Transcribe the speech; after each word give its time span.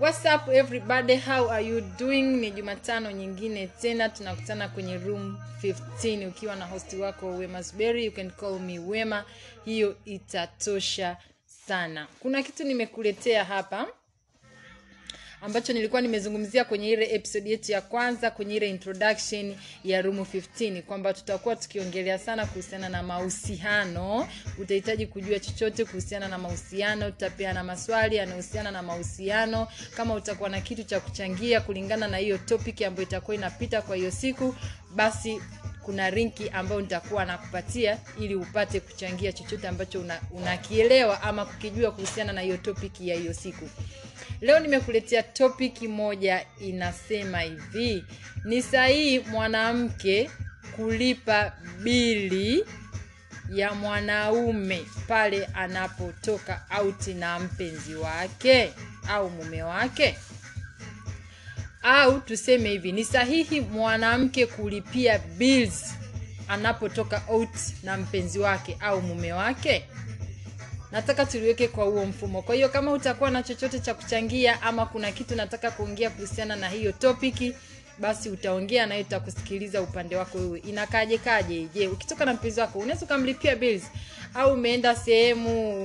What's 0.00 0.24
up 0.24 0.48
everybody? 0.48 1.16
How 1.16 1.48
are 1.48 1.60
you 1.60 1.80
doing? 1.98 2.40
Ni 2.40 2.50
Jumatano 2.50 3.10
nyingine 3.12 3.66
tena 3.66 4.08
tunakutana 4.08 4.68
kwenye 4.68 4.98
room 4.98 5.38
15 5.62 6.28
ukiwa 6.28 6.56
na 6.56 6.66
hosti 6.66 6.96
wako 6.96 7.26
Wema 7.36 7.62
Zuberi. 7.62 8.04
You 8.04 8.12
can 8.12 8.30
call 8.30 8.58
me 8.58 8.78
Wema. 8.78 9.24
Hiyo 9.64 9.96
itatosha 10.04 11.16
sana. 11.66 12.06
Kuna 12.20 12.42
kitu 12.42 12.64
nimekuletea 12.64 13.44
hapa 13.44 13.86
ambacho 15.42 15.72
nilikuwa 15.72 16.00
nimezungumzia 16.00 16.64
kwenye 16.64 16.90
ile 16.90 17.14
episode 17.14 17.50
yetu 17.50 17.72
ya 17.72 17.80
kwanza 17.80 18.30
kwenye 18.30 18.54
ile 18.56 18.70
introduction 18.70 19.54
ya 19.84 20.02
room 20.02 20.18
15 20.20 20.82
kwamba 20.82 21.12
tutakuwa 21.14 21.56
tukiongelea 21.56 22.18
sana 22.18 22.46
kuhusiana 22.46 22.88
na 22.88 23.02
mahusiano. 23.02 24.28
Utahitaji 24.58 25.06
kujua 25.06 25.38
chochote 25.40 25.84
kuhusiana 25.84 26.28
na 26.28 26.38
mahusiano 26.38 27.10
tutapeana 27.10 27.64
maswali 27.64 28.16
yanayohusiana 28.16 28.70
na 28.70 28.82
mahusiano 28.82 29.68
kama 29.96 30.14
utakuwa 30.14 30.48
na 30.48 30.60
kitu 30.60 30.84
cha 30.84 31.00
kuchangia 31.00 31.60
kulingana 31.60 32.08
na 32.08 32.16
hiyo 32.16 32.38
topic 32.38 32.82
ambayo 32.82 33.08
itakuwa 33.08 33.34
inapita 33.34 33.82
kwa 33.82 33.96
hiyo 33.96 34.10
siku 34.10 34.54
basi 34.94 35.40
kuna 35.82 36.10
rinki 36.10 36.48
ambayo 36.48 36.80
nitakuwa 36.80 37.24
nakupatia 37.24 37.98
ili 38.20 38.34
upate 38.34 38.80
kuchangia 38.80 39.32
chochote 39.32 39.68
ambacho 39.68 40.04
unakielewa 40.30 41.14
una 41.18 41.22
ama 41.22 41.44
kukijua 41.44 41.90
kuhusiana 41.90 42.32
na 42.32 42.40
hiyo 42.40 42.56
topic 42.56 43.00
ya 43.00 43.16
hiyo 43.16 43.34
siku 43.34 43.68
leo 44.40 44.60
nimekuletea 44.60 45.22
topic 45.22 45.82
moja 45.82 46.46
inasema 46.60 47.40
hivi. 47.40 48.04
Ni 48.44 48.62
sahihi 48.62 49.18
mwanamke 49.18 50.30
kulipa 50.76 51.52
bili 51.82 52.64
ya 53.52 53.74
mwanaume 53.74 54.84
pale 55.08 55.44
anapotoka 55.54 56.70
auti 56.70 57.14
na 57.14 57.38
mpenzi 57.38 57.94
wake 57.94 58.72
au 59.08 59.30
mume 59.30 59.62
wake? 59.62 60.16
Au 61.82 62.20
tuseme 62.20 62.68
hivi 62.68 62.92
ni 62.92 63.04
sahihi 63.04 63.60
mwanamke 63.60 64.46
kulipia 64.46 65.18
bills 65.18 65.94
anapotoka 66.48 67.22
out 67.28 67.56
na 67.82 67.96
mpenzi 67.96 68.38
wake 68.38 68.76
au 68.80 69.02
mume 69.02 69.32
wake 69.32 69.84
nataka 70.92 71.26
tuliweke 71.26 71.68
kwa 71.68 71.84
huo 71.84 72.04
mfumo. 72.06 72.42
Kwa 72.42 72.54
hiyo 72.54 72.68
kama 72.68 72.92
utakuwa 72.92 73.30
na 73.30 73.42
chochote 73.42 73.80
cha 73.80 73.94
kuchangia 73.94 74.62
ama 74.62 74.86
kuna 74.86 75.12
kitu 75.12 75.34
nataka 75.34 75.70
kuongea 75.70 76.10
kuhusiana 76.10 76.56
na 76.56 76.68
hiyo 76.68 76.92
topiki 76.92 77.54
basi 77.98 78.28
utaongea 78.30 78.86
naye 78.86 79.04
tutakusikiliza 79.04 79.82
upande 79.82 80.16
wako 80.16 80.38
wewe. 80.38 80.58
Inakaje 80.58 81.18
kaje 81.18 81.68
je 81.74 81.88
ukitoka 81.88 82.24
na 82.24 82.34
mpenzi 82.34 82.60
wako 82.60 82.78
unaweza 82.78 83.06
ukamlipia 83.06 83.56
bills? 83.56 83.82
Au 84.34 84.52
umeenda 84.52 84.96
sehemu 84.96 85.82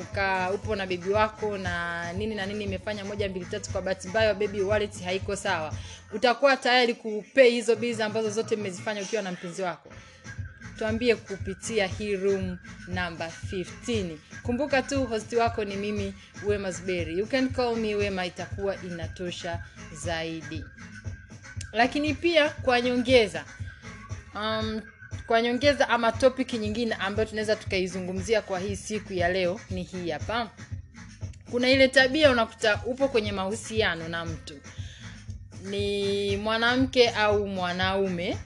upo 0.53 0.75
na 0.75 0.85
bebi 0.87 1.09
wako 1.09 1.57
na 1.57 2.13
nini 2.13 2.35
na 2.35 2.45
nini 2.45 2.63
imefanya 2.63 3.05
moja 3.05 3.29
mbili 3.29 3.45
tatu 3.45 3.71
kwa 3.71 3.81
bahati 3.81 4.07
mbaya 4.07 4.33
bebi 4.33 4.61
wallet 4.61 5.03
haiko 5.03 5.35
sawa. 5.35 5.73
Utakuwa 6.13 6.57
tayari 6.57 6.93
kupei 6.93 7.51
hizo 7.51 7.75
bills 7.75 7.99
ambazo 8.01 8.29
zote 8.29 8.55
mmezifanya 8.55 9.01
ukiwa 9.01 9.21
na 9.21 9.31
mpenzi 9.31 9.61
wako 9.61 9.89
tuambie 10.77 11.15
kupitia 11.15 11.87
hii 11.87 12.15
room 12.15 12.57
number 12.87 13.31
15 13.51 14.17
kumbuka 14.43 14.81
tu 14.81 15.05
hosti 15.05 15.35
wako 15.35 15.65
ni 15.65 15.75
mimi 15.75 16.13
wema 16.45 16.71
zuberi. 16.71 17.19
You 17.19 17.25
can 17.27 17.49
call 17.49 17.75
me 17.75 17.95
wema 17.95 18.25
itakuwa 18.25 18.81
inatosha 18.83 19.63
zaidi. 19.93 20.65
Lakini 21.73 22.13
pia 22.13 22.49
kwa 22.49 22.81
nyongeza 22.81 23.45
um, 24.35 24.81
kwa 25.27 25.41
nyongeza 25.41 25.89
ama 25.89 26.11
topic 26.11 26.53
nyingine 26.53 26.95
ambayo 26.95 27.29
tunaweza 27.29 27.55
tukaizungumzia 27.55 28.41
kwa 28.41 28.59
hii 28.59 28.75
siku 28.75 29.13
ya 29.13 29.29
leo 29.29 29.59
ni 29.69 29.83
hii 29.83 30.09
hapa. 30.09 30.49
Kuna 31.51 31.69
ile 31.69 31.87
tabia 31.87 32.31
unakuta 32.31 32.81
upo 32.85 33.07
kwenye 33.07 33.31
mahusiano 33.31 34.07
na 34.07 34.25
mtu. 34.25 34.59
Ni 35.63 36.37
mwanamke 36.37 37.09
au 37.09 37.47
mwanaume 37.47 38.37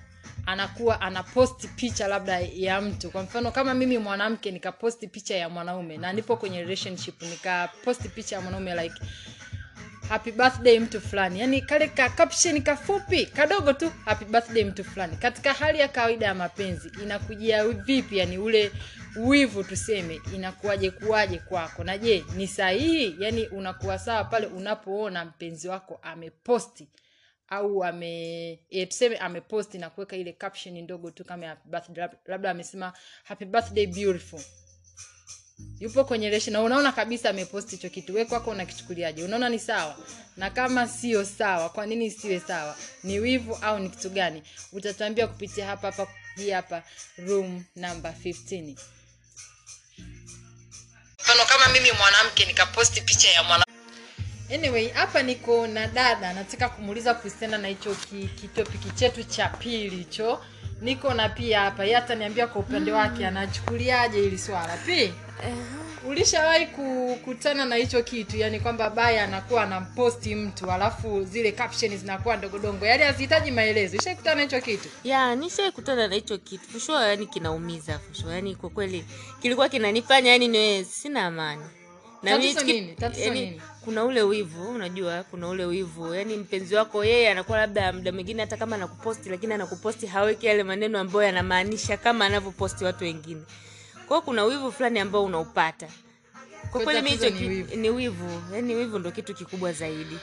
anakuwa 0.51 1.01
anaposti 1.01 1.67
picha 1.67 2.07
labda 2.07 2.39
ya 2.39 2.81
mtu. 2.81 3.11
Kwa 3.11 3.23
mfano 3.23 3.51
kama 3.51 3.73
mimi 3.73 3.97
mwanamke 3.97 4.51
nikaposti 4.51 5.07
picha 5.07 5.35
ya 5.35 5.49
mwanaume 5.49 5.97
na 5.97 6.13
nipo 6.13 6.37
kwenye 6.37 6.61
relationship 6.61 7.21
nikaposti 7.21 8.09
picha 8.09 8.35
ya 8.35 8.41
mwanaume 8.41 8.83
like 8.83 8.95
happy 10.09 10.31
birthday 10.31 10.79
mtu 10.79 11.01
fulani. 11.01 11.39
Yani 11.39 11.61
kale 11.61 11.87
ka 11.87 12.09
caption 12.09 12.61
kafupi 12.61 13.25
kadogo 13.25 13.73
tu 13.73 13.91
happy 14.05 14.25
birthday 14.25 14.63
mtu 14.63 14.83
fulani. 14.83 15.17
Katika 15.17 15.53
hali 15.53 15.79
ya 15.79 15.87
kawaida 15.87 16.25
ya 16.25 16.35
mapenzi 16.35 16.91
inakujia 17.03 17.67
vipi? 17.67 18.17
Yani 18.17 18.37
ule 18.37 18.71
wivu 19.15 19.63
tuseme 19.63 20.19
inakuwaje 20.35 20.91
kuwaje 20.91 21.37
kwako? 21.37 21.83
Na 21.83 21.97
je 21.97 22.25
ni 22.35 22.47
sahihi? 22.47 23.15
Yani 23.19 23.47
unakuwa 23.47 23.99
sawa 23.99 24.23
pale 24.23 24.47
unapoona 24.47 25.25
mpenzi 25.25 25.67
wako 25.67 25.99
ameposti 26.03 26.87
au 27.49 27.83
ame 27.83 28.51
e, 28.69 28.85
tuseme 28.85 29.17
ameposti 29.17 29.77
na 29.77 29.89
kuweka 29.89 30.15
ile 30.15 30.33
caption 30.33 30.81
ndogo 30.81 31.11
tu 31.11 31.25
kama 31.25 31.57
labda 32.25 32.51
amesema 32.51 32.93
happy 33.23 33.45
birthday 33.45 33.87
beautiful. 33.87 34.41
Yupo 35.79 36.03
kwenye 36.03 36.29
relation 36.29 36.53
na 36.53 36.61
unaona 36.61 36.91
kabisa 36.91 37.29
ameposti 37.29 37.75
hicho 37.75 37.89
kitu. 37.89 38.13
We 38.15 38.25
kwako 38.25 38.51
unakichukuliaje? 38.51 39.23
Unaona 39.23 39.49
ni 39.49 39.59
sawa? 39.59 39.97
Na 40.37 40.49
kama 40.49 40.87
sio 40.87 41.25
sawa 41.25 41.69
kwa 41.69 41.85
nini 41.85 42.05
isiwe 42.05 42.39
sawa? 42.39 42.77
Ni 43.03 43.19
wivu 43.19 43.55
au 43.61 43.79
ni 43.79 43.89
kitu 43.89 44.09
gani? 44.09 44.43
Utatuambia 44.71 45.27
kupitia 45.27 45.65
hapa 45.65 45.91
hapa 45.91 46.07
hii 46.35 46.49
hapa 46.49 46.83
room 47.17 47.63
number 47.75 48.11
15 48.23 48.75
mfano 51.19 51.45
kama 51.45 51.67
mimi 51.73 51.91
mwanamke 51.91 52.45
nikaposti 52.45 53.01
picha 53.01 53.29
ya 53.29 53.43
mwana 53.43 53.65
anyway 54.53 54.87
hapa 54.89 55.23
niko 55.23 55.67
na 55.67 55.87
dada 55.87 56.33
nataka 56.33 56.69
kumuuliza 56.69 57.13
kuhusiana 57.13 57.57
na 57.57 57.67
hicho 57.67 57.95
kitopiki 58.41 58.89
chetu 58.91 59.23
cha 59.23 59.47
pili 59.49 59.89
hicho. 59.95 60.39
Niko 60.81 61.13
na 61.13 61.29
pia 61.29 61.59
hapa 61.61 61.85
ye 61.85 61.97
ataniambia 61.97 62.47
kwa 62.47 62.61
upande 62.61 62.91
wake 62.91 63.27
anachukuliaje 63.27 64.21
hili 64.21 64.37
swala. 64.37 64.77
Pi 64.85 65.13
ulishawahi 66.07 66.67
kukutana 66.67 67.65
na 67.65 67.75
hicho 67.75 68.03
kitu 68.03 68.37
yani 68.37 68.59
kwamba 68.59 68.89
baya 68.89 69.23
anakuwa 69.23 69.63
anamposti 69.63 70.35
mtu 70.35 70.71
alafu 70.71 71.23
zile 71.23 71.51
caption 71.51 71.97
zinakuwa 71.97 72.37
ndogodongo 72.37 72.85
yani 72.85 73.03
hazihitaji 73.03 73.51
maelezo. 73.51 73.97
Ishaikutana 73.97 74.35
na 74.35 74.41
hicho 74.41 74.61
kitu? 74.61 74.89
Ya 75.03 75.35
nishaikutana 75.35 76.07
na 76.07 76.15
hicho 76.15 76.37
kitu. 76.37 76.69
Fushua 76.69 77.07
yani 77.07 77.27
kinaumiza 77.27 77.99
fushua 77.99 78.33
yani 78.35 78.55
kwa 78.55 78.69
kweli 78.69 79.05
kilikuwa 79.41 79.69
kinanifanya 79.69 80.31
yani 80.31 80.47
niwe 80.47 80.83
sina 80.83 81.25
amani. 81.25 81.63
Na 82.23 82.31
tatizo 82.31 82.63
nini? 82.63 82.93
Tatizo 82.95 83.25
yani, 83.25 83.39
nini? 83.45 83.61
Kuna 83.85 84.05
ule 84.05 84.21
wivu 84.21 84.71
unajua 84.71 85.23
kuna 85.23 85.47
ule 85.47 85.65
wivu. 85.65 86.13
Yani 86.15 86.37
mpenzi 86.37 86.75
wako 86.75 87.05
yeye 87.05 87.31
anakuwa 87.31 87.57
labda 87.57 87.93
muda 87.93 88.11
mwingine 88.11 88.41
hata 88.41 88.57
kama 88.57 88.75
anakuposti 88.75 89.29
lakini 89.29 89.53
anakuposti 89.53 90.07
haweki 90.07 90.45
yale 90.45 90.63
maneno 90.63 90.99
ambayo 90.99 91.25
yanamaanisha 91.25 91.97
kama 91.97 92.25
anavyoposti 92.25 92.83
watu 92.85 93.03
wengine. 93.03 93.41
Kwao 94.07 94.21
kuna 94.21 94.43
wivu 94.43 94.71
fulani 94.71 94.99
ambao 94.99 95.23
unaupata. 95.23 95.87
Kwa 96.71 96.81
kweli 96.83 97.01
mi 97.01 97.09
hicho 97.09 97.29
ni 97.75 97.89
wivu. 97.89 98.41
yani 98.55 98.75
wivu. 98.75 98.99
Ndo 98.99 99.11
kitu 99.11 99.33
kikubwa 99.35 99.73
zaidi. 99.73 100.17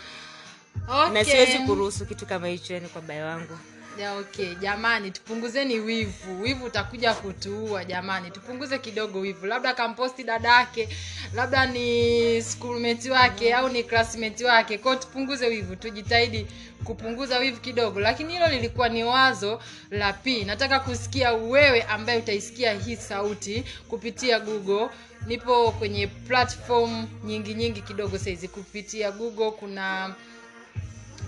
Okay. 0.89 1.13
na 1.15 1.25
siwezi 1.25 1.59
kuruhusu 1.59 2.07
kitu 2.07 2.27
kama 2.27 2.47
hicho 2.49 2.75
yani 2.75 2.89
kwa 2.89 3.03
bayo 3.03 3.27
wangu 3.27 3.59
ya 3.99 4.15
okay. 4.15 4.55
Jamani 4.55 5.11
tupunguzeni 5.11 5.81
wivu. 5.81 6.43
Wivu 6.43 6.65
utakuja 6.65 7.15
kutuua 7.15 7.85
jamani. 7.85 8.31
Tupunguze 8.31 8.79
kidogo 8.79 9.21
wivu. 9.21 9.47
Labda 9.47 9.75
kamposti 9.75 10.25
dada 10.25 10.49
yake 10.49 10.89
labda 11.35 11.67
ni 11.67 12.43
schoolmate 12.43 13.11
wake 13.11 13.55
au 13.55 13.69
ni 13.69 13.83
classmate 13.83 14.45
wake. 14.45 14.79
Kwao 14.79 14.97
tupunguze 14.97 15.47
wivu. 15.47 15.77
Tujitahidi 15.77 16.47
kupunguza 16.85 17.39
wivu 17.39 17.61
kidogo. 17.61 18.01
Lakini 18.01 18.33
hilo 18.33 18.49
lilikuwa 18.49 18.89
ni 18.89 19.05
wazo 19.05 19.61
la 19.91 20.13
p. 20.13 20.45
Nataka 20.45 20.81
kusikia 20.81 21.33
wewe 21.33 21.83
ambaye 21.83 22.19
utaisikia 22.19 22.73
hii 22.75 22.97
sauti 22.97 23.65
kupitia 23.89 24.41
google. 24.41 24.89
Nipo 25.27 25.73
kwenye 25.73 26.07
platform 26.07 27.07
nyingi 27.25 27.55
nyingi 27.55 27.81
kidogo 27.83 28.19
saizi. 28.19 28.49
Kupitia 28.49 29.11
google 29.11 29.51
kuna 29.51 30.15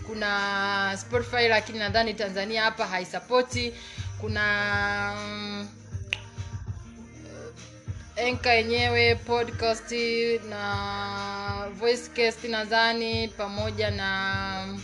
kuna 0.09 0.97
spotify 1.01 1.49
lakini 1.49 1.79
nadhani 1.79 2.15
tanzania 2.15 2.63
hapa 2.63 2.87
haisapoti 2.87 3.75
kuna 4.21 5.15
enka 8.17 8.53
yenyewe 8.53 9.15
podcast 9.15 9.93
na 10.49 11.69
voicecast 11.81 12.45
nadhani 12.45 13.29
pamoja 13.29 13.91
na 13.91 14.79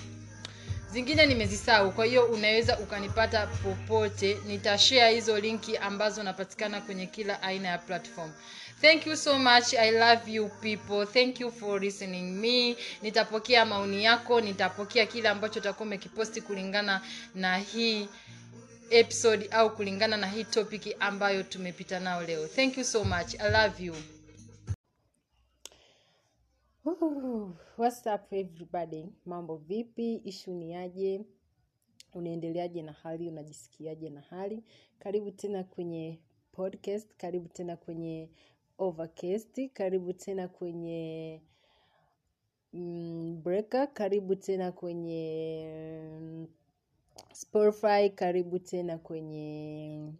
zingine 0.92 1.26
nimezisau 1.26 1.92
kwa 1.92 2.04
hiyo 2.04 2.24
unaweza 2.24 2.78
ukanipata 2.78 3.46
popote. 3.46 4.38
Nitashea 4.46 5.08
hizo 5.08 5.38
linki 5.40 5.76
ambazo 5.76 6.22
napatikana 6.22 6.80
kwenye 6.80 7.06
kila 7.06 7.42
aina 7.42 7.68
ya 7.68 7.78
platform 7.78 8.30
thank 8.80 9.06
you 9.06 9.16
so 9.16 9.38
much 9.38 9.74
i 9.74 9.90
love 9.90 10.30
you 10.30 10.48
people 10.60 11.06
thank 11.06 11.40
you 11.40 11.50
for 11.50 11.80
listening 11.80 12.32
me 12.40 12.76
nitapokea 13.02 13.64
maoni 13.66 14.04
yako 14.04 14.40
nitapokea 14.40 15.06
kile 15.06 15.28
ambacho 15.28 15.60
utakuwa 15.60 15.86
umekiposti 15.86 16.40
kulingana 16.40 17.02
na 17.34 17.58
hii 17.58 18.08
episode 18.90 19.48
au 19.50 19.76
kulingana 19.76 20.16
na 20.16 20.26
hii 20.26 20.44
topic 20.44 20.96
ambayo 21.00 21.42
tumepita 21.42 22.00
nao 22.00 22.22
leo 22.22 22.46
thank 22.48 22.78
you 22.78 22.84
so 22.84 23.04
much 23.04 23.34
i 23.40 23.50
love 23.50 23.84
you 23.84 23.94
Ooh, 26.86 27.56
What's 27.76 28.06
up 28.06 28.32
everybody? 28.32 29.06
Mambo 29.26 29.56
vipi? 29.56 30.14
Ishu 30.24 30.50
ni 30.52 30.74
aje? 30.74 31.20
Unaendeleaje 32.14 32.82
na 32.82 32.92
hali? 32.92 33.28
Unajisikiaje 33.28 34.10
na 34.10 34.20
hali? 34.20 34.64
Karibu 34.98 35.30
tena 35.30 35.64
kwenye 35.64 36.18
podcast, 36.52 37.08
karibu 37.16 37.48
tena 37.48 37.76
kwenye 37.76 38.28
Overcast, 38.78 39.68
karibu 39.72 40.12
tena 40.12 40.48
kwenye 40.48 41.40
mm, 42.72 43.40
Breaker, 43.42 43.92
karibu 43.92 44.36
tena 44.36 44.72
kwenye 44.72 45.66
mm, 46.20 46.46
Spotify, 47.32 48.10
karibu 48.14 48.58
tena 48.58 48.98
kwenye 48.98 50.12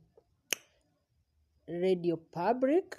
Radio 1.67 2.17
Public. 2.17 2.97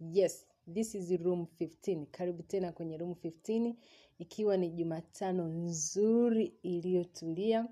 Yes, 0.00 0.46
this 0.74 0.94
is 0.94 1.10
room 1.20 1.46
15. 1.60 2.06
Karibu 2.10 2.42
tena 2.42 2.72
kwenye 2.72 2.96
room 2.96 3.12
15 3.12 3.74
ikiwa 4.18 4.56
ni 4.56 4.70
Jumatano 4.70 5.48
nzuri 5.48 6.54
iliyotulia. 6.62 7.68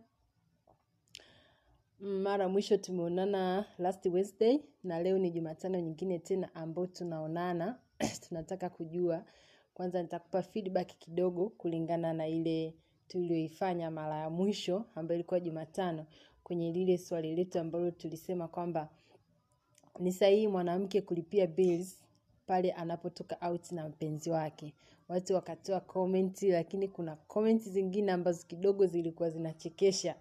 Mara 2.01 2.49
mwisho 2.49 2.77
tumeonana 2.77 3.65
last 3.79 4.07
Wednesday 4.07 4.61
na 4.85 5.03
leo 5.03 5.19
ni 5.19 5.31
Jumatano 5.31 5.81
nyingine 5.81 6.19
tena 6.19 6.55
ambao 6.55 6.87
tunaonana. 6.87 7.79
Tunataka 8.29 8.69
kujua 8.71 9.25
kwanza 9.75 10.03
nitakupa 10.03 10.43
feedback 10.43 10.99
kidogo 10.99 11.49
kulingana 11.49 12.13
na 12.13 12.29
ile 12.29 12.75
tuliyoifanya 13.09 13.91
mara 13.91 14.17
ya 14.17 14.31
mwisho 14.31 14.85
ambayo 14.95 15.15
ilikuwa 15.21 15.41
Jumatano 15.41 16.07
kwenye 16.43 16.73
lile 16.73 16.99
swali 16.99 17.37
letu 17.37 17.59
ambalo 17.59 17.91
tulisema 17.91 18.49
kwamba 18.49 18.89
ni 19.99 20.13
sahihi 20.13 20.49
mwanamke 20.49 21.01
kulipia 21.01 21.47
bills 21.47 22.03
pale 22.47 22.73
anapotoka 22.73 23.49
out 23.49 23.73
na 23.73 23.89
mpenzi 23.89 24.31
wake. 24.31 24.75
Watu 25.09 25.35
wakatoa 25.35 25.81
comment, 25.81 26.43
lakini 26.43 26.89
kuna 26.89 27.17
comment 27.17 27.63
zingine 27.63 28.13
ambazo 28.13 28.47
kidogo 28.47 28.87
zilikuwa 28.87 29.31
zinachekesha, 29.31 30.15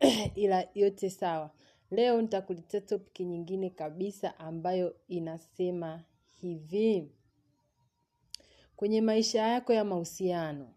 ila 0.34 0.68
yote 0.74 1.10
sawa. 1.10 1.50
Leo 1.90 2.22
nitakuletea 2.22 2.80
topic 2.80 3.20
nyingine 3.20 3.70
kabisa 3.70 4.38
ambayo 4.38 4.94
inasema 5.08 6.04
hivi: 6.40 7.08
kwenye 8.76 9.00
maisha 9.00 9.42
yako 9.42 9.72
ya 9.72 9.84
mahusiano, 9.84 10.74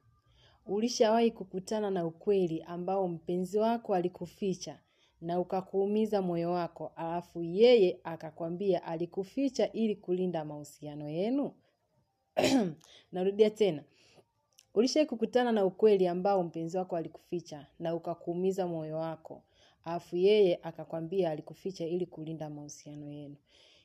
ulishawahi 0.66 1.32
kukutana 1.32 1.92
na 1.92 2.06
ukweli 2.06 2.62
ambao 2.62 3.08
mpenzi 3.08 3.58
wako 3.60 3.96
alikuficha 3.96 4.80
na 5.22 5.40
ukakuumiza 5.40 6.22
moyo 6.22 6.52
wako, 6.52 6.92
alafu 6.96 7.44
yeye 7.44 8.00
akakwambia 8.04 8.84
alikuficha 8.84 9.72
ili 9.72 9.96
kulinda 9.96 10.46
mahusiano 10.46 11.10
yenu? 11.10 11.54
Narudia 13.12 13.50
tena. 13.50 13.84
Ulishawahi 14.76 15.10
kukutana 15.10 15.52
na 15.52 15.66
ukweli 15.66 16.08
ambao 16.08 16.44
mpenzi 16.44 16.78
wako 16.78 16.96
alikuficha 16.98 17.68
na 17.80 17.96
ukakuumiza 17.96 18.68
moyo 18.68 18.98
wako, 18.98 19.42
alafu 19.86 20.16
yeye 20.18 20.60
akakwambia 20.64 21.32
alikuficha 21.32 21.86
ili 21.88 22.06
kulinda 22.06 22.50
mahusiano 22.50 23.12
yenu. 23.12 23.36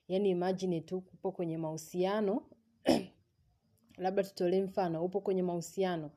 Yaani 0.09 0.31
imagine 0.31 0.81
tu 0.81 0.97
upo 1.15 1.33
kwenye 1.33 1.59
mahusiano, 1.59 2.43
labda 3.99 4.23
tutolee 4.25 4.63
mfano, 4.63 5.05
upo 5.05 5.21
kwenye 5.21 5.43
mahusiano 5.43 6.11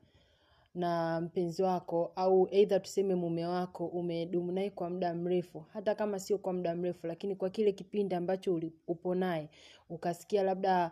na 0.75 1.21
mpenzi 1.21 1.63
wako 1.63 2.11
au 2.15 2.47
either 2.51 2.81
tuseme 2.81 3.15
mume 3.15 3.45
wako 3.45 3.85
umedumu 3.87 4.51
naye 4.51 4.69
kwa 4.69 4.89
muda 4.89 5.13
mrefu, 5.13 5.59
hata 5.73 5.95
kama 5.95 6.19
sio 6.19 6.37
kwa 6.37 6.53
muda 6.53 6.75
mrefu, 6.75 7.07
lakini 7.07 7.35
kwa 7.35 7.49
kile 7.49 7.71
kipindi 7.71 8.15
ambacho 8.15 8.61
upo 8.87 9.15
naye 9.15 9.49
ukasikia 9.89 10.43
labda 10.43 10.91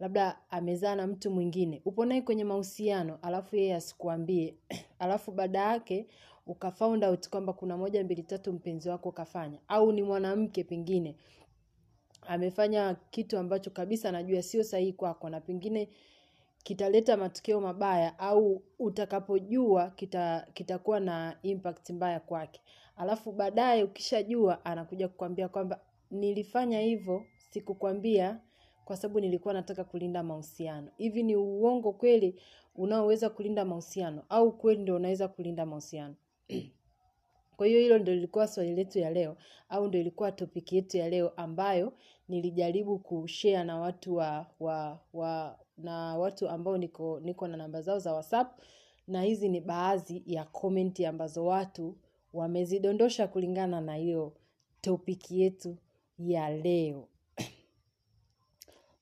labda 0.00 0.38
amezaa 0.50 0.94
na 0.94 1.06
mtu 1.06 1.30
mwingine, 1.30 1.82
upo 1.84 2.04
naye 2.04 2.22
kwenye 2.22 2.44
mahusiano, 2.44 3.18
alafu 3.22 3.56
yeye 3.56 3.74
asikuambie, 3.74 4.54
alafu 4.98 5.32
baada 5.32 5.58
yake 5.58 6.06
uka 6.46 6.72
out 6.80 7.28
kwamba 7.28 7.52
kuna 7.52 7.76
moja 7.76 8.04
mbili 8.04 8.22
tatu 8.22 8.52
mpenzi 8.52 8.88
wako 8.88 9.12
kafanya, 9.12 9.58
au 9.68 9.92
ni 9.92 10.02
mwanamke 10.02 10.64
pengine. 10.64 11.16
Amefanya 12.28 12.96
kitu 13.10 13.38
ambacho 13.38 13.70
kabisa 13.70 14.08
anajua 14.08 14.42
sio 14.42 14.64
sahihi 14.64 14.92
kwako 14.92 15.30
na 15.30 15.40
pengine 15.40 15.88
kitaleta 16.64 17.16
matokeo 17.16 17.60
mabaya 17.60 18.18
au 18.18 18.62
utakapojua 18.78 19.90
kita 19.90 20.46
kitakuwa 20.54 21.00
na 21.00 21.36
impact 21.42 21.90
mbaya 21.90 22.20
kwake. 22.20 22.60
Alafu 22.96 23.32
baadaye 23.32 23.84
ukishajua 23.84 24.64
anakuja 24.64 25.08
kukwambia 25.08 25.48
kwamba 25.48 25.80
nilifanya 26.10 26.80
hivyo, 26.80 27.24
sikukwambia 27.50 28.40
kwa 28.86 28.96
sababu 28.96 29.20
nilikuwa 29.20 29.54
nataka 29.54 29.84
kulinda 29.84 30.22
mahusiano. 30.22 30.88
Hivi 30.96 31.22
ni 31.22 31.36
uongo 31.36 31.92
kweli 31.92 32.40
unaoweza 32.76 33.30
kulinda 33.30 33.64
mahusiano 33.64 34.22
au 34.28 34.52
kweli 34.52 34.82
ndio 34.82 34.96
unaweza 34.96 35.28
kulinda 35.28 35.66
mahusiano? 35.66 36.14
Kwa 37.56 37.66
hiyo 37.66 37.80
hilo 37.80 37.98
ndio 37.98 38.14
lilikuwa 38.14 38.48
swali 38.48 38.74
letu 38.74 38.98
ya 38.98 39.10
leo 39.10 39.36
au 39.68 39.88
ndio 39.88 40.00
ilikuwa 40.00 40.32
topiki 40.32 40.76
yetu 40.76 40.96
ya 40.96 41.08
leo 41.08 41.28
ambayo 41.36 41.92
nilijaribu 42.28 42.98
kushare 42.98 43.64
na 43.64 43.78
watu 43.78 44.16
wa, 44.16 44.46
wa, 44.60 45.00
wa 45.12 45.58
na 45.78 46.18
watu 46.18 46.48
ambao 46.48 46.78
niko 46.78 47.20
niko 47.20 47.48
na 47.48 47.56
namba 47.56 47.82
zao 47.82 47.98
za 47.98 48.12
WhatsApp 48.14 48.60
na 49.08 49.22
hizi 49.22 49.48
ni 49.48 49.60
baadhi 49.60 50.22
ya 50.26 50.44
komenti 50.44 51.06
ambazo 51.06 51.46
watu 51.46 51.96
wamezidondosha 52.32 53.26
kulingana 53.28 53.80
na 53.80 53.94
hiyo 53.94 54.32
topiki 54.80 55.40
yetu 55.40 55.76
ya 56.18 56.50
leo. 56.50 57.08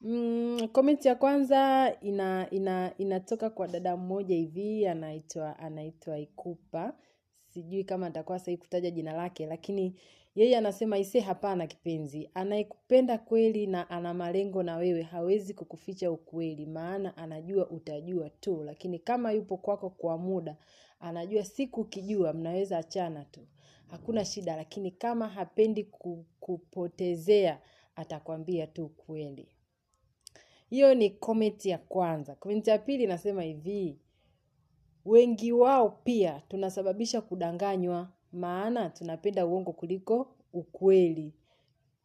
Mm, 0.06 0.68
ya 1.08 1.14
kwanza 1.14 1.92
ina, 2.00 2.50
ina 2.50 2.92
inatoka 2.98 3.50
kwa 3.50 3.68
dada 3.68 3.96
mmoja 3.96 4.34
hivi 4.36 4.86
anaitwa 4.86 5.58
anaitwa 5.58 6.18
Ikupa. 6.18 6.96
Sijui 7.46 7.84
kama 7.84 8.08
nitakuwa 8.08 8.38
sahihi 8.38 8.56
kutaja 8.60 8.90
jina 8.90 9.12
lake, 9.12 9.46
lakini 9.46 9.94
yeye 10.34 10.56
anasema 10.56 10.98
ise, 10.98 11.20
hapana 11.20 11.66
kipenzi, 11.66 12.30
anayekupenda 12.34 13.18
kweli 13.18 13.66
na 13.66 13.90
ana 13.90 14.14
malengo 14.14 14.62
na 14.62 14.76
wewe 14.76 15.02
hawezi 15.02 15.54
kukuficha 15.54 16.10
ukweli, 16.10 16.66
maana 16.66 17.16
anajua 17.16 17.70
utajua 17.70 18.30
tu, 18.30 18.62
lakini 18.64 18.98
kama 18.98 19.32
yupo 19.32 19.56
kwako 19.56 19.90
kwa 19.90 20.18
muda, 20.18 20.56
anajua 21.00 21.44
siku 21.44 21.80
ukijua 21.80 22.32
mnaweza 22.32 22.78
achana 22.78 23.24
tu, 23.24 23.40
hakuna 23.86 24.24
shida, 24.24 24.56
lakini 24.56 24.90
kama 24.90 25.28
hapendi 25.28 25.84
ku- 25.84 26.24
kupotezea 26.40 27.60
atakwambia 27.96 28.66
tu 28.66 28.88
kweli. 28.88 29.53
Hiyo 30.74 30.94
ni 30.94 31.10
komenti 31.10 31.68
ya 31.68 31.78
kwanza. 31.78 32.34
Komenti 32.34 32.70
ya 32.70 32.78
pili 32.78 33.04
inasema 33.04 33.42
hivi, 33.42 33.98
wengi 35.04 35.52
wao 35.52 35.88
pia 36.04 36.42
tunasababisha 36.48 37.20
kudanganywa, 37.20 38.08
maana 38.32 38.90
tunapenda 38.90 39.46
uongo 39.46 39.72
kuliko 39.72 40.26
ukweli. 40.52 41.32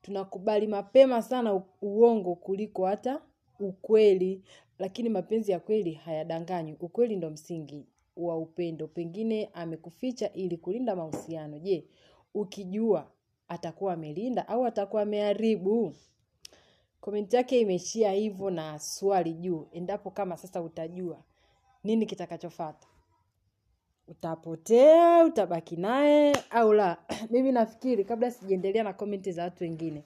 Tunakubali 0.02 0.68
mapema 0.68 1.22
sana 1.22 1.62
uongo 1.82 2.36
kuliko 2.36 2.86
hata 2.86 3.22
ukweli, 3.60 4.44
lakini 4.80 5.10
mapenzi 5.10 5.52
ya 5.52 5.60
kweli 5.60 5.94
hayadanganywi. 5.94 6.78
Ukweli 6.80 7.16
ndo 7.16 7.30
msingi 7.30 7.86
wa 8.18 8.38
upendo. 8.38 8.88
Pengine 8.88 9.50
amekuficha 9.54 10.34
ili 10.34 10.58
kulinda 10.58 10.96
mahusiano. 10.96 11.60
Je, 11.60 11.86
ukijua 12.34 13.12
atakuwa 13.48 13.94
amelinda 13.94 14.48
au 14.48 14.66
atakuwa 14.66 15.02
ameharibu? 15.02 15.94
Komenti 17.02 17.36
yake 17.36 17.60
imeishia 17.60 18.12
hivyo 18.12 18.50
na 18.50 18.80
swali 18.80 19.34
juu, 19.34 19.68
endapo 19.72 20.12
kama 20.12 20.38
sasa 20.38 20.62
utajua 20.62 21.24
nini 21.84 22.06
kitakachofuata, 22.06 22.88
utapotea, 24.08 25.26
utabaki 25.26 25.76
naye 25.76 26.34
au 26.50 26.74
la? 26.74 26.98
Mimi 27.32 27.52
nafikiri 27.52 28.06
kabla 28.06 28.32
sijaendelea 28.32 28.84
na 28.84 28.94
komenti 28.94 29.32
za 29.32 29.44
watu 29.44 29.64
wengine, 29.64 30.04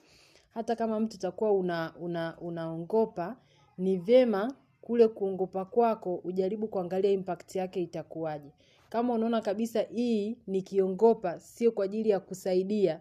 hata 0.50 0.76
kama 0.76 1.00
mtu 1.00 1.16
utakuwa 1.16 1.52
una, 1.52 1.94
una, 2.00 2.38
unaongopa, 2.40 3.36
ni 3.78 3.96
vyema 3.96 4.54
kule 4.80 5.08
kuongopa 5.08 5.64
kwako 5.64 6.14
ujaribu 6.24 6.68
kuangalia 6.68 7.10
impact 7.10 7.54
yake 7.56 7.82
itakuwaje. 7.82 8.50
Kama 8.88 9.14
unaona 9.14 9.40
kabisa 9.40 9.82
hii 9.82 10.38
nikiongopa 10.46 11.40
sio 11.40 11.72
kwa 11.72 11.84
ajili 11.84 12.08
ya 12.10 12.20
kusaidia 12.20 13.00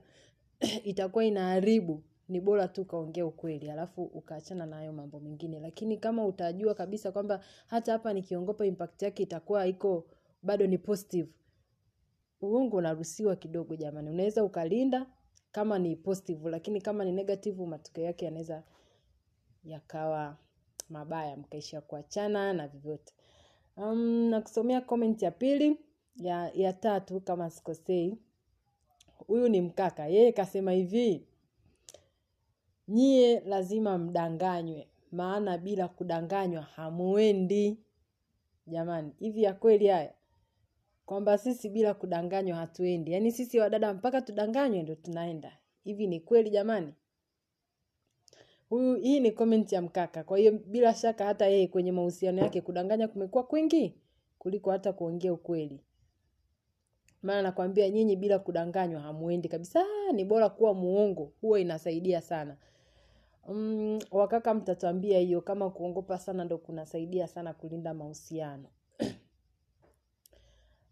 itakuwa 0.84 1.26
inaharibu, 1.26 2.04
ni 2.30 2.40
bora 2.42 2.68
tu 2.68 2.82
ukaongea 2.82 3.26
ukweli, 3.26 3.70
alafu 3.72 4.04
ukaachana 4.04 4.66
na 4.66 4.76
hayo 4.76 4.94
mambo 4.94 5.20
mengine. 5.20 5.60
Lakini 5.60 5.98
kama 5.98 6.26
utajua 6.26 6.74
kabisa 6.76 7.12
kwamba 7.12 7.40
hata 7.68 7.92
hapa 7.92 8.14
nikiongopa 8.14 8.66
impact 8.66 9.02
yake 9.02 9.24
itakuwa 9.24 9.68
iko 9.68 10.06
bado 10.44 10.68
ni 10.68 10.78
positive, 10.78 11.30
uongo 12.42 12.78
unaruhusiwa 12.78 13.36
kidogo 13.36 13.76
jamani. 13.76 14.10
Unaweza 14.10 14.44
ukalinda 14.44 15.06
kama 15.52 15.80
ni 15.80 15.96
positive, 15.96 16.50
lakini 16.50 16.82
kama 16.82 17.06
ni 17.06 17.12
negative, 17.12 17.66
matokeo 17.66 18.04
yake 18.06 18.26
yanaweza 18.26 18.64
yakawa 19.64 20.38
mabaya, 20.90 21.38
mkaishia 21.38 21.82
kuachana 21.82 22.54
na 22.54 22.68
vyovyote. 22.68 23.14
Um, 23.78 24.30
na 24.68 24.82
comment 24.82 25.22
ya 25.22 25.32
pili 25.32 25.78
ya, 26.16 26.52
ya 26.54 26.74
tatu 26.74 27.20
kama 27.22 27.50
sikosei. 27.50 28.18
Huyu 29.28 29.50
ni 29.50 29.62
mkaka, 29.62 30.08
yeye 30.08 30.32
kasema 30.32 30.72
hivi, 30.72 31.28
nyie 32.88 33.40
lazima 33.40 33.98
mdanganywe, 33.98 34.88
maana 35.12 35.58
bila 35.58 35.88
kudanganywa 35.88 36.62
hamuendi. 36.62 37.78
Jamani 38.68 39.12
hivi 39.20 39.44
ya 39.44 39.54
kweli 39.54 39.88
haya? 39.88 40.14
Kwamba 41.06 41.38
sisi 41.38 41.70
bila 41.70 41.94
kudanganywa 41.94 42.58
hatuendi. 42.58 43.12
Yaani 43.12 43.32
sisi 43.32 43.60
wadada 43.60 43.94
mpaka 43.94 44.22
tudanganywe 44.22 44.84
ndio 44.84 44.96
tunaenda. 44.96 45.58
Hivi 45.84 46.08
ni 46.08 46.20
kweli 46.20 46.50
jamani? 46.50 46.94
Huyu 48.70 48.96
hii 48.96 49.20
ni 49.20 49.32
comment 49.32 49.72
ya 49.72 49.82
mkaka. 49.82 50.24
Kwa 50.24 50.38
hiyo 50.38 50.52
bila 50.52 50.94
shaka 50.94 51.26
hata 51.26 51.46
yeye 51.48 51.68
kwenye 51.68 51.92
mahusiano 51.92 52.42
yake 52.42 52.62
kudanganya 52.62 53.08
kumekuwa 53.08 53.44
kwingi 53.44 53.96
kuliko 54.40 54.72
hata 54.72 54.94
kuongea 54.94 55.34
ukweli. 55.34 55.80
Maana 57.24 57.42
nakwambia 57.42 57.90
nyinyi 57.90 58.16
bila 58.16 58.40
kudanganywa 58.40 59.02
hamuendi 59.02 59.50
kabisa. 59.50 59.86
Ni 60.14 60.26
bora 60.26 60.50
kuwa 60.50 60.74
muongo 60.74 61.32
huwa 61.42 61.60
inasaidia 61.60 62.22
sana 62.22 62.58
mm, 63.50 64.00
wakaka 64.12 64.54
mtatuambia 64.54 65.20
hiyo 65.20 65.42
kama 65.42 65.70
kuongopa 65.70 66.18
sana 66.20 66.46
ndo 66.46 66.58
kunasaidia 66.58 67.28
sana 67.28 67.54
kulinda 67.54 67.94
mahusiano. 67.94 68.68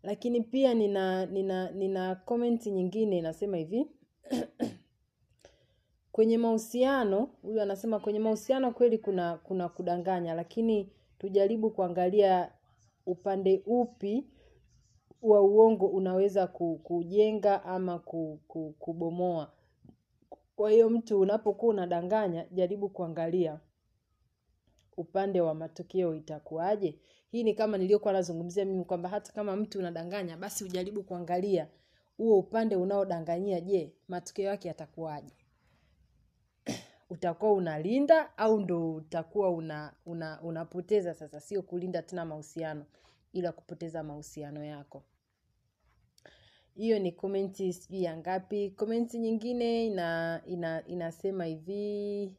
Lakini 0.04 0.42
pia 0.42 0.74
nina 0.74 1.26
nina 1.26 1.72
nina 1.72 2.16
komenti 2.16 2.72
nyingine 2.72 3.18
inasema 3.18 3.58
hivi. 3.58 3.88
Kwenye 6.12 6.38
mahusiano 6.38 7.30
huyu 7.42 7.62
anasema 7.62 8.00
kwenye 8.00 8.20
mahusiano 8.20 8.72
kweli 8.72 8.98
kuna 8.98 9.38
kuna 9.38 9.70
kudanganya 9.70 10.34
lakini 10.34 10.90
tujaribu 11.20 11.70
kuangalia 11.72 12.52
upande 13.06 13.64
upi 13.66 14.28
wa 15.22 15.42
uongo 15.42 15.88
unaweza 15.88 16.48
kujenga 16.84 17.64
ama 17.66 18.00
ku- 18.00 18.40
ku- 18.48 18.76
kubomoa 18.80 19.52
kwa 20.62 20.72
hiyo 20.72 20.90
mtu 20.90 21.20
unapokuwa 21.20 21.74
unadanganya 21.74 22.46
jaribu 22.52 22.90
kuangalia 22.90 23.60
upande 24.98 25.42
wa 25.42 25.54
matokeo 25.54 26.16
itakuwaje. 26.16 27.00
Hii 27.32 27.44
ni 27.44 27.54
kama 27.54 27.78
niliyokuwa 27.78 28.14
nazungumzia 28.14 28.66
mimi 28.66 28.86
kwamba 28.86 29.10
hata 29.10 29.34
kama 29.34 29.56
mtu 29.56 29.80
unadanganya 29.80 30.38
basi 30.38 30.64
ujaribu 30.64 31.04
kuangalia 31.04 31.68
huo 32.18 32.40
upande 32.40 32.76
unaodanganyia 32.76 33.62
je 33.62 33.94
matokeo 34.08 34.46
yake 34.46 34.68
yatakuwaje. 34.68 35.34
Utakuwa 37.10 37.54
unalinda 37.54 38.38
au 38.38 38.60
ndo 38.60 38.94
utakuwa 38.96 39.50
una, 39.50 39.94
una 40.06 40.42
unapoteza 40.42 41.14
sasa? 41.14 41.40
Sio 41.40 41.62
kulinda 41.62 42.02
tena 42.02 42.26
mahusiano 42.26 42.86
ila 43.34 43.52
kupoteza 43.52 44.04
mahusiano 44.04 44.64
yako 44.66 45.04
hiyo 46.76 47.00
ni 47.00 47.12
komenti 47.12 47.74
sijui 47.74 48.04
ya 48.04 48.18
ngapi. 48.18 48.70
Komenti 48.70 49.20
nyingine 49.20 49.86
ina, 49.86 50.42
ina 50.46 50.88
inasema 50.88 51.46
hivi. 51.46 52.36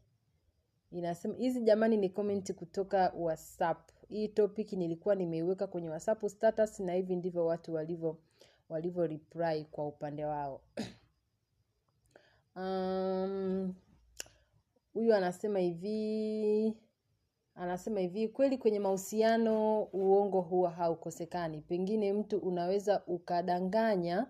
Inasema 0.93 1.35
hizi 1.35 1.61
jamani 1.61 1.97
ni 1.97 2.09
komenti 2.09 2.55
kutoka 2.55 3.13
whatsapp. 3.17 3.91
Hii 4.09 4.29
topic 4.29 4.73
nilikuwa 4.73 5.15
nimeiweka 5.15 5.67
kwenye 5.67 5.89
whatsapp 5.89 6.27
status 6.29 6.81
na 6.81 6.93
hivi 6.95 7.17
ndivyo 7.17 7.47
watu 7.47 7.75
walivyo 7.75 8.19
walivyo 8.69 9.07
reply 9.07 9.65
kwa 9.71 9.87
upande 9.87 10.25
wao. 10.25 10.61
Um, 12.57 13.75
huyu 14.95 15.15
anasema 15.15 15.59
hivi 15.59 16.75
anasema 17.55 18.01
hivi 18.01 18.29
kweli 18.29 18.59
kwenye 18.59 18.79
mahusiano 18.79 19.83
uongo 19.83 20.41
huwa 20.41 20.71
haukosekani. 20.71 21.61
Pengine 21.61 22.13
mtu 22.13 22.39
unaweza 22.39 23.03
ukadanganya 23.07 24.27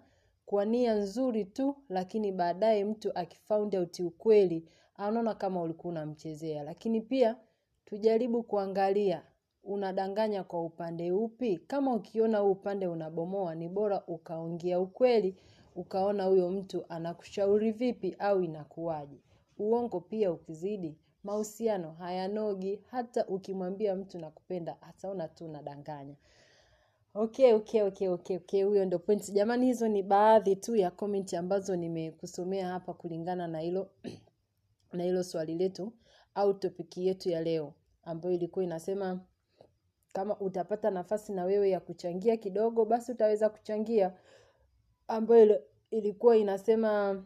kwa 0.46 0.64
nia 0.64 0.94
nzuri 0.94 1.44
tu 1.44 1.76
lakini 1.88 2.32
baadaye 2.32 2.84
mtu 2.84 3.12
akifound 3.18 3.74
out 3.74 4.00
ukweli 4.00 4.68
anaona 4.96 5.34
kama 5.34 5.62
ulikuwa 5.62 5.90
unamchezea. 5.90 6.62
Lakini 6.62 7.00
pia 7.00 7.36
tujaribu 7.84 8.42
kuangalia 8.42 9.22
unadanganya 9.64 10.44
kwa 10.44 10.62
upande 10.64 11.12
upi? 11.12 11.58
Kama 11.58 11.94
ukiona 11.94 12.38
huu 12.38 12.50
upande 12.50 12.86
unabomoa 12.86 13.54
ni 13.54 13.68
bora 13.68 14.02
ukaongea 14.06 14.80
ukweli 14.80 15.36
ukaona 15.76 16.24
huyo 16.24 16.50
mtu 16.50 16.84
anakushauri 16.88 17.72
vipi 17.72 18.16
au 18.18 18.42
inakuwaje. 18.42 19.16
Uongo 19.58 20.00
pia 20.00 20.32
ukizidi 20.32 20.96
mahusiano 21.24 21.92
hayanogi 21.92 22.80
hata 22.90 23.26
ukimwambia 23.26 23.96
mtu 23.96 24.18
nakupenda 24.18 24.82
ataona 24.82 25.28
tu 25.28 25.44
unadanganya. 25.44 26.14
Okay 27.14 27.52
okay 27.52 27.82
okay 27.82 28.08
okay 28.08 28.36
okay 28.36 28.62
huyo 28.64 28.84
ndo 28.84 28.98
point. 28.98 29.32
Jamani 29.32 29.66
hizo 29.66 29.88
ni 29.88 30.02
baadhi 30.02 30.56
tu 30.56 30.76
ya 30.76 30.90
comment 30.90 31.34
ambazo 31.34 31.76
nimekusomea 31.76 32.68
hapa 32.68 32.94
kulingana 32.94 33.46
na 33.48 33.60
hilo 33.60 33.90
na 34.92 35.04
hilo 35.04 35.22
swali 35.24 35.54
letu 35.54 35.92
au 36.34 36.54
topiki 36.54 37.06
yetu 37.06 37.30
ya 37.30 37.42
leo 37.42 37.74
ambayo 38.04 38.34
ilikuwa 38.34 38.64
inasema 38.64 39.20
kama 40.12 40.40
utapata 40.40 40.90
nafasi 40.90 41.32
na 41.32 41.44
wewe 41.44 41.70
ya 41.70 41.80
kuchangia 41.80 42.36
kidogo 42.36 42.84
basi 42.84 43.12
utaweza 43.12 43.48
kuchangia 43.48 44.12
ambayo 45.08 45.62
ilikuwa 45.90 46.36
inasema 46.36 47.24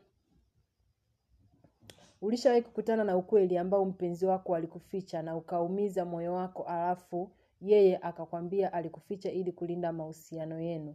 ulishawahi 2.22 2.62
kukutana 2.62 3.04
na 3.04 3.16
ukweli 3.16 3.58
ambao 3.58 3.84
mpenzi 3.84 4.26
wako 4.26 4.54
alikuficha 4.56 5.22
na 5.22 5.36
ukaumiza 5.36 6.04
moyo 6.04 6.34
wako 6.34 6.62
alafu 6.62 7.30
yeye 7.60 7.96
akakwambia 8.02 8.72
alikuficha 8.72 9.30
ili 9.32 9.52
kulinda 9.52 9.92
mahusiano 9.92 10.60
yenu? 10.60 10.94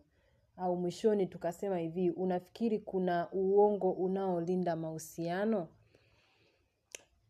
Au 0.58 0.76
mwishoni 0.78 1.28
tukasema 1.28 1.78
hivi 1.78 2.10
unafikiri 2.10 2.80
kuna 2.80 3.28
uongo 3.32 3.92
unaolinda 3.92 4.76
mahusiano 4.76 5.68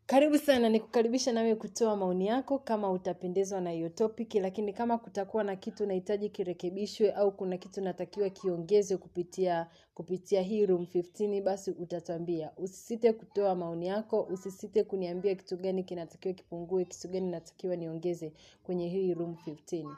karibu 0.06 0.38
sana 0.38 0.68
nikukaribisha 0.68 1.32
nawe 1.32 1.54
kutoa 1.54 1.96
maoni 1.96 2.26
yako 2.26 2.58
kama 2.58 2.90
utapendezwa 2.90 3.60
na 3.60 3.70
hiyo 3.70 3.88
topic 3.88 4.34
lakini 4.34 4.72
kama 4.72 4.98
kutakuwa 4.98 5.44
na 5.44 5.56
kitu 5.56 5.84
unahitaji 5.84 6.28
kirekebishwe 6.28 7.12
au 7.12 7.32
kuna 7.32 7.56
kitu 7.56 7.80
natakiwa 7.80 8.30
kiongezwe 8.30 8.96
kupitia 8.96 9.66
kupitia 9.94 10.42
hii 10.42 10.66
room 10.66 10.82
15 10.82 11.42
basi 11.42 11.70
utatwambia 11.70 12.50
usisite 12.56 13.12
kutoa 13.12 13.54
maoni 13.54 13.86
yako 13.86 14.22
usisite 14.22 14.84
kuniambia 14.84 15.34
kitu 15.34 15.56
gani 15.56 15.84
kinatakiwa 15.84 16.34
kipungue 16.34 16.84
kitu 16.84 17.08
gani 17.08 17.30
natakiwa 17.30 17.76
niongeze 17.76 18.32
kwenye 18.62 18.88
hii 18.88 19.14
room 19.14 19.36
15 19.46 19.96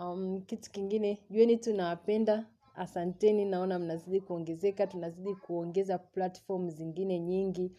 um, 0.00 0.40
kitu 0.42 0.70
kingine 0.70 1.18
jueni 1.30 1.56
tu 1.56 1.74
nawapenda 1.74 2.46
asanteni 2.76 3.44
naona 3.44 3.78
mnazidi 3.78 4.20
kuongezeka 4.20 4.86
tunazidi 4.86 5.34
kuongeza 5.34 5.98
platform 5.98 6.70
zingine 6.70 7.18
nyingi 7.18 7.72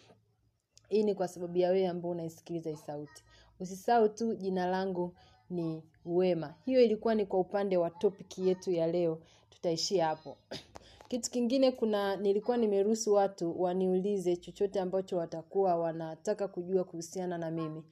hii 0.92 1.04
ni 1.04 1.16
kwa 1.16 1.28
sababu 1.28 1.58
ya 1.58 1.70
wewe 1.70 1.88
ambao 1.88 2.12
unaisikiliza 2.12 2.70
hii 2.70 2.76
sauti. 2.76 3.24
Usisahau 3.60 4.10
tu 4.10 4.36
jina 4.36 4.66
langu 4.66 5.14
ni 5.50 5.84
wema. 6.06 6.54
Hiyo 6.66 6.82
ilikuwa 6.82 7.16
ni 7.16 7.26
kwa 7.26 7.40
upande 7.40 7.78
wa 7.78 7.90
topic 7.90 8.38
yetu 8.38 8.72
ya 8.72 8.88
leo. 8.88 9.20
Tutaishia 9.50 10.06
hapo. 10.06 10.38
Kitu 11.10 11.32
kingine 11.32 11.72
kuna 11.72 12.16
nilikuwa 12.16 12.58
nimeruhusu 12.58 13.14
watu 13.14 13.62
waniulize 13.62 14.36
chochote 14.36 14.80
ambacho 14.80 15.18
watakuwa 15.18 15.76
wanataka 15.76 16.48
kujua 16.48 16.84
kuhusiana 16.84 17.38
na 17.38 17.52
mimi. 17.52 17.84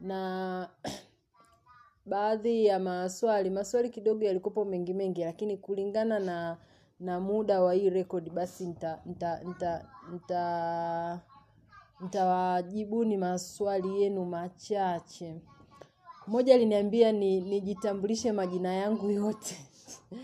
Na 0.00 0.68
baadhi 2.06 2.66
ya 2.66 2.78
maswali 2.78 3.50
maswali 3.50 3.90
kidogo 3.90 4.24
yalikopo 4.24 4.64
mengi 4.64 4.94
mengi 4.94 5.24
lakini 5.24 5.56
kulingana 5.56 6.18
na 6.18 6.58
na 7.00 7.20
muda 7.20 7.60
wa 7.62 7.74
hii 7.74 7.90
record 7.90 8.30
basi 8.30 8.66
nita 8.66 9.02
nita 9.06 9.40
nita, 9.44 9.84
nita 10.12 11.20
nitawajibuni 12.00 13.16
maswali 13.16 14.02
yenu 14.02 14.24
machache. 14.24 15.40
Mmoja 16.26 16.54
aliniambia 16.54 17.12
ni 17.12 17.40
nijitambulishe 17.40 18.32
majina 18.32 18.72
yangu 18.74 19.10
yote. 19.10 19.56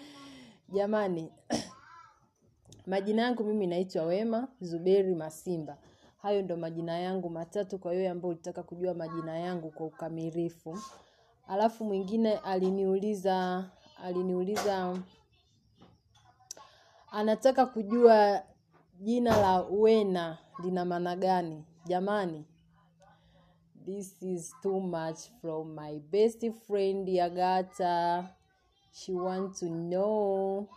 Jamani 0.74 1.32
majina 2.86 3.22
yangu 3.22 3.44
mimi 3.44 3.66
naitwa 3.66 4.04
wema 4.04 4.48
zuberi 4.60 5.14
masimba. 5.14 5.76
Hayo 6.22 6.42
ndo 6.42 6.56
majina 6.56 6.98
yangu 6.98 7.30
matatu 7.30 7.78
kwa 7.78 7.92
hiyo 7.94 8.10
ambao 8.12 8.30
ulitaka 8.30 8.62
kujua 8.62 8.94
majina 8.94 9.38
yangu 9.38 9.70
kwa 9.70 9.86
ukamilifu. 9.86 10.78
Alafu 11.48 11.84
mwingine 11.84 12.36
aliniuliza 12.36 13.64
aliniuliza 14.04 14.98
anataka 17.10 17.66
kujua 17.66 18.42
jina 19.00 19.36
la 19.36 19.60
wena 19.62 20.38
lina 20.64 20.84
maana 20.84 21.16
gani? 21.16 21.64
Jamani 21.86 22.44
this 23.86 24.20
is 24.22 24.52
too 24.62 24.80
much 24.80 25.30
from 25.40 25.74
my 25.74 25.98
best 26.10 26.42
friend 26.66 27.06
yagata 27.08 28.28
she 28.92 29.12
want 29.12 29.54
to 29.56 29.66
know. 29.66 30.68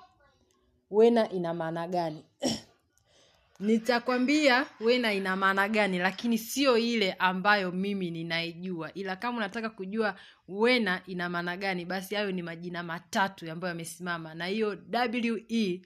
Wena 0.91 1.29
ina 1.31 1.53
maana 1.53 1.87
gani? 1.87 2.23
Nitakwambia 3.59 4.65
wena 4.79 5.13
ina 5.13 5.35
maana 5.35 5.69
gani 5.69 5.99
lakini 5.99 6.37
sio 6.37 6.77
ile 6.77 7.13
ambayo 7.13 7.71
mimi 7.71 8.11
ninaijua. 8.11 8.93
Ila 8.93 9.15
kama 9.15 9.37
unataka 9.37 9.69
kujua 9.69 10.15
wena 10.47 11.01
ina 11.07 11.29
maana 11.29 11.57
gani 11.57 11.85
basi 11.85 12.15
hayo 12.15 12.31
ni 12.31 12.41
majina 12.41 12.83
matatu 12.83 13.51
ambayo 13.51 13.69
yamesimama. 13.69 14.33
Na 14.35 14.45
hiyo 14.45 14.69
we 14.69 15.81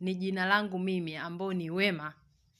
ni 0.00 0.14
jina 0.14 0.46
langu 0.46 0.78
mimi 0.78 1.16
ambayo 1.16 1.52
ni 1.52 1.70
wema 1.70 2.14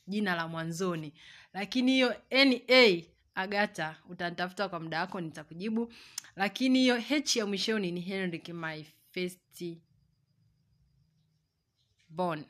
jina 0.07 0.35
la 0.35 0.49
mwanzoni. 0.49 1.13
Lakini 1.53 1.93
hiyo 1.93 2.15
na 2.31 3.05
agata 3.35 3.97
utanitafuta 4.09 4.69
kwa 4.69 4.81
muda 4.81 5.01
wako 5.01 5.21
nitakujibu. 5.21 5.93
Lakini 6.37 6.79
hiyo 6.79 6.97
h 7.01 7.37
ya 7.39 7.47
mwishoni 7.47 7.93
ni 7.93 8.01
henrik 8.01 8.49
my 8.49 8.85
first 9.11 9.65
born 12.09 12.45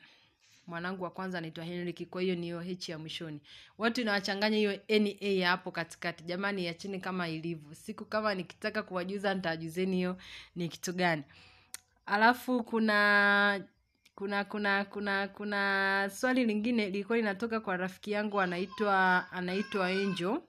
mwanangu 0.67 1.05
wa 1.05 1.11
kwanza 1.11 1.39
anaitwa 1.39 1.65
henrik 1.65 2.09
kwa 2.09 2.23
hiyo 2.23 2.35
ni 2.35 2.43
hiyo 2.43 2.61
h 2.61 2.89
ya 2.89 2.99
mwishoni. 2.99 3.41
Watu 3.79 4.01
inawachanganya 4.01 4.57
hiyo 4.57 4.81
na 4.89 5.49
hapo 5.49 5.71
katikati. 5.71 6.25
Jamani 6.25 6.67
yachini 6.67 7.01
kama 7.01 7.29
ilivyo. 7.29 7.75
Siku 7.75 8.05
kama 8.05 8.35
nikitaka 8.35 8.83
kuwajuza 8.83 9.35
nitawajuzeni 9.35 9.97
hiyo 9.97 10.17
ni 10.57 10.69
kitu 10.69 10.93
gani. 10.93 11.23
Alafu 12.07 12.65
kuna 12.65 13.65
kuna 14.17 14.45
kuna 14.45 14.85
kuna 14.85 15.29
kuna 15.29 16.11
swali 16.15 16.45
lingine 16.45 16.87
lilikuwa 16.87 17.19
linatoka 17.19 17.61
kwa 17.61 17.77
rafiki 17.77 18.11
yangu 18.13 18.41
anaitwa 18.41 19.27
anaitwa 19.33 19.87
angel 19.87 20.41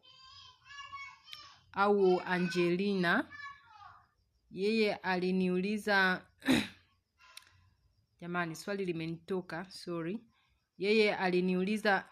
au 1.73 2.21
angelina. 2.25 3.25
Yeye 4.51 4.95
aliniuliza 4.95 6.21
jamani 8.21 8.55
swali 8.55 8.85
limenitoka 8.85 9.65
sorry. 9.69 10.19
Yeye 10.77 11.15
aliniuliza 11.15 12.05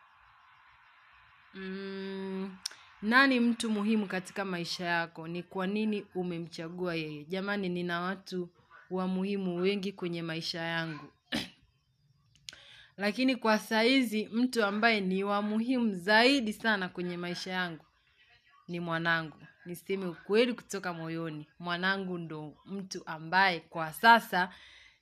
mm, 1.54 2.58
nani 3.02 3.40
mtu 3.40 3.70
muhimu 3.70 4.08
katika 4.08 4.46
maisha 4.46 4.86
yako? 4.86 5.28
Ni 5.28 5.44
kwa 5.44 5.68
nini 5.68 6.06
umemchagua 6.16 6.96
yeye? 6.96 7.26
Jamani 7.26 7.70
nina 7.70 8.02
watu 8.02 8.50
wa 8.90 9.08
muhimu 9.08 9.56
wengi 9.62 9.92
kwenye 9.92 10.22
maisha 10.22 10.62
yangu 10.62 11.12
lakini 12.98 13.36
kwa 13.36 13.60
saizi 13.60 14.28
mtu 14.32 14.64
ambaye 14.66 15.02
ni 15.02 15.24
wa 15.24 15.42
muhimu 15.42 15.96
zaidi 15.96 16.54
sana 16.54 16.90
kwenye 16.90 17.18
maisha 17.18 17.52
yangu 17.52 17.86
ni 18.68 18.80
mwanangu. 18.80 19.38
Niseme 19.66 20.06
ukweli 20.06 20.54
kutoka 20.54 20.94
moyoni. 20.94 21.48
Mwanangu 21.60 22.18
ndo 22.18 22.58
mtu 22.66 23.02
ambaye 23.06 23.60
kwa 23.60 23.94
sasa 23.94 24.50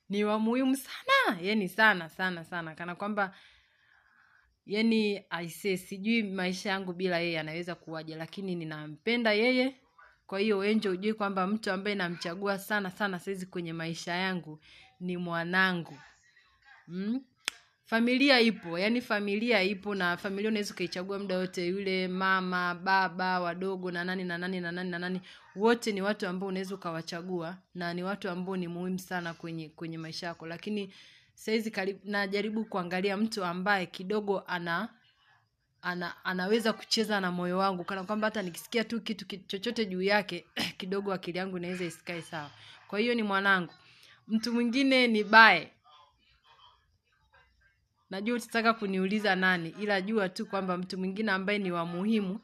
ni 0.08 0.24
wa 0.24 0.38
muhimu 0.38 0.76
sana. 0.76 1.38
Yani 1.40 1.68
sana 1.68 2.08
sana 2.08 2.44
sana. 2.44 2.74
Kana 2.74 2.94
kwamba 2.94 3.34
yani 4.66 5.24
aise 5.30 5.76
sijui 5.76 6.22
maisha 6.22 6.70
yangu 6.70 6.92
bila 6.92 7.18
yeye 7.18 7.40
anaweza 7.40 7.74
kuwaja 7.74 8.16
lakini 8.16 8.54
ninampenda 8.54 9.32
yeye. 9.32 9.76
Kwa 10.26 10.38
hiyo 10.40 10.64
enje 10.64 10.88
ujue 10.88 11.12
kwamba 11.14 11.46
mtu 11.46 11.70
ambaye 11.72 11.96
namchagua 11.96 12.58
sana 12.58 12.90
sana 12.90 13.18
saizi 13.18 13.46
kwenye 13.46 13.72
maisha 13.72 14.12
yangu 14.14 14.60
ni 15.00 15.16
mwanangu. 15.16 15.98
Mm? 16.88 17.24
Familia 17.86 18.40
ipo 18.40 18.78
yani 18.78 19.00
familia 19.00 19.62
ipo 19.62 19.94
na 19.94 20.16
familia 20.16 20.48
unaweza 20.50 20.74
ukaichagua 20.74 21.18
muda 21.18 21.38
wote 21.38 21.66
yule 21.66 22.08
mama 22.08 22.74
baba 22.74 23.40
wadogo 23.40 23.90
na 23.90 24.04
nani 24.04 24.24
na 24.24 24.38
nani 24.38 24.60
na 24.60 24.72
nani 24.72 24.90
na 24.90 24.98
nani. 24.98 25.20
Wote 25.56 25.92
ni 25.92 26.02
watu 26.02 26.26
ambao 26.28 26.48
unaweza 26.48 26.74
ukawachagua 26.74 27.56
na 27.74 27.94
ni 27.94 28.02
watu 28.02 28.30
ambao 28.30 28.56
ni 28.56 28.68
muhimu 28.68 28.98
sana 28.98 29.34
kwenye 29.34 29.68
kwenye 29.68 29.98
maisha 29.98 30.26
yako. 30.26 30.46
Lakini 30.46 30.92
saizi 31.34 31.72
najaribu 32.04 32.64
kuangalia 32.64 33.16
mtu 33.16 33.44
ambaye 33.44 33.86
kidogo 33.86 34.40
ana 34.46 34.88
ana 35.82 36.24
anaweza 36.24 36.72
kucheza 36.72 37.20
na 37.20 37.32
moyo 37.32 37.58
wangu. 37.58 37.84
Kana 37.84 38.04
kwamba 38.04 38.26
hata 38.26 38.42
nikisikia 38.42 38.84
tu 38.84 39.00
kitu 39.00 39.26
ki- 39.26 39.38
chochote 39.38 39.86
juu 39.86 40.02
yake 40.02 40.44
kidogo 40.78 41.12
akili 41.12 41.38
yangu 41.38 41.56
inaweza 41.58 41.84
isikae 41.84 42.22
sawa. 42.22 42.50
Kwa 42.88 42.98
hiyo 42.98 43.14
ni 43.14 43.22
mwanangu. 43.22 43.72
Mtu 44.28 44.52
mwingine 44.52 45.06
ni 45.06 45.24
bae 45.24 45.70
najua 48.10 48.36
utataka 48.36 48.74
kuniuliza 48.74 49.36
nani 49.36 49.74
ila 49.80 50.00
jua 50.00 50.28
tu 50.28 50.46
kwamba 50.46 50.76
mtu 50.78 50.98
mwingine 50.98 51.32
ambaye 51.32 51.58
ni 51.58 51.70
wa 51.72 51.86
muhimu 51.86 52.40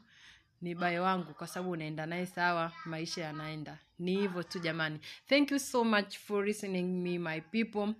ni 0.61 0.75
bae 0.75 0.99
wangu 0.99 1.33
kwa 1.33 1.47
sababu 1.47 1.71
unaenda 1.71 2.05
naye 2.05 2.25
sawa 2.25 2.71
maisha 2.85 3.21
yanaenda. 3.23 3.77
Ni 3.99 4.15
hivyo 4.15 4.43
tu 4.43 4.59
jamani. 4.59 4.99
Thank 5.27 5.51
you 5.51 5.59
so 5.59 5.83
much 5.83 6.17
for 6.17 6.45
listening 6.45 7.01
me 7.03 7.19
my 7.19 7.41
people. 7.41 7.93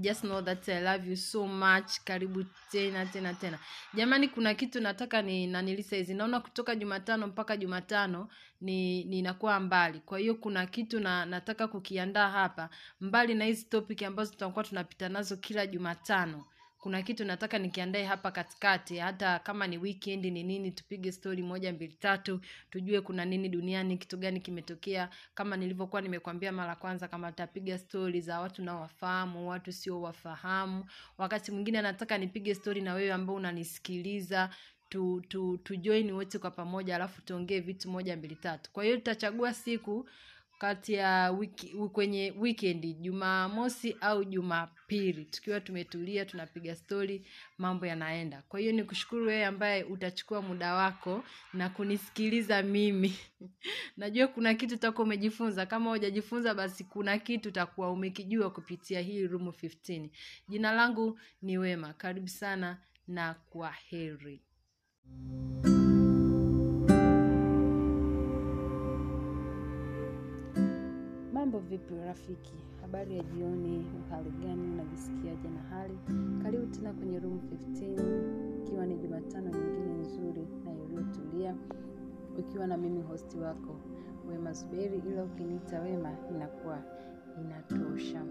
Just 0.00 0.20
know 0.20 0.42
that 0.42 0.68
i 0.68 0.80
love 0.80 1.10
you 1.10 1.16
so 1.16 1.46
much. 1.46 2.00
Karibu 2.04 2.44
tena 2.70 3.06
tena 3.06 3.34
tena. 3.34 3.58
Jamani 3.94 4.28
kuna 4.28 4.54
kitu 4.54 4.80
nataka 4.80 5.22
ni 5.22 5.46
nanili 5.46 5.82
saizi, 5.82 6.14
naona 6.14 6.40
kutoka 6.40 6.74
jumatano 6.76 7.26
mpaka 7.26 7.56
jumatano 7.56 8.28
ni 8.60 9.04
ninakuwa 9.04 9.60
mbali. 9.60 10.00
Kwa 10.00 10.18
hiyo 10.18 10.34
kuna 10.34 10.66
kitu 10.66 11.00
na 11.00 11.26
nataka 11.26 11.68
kukiandaa 11.68 12.28
hapa. 12.30 12.70
Mbali 13.00 13.34
na 13.34 13.44
hizi 13.44 13.64
topic 13.64 14.02
ambazo 14.02 14.30
tutakuwa 14.32 14.64
tunapita 14.64 15.08
nazo 15.08 15.36
kila 15.36 15.66
jumatano 15.66 16.44
kuna 16.78 17.02
kitu 17.02 17.24
nataka 17.24 17.58
nikiandae 17.58 18.04
hapa 18.04 18.30
katikati 18.30 18.96
hata 18.98 19.38
kama 19.38 19.66
ni 19.66 19.78
weekend 19.78 20.24
ni 20.24 20.42
nini 20.42 20.70
tupige 20.70 21.12
stori 21.12 21.42
moja 21.42 21.72
mbili 21.72 21.92
tatu 21.94 22.40
tujue 22.70 23.00
kuna 23.00 23.24
nini 23.24 23.48
duniani 23.48 23.98
kitu 23.98 24.16
gani 24.16 24.40
kimetokea. 24.40 25.08
Kama 25.34 25.56
nilivyokuwa 25.56 26.02
nimekwambia 26.02 26.52
mara 26.52 26.76
kwanza 26.76 27.08
kama 27.08 27.32
tapiga 27.32 27.78
stori 27.78 28.20
za 28.20 28.40
watu 28.40 28.62
naowafahamu 28.62 29.48
watu 29.50 29.72
sio 29.72 30.00
wafahamu. 30.02 30.84
Wakati 31.18 31.52
mwingine 31.52 31.82
nataka 31.82 32.18
nipige 32.18 32.54
stori 32.54 32.80
na 32.80 32.94
wewe 32.94 33.12
ambao 33.12 33.36
unanisikiliza 33.36 34.50
tu, 34.88 35.22
tu, 35.28 35.56
tujoin 35.64 36.10
wote 36.12 36.38
kwa 36.38 36.50
pamoja 36.50 36.96
alafu 36.96 37.22
tuongee 37.22 37.60
vitu 37.60 37.90
moja 37.90 38.16
mbili 38.16 38.36
tatu. 38.36 38.70
Kwa 38.72 38.84
hiyo 38.84 38.96
tutachagua 38.96 39.54
siku 39.54 40.08
kati 40.58 40.92
ya 40.92 41.30
wiki, 41.30 41.66
kwenye 41.68 42.34
wikendi 42.38 42.94
jumamosi 42.94 43.96
au 44.00 44.24
jumapili. 44.24 45.24
Tukiwa 45.24 45.60
tumetulia 45.60 46.24
tunapiga 46.24 46.76
stori 46.76 47.26
mambo 47.58 47.86
yanaenda. 47.86 48.42
Kwa 48.48 48.60
hiyo 48.60 48.72
ni 48.72 48.84
kushukuru 48.84 49.26
wewe 49.26 49.44
ambaye 49.44 49.84
utachukua 49.84 50.42
muda 50.42 50.74
wako 50.74 51.24
na 51.54 51.68
kunisikiliza 51.68 52.62
mimi. 52.62 53.14
Najua 53.96 54.26
kuna 54.28 54.54
kitu 54.54 54.74
utakuwa 54.74 55.04
umejifunza. 55.04 55.66
Kama 55.66 55.90
hujajifunza 55.90 56.54
basi 56.54 56.84
kuna 56.84 57.18
kitu 57.18 57.48
utakuwa 57.48 57.90
umekijua 57.92 58.50
kupitia 58.50 59.00
hii 59.00 59.26
room 59.26 59.48
15 59.48 60.08
jina 60.48 60.72
langu 60.72 61.18
ni 61.42 61.58
wema. 61.58 61.92
Karibu 61.92 62.28
sana 62.28 62.78
na 63.08 63.34
kwa 63.34 63.70
heri 63.72 64.42
mambo 71.48 71.58
vipi 71.68 71.94
rafiki? 72.06 72.54
Habari 72.82 73.16
ya 73.16 73.22
jioni 73.24 73.86
hali 74.10 74.30
gani 74.30 74.70
unajisikiaje 74.72 75.48
na 75.48 75.60
hali? 75.70 75.98
Karibu 76.42 76.66
tena 76.66 76.92
kwenye 76.92 77.18
room 77.18 77.40
15 77.74 78.62
ikiwa 78.62 78.86
ni 78.86 78.96
jumatano 78.96 79.50
nyingine 79.50 79.94
nzuri 80.00 80.46
na 80.64 80.72
iliyotulia 80.72 81.54
ukiwa 82.38 82.66
na 82.66 82.76
mimi 82.76 83.02
hosti 83.02 83.38
wako 83.38 83.76
wema 84.28 84.52
zuberi 84.52 85.02
ila 85.12 85.24
ukiniita 85.24 85.80
wema 85.80 86.16
inakuwa 86.30 86.78
inatosha. 87.40 88.22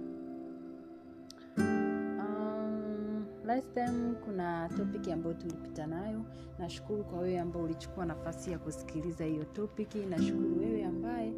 Um, 1.57 3.25
last 3.45 3.73
time 3.73 4.13
kuna 4.25 4.69
topic 4.69 5.07
ambayo 5.07 5.35
tulipita 5.35 5.87
nayo 5.87 6.21
nashukuru 6.59 7.03
kwa 7.03 7.19
wewe 7.19 7.39
ambao 7.39 7.63
ulichukua 7.63 8.05
nafasi 8.05 8.51
ya 8.51 8.59
kusikiliza 8.59 9.25
hiyo 9.25 9.43
topic 9.43 9.95
nashukuru 10.09 10.59
wewe 10.59 10.83
ambaye 10.85 11.33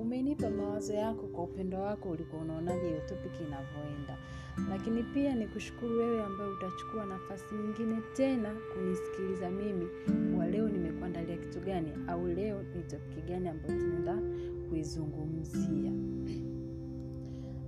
umenipa 0.00 0.50
mawazo 0.50 0.92
yako 0.94 1.26
kwa 1.26 1.44
upendo 1.44 1.80
wako 1.80 2.10
ulikuwa 2.10 2.42
unaonaje 2.42 2.88
hiyo 2.88 3.00
topic 3.08 3.32
inavyoenda 3.40 4.18
lakini 4.70 5.02
pia 5.02 5.34
ni 5.34 5.46
kushukuru 5.46 5.98
wewe 5.98 6.24
ambaye 6.24 6.50
utachukua 6.50 7.06
nafasi 7.06 7.54
nyingine 7.54 8.02
tena 8.16 8.54
kunisikiliza 8.74 9.50
mimi. 9.50 9.86
Wa 10.38 10.46
leo 10.46 10.68
nimekuandalia 10.68 11.36
kitu 11.36 11.60
gani? 11.60 11.92
Au 12.08 12.26
leo 12.26 12.62
ni 12.62 12.82
topiki 12.82 13.20
gani 13.20 13.48
ambayo 13.48 13.78
tunaenda 13.80 14.18
kuizungumzia? 14.68 15.92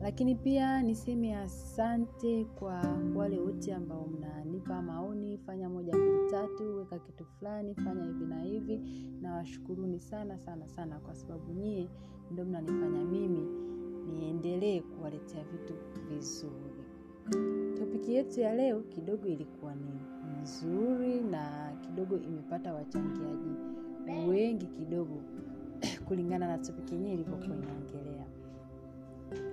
Lakini 0.02 0.34
pia 0.34 0.82
niseme 0.82 1.36
asante 1.36 2.44
kwa 2.44 2.98
wale 3.14 3.38
wote 3.38 3.74
ambao 3.74 4.06
mnanipa 4.06 4.82
maoni. 4.82 5.38
Fanya 5.38 5.68
moja 5.68 5.96
mbili 5.96 6.30
tatu 6.30 6.76
weka 6.78 6.98
kitu 6.98 7.24
fulani 7.24 7.74
fanya 7.74 8.04
hivi 8.04 8.24
na 8.26 8.40
hivi. 8.42 8.80
Nawashukuruni 9.20 10.00
sana 10.00 10.38
sana 10.38 10.68
sana 10.68 10.98
kwa 10.98 11.14
sababu 11.14 11.52
nyie 11.52 11.88
ndo 12.30 12.44
mnanifanya 12.44 13.04
mimi 13.04 13.46
niendelee 14.12 14.80
kuwaletea 14.80 15.44
vitu 15.44 15.74
vizuri. 16.08 16.70
Topiki 17.78 18.14
yetu 18.14 18.40
ya 18.40 18.54
leo 18.54 18.80
kidogo 18.80 19.28
ilikuwa 19.28 19.74
ni 19.74 20.00
nzuri 20.42 21.20
na 21.20 21.72
kidogo 21.80 22.16
imepata 22.18 22.74
wachangiaji 22.74 23.50
wengi 24.28 24.66
kidogo 24.66 25.22
kulingana 26.08 26.46
na 26.46 26.58
topiki 26.58 26.94
yenyewe 26.94 27.14
ilivyokuwa 27.14 27.56
inaongelea. 27.56 28.26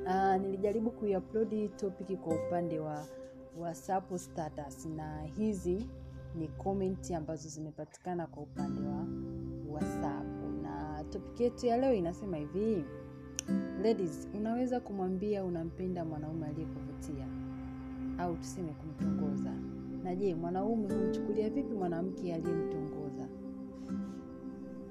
Uh, 0.06 0.42
nilijaribu 0.42 0.92
kuiupload 0.92 1.76
topiki 1.76 2.18
kwa 2.18 2.36
upande 2.36 2.80
wa 2.80 3.06
whatsapp 3.60 4.18
status 4.18 4.86
na 4.86 5.22
hizi 5.24 5.88
ni 6.36 6.48
komenti 6.48 7.13
ambazo 7.13 7.50
zimepatikana 7.50 8.28
kwa 8.28 8.44
upande 8.44 8.82
wa 8.82 9.06
whatsapp 9.72 10.37
topic 11.10 11.39
yetu 11.39 11.65
ya 11.65 11.78
leo 11.78 11.93
inasema 11.93 12.38
hivi. 12.38 12.84
Ladies 13.84 14.28
unaweza 14.38 14.80
kumwambia 14.80 15.43
unampenda 15.43 16.06
mwanaume 16.06 16.46
aliyekuvutia? 16.48 17.26
Au 18.17 18.36
tuseme 18.38 18.72
kumtongoza. 18.74 19.52
Na 20.04 20.15
je 20.15 20.36
mwanaume 20.36 20.93
humchukulia 20.93 21.50
vipi 21.50 21.74
mwanamke 21.74 22.34
aliyemtongoza? 22.34 23.28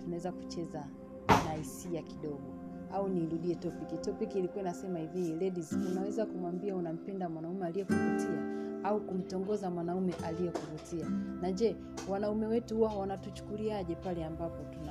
Tunaweza 0.03 0.33
kucheza 0.33 0.85
na 1.29 1.53
hisia 1.53 2.03
kidogo. 2.03 2.55
Au 2.93 3.09
nirudie 3.09 3.55
topiki 3.55 3.99
topiki 3.99 4.39
ilikuwa 4.39 4.61
inasema 4.63 4.99
hivi. 4.99 5.45
Ladies 5.45 5.73
unaweza 5.93 6.27
kumwambia 6.27 6.77
unampenda 6.77 7.29
mwanaume 7.29 7.67
aliyekuvutia? 7.67 8.57
Au 8.85 9.01
kumtongoza 9.01 9.71
mwanaume 9.71 10.13
aliyekuvutia? 10.25 11.09
Na 11.43 11.53
je 11.53 11.77
wanaume 12.09 12.47
wetu 12.47 12.77
huwa 12.77 12.95
wanatuchukuliaje 12.97 13.95
pale 13.95 14.25
ambapo 14.25 14.63
tunakuwa 14.65 14.86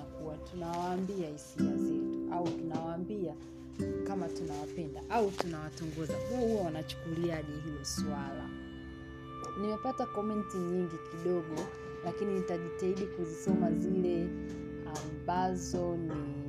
tunawaambia 0.52 1.30
hisia 1.30 1.76
zetu 1.78 2.34
au 2.34 2.48
tunawaambia 2.50 3.36
kama 4.08 4.28
tunawapenda 4.30 5.02
au 5.10 5.32
tunawatongoza. 5.32 6.14
Huwa 6.30 6.42
huwa 6.42 6.62
wanachukuliaje 6.64 7.52
hilo 7.66 7.86
swala? 7.86 8.50
Nimepata 9.62 10.06
komenti 10.06 10.58
nyingi 10.58 10.96
kidogo 11.12 11.62
lakini 12.06 12.34
nitajitahidi 12.34 13.02
kuzisoma 13.06 13.72
zile 13.72 14.30
ambazo 14.96 15.98
ni 15.98 16.46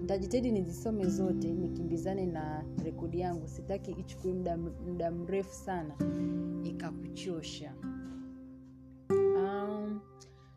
nitajitahidi 0.00 0.52
nizisome 0.52 1.04
zote 1.08 1.52
nikimbizane 1.52 2.26
na 2.26 2.64
rekodi 2.84 3.20
yangu. 3.20 3.48
Sitaki 3.48 3.90
ichukue 3.90 4.32
muda, 4.32 4.56
muda 4.56 5.10
mrefu 5.10 5.54
sana 5.54 5.94
ikakuchosha 6.64 7.74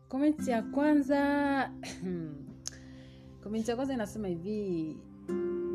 komenti 0.08 0.50
ya 0.50 0.62
kwanza 0.62 1.70
komenti 3.42 3.70
ya 3.70 3.76
kwanza 3.76 3.94
inasema 3.94 4.28
hivi 4.28 4.96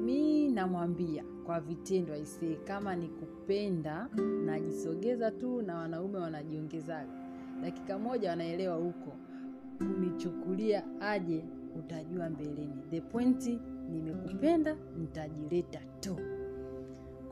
mi 0.06 0.50
namwambia 0.50 1.24
kwa 1.46 1.60
vitendo 1.60 2.14
aisee 2.14 2.56
kama 2.56 2.96
ni 2.96 3.08
kupenda 3.08 4.10
najisogeza 4.46 5.32
tu 5.32 5.62
na 5.62 5.76
wanaume 5.76 6.18
wanajiongezaga. 6.18 7.12
Dakika 7.62 8.00
moja 8.00 8.30
wanaelewa 8.30 8.76
huko. 8.76 9.18
Kunichukulia 9.78 10.84
aje 11.02 11.46
utajua 11.80 12.30
mbeleni. 12.30 12.84
The 12.92 13.02
pointi 13.02 13.60
nimekupenda 13.92 14.76
nitajileta 14.98 15.80
tu 16.00 16.18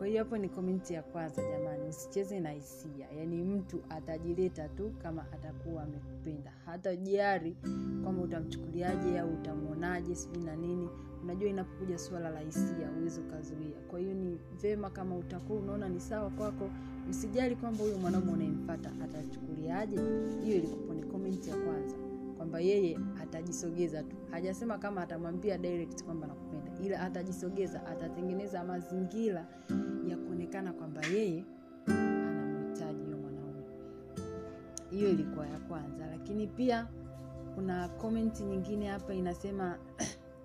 kwa 0.02 0.08
hiyo 0.08 0.24
hapo 0.24 0.38
ni 0.38 0.50
komenti 0.50 0.94
ya 0.94 1.04
kwanza 1.04 1.42
jamani 1.50 1.90
usicheze 1.90 2.40
na 2.40 2.52
hisia. 2.52 3.08
Yaani 3.18 3.44
mtu 3.44 3.80
atajileta 3.90 4.70
tu 4.70 4.92
kama 5.04 5.26
atakuwa 5.32 5.84
amekupenda. 5.84 6.52
Hata 6.66 6.96
jiari 6.96 7.56
kwamba 8.04 8.22
utamchukuliaje 8.22 9.20
au 9.20 9.34
utamwonaje 9.34 10.16
sijui 10.16 10.44
na 10.44 10.56
nini. 10.56 10.90
Unajua 11.24 11.50
inapokuja 11.50 11.98
suala 11.98 12.30
la 12.30 12.40
hisia 12.40 12.88
huwezi 12.98 13.22
ukazuia. 13.22 13.78
Kwa 13.90 14.00
hiyo 14.00 14.14
ni 14.14 14.38
vema 14.62 14.90
kama 14.90 15.16
utakuwa 15.16 15.60
unaona 15.60 15.90
ni 15.90 16.00
sawa 16.00 16.30
kwako 16.30 16.70
usijali 17.10 17.56
kwamba 17.56 17.84
huyo 17.84 17.98
mwanaume 17.98 18.32
unayemfata 18.32 18.92
atachukuliaje. 19.04 19.96
Hiyo 20.44 20.56
ilikupo 20.58 20.94
ni 20.94 21.04
komenti 21.04 21.50
ya 21.50 21.56
kwanza 21.56 21.96
kwamba 22.38 22.60
yeye 22.60 23.00
atajisogeza 23.22 24.04
tu. 24.04 24.16
Hajasema 24.32 24.78
kama 24.78 25.02
atamwambia 25.02 25.58
direct 25.58 26.04
kwamba 26.04 26.28
ila 26.86 27.00
atajisogeza 27.02 27.86
atatengeneza 27.86 28.64
mazingira 28.64 29.46
ya 30.08 30.18
kuonekana 30.18 30.74
kwamba 30.74 31.02
yeye 31.08 31.44
anamhitaji 31.88 33.04
huyo 33.04 33.18
mwanaume. 33.18 33.64
Hiyo 34.90 35.10
ilikuwa 35.10 35.48
ya 35.48 35.60
kwanza. 35.60 36.06
Lakini 36.08 36.48
pia 36.48 36.88
kuna 37.56 37.88
komenti 37.90 38.44
nyingine 38.44 38.88
hapa 38.88 39.14
inasema 39.14 39.78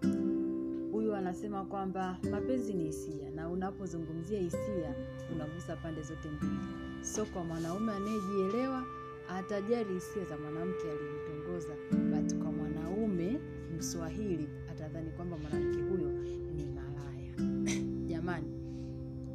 huyu 0.92 1.14
anasema 1.14 1.64
kwamba 1.64 2.16
mapenzi 2.31 2.75
ni 2.75 2.85
hisia 2.85 3.31
na 3.31 3.49
unapozungumzia 3.49 4.40
hisia 4.40 4.94
unagusa 5.35 5.77
pande 5.77 6.03
zote 6.03 6.29
mbili. 6.29 6.59
So 7.05 7.25
kwa 7.25 7.44
mwanaume 7.44 7.92
anayejielewa 7.92 8.85
atajali 9.29 9.94
hisia 9.94 10.25
za 10.25 10.37
mwanamke 10.38 10.90
aliyemtongoza 10.90 11.75
but 11.90 12.35
kwa 12.42 12.53
mwanaume 12.53 13.40
mswahili 13.79 14.49
atadhani 14.87 15.11
kwamba 15.11 15.37
mwanamke 15.38 15.83
huyo 15.83 16.11
ni 16.55 16.66
malaya. 16.66 17.35
Jamani 18.11 18.53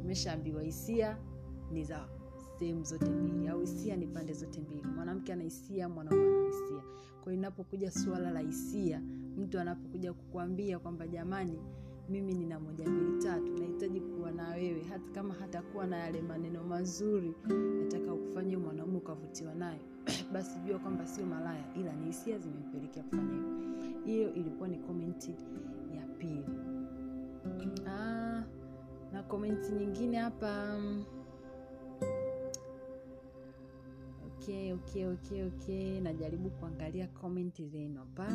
umeshaambiwa 0.00 0.62
hisia 0.62 1.16
ni 1.72 1.84
za 1.84 2.08
sehemu 2.58 2.84
zote 2.84 3.04
mbili 3.10 3.48
au 3.48 3.60
hisia 3.60 3.96
ni 3.96 4.06
pande 4.06 4.32
zote 4.32 4.60
mbili. 4.60 4.82
Mwanamke 4.96 5.32
ana 5.32 5.42
hisia 5.42 5.88
mwanaume 5.88 6.22
ana 6.26 6.46
hisia. 6.46 6.82
Kwa 7.22 7.32
hiyo 7.32 7.34
inapokuja 7.34 7.90
suala 7.90 8.30
la 8.30 8.40
hisia 8.40 9.02
mtu 9.36 9.58
anapokuja 9.60 10.12
kukuambia 10.12 10.78
kwamba 10.78 11.06
jamani 11.06 11.58
mimi 12.08 12.34
nina 12.34 12.60
moja 12.60 12.88
mbili 12.88 13.22
tatu 13.22 13.52
nahitaji 13.58 14.00
kuwa 14.00 14.32
na 14.32 14.48
wewe 14.48 14.82
hata 14.82 15.10
kama 15.14 15.34
hatakuwa 15.34 15.86
na 15.86 15.96
yale 15.96 16.22
maneno 16.22 16.64
mazuri 16.64 17.34
nataka 17.78 18.14
kufanya 18.14 18.58
mwanaume 18.58 18.96
ukavutiwa 18.96 19.54
nayo. 19.54 19.80
Basi 20.32 20.58
jua 20.58 20.78
kwamba 20.78 21.06
sio 21.06 21.26
malaya 21.26 21.64
ila 21.76 21.92
ni 21.92 22.06
hisia 22.06 22.38
zimempelekea 22.38 23.02
kufanya 23.02 23.32
hivyo 23.32 23.51
hiyo 24.04 24.34
ilikuwa 24.34 24.68
ni 24.68 24.78
komenti 24.78 25.34
ya 25.96 26.06
pili. 26.18 26.44
Ah, 27.86 28.42
na 29.12 29.22
komenti 29.22 29.72
nyingine 29.72 30.16
hapa. 30.18 30.76
Okay 34.26 34.72
okay 34.72 35.06
okay 35.06 35.42
okay. 35.44 36.00
Najaribu 36.00 36.50
kuangalia 36.50 37.06
komenti 37.08 37.66
zenu 37.66 37.98
hapa. 38.00 38.26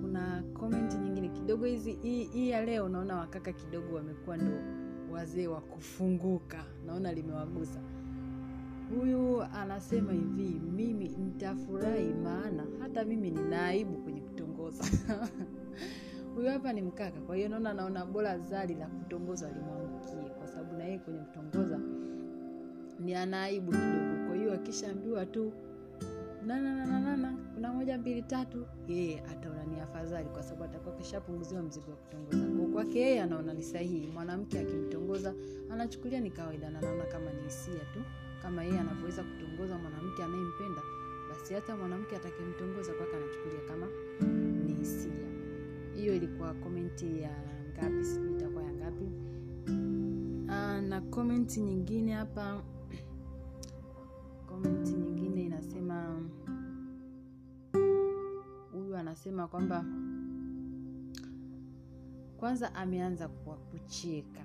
Kuna 0.00 0.42
komenti 0.54 0.96
nyingine 0.96 1.28
kidogo 1.28 1.64
hizi 1.66 1.92
hii 1.92 2.50
ya 2.50 2.64
leo 2.64 2.88
naona 2.88 3.16
wakaka 3.16 3.52
kidogo 3.52 3.94
wamekuwa 3.96 4.36
ndo 4.36 4.56
wazee 5.12 5.46
wa 5.46 5.60
kufunguka. 5.60 6.64
Naona 6.86 7.12
limewagusa. 7.12 7.80
Huyu 8.98 9.42
anasema 9.42 10.12
hivi 10.12 10.60
mimi 10.76 11.08
nitafurahi 11.08 12.14
maana 12.14 12.66
hata 12.80 13.04
mimi 13.04 13.30
nina 13.30 13.66
aibu 13.66 13.94
kwenye 13.98 14.20
kutongoza 14.72 15.28
huyu 16.34 16.48
hapa 16.48 16.72
ni 16.72 16.82
mkaka 16.82 17.20
kwa 17.20 17.36
hiyo 17.36 17.48
naona 17.48 17.74
naona 17.74 18.06
bora 18.06 18.38
zali 18.38 18.74
la 18.74 18.86
kutongoza 18.86 19.48
limwangukie 19.48 20.30
kwa 20.38 20.46
sababu 20.48 20.76
na 20.76 20.84
yeye 20.84 20.98
kwenye 20.98 21.20
kutongoza 21.20 21.80
ni 23.00 23.14
anaaibu 23.14 23.72
kidogo. 23.72 24.26
Kwa 24.26 24.36
hiyo 24.36 24.52
akishaambiwa 24.52 25.26
tu 25.26 25.52
nanananana 26.46 27.36
kuna 27.54 27.72
moja 27.72 27.98
mbili 27.98 28.22
tatu 28.22 28.66
yeye 28.88 29.20
ataona 29.20 29.64
ni 29.64 29.80
afadhali 29.80 30.28
kwa 30.28 30.42
sababu 30.42 30.64
atakuwa 30.64 30.94
kishapunguziwa 30.94 31.62
mzigo 31.62 31.90
wa 31.90 31.96
kutongoza. 31.96 32.62
Kwa 32.62 32.66
kwake 32.72 33.00
yeye 33.00 33.22
anaona 33.22 33.54
ni 33.54 33.62
sahihi 33.62 34.06
mwanamke 34.06 34.58
akimtongoza 34.58 35.34
anachukulia 35.70 36.20
ni 36.20 36.30
kawaida 36.30 36.70
na 36.70 36.78
anaona 36.78 37.04
kama 37.04 37.32
ni 37.32 37.42
hisia 37.42 37.84
tu. 37.94 38.02
Kama 38.42 38.64
yeye 38.64 38.78
anavyoweza 38.80 39.22
kutongoza 39.22 39.78
mwanamke 39.78 40.22
anayempenda 40.24 40.82
basi 41.28 41.54
hata 41.54 41.76
mwanamke 41.76 42.16
atakimtongoza 42.16 42.92
kwake 42.92 43.16
anachukulia 43.16 43.60
kama 43.68 43.86
hisia. 44.82 45.12
Hiyo 45.94 46.14
ilikuwa 46.16 46.54
komenti 46.54 47.20
ya 47.20 47.30
ngapi 47.72 48.04
sijui 48.04 48.32
itakuwa 48.32 48.62
ya 48.64 48.72
ngapi. 48.72 49.08
Aa, 50.48 50.80
na 50.80 51.00
komenti 51.00 51.60
nyingine 51.60 52.12
hapa. 52.12 52.62
Komenti 54.46 54.92
nyingine 54.92 55.42
inasema 55.42 56.20
huyu 58.72 58.96
anasema 58.96 59.48
kwamba 59.48 59.84
kwanza 62.36 62.74
ameanza 62.74 63.28
kwa 63.28 63.56
kucheka 63.56 64.40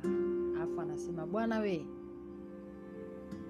alafu 0.55 0.81
anasema 0.81 1.27
bwana 1.27 1.59
we 1.59 1.85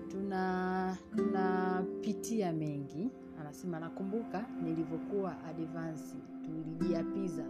tuna 0.08 0.98
tunapitia 1.16 2.54
mengi. 2.54 3.10
Anasema 3.40 3.80
nakumbuka 3.80 4.46
nilivyokuwa 4.64 5.44
advansi 5.44 6.18
tulijiapiza 6.48 7.44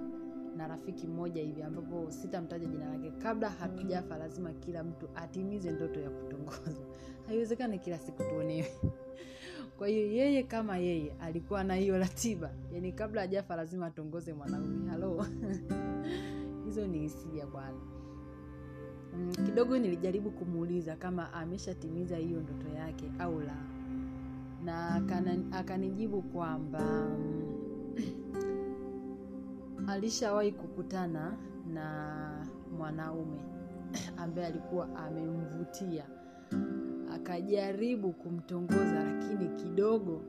na 0.57 0.67
rafiki 0.67 1.07
mmoja 1.07 1.41
hivi 1.41 1.63
ambapo 1.63 2.11
sitamtaja 2.11 2.65
jina 2.65 2.89
lake. 2.89 3.11
Kabla 3.11 3.49
hatujafa 3.49 4.17
lazima 4.17 4.53
kila 4.53 4.83
mtu 4.83 5.09
atimize 5.15 5.71
ndoto 5.71 5.99
ya 5.99 6.09
kutongoza 6.09 6.71
haiwezekani 7.27 7.79
kila 7.79 7.97
siku 7.99 8.23
tuonewe. 8.23 8.71
Kwa 9.77 9.87
hiyo 9.87 10.07
yeye 10.11 10.43
kama 10.43 10.77
yeye 10.77 11.13
alikuwa 11.21 11.63
na 11.63 11.75
hiyo 11.75 11.97
ratiba. 11.97 12.51
Yani 12.73 12.91
kabla 12.91 13.21
ajafa 13.21 13.55
lazima 13.55 13.85
atongoze 13.85 14.33
mwanaume. 14.33 14.89
Halo 14.89 15.25
hizo 16.65 16.87
ni 16.87 16.99
hisia 16.99 17.45
bwana 17.45 17.77
mm, 19.17 19.31
kidogo 19.45 19.77
nilijaribu 19.77 20.31
kumuuliza 20.31 20.95
kama 20.95 21.33
ameshatimiza 21.33 22.17
hiyo 22.17 22.39
ndoto 22.39 22.67
yake 22.75 23.11
au 23.19 23.39
la. 23.39 23.55
Na 24.65 24.95
akanijibu 25.51 26.21
kwamba 26.21 26.79
mm, 26.79 27.47
alishawahi 29.87 30.51
kukutana 30.51 31.37
na 31.73 32.47
mwanaume 32.77 33.39
ambaye 34.23 34.47
alikuwa 34.47 34.95
amemvutia. 34.95 36.05
Akajaribu 37.13 38.13
kumtongoza 38.13 39.03
lakini 39.03 39.49
kidogo 39.49 40.21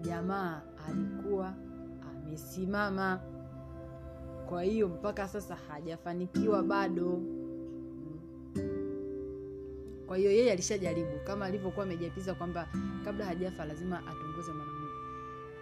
jamaa 0.00 0.62
alikuwa 0.88 1.54
amesimama. 2.10 3.20
Kwa 4.48 4.62
hiyo 4.62 4.88
mpaka 4.88 5.28
sasa 5.28 5.56
hajafanikiwa 5.56 6.62
bado. 6.62 7.20
Kwa 10.06 10.16
hiyo 10.16 10.30
yeye 10.30 10.52
alishajaribu 10.52 11.10
kama 11.26 11.44
alivyokuwa 11.46 11.86
amejapiza 11.86 12.34
kwamba 12.34 12.68
kabla 13.04 13.24
hajafa 13.24 13.64
lazima 13.64 13.98
atongoze 13.98 14.52
mwanaume 14.52 14.81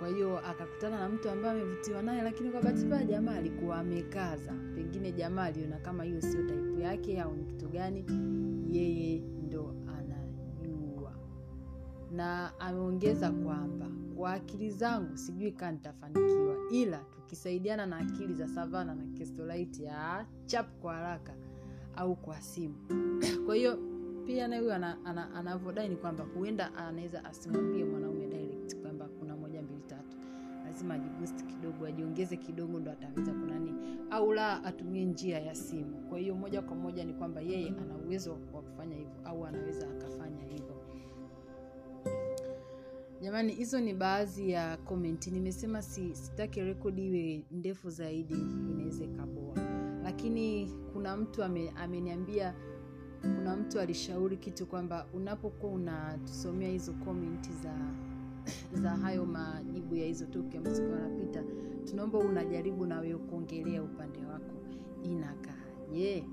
kwa 0.01 0.09
hiyo 0.09 0.39
akakutana 0.39 0.99
na 1.01 1.09
mtu 1.09 1.31
ambaye 1.31 1.61
amevutiwa 1.63 2.03
naye 2.03 2.23
lakini 2.23 2.51
kwa 2.51 2.63
bahati 2.63 2.85
mbaya 2.87 3.05
jamaa 3.05 3.35
alikuwa 3.35 3.77
amekaza. 3.79 4.53
Pengine 4.75 5.13
jamaa 5.13 5.45
aliona 5.45 5.77
kama 5.79 6.05
hiyo 6.05 6.21
sio 6.21 6.47
taipu 6.47 6.81
yake 6.81 7.21
au 7.21 7.37
ni 7.37 7.45
kitu 7.45 7.69
gani 7.69 8.05
yeye 8.71 9.19
ndo 9.47 9.75
anajua 9.99 11.13
na 12.13 12.61
ameongeza 12.61 13.31
kwamba 13.31 13.87
kwa 14.17 14.33
akili 14.33 14.71
zangu 14.71 15.17
sijui 15.17 15.53
kaa 15.53 15.71
nitafanikiwa 15.73 16.57
ila 16.71 16.99
tukisaidiana 16.99 17.87
na 17.87 17.97
akili 17.97 18.35
za 18.35 18.49
savana 18.49 18.95
na 18.95 19.05
kestolite 19.07 19.83
ya 19.85 20.27
chap 20.47 20.67
kwa 20.81 20.95
haraka 20.95 21.33
au 21.97 22.17
kwa 22.17 22.41
simu. 22.41 22.75
Kwa 23.47 23.55
hiyo 23.55 23.79
pia 24.27 24.49
naye 24.49 24.61
huyo 24.63 24.75
ana- 24.75 25.05
ana- 25.05 25.35
anavyodai 25.35 25.89
ni 25.89 25.97
kwamba 25.97 26.25
huenda 26.25 26.75
anaweza 26.75 27.25
asimwambie 27.25 27.85
mwanaume 27.85 28.27
lazima 30.81 30.95
ajiboost 30.95 31.45
kidogo 31.47 31.87
ajiongeze 31.87 32.37
kidogo 32.37 32.79
ndo 32.81 32.90
ataweza 32.90 33.33
kunani 33.33 33.75
au 34.11 34.33
la 34.33 34.64
atumie 34.64 35.05
njia 35.05 35.38
ya 35.40 35.55
simu. 35.55 36.09
Kwa 36.09 36.19
hiyo 36.19 36.35
moja 36.35 36.62
kwa 36.62 36.77
moja 36.77 37.05
ni 37.05 37.14
kwamba 37.14 37.40
yeye 37.40 37.69
ana 37.69 37.97
uwezo 37.97 38.31
wa 38.53 38.62
kufanya 38.62 38.97
hivyo 38.97 39.12
au 39.25 39.47
anaweza 39.47 39.87
akafanya 39.90 40.43
hivyo. 40.45 40.77
Jamani 43.23 43.53
hizo 43.53 43.81
ni 43.81 43.95
baadhi 43.95 44.51
ya 44.51 44.77
komenti 44.77 45.31
nimesema 45.31 45.83
si, 45.83 46.14
sitaki 46.16 46.61
rekodi 46.61 47.07
iwe 47.07 47.45
ndefu 47.51 47.90
zaidi 47.90 48.35
inaweza 48.35 49.05
ikaboa. 49.05 49.55
Lakini 50.03 50.73
kuna 50.93 51.16
mtu 51.16 51.45
ame, 51.45 51.71
ameniambia 51.77 52.55
kuna 53.21 53.57
mtu 53.57 53.81
alishauri 53.81 54.37
kitu 54.37 54.66
kwamba 54.66 55.07
unapokuwa 55.14 55.73
unatusomea 55.73 56.69
hizo 56.69 56.93
komenti 56.93 57.53
za 57.53 57.75
za 58.72 58.90
hayo 58.90 59.26
majibu 59.26 59.94
ya 59.96 60.07
hizo 60.07 60.26
toki 60.26 60.57
ambazo 60.57 60.83
wanapita 60.83 61.42
tunaomba 61.90 62.18
unajaribu 62.18 62.87
na 62.87 63.00
wewe 63.00 63.18
kuongelea 63.18 63.83
upande 63.83 64.18
wako 64.18 64.55
inakaaje? 65.03 66.24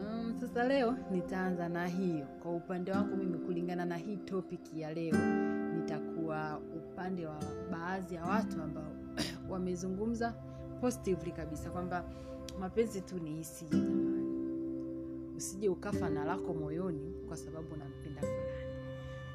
Um, 0.00 0.34
sasa 0.40 0.64
leo 0.68 0.96
nitaanza 1.10 1.68
na 1.68 1.86
hiyo. 1.86 2.26
Kwa 2.42 2.52
upande 2.56 2.92
wangu 2.92 3.16
mimi 3.16 3.38
kulingana 3.38 3.84
na 3.84 3.96
hii 3.96 4.16
topic 4.16 4.74
ya 4.74 4.94
leo 4.94 5.16
nitakuwa 5.76 6.60
upande 6.76 7.26
wa 7.26 7.40
baadhi 7.70 8.14
ya 8.14 8.24
watu 8.24 8.62
ambao 8.62 8.92
wamezungumza 9.50 10.34
positively 10.80 11.32
kabisa 11.32 11.70
kwamba 11.70 12.04
mapenzi 12.60 13.00
tu 13.00 13.18
ni 13.18 13.30
hisia 13.34 13.68
jamani. 13.68 14.26
Usije 15.36 15.68
ukafa 15.68 16.10
na 16.10 16.24
lako 16.24 16.54
moyoni 16.54 17.14
kwa 17.28 17.36
sababu 17.36 17.68
fulani 17.68 17.94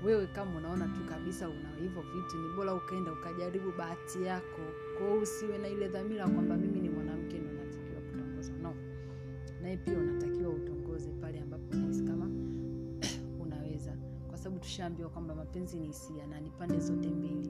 wewe 0.03 0.27
kama 0.27 0.57
unaona 0.57 0.87
tu 0.87 1.03
kabisa 1.09 1.49
una 1.49 1.69
hivyo 1.81 2.01
vitu 2.01 2.37
ni 2.37 2.49
bora 2.55 2.73
ukaenda 2.73 3.11
ukajaribu 3.13 3.71
bahati 3.77 4.23
yako. 4.23 4.61
Kwao 4.97 5.17
usiwe 5.17 5.57
na 5.57 5.67
ile 5.67 5.87
dhamira 5.87 6.27
kwamba 6.27 6.57
mimi 6.57 6.79
ni 6.81 6.89
mwanamke 6.89 7.39
ndo 7.39 7.51
natakiwa 7.53 8.01
kutongoza. 8.01 8.51
No. 8.61 8.73
Naye 9.61 9.77
pia 9.77 9.97
unatakiwa 9.97 10.49
utongoze 10.49 11.09
pale 11.11 11.39
ambapo 11.39 11.63
unahisi 11.71 12.03
kama 12.03 12.25
unaweza. 13.43 13.97
Kwa 14.29 14.37
sababu 14.37 14.59
tushaambiwa 14.59 15.09
kwamba 15.09 15.35
mapenzi 15.35 15.77
ni 15.77 15.87
hisia 15.87 16.27
na 16.27 16.39
ni 16.41 16.49
pande 16.49 16.79
zote 16.79 17.07
mbili. 17.09 17.49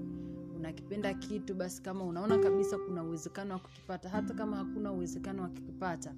Unakipenda 0.56 1.14
kitu 1.14 1.56
basi 1.56 1.82
kama 1.82 2.04
unaona 2.04 2.38
kabisa 2.38 2.78
kuna 2.78 3.04
uwezekano 3.04 3.54
wa 3.54 3.60
kukipata 3.60 4.10
hata 4.10 4.34
kama 4.34 4.58
hakuna 4.58 4.92
uwezekano 4.92 5.42
wa 5.44 5.50
kukipata 5.50 6.14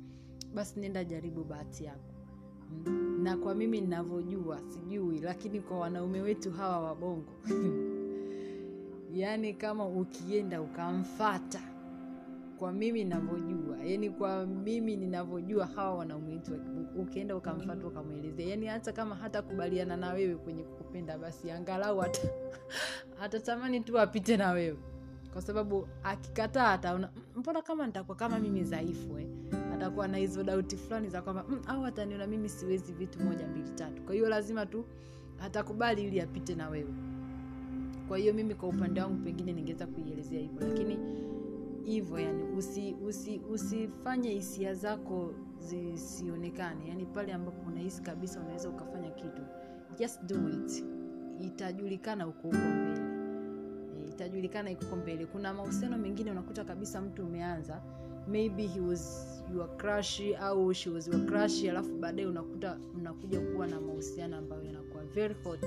basi 0.53 0.79
nenda 0.79 1.03
jaribu 1.03 1.43
bahati 1.43 1.83
yako. 1.85 2.12
Na 3.23 3.37
kwa 3.37 3.55
mimi 3.55 3.81
ninavyojua 3.81 4.59
sijui 4.67 5.19
lakini 5.19 5.61
kwa 5.61 5.79
wanaume 5.79 6.21
wetu 6.21 6.51
hawa 6.51 6.79
wabongo 6.79 7.31
yaani 9.13 9.53
kama 9.53 9.85
ukienda 9.87 10.61
ukamfata 10.61 11.61
kwa 12.59 12.71
mimi 12.73 13.03
ninavyojua 13.03 13.77
yani 13.83 14.09
kwa 14.09 14.45
mimi 14.45 14.95
ninavyojua 14.95 15.65
hawa 15.65 15.95
wanaume 15.95 16.33
wetu 16.33 16.59
ukienda 16.95 17.35
ukamfata 17.35 17.87
ukamwelezea 17.87 18.47
yani 18.47 18.65
hata 18.65 18.93
kama 18.93 19.15
hatakubaliana 19.15 19.97
na 19.97 20.13
wewe 20.13 20.35
kwenye 20.35 20.63
kukupenda 20.63 21.17
basi 21.17 21.51
angalau 21.51 21.99
hata 21.99 22.21
atatamani 23.23 23.79
tu 23.79 23.99
apite 23.99 24.37
na 24.37 24.51
wewe 24.51 24.77
kwa 25.33 25.41
sababu 25.41 25.87
akikataa 26.03 26.71
ataona 26.71 27.09
"Mm, 27.15 27.21
mbona 27.35 27.61
kama 27.61 27.87
nitakuwa 27.87 28.17
kama 28.17 28.39
mimi 28.39 28.61
dhaifu 28.63 29.19
eh? 29.19 29.27
Atakuwa 29.83 30.07
na 30.07 30.17
hizo 30.17 30.43
dauti 30.43 30.77
fulani 30.77 31.09
za 31.09 31.21
kwamba 31.21 31.45
mm, 31.49 31.61
au 31.67 31.85
ataniona 31.85 32.27
mimi 32.27 32.49
siwezi 32.49 32.93
vitu 32.93 33.19
moja 33.19 33.47
mbili 33.47 33.69
tatu. 33.69 34.01
Kwa 34.01 34.13
hiyo 34.13 34.29
lazima 34.29 34.65
tu 34.65 34.85
atakubali 35.39 36.03
ili 36.03 36.21
apite 36.21 36.55
na 36.55 36.69
wewe. 36.69 36.93
Kwa 38.07 38.17
hiyo 38.17 38.33
mimi 38.33 38.55
kwa 38.55 38.69
upande 38.69 39.01
wangu 39.01 39.23
pengine 39.23 39.53
ningeweza 39.53 39.87
kuielezea 39.87 40.39
hivyo 40.39 40.67
lakini 40.67 40.97
hivyo 41.83 42.19
yani 42.19 42.43
usi, 42.43 42.95
usi, 43.49 43.89
hisia 44.23 44.73
zako 44.73 45.33
zisionekane. 45.59 46.87
Yani 46.89 47.05
pale 47.05 47.33
ambapo 47.33 47.61
unahisi 47.67 48.01
kabisa 48.01 48.39
unaweza 48.39 48.69
ukafanya 48.69 49.09
kitu 49.09 49.41
just 49.99 50.23
do 50.25 50.49
it. 50.49 50.85
Itajulikana 51.39 52.23
huko 52.23 52.41
huko 52.41 52.57
mbele. 52.57 53.01
Itajulikana 54.09 54.71
iko 54.71 54.95
mbele. 54.95 55.25
Kuna 55.25 55.53
mahusiano 55.53 55.97
mengine 55.97 56.31
unakuta 56.31 56.63
kabisa 56.65 57.01
mtu 57.01 57.25
umeanza 57.25 57.81
maybe 58.27 58.67
he 58.67 58.79
was 58.79 59.27
your 59.53 59.67
crush 59.77 60.21
au 60.41 60.73
she 60.73 60.89
was 60.89 61.07
your 61.07 61.25
crush 61.25 61.63
alafu 61.63 61.95
baadaye 61.97 62.27
unakuta 62.27 62.77
mnakuja 62.95 63.39
kuwa 63.39 63.67
na 63.67 63.81
mahusiano 63.81 64.37
ambayo 64.37 64.63
yanakuwa 64.63 65.03
very 65.05 65.35
hot. 65.43 65.65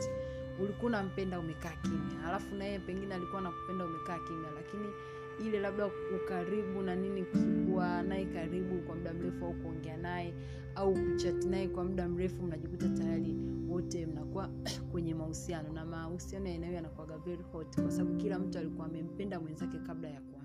Ulikuwa 0.63 0.87
unampenda 0.87 1.39
umekaa 1.41 1.77
kimya. 1.83 2.25
Alafu 2.29 2.55
naye 2.55 2.79
pengine 2.79 3.15
alikuwa 3.15 3.41
nakupenda 3.43 3.85
umekaa 3.85 4.19
kimya. 4.19 4.51
Lakini 4.51 4.89
ile 5.49 5.61
labda 5.61 5.91
ukaribu 6.17 6.83
na 6.83 6.95
nini 6.97 7.25
kuwa 7.67 8.03
naye 8.03 8.25
karibu 8.25 8.79
kwa 8.87 8.95
muda 8.97 9.15
mrefu 9.15 9.45
au 9.47 9.55
kuongea 9.55 9.97
naye 9.97 10.35
au 10.75 10.95
kuchati 10.95 11.49
naye 11.49 11.69
kwa 11.69 11.85
muda 11.85 12.09
mrefu 12.09 12.43
mnajikuta 12.43 12.89
tayari 12.89 13.37
wote 13.69 14.07
mnakuwa 14.07 14.49
kwenye 14.93 15.15
mahusiano. 15.15 15.73
Na 15.73 15.85
mahusiano 15.85 16.49
yanayo 16.49 16.73
yanakuaga 16.73 17.19
very 17.19 17.43
hot 17.53 17.81
kwa 17.83 17.91
sababu 17.91 18.17
kila 18.17 18.39
mtu 18.39 18.59
alikuwa 18.59 18.87
amempenda 18.87 19.41
mwenzake 19.41 19.79
kabla 19.79 20.09
ya 20.09 20.21
kuambiwa 20.21 20.36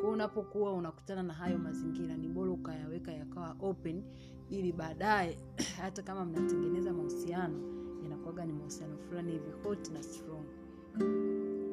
kwao 0.00 0.12
unapokuwa 0.12 0.72
unakutana 0.72 1.22
na 1.22 1.32
hayo 1.34 1.58
mazingira 1.58 2.16
ni 2.16 2.28
bora 2.28 2.50
ukayaweka 2.50 3.12
yakawa 3.12 3.56
open 3.60 4.02
ili 4.50 4.72
baadaye 4.72 5.38
hata 5.82 6.02
kama 6.02 6.24
mnatengeneza 6.24 6.92
mahusiano 6.92 7.60
yanakuwaga 8.02 8.44
ni 8.44 8.52
mahusiano 8.52 8.98
fulani 8.98 9.32
hivi 9.32 9.50
hot 9.62 9.90
na 9.90 10.02
strong. 10.02 10.44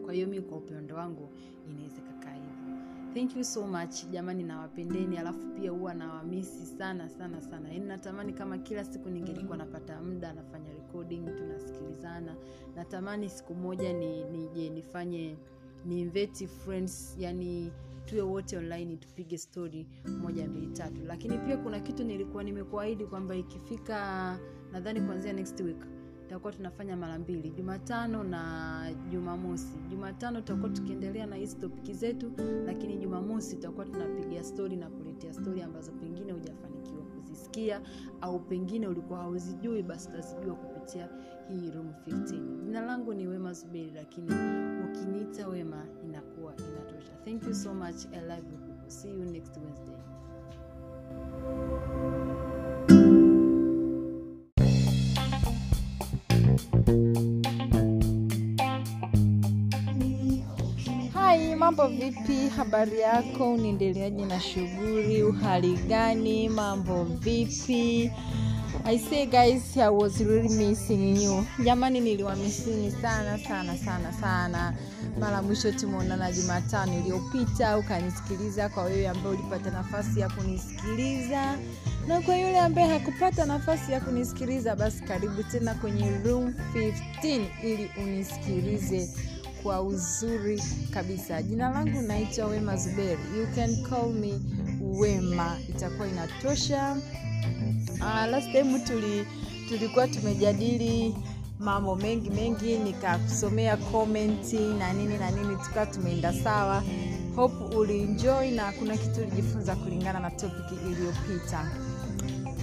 Kwa 0.05 0.13
hiyo 0.13 0.27
mi 0.27 0.41
kwa 0.41 0.57
upendo 0.57 0.95
wangu 0.95 1.29
inaweza 1.69 2.01
kakaa 2.01 2.33
hivyo. 2.33 2.57
Thank 3.13 3.35
you 3.35 3.43
so 3.43 3.67
much. 3.67 4.05
Jamani 4.11 4.43
nawapendeni. 4.43 5.17
Alafu 5.17 5.47
pia 5.47 5.71
huwa 5.71 5.93
nawamisi 5.93 6.65
sana 6.65 7.09
sana 7.09 7.41
sana. 7.41 7.69
Yaani 7.69 7.85
natamani 7.85 8.33
kama 8.33 8.57
kila 8.57 8.83
siku 8.85 9.09
ningelikuwa 9.09 9.57
napata 9.57 10.01
muda 10.01 10.33
nafanya 10.33 10.73
recording 10.73 11.25
tunasikilizana. 11.37 12.35
Natamani 12.75 13.29
siku 13.29 13.55
moja 13.55 13.93
ni 13.93 14.23
nije 14.23 14.69
nifanye 14.69 15.37
ni 15.87 15.99
invite 16.01 16.47
friends 16.47 17.15
yani 17.19 17.71
tuwe 18.05 18.21
wote 18.21 18.57
online 18.57 18.97
tupige 18.97 19.37
story 19.37 19.87
moja 20.21 20.47
mbili 20.47 20.67
tatu. 20.67 21.01
Lakini 21.05 21.37
pia 21.37 21.57
kuna 21.57 21.79
kitu 21.79 22.03
nilikuwa 22.03 22.43
nimekuahidi 22.43 23.05
kwamba 23.05 23.35
ikifika 23.35 24.39
nadhani 24.71 25.01
kuanzia 25.01 25.33
next 25.33 25.59
week 25.61 25.85
tutakuwa 26.21 26.53
tunafanya 26.53 26.97
mara 26.97 27.19
mbili 27.19 27.49
jumatano 27.49 28.23
na 28.23 28.93
jumamosi. 29.11 29.77
Jumatano 29.89 30.41
tutakuwa 30.41 30.69
tukiendelea 30.69 31.25
na 31.25 31.35
hizi 31.35 31.55
topiki 31.57 31.93
zetu 31.93 32.31
lakini 32.65 32.97
jumamosi 32.97 33.55
tutakuwa 33.55 33.85
tunapiga 33.85 34.43
stori 34.43 34.75
na 34.75 34.89
kuletea 34.89 35.33
stori 35.33 35.61
ambazo 35.61 35.91
pengine 35.91 36.31
hujafanikiwa 36.31 37.01
kuzisikia 37.05 37.81
au 38.21 38.39
pengine 38.39 38.87
ulikuwa 38.87 39.19
hauzijui 39.19 39.83
basi 39.83 40.09
utazijua 40.09 40.55
kupitia 40.55 40.76
hii 40.93 41.71
room 41.71 41.93
15 42.07 42.63
jina 42.65 42.81
langu 42.81 43.13
ni 43.13 43.27
wema 43.27 43.53
zuberi 43.53 43.91
lakini 43.95 44.31
ukiniita 44.85 45.47
wema 45.47 45.85
inakuwa 46.05 46.53
inatosha. 46.55 47.11
Thank 47.25 47.43
you 47.43 47.53
so 47.55 47.73
much. 47.73 48.05
I 48.13 48.19
love 48.21 48.43
you. 48.51 48.89
See 48.89 49.09
you 49.09 49.25
next 49.25 49.57
wednesday. 49.57 49.97
Mambo 61.57 61.87
vipi? 61.87 62.49
Habari 62.57 62.99
yako? 62.99 63.53
Unaendeleaje 63.53 64.25
na 64.25 64.39
shughuli? 64.39 65.23
Uhali 65.23 65.73
gani? 65.73 66.49
Mambo 66.49 67.03
vipi 67.03 68.11
I 68.85 68.97
say 68.97 69.25
guys 69.25 69.77
I 69.77 69.89
was 69.89 70.23
really 70.23 70.49
missing 70.49 71.15
you. 71.17 71.45
Jamani 71.65 71.99
niliwamisini 71.99 72.91
sana 72.91 73.37
sana 73.37 73.77
sana 73.77 74.13
sana. 74.13 74.73
Mara 75.19 75.41
mwisho 75.41 75.71
tumeonana 75.71 76.31
jumatano 76.31 76.99
iliyopita 76.99 77.77
ukanisikiliza 77.77 78.69
kwa 78.69 78.83
wewe 78.83 79.07
ambaye 79.07 79.35
ulipata 79.35 79.71
nafasi 79.71 80.19
ya 80.19 80.29
kunisikiliza. 80.29 81.57
Na 82.07 82.21
kwa 82.21 82.37
yule 82.37 82.59
ambaye 82.59 82.87
hakupata 82.87 83.45
nafasi 83.45 83.91
ya 83.91 84.01
kunisikiliza 84.01 84.75
basi 84.75 85.03
karibu 85.03 85.43
tena 85.43 85.73
kwenye 85.73 86.11
room 86.25 86.53
15 86.75 87.45
ili 87.63 87.91
unisikilize 88.03 89.09
kwa 89.63 89.81
uzuri 89.81 90.63
kabisa. 90.93 91.41
Jina 91.43 91.69
langu 91.69 92.01
naitwa 92.01 92.45
wema 92.47 92.77
zuberi. 92.77 93.19
You 93.39 93.47
can 93.55 93.83
call 93.89 94.09
me 94.13 94.33
wema. 94.81 95.57
Itakuwa 95.69 96.07
inatosha 96.07 96.97
uh, 97.93 98.25
last 98.31 98.51
time 98.51 98.79
tuli, 98.79 99.25
tulikuwa 99.69 100.07
tumejadili 100.07 101.15
mambo 101.59 101.95
mengi 101.95 102.29
mengi 102.29 102.77
nikakusomea 102.77 103.77
komenti 103.77 104.57
na 104.57 104.93
nini 104.93 105.17
na 105.17 105.31
nini 105.31 105.55
tukawa 105.55 105.85
tumeenda 105.85 106.33
sawa. 106.33 106.83
Hope 107.35 107.75
ulienjoy 107.75 108.51
na 108.51 108.71
kuna 108.71 108.97
kitu 108.97 109.21
ulijifunza 109.21 109.75
kulingana 109.75 110.19
na 110.19 110.31
topiki 110.31 110.75
iliyopita. 110.91 111.71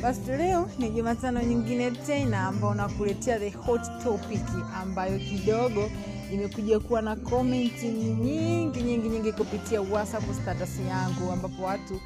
Basi 0.03 0.21
leo 0.31 0.69
ni 0.79 0.91
jumatano 0.91 1.43
nyingine 1.43 1.91
tena 1.91 2.47
ambao 2.47 2.75
nakuletea 2.75 3.39
the 3.39 3.51
hot 3.51 3.83
topic 4.03 4.41
ambayo 4.83 5.19
kidogo 5.19 5.91
imekuja 6.33 6.81
kuwa 6.81 7.03
na 7.03 7.17
komenti 7.17 7.89
nyingi 7.89 8.83
nyingi 8.83 9.09
nyingi 9.09 9.33
kupitia 9.33 9.81
whatsapp 9.81 10.25
status 10.43 10.81
yangu 10.89 11.33
ambapo 11.33 11.63
watu 11.63 12.01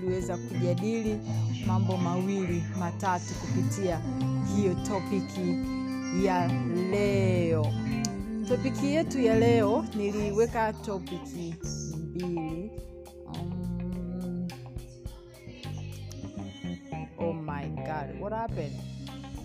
tuliweza 0.00 0.36
kujadili 0.36 1.20
mambo 1.66 1.96
mawili 1.96 2.62
matatu 2.78 3.34
kupitia 3.34 4.00
hiyo 4.56 4.74
topiki 4.74 5.56
ya 6.26 6.48
leo. 6.90 7.66
Topiki 8.48 8.86
yetu 8.86 9.20
ya 9.20 9.38
leo 9.38 9.84
niliweka 9.96 10.72
topiki 10.72 11.54
mbili. 11.98 12.70
Um, 13.26 14.48
oh 17.18 17.32
my 17.32 17.66
god 17.68 18.20
what 18.20 18.32
happened? 18.34 18.72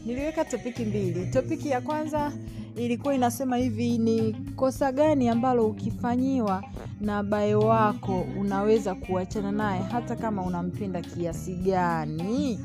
Niliweka 0.05 0.45
topiki 0.45 0.85
mbili. 0.85 1.25
Topiki 1.31 1.69
ya 1.69 1.81
kwanza 1.81 2.31
ilikuwa 2.79 3.15
inasema 3.15 3.57
hivi 3.57 3.97
ni 3.97 4.33
kosa 4.55 4.91
gani 4.91 5.29
ambalo 5.29 5.65
ukifanyiwa 5.67 6.63
na 7.01 7.23
bae 7.23 7.55
wako 7.55 8.25
unaweza 8.39 8.95
kuachana 8.95 9.51
naye 9.51 9.81
hata 9.91 10.15
kama 10.15 10.41
unampenda 10.41 11.01
kiasi 11.01 11.53
gani? 11.55 12.59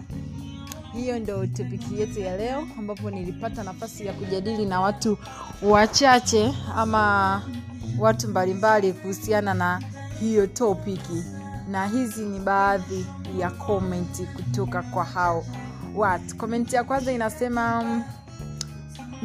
Hiyo 0.93 1.19
ndo 1.19 1.47
topiki 1.47 2.01
yetu 2.01 2.21
ya 2.21 2.37
leo 2.37 2.67
ambapo 2.79 3.11
nilipata 3.11 3.63
nafasi 3.63 4.07
ya 4.07 4.13
kujadili 4.13 4.67
na 4.67 4.81
watu 4.81 5.19
wachache 5.63 6.53
ama 6.77 7.43
watu 7.99 8.29
mbalimbali 8.29 8.93
kuhusiana 8.93 9.55
na 9.55 9.83
hiyo 10.21 10.47
topiki 10.47 11.25
na 11.71 11.87
hizi 11.87 12.23
ni 12.25 12.39
baadhi 12.41 13.07
ya 13.39 13.51
komenti 13.51 14.23
kutoka 14.23 14.83
kwa 14.83 15.05
hao 15.05 15.45
watu. 15.97 16.37
Komenti 16.37 16.77
ya 16.77 16.85
kwanza 16.85 17.13
inasema 17.13 17.85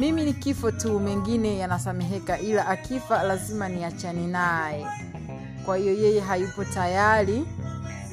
mimi 0.00 0.24
ni 0.24 0.32
kifo 0.32 0.70
tu 0.70 1.00
mengine 1.00 1.58
yanasameheka 1.58 2.38
ila 2.38 2.66
akifa 2.68 3.22
lazima 3.22 3.68
niachane 3.68 4.26
naye. 4.26 4.86
Kwa 5.64 5.76
hiyo 5.76 5.92
yeye 5.94 6.20
hayupo 6.20 6.64
tayari 6.64 7.44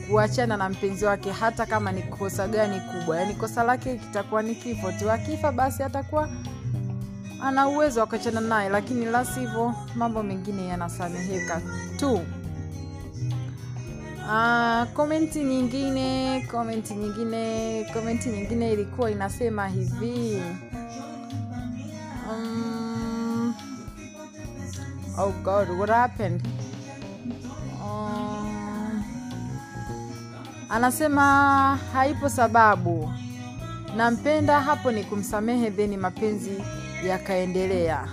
kuachana 0.09 0.57
na 0.57 0.69
mpenzi 0.69 1.05
wake 1.05 1.31
hata 1.31 1.65
kama 1.65 1.91
ni 1.91 2.01
kosa 2.01 2.47
gani 2.47 2.79
kubwa. 2.79 3.17
Yaani 3.17 3.33
kosa 3.33 3.63
lake 3.63 3.95
kitakuwa 3.97 4.43
ni 4.43 4.55
kifo 4.55 4.91
tu. 4.91 5.11
Akifa 5.11 5.51
basi 5.51 5.83
atakuwa 5.83 6.29
ana 7.43 7.67
uwezo 7.67 7.99
wa 7.99 8.05
kuachana 8.07 8.41
naye 8.41 8.69
lakini 8.69 9.05
la 9.05 9.25
sivyo 9.25 9.73
mambo 9.95 10.23
mengine 10.23 10.67
yanasameheka 10.67 11.61
tu. 11.99 12.21
Komenti 14.93 15.39
uh, 15.39 15.45
nyingine 15.45 16.41
komenti 16.51 16.93
nyingine 16.93 17.85
komenti 17.93 18.29
nyingine 18.29 18.73
ilikuwa 18.73 19.11
inasema 19.11 19.67
hivi 19.67 20.43
um, 22.29 23.53
oh 25.17 25.31
god 25.43 25.69
what 25.69 25.89
happened? 25.89 26.41
Um, 27.83 29.03
anasema 30.69 31.79
haipo 31.93 32.29
sababu. 32.29 33.11
Nampenda 33.97 34.59
hapo 34.61 34.91
ni 34.91 35.03
kumsamehe 35.03 35.71
theni 35.71 35.97
mapenzi 35.97 36.63
yakaendelea. 37.07 38.07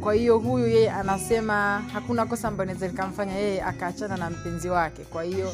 Kwa 0.00 0.14
hiyo 0.14 0.38
huyu 0.38 0.66
yeye 0.66 0.90
anasema 0.90 1.82
hakuna 1.92 2.26
kosa 2.26 2.48
ambayo 2.48 2.66
naweza 2.66 2.86
likamfanya 2.88 3.32
yeye 3.32 3.62
akaachana 3.62 4.16
na 4.16 4.30
mpenzi 4.30 4.68
wake. 4.68 5.02
Kwa 5.02 5.22
hiyo 5.22 5.52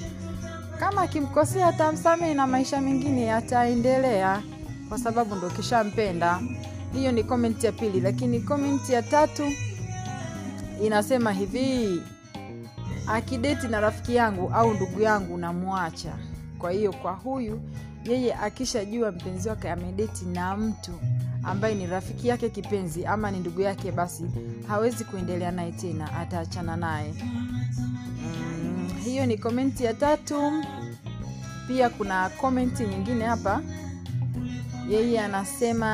kama 0.81 1.03
akimkosea 1.03 1.66
atamsamehe 1.68 2.35
na 2.35 2.46
maisha 2.46 2.81
mengine 2.81 3.22
yataendelea 3.24 4.42
kwa 4.88 4.98
sababu 4.98 5.35
ndo 5.35 5.51
kishampenda 5.51 6.40
hiyo 6.92 7.12
ni 7.12 7.24
komenti 7.24 7.66
ya 7.66 7.72
pili 7.72 8.01
lakini 8.01 8.40
komenti 8.40 8.92
ya 8.92 9.03
tatu 9.03 9.42
inasema 10.85 11.33
hivi 11.33 12.03
akideti 13.07 13.68
na 13.68 13.81
rafiki 13.81 14.14
yangu 14.14 14.51
au 14.55 14.74
ndugu 14.74 15.01
yangu 15.01 15.38
namwacha. 15.38 16.12
Kwa 16.59 16.70
hiyo 16.72 16.92
kwa 16.92 17.12
huyu 17.12 17.61
yeye 18.05 18.35
akishajua 18.35 19.12
mpenzi 19.12 19.48
wake 19.48 19.70
amedeti 19.70 20.24
na 20.24 20.57
mtu 20.57 20.92
ambaye 21.42 21.74
ni 21.74 21.87
rafiki 21.87 22.29
yake 22.29 22.48
kipenzi 22.51 23.07
ama 23.07 23.31
ni 23.31 23.38
ndugu 23.38 23.61
yake 23.61 23.92
basi 23.92 24.24
hawezi 24.68 25.05
kuendelea 25.05 25.51
naye 25.51 25.72
tena 25.72 26.12
ataachana 26.16 26.77
naye. 26.77 27.14
Mm, 27.22 28.88
hiyo 29.05 29.27
ni 29.27 29.38
komenti 29.38 29.85
ya 29.85 29.94
tatu. 29.94 30.53
Pia 31.68 31.90
kuna 31.90 32.29
komenti 32.29 32.83
nyingine 32.87 33.24
hapa 33.24 33.61
yeye 34.88 35.20
anasema 35.20 35.90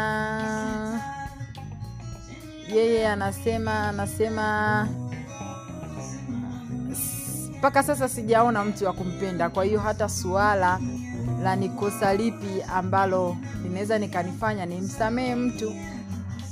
yeye 2.75 3.09
anasema 3.09 3.89
anasema 3.89 4.89
mpaka 7.59 7.83
sasa 7.83 8.09
sijaona 8.09 8.65
mtu 8.65 8.85
wa 8.85 8.93
kumpenda. 8.93 9.49
Kwa 9.51 9.65
hiyo 9.65 9.81
hata 9.81 10.09
suala 10.09 10.81
la 11.43 11.57
ni 11.57 11.69
kosa 11.69 12.15
lipi 12.15 12.63
ambalo 12.75 13.37
linaweza 13.63 13.99
nikanifanya 13.99 14.67
nimsamehe 14.67 15.35
mtu 15.35 15.73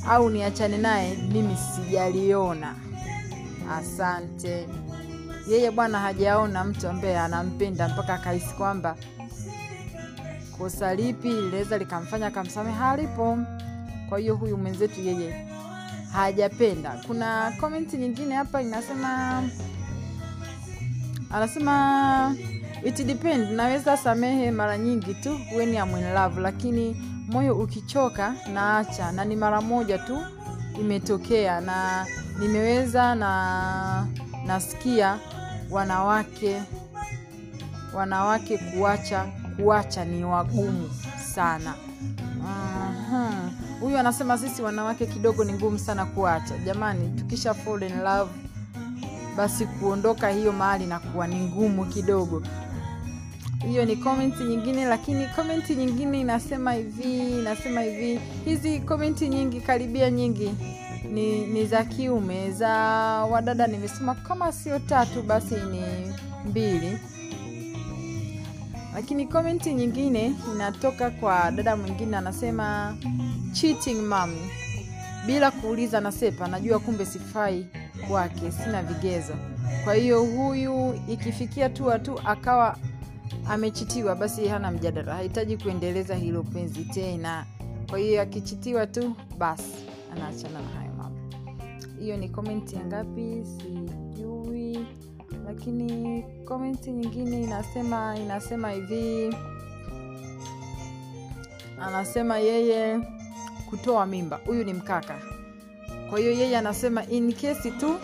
au 0.08 0.30
niachane 0.30 0.78
naye 0.78 1.16
mimi 1.32 1.56
sijaliona. 1.56 2.74
Asante. 3.78 4.68
Yeye 5.48 5.70
bwana 5.70 5.98
hajaona 5.98 6.64
mtu 6.64 6.88
ambaye 6.88 7.18
anampenda 7.18 7.88
mpaka 7.88 8.14
akahisi 8.14 8.54
kwamba 8.54 8.96
kosa 10.62 10.94
lipi 10.94 11.28
linaweza 11.28 11.78
likamfanya 11.78 12.26
akamsamehe 12.26 12.76
halipo 12.76 13.38
kwa 14.08 14.18
hiyo 14.18 14.34
huyu 14.36 14.56
mwenzetu 14.56 15.00
yeye 15.00 15.46
hajapenda. 16.12 17.00
Kuna 17.06 17.52
komenti 17.60 17.96
nyingine 17.96 18.34
hapa 18.34 18.62
inasema 18.62 19.42
anasema 21.30 22.36
it 22.84 23.06
depend 23.06 23.50
naweza 23.50 23.96
samehe 23.96 24.50
mara 24.50 24.78
nyingi 24.78 25.14
tu 25.14 25.40
when 25.56 25.74
I'm 25.74 26.38
lakini 26.38 26.96
moyo 27.28 27.58
ukichoka 27.58 28.34
naacha. 28.54 29.12
Na 29.12 29.24
ni 29.24 29.36
mara 29.36 29.60
moja 29.60 29.98
tu 29.98 30.18
imetokea 30.80 31.60
na 31.60 32.06
nimeweza 32.38 33.14
na 33.14 34.06
nasikia 34.46 35.18
wanawake 35.70 36.62
wanawake 37.94 38.58
kuacha 38.58 39.26
kuacha 39.56 40.04
ni 40.04 40.24
wagumu 40.24 40.90
sana. 41.34 41.74
Huyu 43.80 43.98
anasema 43.98 44.38
sisi 44.38 44.62
wanawake 44.62 45.06
kidogo 45.06 45.44
ni 45.44 45.52
ngumu 45.52 45.78
sana 45.78 46.06
kuacha. 46.06 46.58
Jamani 46.66 47.18
tukisha 47.18 47.54
fall 47.54 47.82
in 47.82 48.00
love 48.02 48.30
basi 49.36 49.66
kuondoka 49.66 50.28
hiyo 50.28 50.52
mahali 50.52 50.86
nakuwa 50.86 51.26
ni 51.26 51.36
ngumu 51.40 51.84
kidogo. 51.86 52.42
Hiyo 53.68 53.84
ni 53.84 53.96
komenti 53.96 54.42
nyingine 54.44 54.84
lakini 54.84 55.26
komenti 55.26 55.74
nyingine 55.74 56.20
inasema 56.20 56.72
hivi 56.72 57.38
inasema 57.40 57.80
hivi. 57.80 58.20
Hizi 58.44 58.80
komenti 58.80 59.28
nyingi 59.28 59.60
karibia 59.60 60.10
nyingi 60.10 60.54
ni, 61.12 61.46
ni 61.46 61.66
za 61.66 61.84
kiume. 61.84 62.50
Za 62.52 62.68
wadada 63.30 63.66
nimesema 63.66 64.14
kama 64.14 64.52
sio 64.52 64.78
tatu 64.78 65.22
basi 65.22 65.54
ni 65.54 66.12
mbili 66.50 66.98
lakini 68.94 69.26
komenti 69.26 69.74
nyingine 69.74 70.34
inatoka 70.54 71.10
kwa 71.10 71.50
dada 71.50 71.76
mwingine 71.76 72.16
anasema 72.16 72.96
cheating 73.52 74.02
mom. 74.02 74.30
Bila 75.26 75.50
kuuliza 75.50 76.00
nasepa 76.00 76.48
najua 76.48 76.78
kumbe 76.78 77.06
sifai 77.06 77.66
kwake 78.08 78.50
sina 78.52 78.82
vigezo. 78.82 79.32
Kwa 79.84 79.94
hiyo 79.94 80.24
huyu 80.24 80.94
ikifikia 81.08 81.68
tu 81.68 81.98
tu 82.02 82.20
akawa 82.24 82.76
amechitiwa 83.48 84.16
basi 84.16 84.48
hana 84.48 84.70
mjadala. 84.70 85.14
Hahitaji 85.14 85.56
kuendeleza 85.56 86.14
hilo 86.14 86.42
penzi 86.42 86.84
tena. 86.84 87.46
Kwa 87.90 87.98
hiyo 87.98 88.22
akichitiwa 88.22 88.86
tu 88.86 89.14
basi 89.38 89.74
anaachana 90.12 90.60
na 90.60 90.68
hayo 90.68 90.92
mambo. 90.92 91.18
Hiyo 92.00 92.16
ni 92.16 92.28
komenti 92.28 92.76
ya 92.76 92.84
ngapi? 92.84 93.42
Sijui 93.44 93.90
lakini 95.56 96.22
komenti 96.44 96.90
nyingine 96.90 97.42
inasema 97.42 98.16
inasema 98.18 98.70
hivi. 98.70 99.36
Anasema 101.80 102.38
yeye 102.38 103.00
kutoa 103.70 104.06
mimba. 104.06 104.40
Huyu 104.46 104.64
ni 104.64 104.72
mkaka. 104.72 105.18
Kwa 106.10 106.18
hiyo 106.18 106.32
yeye 106.32 106.58
anasema 106.58 107.06
in 107.06 107.32
case 107.32 107.70
tu 107.70 107.94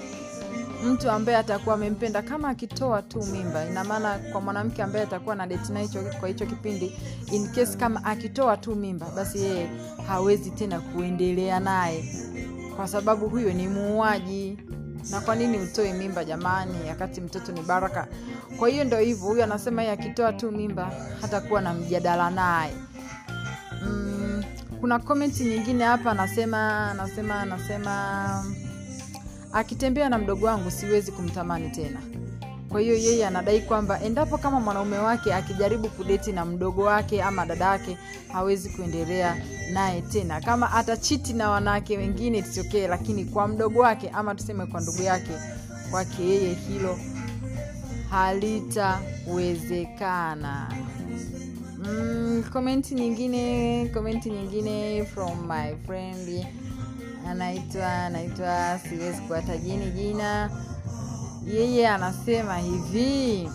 mtu 0.84 1.10
ambaye 1.10 1.38
atakuwa 1.38 1.74
amempenda 1.74 2.22
kama 2.22 2.48
akitoa 2.48 3.02
tu 3.02 3.22
mimba 3.24 3.64
ina 3.66 3.84
maana 3.84 4.18
kwa 4.32 4.40
mwanamke 4.40 4.82
ambaye 4.82 5.04
atakuwa 5.04 5.34
na 5.34 5.46
date 5.46 5.88
kwa 6.20 6.28
hicho 6.28 6.46
kipindi 6.46 6.92
in 7.32 7.48
case 7.48 7.78
kama 7.78 8.04
akitoa 8.04 8.56
tu 8.56 8.74
mimba 8.76 9.06
basi 9.16 9.38
yeye 9.38 9.70
hawezi 10.06 10.50
tena 10.50 10.80
kuendelea 10.80 11.60
naye. 11.60 12.04
Kwa 12.76 12.88
sababu 12.88 13.28
huyo 13.28 13.52
ni 13.52 13.68
muuaji 13.68 14.58
na 15.10 15.20
kwa 15.20 15.36
nini 15.36 15.58
utoe 15.58 15.92
mimba 15.92 16.24
jamani 16.24 16.88
wakati 16.88 17.20
mtoto 17.20 17.52
ni 17.52 17.62
baraka? 17.62 18.06
Kwa 18.58 18.68
hiyo 18.68 18.84
ndo 18.84 18.98
hivyo 18.98 19.26
huyu 19.28 19.42
anasema 19.44 19.82
ye 19.82 19.90
akitoa 19.90 20.32
tu 20.32 20.52
mimba 20.52 20.90
hatakuwa 21.20 21.60
na 21.60 21.74
mjadala 21.74 22.30
naye. 22.30 22.72
Mm, 23.82 24.44
kuna 24.80 24.98
komenti 24.98 25.44
nyingine 25.44 25.84
hapa 25.84 26.10
anasema 26.10 26.90
anasema 26.90 27.40
anasema 27.40 28.44
akitembea 29.52 30.08
na 30.08 30.18
mdogo 30.18 30.46
wangu 30.46 30.70
siwezi 30.70 31.12
kumtamani 31.12 31.70
tena 31.70 32.00
kwa 32.68 32.80
hiyo 32.80 32.94
yeye 32.94 33.26
anadai 33.26 33.60
kwamba 33.60 34.00
endapo 34.00 34.38
kama 34.38 34.60
mwanaume 34.60 34.98
wake 34.98 35.34
akijaribu 35.34 35.88
kudeti 35.88 36.32
na 36.32 36.44
mdogo 36.44 36.82
wake 36.82 37.22
ama 37.22 37.46
dada 37.46 37.64
yake 37.64 37.98
hawezi 38.32 38.68
kuendelea 38.68 39.36
naye 39.72 40.02
tena. 40.02 40.40
Kama 40.40 40.72
atachiti 40.72 41.32
na 41.32 41.50
wanawake 41.50 41.96
wengine 41.98 42.38
it's 42.38 42.58
okay 42.58 42.86
lakini 42.86 43.24
kwa 43.24 43.48
mdogo 43.48 43.80
wake 43.80 44.08
ama 44.08 44.34
tuseme 44.34 44.66
kwa 44.66 44.80
ndugu 44.80 45.02
yake 45.02 45.30
kwake 45.90 46.22
yeye 46.22 46.54
hilo 46.54 46.98
halitawezekana. 48.10 50.72
Mm, 51.78 52.44
nyingine 52.92 53.90
komenti 53.94 54.30
nyingine 54.30 55.04
from 55.04 55.46
my 55.48 55.74
friend. 55.86 56.46
Anaitwa 57.28 57.92
anaitwa 57.92 58.80
siwezi 58.88 59.20
kuwatajini 59.20 59.90
jina 59.90 60.50
yeye 61.52 61.88
anasema 61.88 62.58
hivi. 62.58 63.50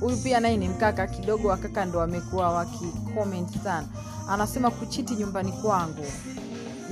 Huyu 0.00 0.16
pia 0.16 0.40
naye 0.40 0.56
ni 0.56 0.68
mkaka 0.68 1.06
kidogo 1.06 1.48
wakaka 1.48 1.84
ndo 1.84 1.98
wamekuwa 1.98 2.50
wakicomment 2.50 3.62
sana. 3.64 3.86
Anasema 4.28 4.70
kuchiti 4.70 5.14
nyumbani 5.14 5.52
kwangu. 5.52 6.04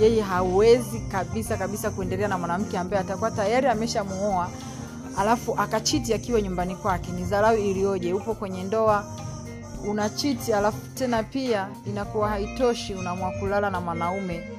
Yeye 0.00 0.22
hawezi 0.22 1.00
kabisa 1.00 1.56
kabisa 1.56 1.90
kuendelea 1.90 2.28
na 2.28 2.38
mwanamke 2.38 2.78
ambaye 2.78 3.02
atakuwa 3.02 3.30
tayari 3.30 3.66
ameshamuoa 3.66 4.48
alafu 5.18 5.54
akachiti 5.60 6.14
akiwa 6.14 6.40
nyumbani 6.40 6.76
kwake. 6.76 7.12
Ni 7.12 7.22
dharau 7.24 7.56
iliyoje? 7.56 8.12
Upo 8.12 8.34
kwenye 8.34 8.62
ndoa 8.62 9.04
unachiti 9.88 10.52
alafu 10.52 10.78
tena 10.94 11.22
pia 11.22 11.68
inakuwa 11.86 12.28
haitoshi 12.28 12.94
unaamua 12.94 13.30
kulala 13.30 13.70
na 13.70 13.80
mwanaume 13.80 14.50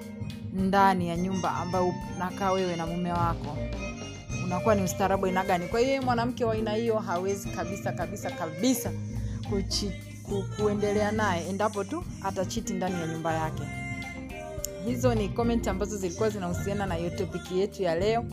ndani 0.53 1.09
ya 1.09 1.18
nyumba 1.18 1.51
ambayo 1.55 1.93
unakaa 2.16 2.51
wewe 2.51 2.76
na 2.76 2.86
mume 2.88 3.11
wako 3.11 3.57
unakuwa 4.46 4.76
ni 4.76 4.84
ustaarabu 4.84 5.26
aina 5.26 5.43
gani? 5.43 5.68
Kwa 5.68 5.80
hiyo 5.80 6.02
mwanamke 6.02 6.46
wa 6.46 6.54
aina 6.54 6.72
hiyo 6.74 7.00
hawezi 7.00 7.50
kabisa 7.50 7.91
kabisa 7.91 8.32
kabisa 8.32 8.91
kuchi, 9.50 9.91
ku, 10.24 10.43
kuendelea 10.58 11.12
naye 11.12 11.50
endapo 11.50 11.84
tu 11.84 12.04
atachiti 12.24 12.74
ndani 12.74 13.02
ya 13.02 13.08
nyumba 13.08 13.34
yake. 13.34 13.64
Hizo 14.86 15.16
ni 15.16 15.30
komenti 15.30 15.70
ambazo 15.70 15.98
zilikuwa 15.98 16.30
zinahusiana 16.30 16.86
na 16.86 16.96
hiyo 16.96 17.10
topiki 17.10 17.60
yetu 17.60 17.84
ya 17.84 17.96
leo. 17.96 18.26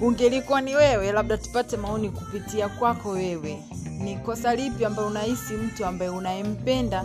Ungelikuwa 0.00 0.60
ni 0.60 0.76
wewe 0.76 1.12
labda 1.12 1.36
tupate 1.38 1.76
maoni 1.76 2.10
kupitia 2.10 2.68
kwako 2.68 3.10
wewe. 3.10 3.62
Ni 3.98 4.16
kosa 4.16 4.54
lipi 4.54 4.84
ambayo 4.84 5.08
unahisi 5.08 5.52
mtu 5.54 5.86
ambaye 5.86 6.10
unayempenda 6.10 7.04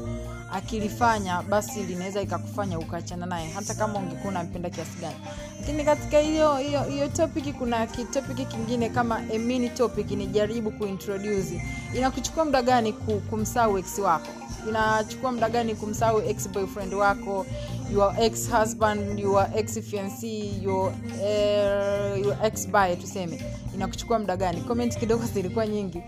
akilifanya 0.54 1.42
basi 1.42 1.84
linaweza 1.84 2.22
ikakufanya 2.22 2.80
ukaachana 2.80 3.26
naye? 3.26 3.50
Hata 3.50 3.74
kama 3.76 4.00
ungekuwa 4.00 4.32
unampenda 4.32 4.70
kiasi 4.70 4.98
gani 5.02 5.16
lakini 5.66 5.84
katika 5.86 6.20
hiyo 6.20 6.56
hiyo 6.58 6.84
hiyo 6.84 7.08
topic 7.08 7.56
kuna 7.58 7.88
kitopiki 7.88 8.46
kingine 8.46 8.90
kama 8.90 9.18
a 9.36 9.38
mini 9.40 9.70
topic 9.70 10.12
nijaribu 10.12 10.72
kuintroduce. 10.72 11.62
Inakuchukua 11.96 12.46
muda 12.46 12.62
gani 12.62 12.94
ku- 12.94 13.22
kumsahau 13.30 13.78
ex 13.78 14.00
wako? 14.00 14.28
Inachukua 14.70 15.32
muda 15.32 15.50
gani 15.50 15.76
kumsahau 15.76 16.22
ex 16.22 16.50
boyfriend 16.50 16.94
wako 16.94 17.46
your 17.94 18.16
ex 18.20 18.50
husband 18.52 19.20
your 19.20 19.48
ex 19.56 19.80
fiancé 19.80 20.64
your, 20.64 20.92
uh, 21.22 22.26
your 22.26 22.38
ex 22.44 22.68
by 22.68 22.96
tuseme? 23.02 23.42
Inakuchukua 23.76 24.20
muda 24.20 24.38
gani? 24.38 24.62
Comment 24.62 24.98
kidogo 25.00 25.24
zilikuwa 25.34 25.68
nyingi. 25.68 26.02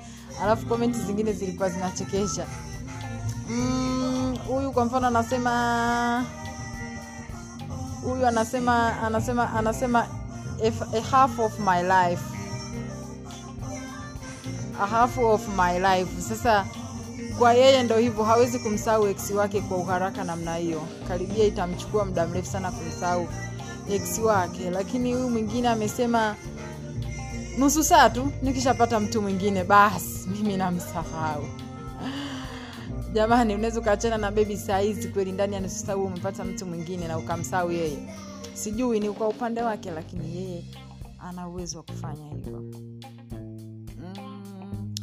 Alafu 0.43 0.66
comment 0.66 0.95
zingine 0.95 1.34
zilikuwa 1.34 1.70
zinachekesha. 1.70 2.45
Mm, 3.49 4.38
huyu 4.47 4.72
kwa 4.72 4.86
mfano 4.86 5.08
anasema 5.08 6.26
huyu 8.10 8.28
anasema 8.28 9.01
anasema 9.03 9.53
anasema 9.53 10.08
a 10.97 11.01
half 11.12 11.39
of 11.39 11.60
my 11.60 11.82
life. 11.84 12.22
A 14.82 14.86
half 14.88 15.18
of 15.18 15.47
my 15.58 15.80
life. 15.80 16.22
Sasa 16.22 16.66
kwa 17.39 17.53
yeye 17.53 17.84
ndo 17.84 17.97
hivyo 17.97 18.24
hawezi 18.24 18.60
kumsahau 18.60 19.08
ex 19.08 19.32
wake 19.32 19.62
kwa 19.62 19.78
uharaka 19.78 20.24
namna 20.24 20.55
hiyo. 20.55 20.82
Karibia 21.08 21.45
itamchukua 21.45 22.05
muda 22.05 22.28
mrefu 22.28 22.47
sana 22.51 22.72
kumsahau 22.72 23.28
eksi 23.91 24.22
wake. 24.22 24.70
Lakini 24.70 25.14
huyu 25.14 25.30
mwingine 25.30 25.68
amesema 25.70 26.36
nusu 27.58 27.84
saa 27.84 28.10
tu 28.10 28.32
nikishapata 28.41 28.99
mtu 28.99 29.22
mwingine 29.22 29.64
basi 29.64 30.30
mimi 30.30 30.58
namsahau 30.58 31.45
jamani 33.14 33.55
unaweza 33.55 33.80
ukaachana 33.80 34.18
na 34.18 34.32
bebi 34.32 34.58
saa 34.58 34.80
hizi 34.80 35.08
kweli 35.10 35.32
ndani 35.32 35.53
ya 35.55 35.60
nusu 35.60 35.86
saa 35.86 35.95
umepata 35.97 36.43
mtu 36.43 36.66
mwingine 36.66 37.08
na 37.08 37.18
ukamsau 37.18 37.72
yeye? 37.72 37.97
Sijui 38.53 38.99
ni 38.99 39.10
kwa 39.10 39.28
upande 39.28 39.62
wake 39.62 39.91
lakini 39.91 40.36
yeye 40.38 40.64
ana 41.20 41.47
uwezo 41.47 41.78
wa 41.78 41.84
kufanya 41.84 42.28
hivyo. 42.30 42.60
Mm, 43.97 44.95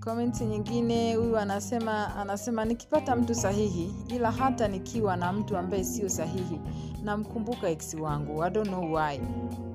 komenti 0.00 0.44
nyingine 0.44 1.14
huyu 1.14 1.38
anasema 1.38 2.16
anasema 2.16 2.64
nikipata 2.64 3.16
mtu 3.16 3.34
sahihi 3.34 3.94
ila 4.08 4.30
hata 4.30 4.68
nikiwa 4.68 5.16
na 5.16 5.32
mtu 5.32 5.56
ambaye 5.56 5.84
sio 5.84 6.08
sahihi 6.08 6.60
namkumbuka 7.04 7.68
ex 7.70 7.94
wangu. 7.94 8.44
I 8.44 8.50
don't 8.50 8.68
know 8.68 8.94
why. 8.94 9.20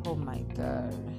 Oh 0.10 0.16
my 0.16 0.40
god 0.44 1.13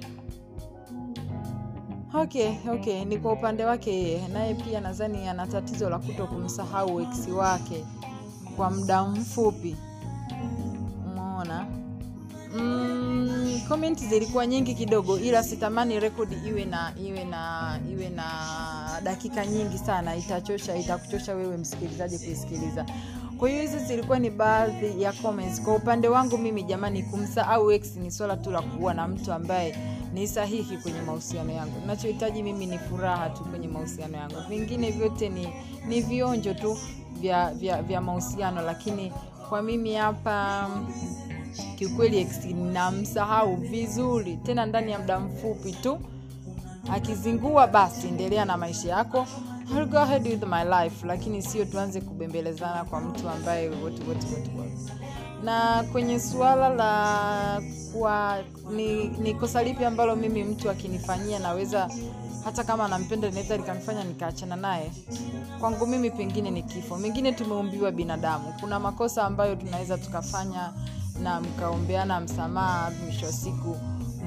okay 2.21 2.57
okay 2.71 3.05
ni 3.05 3.17
kwa 3.17 3.33
upande 3.33 3.65
wake 3.65 3.93
yeye 3.93 4.27
naye 4.27 4.53
pia 4.55 4.81
nadhani 4.81 5.27
ana 5.27 5.47
tatizo 5.47 5.89
la 5.89 5.99
kuto 5.99 6.27
kumsahau 6.27 7.01
eksi 7.01 7.31
wake 7.31 7.85
kwa 8.55 8.71
muda 8.71 9.03
mfupi. 9.03 9.75
Umeona? 11.11 11.65
Mm, 12.57 13.61
zilikuwa 14.09 14.47
nyingi 14.47 14.73
kidogo 14.75 15.19
ila 15.19 15.43
sitamani 15.43 15.99
rekodi 15.99 16.35
iwe 16.47 16.65
na 16.65 16.93
iwe 17.07 17.23
na 17.25 17.79
iwe 17.91 18.09
na 18.09 18.25
dakika 19.03 19.45
nyingi 19.45 19.77
sana. 19.77 20.15
Itachosha 20.15 20.75
itakuchosha 20.75 21.35
wewe 21.35 21.57
msikilizaji 21.57 22.17
kuisikiliza 22.19 22.85
kwa 23.39 23.49
hiyo 23.49 23.61
hizi 23.61 23.79
zilikuwa 23.79 24.19
ni 24.19 24.29
baadhi 24.29 25.01
ya 25.01 25.13
comments. 25.13 25.61
Kwa 25.61 25.75
upande 25.75 26.07
wangu 26.07 26.37
mimi 26.37 26.63
jamani 26.63 27.03
kumsahau 27.03 27.71
ex 27.71 27.95
ni 27.95 28.11
swala 28.11 28.37
tu 28.37 28.51
la 28.51 28.61
kuwa 28.61 28.93
na 28.93 29.07
mtu 29.07 29.33
ambaye 29.33 29.75
ni 30.13 30.27
sahihi 30.27 30.77
kwenye 30.77 31.01
mahusiano 31.01 31.51
yangu. 31.51 31.73
Nachohitaji 31.87 32.43
mimi 32.43 32.65
ni 32.65 32.77
furaha 32.79 33.29
tu 33.29 33.43
kwenye 33.43 33.67
mahusiano 33.67 34.17
yangu. 34.17 34.35
Vingine 34.49 34.91
vyote 34.91 35.29
ni 35.29 35.47
ni 35.87 36.01
vionjo 36.01 36.53
tu 36.53 36.77
vya 37.19 37.51
vya, 37.53 37.81
vya 37.81 38.01
mahusiano 38.01 38.61
lakini 38.61 39.11
kwa 39.49 39.61
mimi 39.61 39.93
hapa 39.93 40.69
kiukweli 41.77 42.27
namsahau 42.73 43.55
vizuri. 43.55 44.37
Tena 44.37 44.65
ndani 44.65 44.91
ya 44.91 44.99
muda 44.99 45.19
mfupi 45.19 45.71
tu 45.71 45.99
akizingua 46.93 47.67
basi 47.67 48.07
endelea 48.07 48.45
na 48.45 48.57
maisha 48.57 48.89
yako 48.89 49.27
I'll 49.73 49.85
go 49.85 49.97
ahead 49.97 50.23
with 50.27 50.43
my 50.43 50.63
life 50.63 51.07
lakini 51.07 51.41
sio 51.41 51.65
tuanze 51.65 52.01
kubembelezana 52.01 52.83
kwa 52.83 53.01
mtu 53.01 53.29
ambaye 53.29 53.69
wote 53.69 54.03
wote 54.07 54.27
wote 54.27 54.51
na 55.43 55.83
kwenye 55.91 56.19
suala 56.19 56.69
la 56.69 57.61
kuwa 57.93 58.37
ni, 58.75 59.07
ni 59.07 59.33
kosa 59.33 59.63
lipi 59.63 59.85
ambalo 59.85 60.15
mimi 60.15 60.43
mtu 60.43 60.69
akinifanyia 60.69 61.39
naweza 61.39 61.89
hata 62.43 62.63
kama 62.63 62.87
nampenda 62.87 63.27
linaweza 63.27 63.57
likanifanya 63.57 64.03
nikaachana 64.03 64.55
naye? 64.55 64.91
Kwangu 65.59 65.87
mimi 65.87 66.11
pengine 66.11 66.51
ni 66.51 66.63
kifo. 66.63 66.97
Mengine 66.97 67.31
tumeumbiwa 67.31 67.91
binadamu. 67.91 68.53
Kuna 68.59 68.79
makosa 68.79 69.23
ambayo 69.23 69.55
tunaweza 69.55 69.97
tukafanya 69.97 70.73
na 71.23 71.41
mkaombeana 71.41 72.19
msamaha 72.19 72.91
mwisho 73.03 73.31
siku 73.31 73.77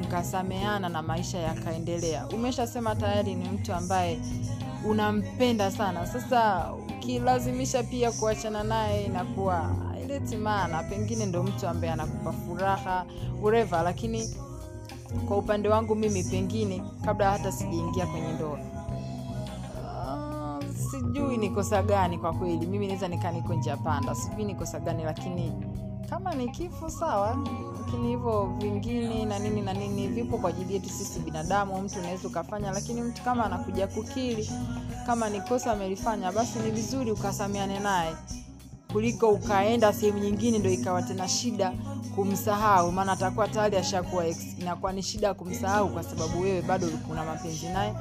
mkasameana 0.02 0.88
na 0.88 1.02
maisha 1.02 1.38
yakaendelea. 1.38 2.26
Umeshasema 2.28 2.94
tayari 2.96 3.34
ni 3.34 3.48
mtu 3.48 3.72
ambaye 3.74 4.18
unampenda 4.84 5.70
sana. 5.70 6.06
Sasa 6.06 6.72
ukilazimisha 6.72 7.82
pia 7.82 8.12
kuachana 8.12 8.64
naye 8.64 9.04
inakuwa 9.04 9.56
haileti 9.92 10.36
maana. 10.36 10.82
Pengine 10.82 11.26
ndo 11.26 11.42
mtu 11.42 11.68
ambaye 11.68 11.92
anakupa 11.92 12.32
furaha 12.32 13.04
ureva 13.42 13.82
lakini 13.82 14.34
kwa 15.28 15.36
upande 15.36 15.68
wangu 15.68 15.94
mimi 15.94 16.24
pengine 16.24 16.82
kabla 17.04 17.30
hata 17.30 17.52
sijaingia 17.52 18.06
kwenye 18.06 18.32
ndoa. 18.32 18.58
Uh, 19.84 20.64
sijui 20.90 21.36
ni 21.36 21.50
kosa 21.50 21.82
gani 21.82 22.18
kwa 22.18 22.32
kweli. 22.32 22.66
Mimi 22.66 22.86
naweza 22.86 23.08
nikaa 23.08 23.30
niko 23.32 23.54
njia 23.54 23.76
panda 23.76 24.14
sijui 24.14 24.44
ni 24.44 24.54
kosa 24.54 24.80
gani 24.80 25.04
lakini 25.04 25.52
kama 26.10 26.34
ni 26.34 26.48
kifo 26.48 26.90
sawa. 26.90 27.36
Lakini 27.86 28.08
hivyo 28.08 28.54
vingine 28.58 29.24
na 29.24 29.38
nini 29.38 29.60
na 29.62 29.72
nini 29.72 30.08
vipo 30.08 30.38
kwa 30.38 30.50
ajili 30.50 30.74
yetu 30.74 30.88
sisi 30.88 31.20
binadamu 31.20 31.80
mtu 31.82 31.98
unaweza 31.98 32.28
ukafanya. 32.28 32.70
Lakini 32.72 33.02
mtu 33.02 33.22
kama 33.22 33.44
anakuja 33.46 33.86
kukiri 33.86 34.50
kama 35.06 35.30
ni 35.30 35.40
kosa 35.40 35.72
amelifanya 35.72 36.32
basi 36.32 36.58
ni 36.58 36.70
vizuri 36.70 37.10
ukasameane 37.10 37.78
naye 37.80 38.14
kuliko 38.92 39.28
ukaenda 39.28 39.92
sehemu 39.92 40.18
nyingine 40.18 40.58
ndo 40.58 40.70
ikawa 40.70 41.02
tena 41.02 41.28
shida 41.28 41.72
kumsahau. 42.14 42.92
Maana 42.92 43.12
atakuwa 43.12 43.48
tayari 43.48 43.76
ashakuwa 43.76 44.24
inakuwa 44.60 44.92
ni 44.92 45.02
shida 45.02 45.34
kumsahau 45.34 45.88
kwa 45.88 46.02
sababu 46.02 46.40
wewe 46.40 46.62
bado 46.62 46.86
kuna 47.08 47.24
mapenzi 47.24 47.66
naye 47.68 47.94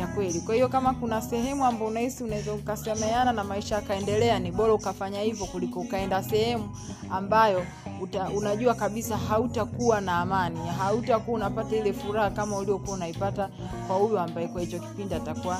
ya 0.00 0.06
kweli. 0.06 0.40
Kwa 0.40 0.54
hiyo 0.54 0.68
kama 0.68 0.94
kuna 0.94 1.22
sehemu 1.22 1.64
ambayo 1.66 1.90
unahisi 1.90 2.24
unaweza 2.24 2.52
ukasemeana 2.52 3.32
na 3.32 3.44
maisha 3.44 3.74
yakaendelea 3.74 4.38
ni 4.38 4.52
bora 4.52 4.74
ukafanya 4.74 5.20
hivyo 5.20 5.46
kuliko 5.46 5.80
ukaenda 5.80 6.22
sehemu 6.22 6.76
ambayo 7.10 7.64
uta, 8.02 8.28
unajua 8.36 8.74
kabisa 8.74 9.16
hautakuwa 9.16 10.00
na 10.00 10.18
amani 10.18 10.60
hautakuwa 10.78 11.36
unapata 11.36 11.76
ile 11.76 11.92
furaha 11.92 12.30
kama 12.30 12.56
uliokuwa 12.58 12.96
unaipata 12.96 13.48
kwa 13.86 13.96
huyu 13.96 14.18
ambaye 14.18 14.48
kwa 14.48 14.60
hicho 14.60 14.78
kipindi 14.78 15.14
atakuwa 15.14 15.58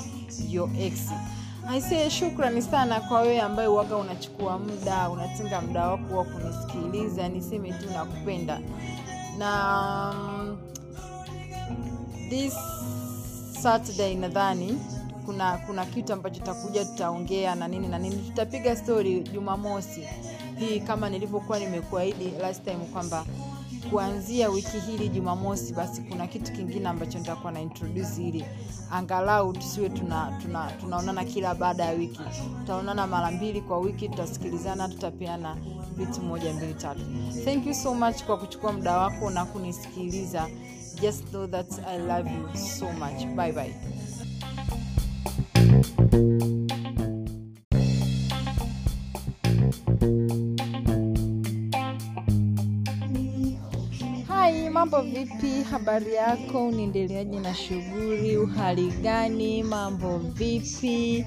your 0.49 0.69
ex. 0.81 1.11
Aisee 1.71 2.11
shukrani 2.11 2.63
sana 2.63 3.01
kwa 3.01 3.21
wewe 3.21 3.41
ambaye 3.41 3.69
waga 3.69 3.97
unachukua 3.97 4.59
muda 4.59 5.09
unatenga 5.11 5.61
muda 5.61 5.87
wako 5.89 6.17
wa 6.17 6.25
kunisikiliza 6.25 7.29
niseme 7.29 7.73
tu 7.73 7.91
nakupenda. 7.93 8.61
Na 9.39 10.15
mm, 10.15 10.57
this 12.31 12.55
saturday 13.63 14.15
nadhani 14.15 14.79
kuna 15.27 15.59
kuna 15.67 15.87
kitu 15.87 16.13
ambacho 16.13 16.41
tutakuja 16.41 16.85
tutaongea 16.85 17.55
na 17.55 17.69
nini 17.69 17.89
na 17.89 17.99
nini. 17.99 18.17
Tutapiga 18.17 18.77
story 18.77 19.21
jumamosi. 19.21 20.03
Hii 20.59 20.81
kama 20.81 21.11
nilivyokuwa 21.11 21.59
nimekuahidi 21.59 22.31
last 22.43 22.65
time 22.65 22.77
kwamba 22.93 23.25
kuanzia 23.91 24.49
wiki 24.49 24.79
hili 24.79 25.09
jumamosi 25.09 25.73
basi 25.73 26.01
kuna 26.03 26.27
kitu 26.27 26.53
kingine 26.53 26.89
ambacho 26.89 27.19
nitakuwa 27.19 27.53
na 27.53 27.61
introduce 27.61 28.23
ili 28.29 28.45
angalau 28.91 29.53
tusiwe 29.53 29.89
tuna, 29.89 30.39
tuna, 30.43 30.71
tunaonana 30.81 31.25
kila 31.25 31.55
baada 31.55 31.85
ya 31.85 31.93
wiki. 31.93 32.21
Tutaonana 32.61 33.07
mara 33.07 33.31
mbili 33.31 33.61
kwa 33.61 33.79
wiki 33.79 34.09
tutasikilizana 34.09 34.89
tutapeana 34.89 35.57
vitu 35.97 36.23
moja 36.23 36.53
mbili 36.55 36.75
tatu. 36.75 37.01
Thank 37.45 37.67
you 37.67 37.75
so 37.75 37.95
much 37.95 38.23
kwa 38.25 38.37
kuchukua 38.37 38.73
muda 38.73 38.99
wako 38.99 39.31
na 39.31 39.45
kunisikiliza 39.45 40.49
just 41.01 41.33
know 41.33 41.47
that 41.47 41.67
i 41.87 41.97
love 41.97 42.27
you 42.27 42.49
so 42.57 42.91
much. 42.93 43.25
Bye 43.37 43.53
bye. 43.53 43.75
Mambo 54.79 55.03
vipi? 55.03 55.63
Habari 55.71 56.15
yako? 56.15 56.69
Unaendeleaje 56.69 57.41
na 57.41 57.55
shughuli? 57.55 58.37
Uhali 58.37 58.91
gani? 59.03 59.63
Mambo 59.63 60.19
vipi 60.19 61.27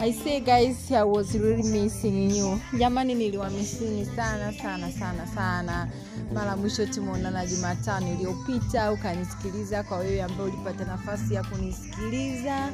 I 0.00 0.40
guys 0.44 0.92
I 0.92 1.02
was 1.02 1.36
really 1.36 1.62
missing 1.62 2.30
you. 2.30 2.60
Jamani 2.78 3.14
niliwamisini 3.14 4.06
sana 4.06 4.52
sana 4.52 4.92
sana 4.92 5.26
sana. 5.26 5.88
Mara 6.34 6.56
mwisho 6.56 6.86
tumeonana 6.86 7.46
jumatano 7.46 8.12
iliyopita 8.12 8.92
ukanisikiliza 8.92 9.82
kwa 9.82 9.98
wewe 9.98 10.22
ambaye 10.22 10.42
ulipata 10.50 10.84
nafasi 10.84 11.34
ya 11.34 11.44
kunisikiliza. 11.44 12.72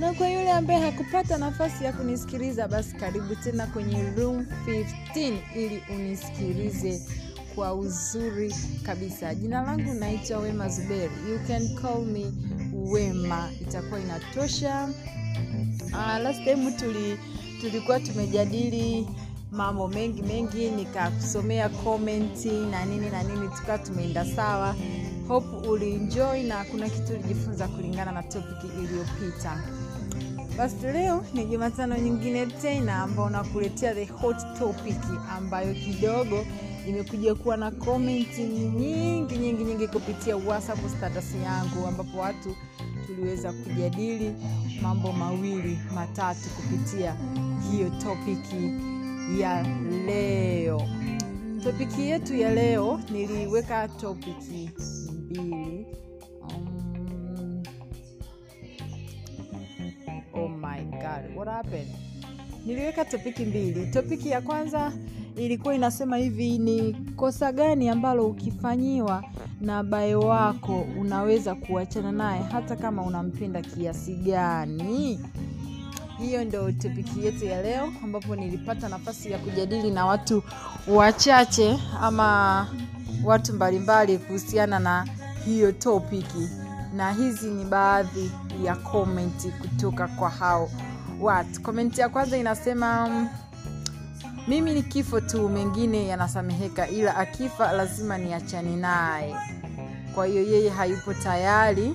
Na 0.00 0.12
kwa 0.12 0.28
yule 0.28 0.52
ambaye 0.52 0.80
hakupata 0.80 1.38
nafasi 1.38 1.84
ya 1.84 1.92
kunisikiliza 1.92 2.68
basi 2.68 2.94
karibu 2.96 3.34
tena 3.36 3.66
kwenye 3.66 4.10
room 4.18 4.46
15 4.66 5.38
ili 5.56 5.82
unisikilize 5.94 7.02
kwa 7.54 7.74
uzuri 7.74 8.54
kabisa. 8.82 9.34
Jina 9.34 9.62
langu 9.62 9.94
naitwa 9.94 10.38
wema 10.38 10.68
zuberi. 10.68 11.12
You 11.30 11.38
can 11.48 11.74
call 11.82 12.04
me 12.04 12.32
wema. 12.72 13.50
Itakuwa 13.60 14.00
inatosha 14.00 14.88
uh, 15.92 16.18
last 16.22 16.44
time 16.44 16.72
tuli, 16.72 17.18
tulikuwa 17.60 18.00
tumejadili 18.00 19.06
mambo 19.52 19.88
mengi 19.88 20.22
mengi 20.22 20.70
nikakusomea 20.70 21.68
komenti 21.68 22.50
na 22.50 22.84
nini 22.84 23.10
na 23.10 23.22
nini 23.22 23.48
tukawa 23.48 23.78
tumeenda 23.78 24.24
sawa. 24.24 24.76
Hope 25.28 25.68
ulienjoy 25.68 26.42
na 26.42 26.64
kuna 26.64 26.88
kitu 26.88 27.12
ulijifunza 27.12 27.68
kulingana 27.68 28.12
na 28.12 28.22
topiki 28.22 28.66
iliyopita. 28.78 29.62
Basi 30.58 30.76
leo 30.86 31.24
ni 31.34 31.44
jumatano 31.44 31.98
nyingine 31.98 32.46
tena 32.46 33.02
ambao 33.02 33.30
nakuletea 33.30 33.94
the 33.94 34.04
hot 34.04 34.36
topic 34.58 34.96
ambayo 35.36 35.74
kidogo 35.74 36.46
imekuja 36.88 37.34
kuwa 37.34 37.56
na 37.56 37.70
komenti 37.70 38.42
nyingi 38.42 39.36
nyingi 39.38 39.64
nyingi 39.64 39.88
kupitia 39.88 40.36
whatsapp 40.36 40.78
status 40.96 41.34
yangu 41.44 41.86
ambapo 41.86 42.18
watu 42.18 42.56
tuliweza 43.06 43.52
kujadili 43.52 44.34
mambo 44.82 45.12
mawili 45.12 45.78
matatu 45.94 46.48
kupitia 46.56 47.16
hiyo 47.70 47.90
topiki 47.90 48.72
ya 49.40 49.62
leo. 50.06 50.82
Topiki 51.62 52.02
yetu 52.02 52.34
ya 52.36 52.54
leo 52.54 53.00
niliweka 53.12 53.88
topiki 53.88 54.70
mbili. 55.12 55.86
Um, 56.42 57.62
oh 60.34 60.48
my 60.48 60.82
god 60.84 61.36
what 61.36 61.48
happened 61.48 61.88
niliweka 62.66 63.04
topiki 63.04 63.44
mbili. 63.44 63.86
Topiki 63.86 64.28
ya 64.28 64.40
kwanza 64.40 64.92
ilikuwa 65.36 65.74
inasema 65.74 66.16
hivi 66.16 66.58
ni 66.58 66.92
kosa 67.16 67.52
gani 67.52 67.88
ambalo 67.88 68.26
ukifanyiwa 68.26 69.24
na 69.60 69.82
bae 69.82 70.14
wako 70.14 70.86
unaweza 71.00 71.54
kuachana 71.54 72.12
naye 72.12 72.42
hata 72.42 72.76
kama 72.76 73.02
unampenda 73.02 73.62
kiasi 73.62 74.14
gani? 74.14 75.20
Hiyo 76.18 76.44
ndo 76.44 76.72
topiki 76.72 77.24
yetu 77.26 77.44
ya 77.44 77.62
leo 77.62 77.92
ambapo 78.04 78.36
nilipata 78.36 78.88
nafasi 78.88 79.30
ya 79.30 79.38
kujadili 79.38 79.90
na 79.90 80.06
watu 80.06 80.42
wachache 80.88 81.78
ama 82.00 82.66
watu 83.24 83.52
mbalimbali 83.52 84.18
kuhusiana 84.18 84.78
na 84.78 85.06
hiyo 85.44 85.72
topiki. 85.72 86.48
Na 86.96 87.12
hizi 87.12 87.50
ni 87.50 87.64
baadhi 87.64 88.30
ya 88.64 88.76
komenti 88.76 89.48
kutoka 89.48 90.08
kwa 90.08 90.30
hao 90.30 90.70
watu 91.20 91.62
komenti 91.62 92.00
ya 92.00 92.08
kwanza 92.08 92.36
inasema 92.36 93.10
mimi 94.48 94.74
ni 94.74 94.82
kifo 94.82 95.20
tu 95.20 95.48
mengine 95.48 96.06
yanasameheka 96.08 96.88
ila 96.88 97.16
akifa 97.16 97.72
lazima 97.72 98.18
niachane 98.18 98.76
naye. 98.76 99.36
Kwa 100.14 100.26
hiyo 100.26 100.42
yeye 100.42 100.70
hayupo 100.70 101.14
tayari 101.14 101.94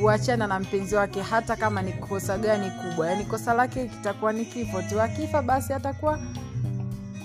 kuachana 0.00 0.46
na 0.46 0.60
mpenzi 0.60 0.94
wake 0.94 1.22
hata 1.22 1.56
kama 1.56 1.82
ni 1.82 1.92
kosa 1.92 2.38
gani 2.38 2.70
kubwa. 2.70 3.10
Yaani 3.10 3.24
kosa 3.24 3.54
lake 3.54 3.86
kitakuwa 3.88 4.32
ni 4.32 4.44
kifo 4.44 4.82
tu. 4.82 5.00
Akifa 5.02 5.42
basi 5.42 5.72
atakuwa 5.72 6.18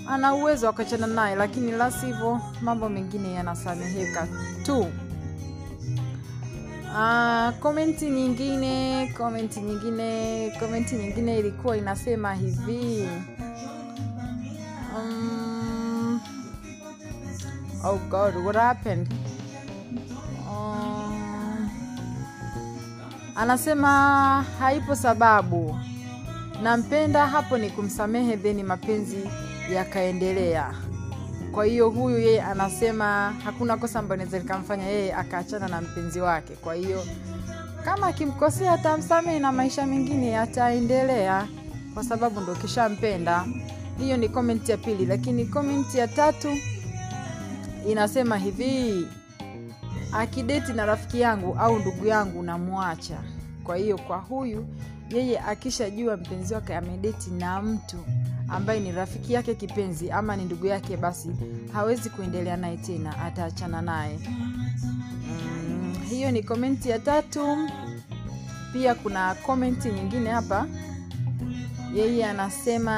ana 0.08 0.34
uwezo 0.34 0.66
wa 0.66 0.72
kuachana 0.72 1.06
naye 1.06 1.36
lakini 1.36 1.72
la 1.72 1.90
sivyo 1.90 2.40
mambo 2.62 2.88
mengine 2.88 3.32
yanasameheka 3.32 4.26
tu 4.62 4.86
Ah, 6.94 7.52
komenti 7.60 8.10
nyingine 8.10 9.06
komenti 9.16 9.60
nyingine 9.60 10.50
komenti 10.60 10.94
nyingine 10.96 11.38
ilikuwa 11.38 11.76
inasema 11.76 12.34
hivi. 12.34 13.08
Um, 14.96 16.20
oh 17.84 17.98
god 18.10 18.36
what 18.36 18.56
happened? 18.56 19.06
Um, 20.50 21.70
anasema 23.36 24.44
haipo 24.58 24.94
sababu. 24.94 25.78
Nampenda 26.62 27.26
hapo 27.26 27.58
ni 27.58 27.70
kumsamehe 27.70 28.36
theni 28.36 28.62
mapenzi 28.62 29.30
yakaendelea 29.74 30.74
kwa 31.52 31.64
hiyo 31.64 31.90
huyu 31.90 32.18
yeye 32.18 32.42
anasema 32.42 33.34
hakuna 33.44 33.76
kosa 33.76 33.98
ambayo 33.98 34.16
naweza 34.16 34.38
likamfanya 34.38 34.84
yeye 34.86 35.14
akaachana 35.14 35.68
na 35.68 35.80
mpenzi 35.80 36.20
wake. 36.20 36.54
Kwa 36.54 36.74
hiyo 36.74 37.02
kama 37.84 38.06
akimkosea 38.06 38.72
atamsamehe 38.72 39.38
na 39.38 39.52
maisha 39.52 39.86
mengine 39.86 40.30
yataendelea 40.30 41.48
kwa 41.94 42.04
sababu 42.04 42.40
ndo 42.40 42.54
kishampenda. 42.54 43.44
Hiyo 43.98 44.16
ni 44.16 44.28
komenti 44.28 44.70
ya 44.70 44.76
pili 44.76 45.06
lakini 45.06 45.46
komenti 45.46 45.98
ya 45.98 46.08
tatu 46.08 46.48
inasema 47.88 48.36
hivi 48.36 49.06
akideti 50.12 50.72
na 50.72 50.86
rafiki 50.86 51.20
yangu 51.20 51.56
au 51.60 51.78
ndugu 51.78 52.06
yangu 52.06 52.42
namwacha. 52.42 53.18
Kwa 53.64 53.76
hiyo 53.76 53.98
kwa 53.98 54.18
huyu 54.18 54.66
yeye 55.10 55.38
akishajua 55.40 56.16
mpenzi 56.16 56.54
wake 56.54 56.76
amedeti 56.76 57.30
na 57.30 57.62
mtu 57.62 57.96
ambaye 58.50 58.80
ni 58.80 58.92
rafiki 58.92 59.32
yake 59.32 59.54
kipenzi 59.54 60.10
ama 60.10 60.36
ni 60.36 60.44
ndugu 60.44 60.66
yake 60.66 60.96
basi 60.96 61.30
hawezi 61.72 62.10
kuendelea 62.10 62.56
naye 62.56 62.76
tena 62.76 63.18
ataachana 63.18 63.82
naye. 63.82 64.18
Mm, 64.28 65.94
hiyo 66.08 66.30
ni 66.30 66.42
komenti 66.42 66.88
ya 66.90 66.98
tatu. 66.98 67.68
Pia 68.72 68.94
kuna 68.94 69.34
komenti 69.34 69.88
nyingine 69.92 70.30
hapa. 70.30 70.66
Yeye 71.94 72.26
anasema 72.26 72.96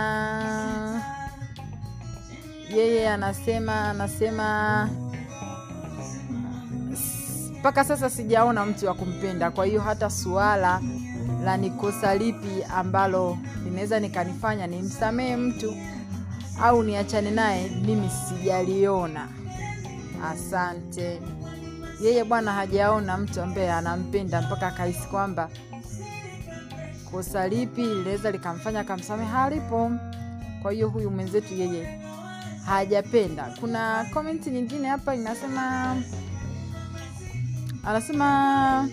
yeye 2.75 3.09
anasema 3.11 3.91
anasema 3.91 4.89
mpaka 7.59 7.85
sasa 7.85 8.11
sijaona 8.11 8.67
mtu 8.67 8.87
wa 8.87 8.95
kumpenda 8.95 9.51
kwa 9.51 9.67
hiyo 9.67 9.81
hata 9.81 10.11
suala 10.11 10.81
la 11.45 11.57
ni 11.57 11.71
kosa 11.71 12.15
lipi 12.15 12.65
ambalo 12.77 13.39
linaweza 13.65 14.01
nikanifanya 14.01 14.67
nimsamehe 14.67 15.37
mtu 15.37 15.77
au 16.63 16.83
niachane 16.83 17.31
naye 17.31 17.69
mimi 17.69 18.11
sijaliona. 18.11 19.29
Asante. 20.25 21.21
Yeye 22.03 22.25
bwana 22.25 22.53
hajaona 22.53 23.17
mtu 23.17 23.43
ambaye 23.43 23.73
anampenda 23.73 24.43
mpaka 24.43 24.67
akahisi 24.67 25.09
kwamba 25.09 25.49
kosa 27.11 27.49
lipi 27.49 27.83
linaweza 27.83 28.31
likamfanya 28.31 28.81
akamsamehe 28.81 29.31
halipo. 29.31 29.91
Kwa 30.63 30.73
hiyo 30.73 30.89
huyu 30.89 31.11
mwenzetu 31.11 31.55
yeye 31.55 31.99
hajapenda. 32.67 33.55
Kuna 33.61 34.05
komenti 34.15 34.51
nyingine 34.51 34.89
hapa 34.89 35.15
inasema 35.15 35.97
anasema 37.85 38.89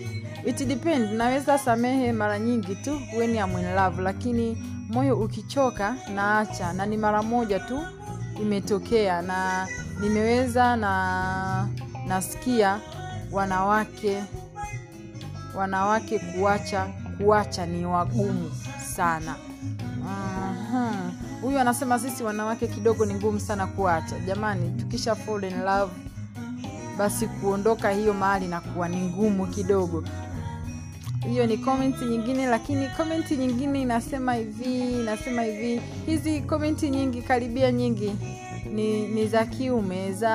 it 0.46 0.56
depend. 0.68 1.12
Naweza 1.12 1.58
samehe 1.58 2.12
mara 2.12 2.38
nyingi 2.38 2.74
tu 2.76 3.00
when 3.18 3.36
I'm 3.36 3.58
in 3.58 3.74
love 3.74 4.02
lakini 4.02 4.56
moyo 4.88 5.16
ukichoka 5.20 5.94
naacha. 6.14 6.72
Na 6.72 6.86
ni 6.86 6.96
mara 6.96 7.22
moja 7.22 7.60
tu 7.60 7.80
imetokea. 8.42 9.22
Na 9.22 9.68
nimeweza 10.00 10.76
na 10.76 11.68
nasikia 12.06 12.80
wanawake 13.32 14.22
wanawake 15.54 16.18
kuacha 16.18 16.86
kuacha 17.18 17.66
ni 17.66 17.86
wagumu 17.86 18.50
sana. 18.96 19.34
Huyu 21.42 21.58
anasema 21.58 21.98
sisi 21.98 22.22
wanawake 22.22 22.66
kidogo 22.66 23.06
ni 23.06 23.14
ngumu 23.14 23.40
sana 23.40 23.66
kuacha. 23.66 24.18
Jamani 24.18 24.80
tukisha 24.80 25.14
fall 25.14 25.44
in 25.44 25.62
love 25.62 25.92
basi 26.98 27.26
kuondoka 27.26 27.90
hiyo 27.90 28.14
mahali 28.14 28.46
na 28.48 28.60
kuwa 28.60 28.88
ni 28.88 28.96
ngumu 29.00 29.46
kidogo 29.46 30.04
hiyo 31.28 31.46
ni 31.46 31.56
komenti 31.58 32.04
nyingine 32.04 32.46
lakini 32.46 32.88
komenti 32.88 33.36
nyingine 33.36 33.82
inasema 33.82 34.34
hivi 34.34 34.80
inasema 35.00 35.42
hivi. 35.42 35.80
Hizi 36.06 36.40
komenti 36.40 36.90
nyingi 36.90 37.22
karibia 37.22 37.72
nyingi 37.72 38.12
ni, 38.74 39.08
ni 39.08 39.26
za 39.26 39.44
kiume 39.46 40.12
za 40.12 40.30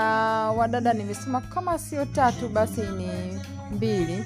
wadada. 0.58 0.94
Nimesema 0.94 1.42
kama 1.42 1.80
sio 1.80 2.06
tatu 2.06 2.50
basi 2.50 2.82
ni 2.82 3.40
mbili. 3.76 4.26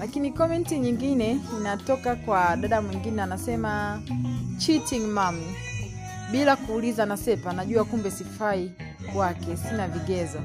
Lakini 0.00 0.32
komenti 0.32 0.78
nyingine 0.78 1.38
inatoka 1.60 2.16
kwa 2.16 2.56
dada 2.56 2.82
mwingine 2.82 3.22
anasema 3.22 4.02
cheating 4.58 5.06
mam 5.06 5.40
bila 6.32 6.56
kuuliza 6.56 7.06
nasepa 7.06 7.52
najua 7.52 7.84
kumbe 7.84 8.10
sifai 8.10 8.72
kwake 9.12 9.56
sina 9.56 9.88
vigezo. 9.88 10.38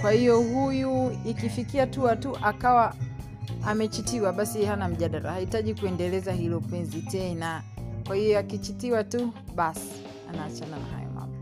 Kwa 0.00 0.12
hiyo 0.12 0.40
huyu 0.40 1.18
ikifikia 1.24 1.86
tu 1.86 2.16
tu 2.20 2.36
akawa 2.42 2.94
amechitiwa 3.66 4.32
basi 4.32 4.64
hana 4.64 4.88
mjadala. 4.88 5.32
Hahitaji 5.32 5.74
kuendeleza 5.74 6.32
hilo 6.32 6.60
penzi 6.60 7.02
tena. 7.02 7.62
Kwa 8.06 8.16
hiyo 8.16 8.38
akichitiwa 8.38 9.04
tu 9.04 9.32
basi 9.54 9.92
anaachana 10.28 10.76
na 10.78 10.84
hayo 10.86 11.10
mambo. 11.14 11.36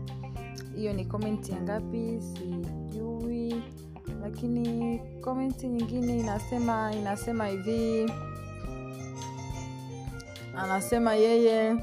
Hiyo 0.75 0.93
ni 0.93 1.05
komenti 1.05 1.51
ya 1.51 1.61
ngapi? 1.61 2.19
Sijui. 2.33 3.63
Lakini 4.21 4.99
komenti 5.21 5.67
nyingine 5.67 6.19
inasema 6.19 6.93
inasema 6.95 7.47
hivi. 7.47 8.11
Anasema 10.57 11.13
yeye 11.15 11.75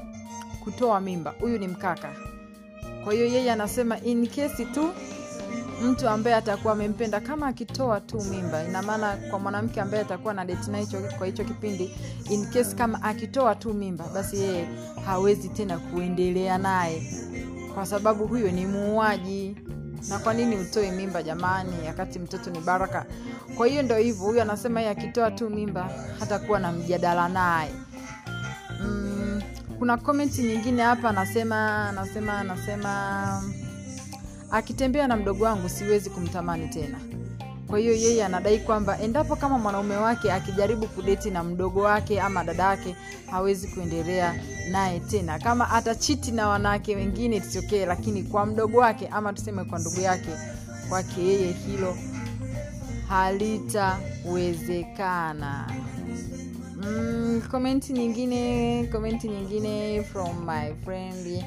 kutoa 0.63 1.01
mimba. 1.01 1.33
Huyu 1.39 1.57
ni 1.59 1.67
mkaka. 1.67 2.09
Kwa 3.03 3.13
hiyo 3.13 3.25
yeye 3.25 3.51
anasema 3.51 3.99
in 3.99 4.27
kesi 4.27 4.65
tu 4.65 4.89
mtu 5.81 6.09
ambaye 6.09 6.35
atakuwa 6.35 6.73
amempenda 6.73 7.19
kama 7.19 7.47
akitoa 7.47 8.01
tu 8.01 8.21
mimba. 8.21 8.63
Ina 8.63 8.81
maana 8.81 9.17
kwa 9.29 9.39
mwanamke 9.39 9.81
ambaye 9.81 10.03
atakuwa 10.03 10.33
na 10.33 10.45
date 10.45 10.71
hicho- 10.71 11.17
kwa 11.17 11.27
hicho 11.27 11.43
kipindi 11.43 11.95
in 12.29 12.45
case 12.45 12.75
kama 12.75 13.03
akitoa 13.03 13.55
tu 13.55 13.73
mimba 13.73 14.05
basi 14.13 14.37
yeye 14.39 14.67
hawezi 15.05 15.49
tena 15.49 15.77
kuendelea 15.77 16.57
naye. 16.57 17.03
Kwa 17.73 17.85
sababu 17.85 18.27
huyo 18.27 18.51
ni 18.51 18.65
muuaji. 18.65 19.55
Na 20.09 20.19
kwa 20.19 20.33
nini 20.33 20.57
utoe 20.57 20.91
mimba 20.91 21.23
jamani? 21.23 21.71
Wakati 21.87 22.19
mtoto 22.19 22.49
ni 22.49 22.59
baraka. 22.59 23.05
Kwa 23.57 23.67
hiyo 23.67 23.81
ndo 23.83 23.97
hivyo 23.97 24.25
huyu 24.25 24.41
anasema 24.41 24.79
yeye 24.79 24.91
akitoa 24.91 25.31
tu 25.31 25.49
mimba 25.49 25.89
hatakuwa 26.19 26.59
na 26.59 26.71
mjadala 26.71 27.29
naye. 27.29 27.71
Mm, 28.81 29.41
kuna 29.79 29.97
komenti 29.97 30.43
nyingine 30.43 30.83
hapa 30.83 31.09
anasema 31.09 31.89
anasema 31.89 32.37
anasema 32.39 33.43
akitembea 34.53 35.07
na 35.07 35.15
mdogo 35.17 35.45
wangu 35.45 35.69
siwezi 35.69 36.09
kumtamani 36.09 36.67
tena. 36.67 36.99
Kwa 37.67 37.79
hiyo 37.79 37.93
yeye 37.93 38.25
anadai 38.25 38.59
kwamba 38.59 38.99
endapo 38.99 39.35
kama 39.35 39.57
mwanaume 39.59 39.95
wake 39.95 40.31
akijaribu 40.31 40.87
kudeti 40.87 41.31
na 41.31 41.43
mdogo 41.43 41.81
wake 41.81 42.21
ama 42.21 42.43
dada 42.43 42.63
yake 42.63 42.95
hawezi 43.31 43.67
kuendelea 43.67 44.35
naye 44.71 44.99
tena. 44.99 45.39
Kama 45.39 45.71
atachiti 45.71 46.31
na 46.31 46.47
wanawake 46.47 46.95
wengine 46.95 47.39
tisiokee 47.39 47.85
lakini 47.85 48.23
kwa 48.23 48.45
mdogo 48.45 48.77
wake 48.77 49.07
ama 49.07 49.33
tuseme 49.33 49.63
kwa 49.63 49.79
ndugu 49.79 49.99
yake 49.99 50.29
kwake 50.89 51.21
yeye 51.21 51.51
hilo 51.51 51.97
halitawezekana. 53.09 55.71
Mm, 56.83 57.41
komenti 57.51 57.93
nyingine 57.93 58.83
komenti 58.91 59.27
nyingine 59.27 60.03
from 60.03 60.45
my 60.45 60.73
friend 60.85 61.43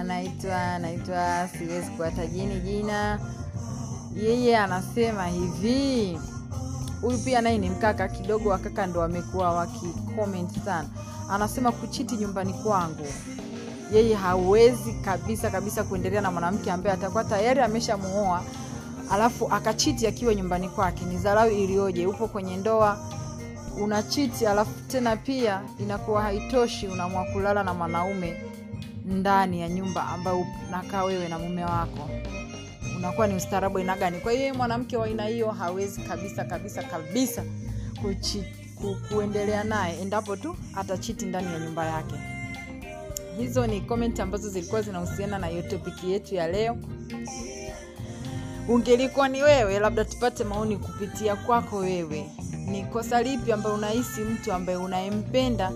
anaitwa 0.00 0.62
anaitwa 0.62 1.48
siwezi 1.58 1.90
kuwatajini 1.90 2.60
jina. 2.60 3.20
Yeye 4.16 4.56
anasema 4.58 5.26
hivi. 5.26 6.18
Huyu 7.00 7.18
pia 7.18 7.40
naye 7.40 7.58
ni 7.58 7.70
mkaka 7.70 8.08
kidogo 8.08 8.48
wakaka 8.48 8.86
ndo 8.86 9.00
wamekuwa 9.00 9.50
wakicomment 9.52 10.64
sana. 10.64 10.88
Anasema 11.30 11.72
kuchiti 11.72 12.16
nyumbani 12.16 12.52
kwangu. 12.52 13.06
Yeye 13.92 14.14
hawezi 14.14 14.92
kabisa 14.92 15.50
kabisa 15.50 15.84
kuendelea 15.84 16.20
na 16.20 16.30
mwanamke 16.30 16.72
ambaye 16.72 16.94
atakuwa 16.94 17.24
tayari 17.24 17.60
ameshamuoa 17.60 18.42
alafu 19.10 19.46
akachiti 19.52 20.06
akiwa 20.06 20.34
nyumbani 20.34 20.68
kwake. 20.68 21.04
Ni 21.04 21.16
dharau 21.16 21.50
iliyoje 21.50 22.06
upo 22.06 22.28
kwenye 22.28 22.56
ndoa 22.56 22.98
unachiti 23.82 24.46
alafu 24.46 24.70
tena 24.88 25.16
pia 25.16 25.60
inakuwa 25.80 26.22
haitoshi 26.22 26.88
unaamua 26.88 27.24
kulala 27.24 27.64
na 27.64 27.74
mwanaume 27.74 28.36
ndani 29.04 29.60
ya 29.60 29.68
nyumba 29.68 30.06
ambayo 30.08 30.46
unakaa 30.68 31.04
wewe 31.04 31.28
na 31.28 31.38
mume 31.38 31.64
wako. 31.64 32.10
Unakuwa 32.96 33.26
ni 33.26 33.34
ustaarabu 33.34 33.78
aina 33.78 33.96
gani? 33.96 34.18
Kwa 34.20 34.32
hiyo 34.32 34.54
mwanamke 34.54 34.96
wa 34.96 35.06
aina 35.06 35.24
hiyo 35.26 35.50
hawezi 35.50 36.00
kabisa 36.00 36.44
kabisa 36.44 36.82
kabisa 36.82 37.44
kuchi, 38.02 38.44
ku, 38.74 38.96
kuendelea 39.08 39.64
naye 39.64 40.00
endapo 40.00 40.36
tu 40.36 40.56
atachiti 40.76 41.26
ndani 41.26 41.52
ya 41.52 41.58
nyumba 41.58 41.86
yake. 41.86 42.14
Hizo 43.38 43.66
ni 43.66 43.80
komenti 43.80 44.22
ambazo 44.22 44.48
zilikuwa 44.48 44.82
zinahusiana 44.82 45.38
na 45.38 45.46
hiyo 45.46 45.62
topiki 45.62 46.12
yetu 46.12 46.34
ya 46.34 46.48
leo. 46.48 46.76
Ungelikuwa 48.68 49.28
ni 49.28 49.42
wewe 49.42 49.78
labda 49.78 50.04
tupate 50.04 50.44
maoni 50.44 50.76
kupitia 50.76 51.36
kwako 51.36 51.76
wewe. 51.76 52.30
Ni 52.66 52.84
kosa 52.84 53.22
lipi 53.22 53.52
ambayo 53.52 53.74
unahisi 53.74 54.20
mtu 54.20 54.52
ambaye 54.52 54.78
unayempenda 54.78 55.72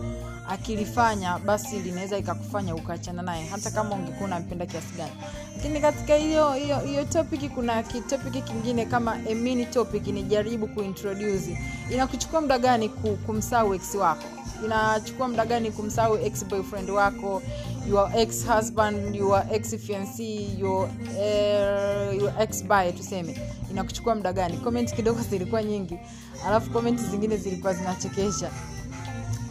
akilifanya 0.49 1.38
basi 1.38 1.78
linaweza 1.78 2.18
ikakufanya 2.18 2.74
ukaachana 2.74 3.22
naye 3.22 3.46
hata 3.46 3.70
kama 3.70 3.94
ungekuwa 3.94 4.24
unampenda 4.26 4.66
kiasi 4.66 4.94
gani. 4.96 5.12
Lakini 5.57 5.80
katika 5.80 6.14
hiyo 6.14 6.53
hiyo 6.53 6.78
hiyo 6.78 7.05
topic 7.05 7.51
kuna 7.55 7.82
kitopiki 7.82 8.42
kingine 8.42 8.86
kama 8.86 9.16
a 9.28 9.64
topic 9.64 10.07
nijaribu 10.07 10.66
kuintroduce. 10.68 11.59
Inakuchukua 11.92 12.40
muda 12.40 12.59
gani 12.59 12.88
kumsahau 13.26 13.74
ex 13.74 13.94
wako? 13.94 14.24
Inachukua 14.64 15.28
muda 15.28 15.46
gani 15.46 15.70
kumsahau 15.70 16.16
ex 16.18 16.44
boyfriend 16.44 16.90
wako 16.90 17.42
your 17.88 18.11
ex 18.16 18.46
husband 18.46 19.14
your 19.14 19.44
ex 19.53 19.74
fiancé 19.74 20.59
your, 20.59 20.88
uh, 21.11 22.16
your 22.20 22.32
ex 22.40 22.64
by 22.64 22.92
tuseme? 22.92 23.38
Inakuchukua 23.70 24.14
muda 24.14 24.32
gani? 24.32 24.57
Comment 24.57 24.94
kidogo 24.94 25.20
zilikuwa 25.30 25.62
nyingi. 25.62 25.99
Alafu 26.46 26.70
comment 26.70 27.01
zingine 27.01 27.36
zilikuwa 27.36 27.74
zinachekesha 27.74 28.51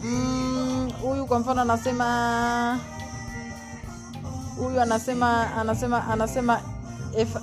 Mm, 0.04 0.90
huyu 1.02 1.26
kwa 1.26 1.38
mfano 1.38 1.60
anasema 1.62 2.78
huyu 4.56 4.80
anasema 4.80 5.56
anasema 5.56 6.08
anasema 6.08 6.60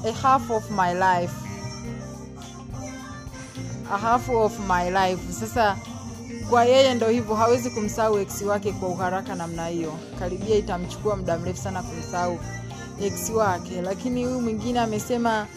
a 0.05 0.11
half 0.21 0.51
of 0.51 0.69
my 0.71 0.93
life. 0.93 1.33
A 3.93 3.97
half 3.97 4.29
of 4.29 4.59
my 4.69 4.89
life. 4.89 5.33
Sasa 5.39 5.77
kwa 6.49 6.65
yeye 6.65 6.93
ndo 6.93 7.07
hivyo 7.09 7.35
hawezi 7.35 7.69
kumsahau 7.69 8.19
ex 8.19 8.41
wake 8.41 8.71
kwa 8.71 8.89
uharaka 8.89 9.35
namna 9.35 9.67
hiyo. 9.67 9.93
Karibia 10.19 10.55
itamchukua 10.55 11.15
muda 11.15 11.37
mrefu 11.37 11.61
sana 11.61 11.83
kumsahau 11.83 12.39
ex 13.01 13.29
wake. 13.29 13.81
Lakini 13.81 14.23
huyu 14.25 14.41
mwingine 14.41 14.79
amesema 14.79 15.47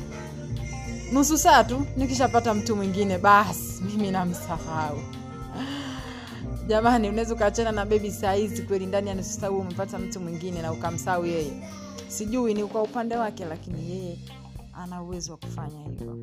nusu 1.12 1.38
saa 1.38 1.64
tu 1.64 1.86
nikishapata 1.96 2.54
mtu 2.54 2.76
mwingine 2.76 3.18
basi 3.18 3.82
mimi 3.82 4.10
namsahau 4.10 4.98
jamani 6.68 7.08
unaweza 7.08 7.34
ukaachana 7.34 7.72
na 7.72 7.86
bebi 7.86 8.10
saa 8.10 8.36
kweli 8.68 8.86
ndani 8.86 9.08
ya 9.08 9.14
nusu 9.14 9.40
saa 9.40 9.50
umepata 9.50 9.98
mtu 9.98 10.20
mwingine 10.20 10.62
na 10.62 10.72
ukamsahau 10.72 11.26
yeye. 11.26 11.52
Sijui 12.08 12.54
ni 12.54 12.64
kwa 12.64 12.82
upande 12.82 13.16
wake 13.16 13.44
lakini 13.44 13.90
yeye 13.90 14.18
ana 14.72 15.02
uwezo 15.02 15.32
wa 15.32 15.38
kufanya 15.38 15.80
hivyo. 15.80 16.14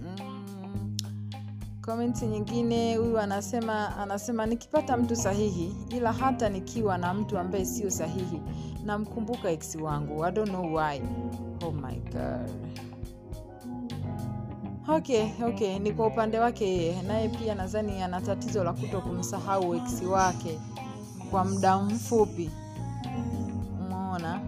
Mm. 0.00 0.96
komenti 1.82 2.26
nyingine 2.26 2.96
huyu 2.96 3.18
anasema 3.18 3.96
anasema 3.96 4.46
nikipata 4.46 4.96
mtu 4.96 5.16
sahihi 5.16 5.74
ila 5.90 6.12
hata 6.12 6.48
nikiwa 6.48 6.98
na 6.98 7.14
mtu 7.14 7.38
ambaye 7.38 7.64
sio 7.64 7.90
sahihi 7.90 8.40
namkumbuka 8.84 9.50
ex 9.50 9.74
wangu. 9.76 10.24
I 10.24 10.32
don't 10.32 10.50
know 10.50 10.74
why. 10.74 11.00
Oh 11.66 11.72
my 11.72 11.96
god 11.96 12.65
okay 14.88 15.30
okay 15.44 15.78
ni 15.78 15.92
kwa 15.92 16.06
upande 16.06 16.38
wake 16.38 16.64
yeye. 16.68 17.02
Naye 17.02 17.28
pia 17.28 17.54
nadhani 17.54 18.02
ana 18.02 18.20
tatizo 18.20 18.64
la 18.64 18.72
kuto 18.72 19.00
kumsahau 19.00 19.74
eksi 19.74 20.06
wake 20.06 20.58
kwa 21.30 21.44
muda 21.44 21.78
mfupi. 21.78 22.50
Umeona? 23.80 24.40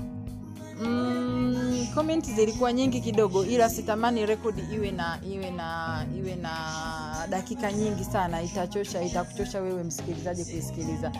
Mm, 0.82 1.86
comment 1.94 2.24
zilikuwa 2.34 2.72
nyingi 2.72 3.00
kidogo 3.00 3.44
ila 3.44 3.68
sitamani 3.70 4.26
rekodi 4.26 4.62
iwe 4.74 4.90
na 4.90 5.18
iwe 5.32 5.50
na 5.50 6.06
iwe 6.18 6.34
na 6.36 6.50
dakika 7.30 7.72
nyingi 7.72 8.04
sana. 8.04 8.42
Itachosha 8.42 9.02
itakuchosha 9.02 9.60
wewe 9.60 9.84
msikilizaji 9.84 10.44
kuisikiliza 10.44 11.12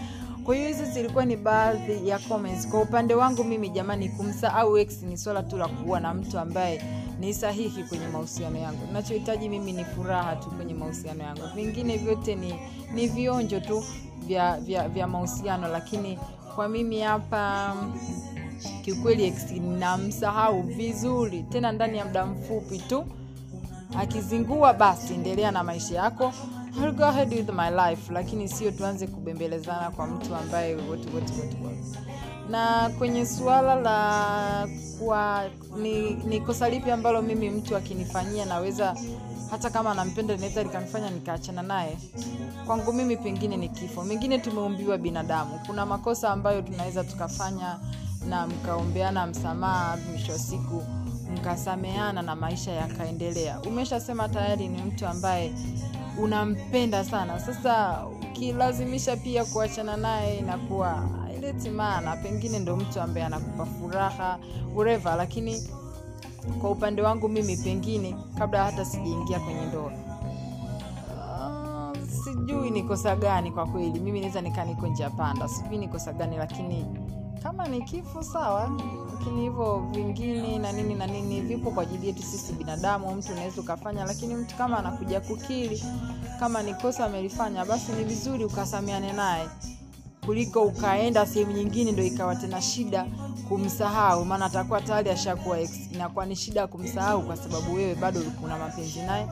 kwa 0.48 0.56
hiyo 0.56 0.68
hizi 0.68 0.84
zilikuwa 0.84 1.24
ni 1.24 1.36
baadhi 1.36 2.08
ya 2.08 2.18
comments. 2.18 2.68
Kwa 2.68 2.80
upande 2.82 3.14
wangu 3.14 3.44
mimi 3.44 3.68
jamani 3.68 4.08
kumsahau 4.08 4.78
ex 4.78 5.02
ni 5.02 5.16
swala 5.18 5.42
tu 5.42 5.56
la 5.56 5.68
kuwa 5.68 6.00
na 6.00 6.14
mtu 6.14 6.38
ambaye 6.38 6.82
ni 7.20 7.34
sahihi 7.34 7.84
kwenye 7.84 8.08
mahusiano 8.08 8.58
yangu. 8.58 8.92
Nachohitaji 8.92 9.48
mimi 9.48 9.72
ni 9.72 9.84
furaha 9.84 10.36
tu 10.36 10.50
kwenye 10.50 10.74
mahusiano 10.74 11.24
yangu. 11.24 11.40
Vingine 11.54 11.96
vyote 11.96 12.34
ni, 12.34 12.54
ni 12.94 13.06
vionjo 13.06 13.60
tu 13.60 13.84
vya, 14.26 14.60
vya, 14.60 14.88
vya 14.88 15.06
mahusiano 15.06 15.68
lakini 15.68 16.18
kwa 16.54 16.68
mimi 16.68 17.00
hapa 17.00 17.74
kiukweli 18.84 19.24
ex 19.24 19.50
namsahau 19.78 20.62
vizuri. 20.62 21.42
Tena 21.42 21.72
ndani 21.72 21.98
ya 21.98 22.04
muda 22.04 22.26
mfupi 22.26 22.78
tu 22.78 23.04
akizingua 23.98 24.74
basi 24.74 25.14
endelea 25.14 25.50
na 25.50 25.64
maisha 25.64 25.94
yako 25.96 26.32
I'll 26.80 26.92
go 26.92 27.04
ahead 27.04 27.30
with 27.30 27.50
my 27.50 27.70
life 27.70 28.12
lakini 28.12 28.48
sio 28.48 28.70
tuanze 28.70 29.06
kubembelezana 29.06 29.90
kwa 29.90 30.06
mtu 30.06 30.34
ambaye 30.34 30.74
what, 30.74 31.14
what, 31.14 31.30
what, 31.30 31.54
what. 31.64 32.08
na 32.50 32.90
kwenye 32.98 33.26
suala 33.26 33.74
la 33.74 34.68
kwa 35.04 35.44
ni, 35.82 36.10
ni 36.14 36.40
kosa 36.40 36.68
lipi 36.68 36.90
ambalo 36.90 37.22
mimi 37.22 37.50
mtu 37.50 37.76
akinifanyia 37.76 38.44
naweza 38.44 38.96
hata 39.50 39.70
kama 39.70 39.94
nampenda 39.94 40.34
linaweza 40.34 40.62
likanifanya 40.62 41.10
nikaachana 41.10 41.62
naye? 41.62 41.98
Kwangu 42.66 42.92
mimi 42.92 43.16
pengine 43.16 43.56
ni 43.56 43.68
kifo. 43.68 44.04
Mengine 44.04 44.38
tumeumbiwa 44.38 44.98
binadamu. 44.98 45.60
Kuna 45.66 45.86
makosa 45.86 46.30
ambayo 46.30 46.62
tunaweza 46.62 47.04
tukafanya 47.04 47.78
na 48.28 48.46
mkaombeana 48.46 49.26
msamaha 49.26 49.98
mwisho 50.10 50.32
wa 50.32 50.38
siku 50.38 50.82
mkasameana 51.36 52.22
na 52.22 52.36
maisha 52.36 52.72
yakaendelea. 52.72 53.60
Umeshasema 53.60 54.28
tayari 54.28 54.68
ni 54.68 54.82
mtu 54.82 55.06
ambaye 55.06 55.52
unampenda 56.22 57.04
sana. 57.04 57.40
Sasa 57.40 58.04
ukilazimisha 58.06 59.16
pia 59.16 59.44
kuachana 59.44 59.96
naye 59.96 60.38
inakuwa 60.38 60.88
haileti 61.24 61.70
maana. 61.70 62.16
Pengine 62.16 62.58
ndo 62.58 62.76
mtu 62.76 63.00
ambaye 63.00 63.26
anakupa 63.26 63.66
furaha 63.66 64.38
ureva 64.76 65.16
lakini 65.16 65.62
kwa 66.60 66.70
upande 66.70 67.02
wangu 67.02 67.28
mimi 67.28 67.56
pengine 67.56 68.16
kabla 68.38 68.64
hata 68.64 68.84
sijaingia 68.84 69.40
kwenye 69.40 69.66
ndoa. 69.66 69.92
Uh, 71.16 71.98
sijui 72.24 72.70
ni 72.70 72.82
kosa 72.82 73.16
gani 73.16 73.50
kwa 73.52 73.66
kweli. 73.66 74.00
Mimi 74.00 74.20
naweza 74.20 74.40
nikaa 74.40 74.64
niko 74.64 74.86
njia 74.86 75.10
panda 75.10 75.48
sijui 75.48 75.78
ni 75.78 75.88
kosa 75.88 76.12
gani 76.12 76.36
lakini 76.36 76.86
kama 77.42 77.68
ni 77.68 77.82
kifo 77.82 78.22
sawa. 78.22 78.70
Lakini 79.18 79.40
hivyo 79.40 79.88
vingine 79.92 80.58
na 80.58 80.72
nini 80.72 80.94
na 80.94 81.06
nini 81.06 81.40
vipo 81.40 81.70
kwa 81.70 81.82
ajili 81.82 82.06
yetu 82.06 82.22
sisi 82.22 82.52
binadamu. 82.52 83.14
Mtu 83.14 83.32
unaweza 83.32 83.60
ukafanya 83.60 84.04
lakini 84.04 84.34
mtu 84.34 84.56
kama 84.56 84.78
anakuja 84.78 85.20
kukiri 85.20 85.82
kama 86.40 86.62
ni 86.62 86.74
kosa 86.74 87.04
amelifanya 87.04 87.64
basi 87.64 87.92
ni 87.92 88.04
vizuri 88.04 88.44
ukasameane 88.44 89.12
naye 89.12 89.48
kuliko 90.26 90.62
ukaenda 90.62 91.26
sehemu 91.26 91.52
nyingine 91.52 91.92
ndo 91.92 92.02
ikawa 92.02 92.36
tena 92.36 92.62
shida 92.62 93.06
kumsahau. 93.48 94.24
Maana 94.24 94.44
atakuwa 94.44 94.80
tayari 94.80 95.10
ashakuwa 95.10 95.58
inakuwa 95.92 96.26
ni 96.26 96.36
shida 96.36 96.66
kumsahau 96.66 97.22
kwa 97.22 97.36
sababu 97.36 97.74
wewe 97.74 97.94
bado 97.94 98.20
kuna 98.40 98.58
mapenzi 98.58 99.00
naye 99.02 99.26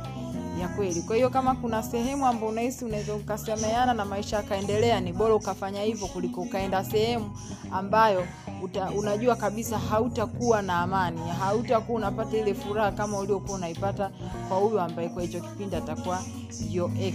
ya 0.60 0.68
kweli. 0.68 1.02
Kwa 1.02 1.16
hiyo 1.16 1.30
kama 1.30 1.54
kuna 1.54 1.82
sehemu 1.82 2.26
ambao 2.26 2.48
unahisi 2.48 2.84
unaweza 2.84 3.14
ukasemeana 3.14 3.94
na 3.94 4.04
maisha 4.04 4.36
yakaendelea 4.36 5.00
ni 5.00 5.12
bora 5.12 5.34
ukafanya 5.34 5.82
hivyo 5.82 6.06
kuliko 6.06 6.40
ukaenda 6.40 6.84
sehemu 6.84 7.30
ambayo 7.72 8.26
uta, 8.62 8.90
unajua 8.90 9.36
kabisa 9.36 9.78
hautakuwa 9.78 10.62
na 10.62 10.78
amani 10.78 11.20
hautakuwa 11.40 11.98
unapata 11.98 12.36
ile 12.36 12.54
furaha 12.54 12.92
kama 12.92 13.18
uliokuwa 13.18 13.58
unaipata 13.58 14.10
kwa 14.48 14.56
huyo 14.58 14.80
ambaye 14.82 15.08
kwa 15.08 15.22
hicho 15.22 15.40
kipindi 15.40 15.76
atakuwa 15.76 16.22
yo 16.70 16.90
ex. 17.00 17.14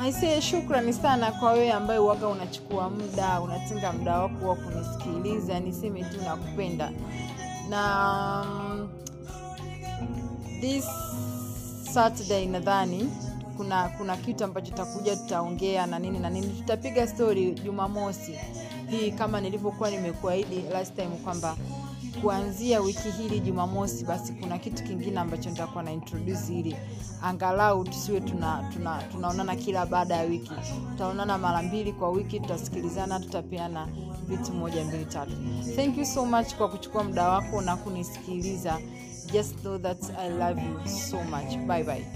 Aisee 0.00 0.40
shukrani 0.40 0.92
sana 0.92 1.32
kwa 1.32 1.52
wewe 1.52 1.72
ambaye 1.72 1.98
waga 1.98 2.28
unachukua 2.28 2.90
muda 2.90 3.40
unatenga 3.40 3.92
muda 3.92 4.18
wako 4.18 4.48
wa 4.48 4.56
kunisikiliza 4.56 5.60
niseme 5.60 6.04
tu 6.04 6.16
nakupenda. 6.24 6.90
Na 7.70 8.44
um, 8.44 8.88
this 10.60 10.84
saturday 11.96 12.46
nadhani 12.46 13.08
kuna 13.56 13.88
kuna 13.88 14.16
kitu 14.16 14.44
ambacho 14.44 14.74
takuja 14.74 15.16
tutaongea 15.16 15.86
na 15.86 15.98
nini 15.98 16.18
na 16.18 16.30
nini. 16.30 16.46
Tutapiga 16.46 17.06
story 17.06 17.50
jumamosi. 17.50 18.34
Hii 18.90 19.10
kama 19.10 19.40
nilivyokuwa 19.40 19.90
nimekuahidi 19.90 20.62
last 20.72 20.94
time 20.94 21.16
kwamba 21.24 21.56
kuanzia 22.22 22.80
wiki 22.80 23.10
hili 23.10 23.40
jumamosi 23.40 24.04
basi 24.04 24.32
kuna 24.32 24.58
kitu 24.58 24.82
kingine 24.84 25.20
ambacho 25.20 25.50
nitakuwa 25.50 25.82
na 25.84 25.92
introduce 25.92 26.58
ili 26.58 26.76
angalau 27.22 27.84
tusiwe 27.84 28.20
tuna, 28.20 28.70
tuna, 28.72 29.02
tunaonana 29.02 29.56
kila 29.56 29.86
baada 29.86 30.16
ya 30.16 30.22
wiki. 30.22 30.50
Tutaonana 30.90 31.38
mara 31.38 31.62
mbili 31.62 31.92
kwa 31.92 32.10
wiki 32.10 32.40
tutasikilizana 32.40 33.20
tutapeana 33.20 33.88
vitu 34.28 34.52
moja 34.52 34.84
mbili 34.84 35.04
tatu. 35.04 35.32
Thank 35.76 35.98
you 35.98 36.04
so 36.06 36.26
much 36.26 36.54
kwa 36.54 36.68
kuchukua 36.68 37.04
muda 37.04 37.28
wako 37.28 37.60
na 37.62 37.76
kunisikiliza. 37.76 38.78
Just 39.32 39.60
know 39.60 39.78
that 39.78 40.10
i 40.18 40.28
love 40.30 40.62
you 40.62 40.88
so 40.88 41.16
much. 41.24 41.56
Bye 41.66 41.84
bye 41.84 42.06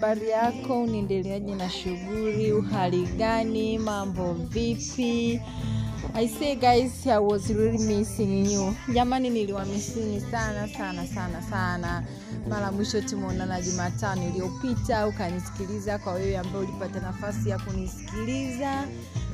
habari 0.00 0.28
yako? 0.30 0.82
Unaendeleaje 0.82 1.54
na 1.54 1.70
shughuli? 1.70 2.52
Uhali 2.52 3.06
gani? 3.06 3.78
Mambo 3.78 4.32
vipi? 4.32 5.40
I 6.14 6.26
say 6.28 6.54
guys 6.56 7.06
I 7.06 7.18
was 7.18 7.50
really 7.50 7.78
missing 7.78 8.46
you. 8.52 8.74
Jamani 8.94 9.30
niliwamisini 9.30 10.20
sana 10.20 10.68
sana 10.68 11.06
sana 11.06 11.42
sana. 11.42 12.04
Mara 12.48 12.72
mwisho 12.72 13.00
tumeonana 13.00 13.60
jumatano 13.62 14.28
iliyopita 14.28 15.06
ukanisikiliza 15.06 15.98
kwa 15.98 16.12
wewe 16.12 16.38
ambaye 16.38 16.64
ulipata 16.64 17.00
nafasi 17.00 17.48
ya 17.48 17.58
kunisikiliza. 17.58 18.86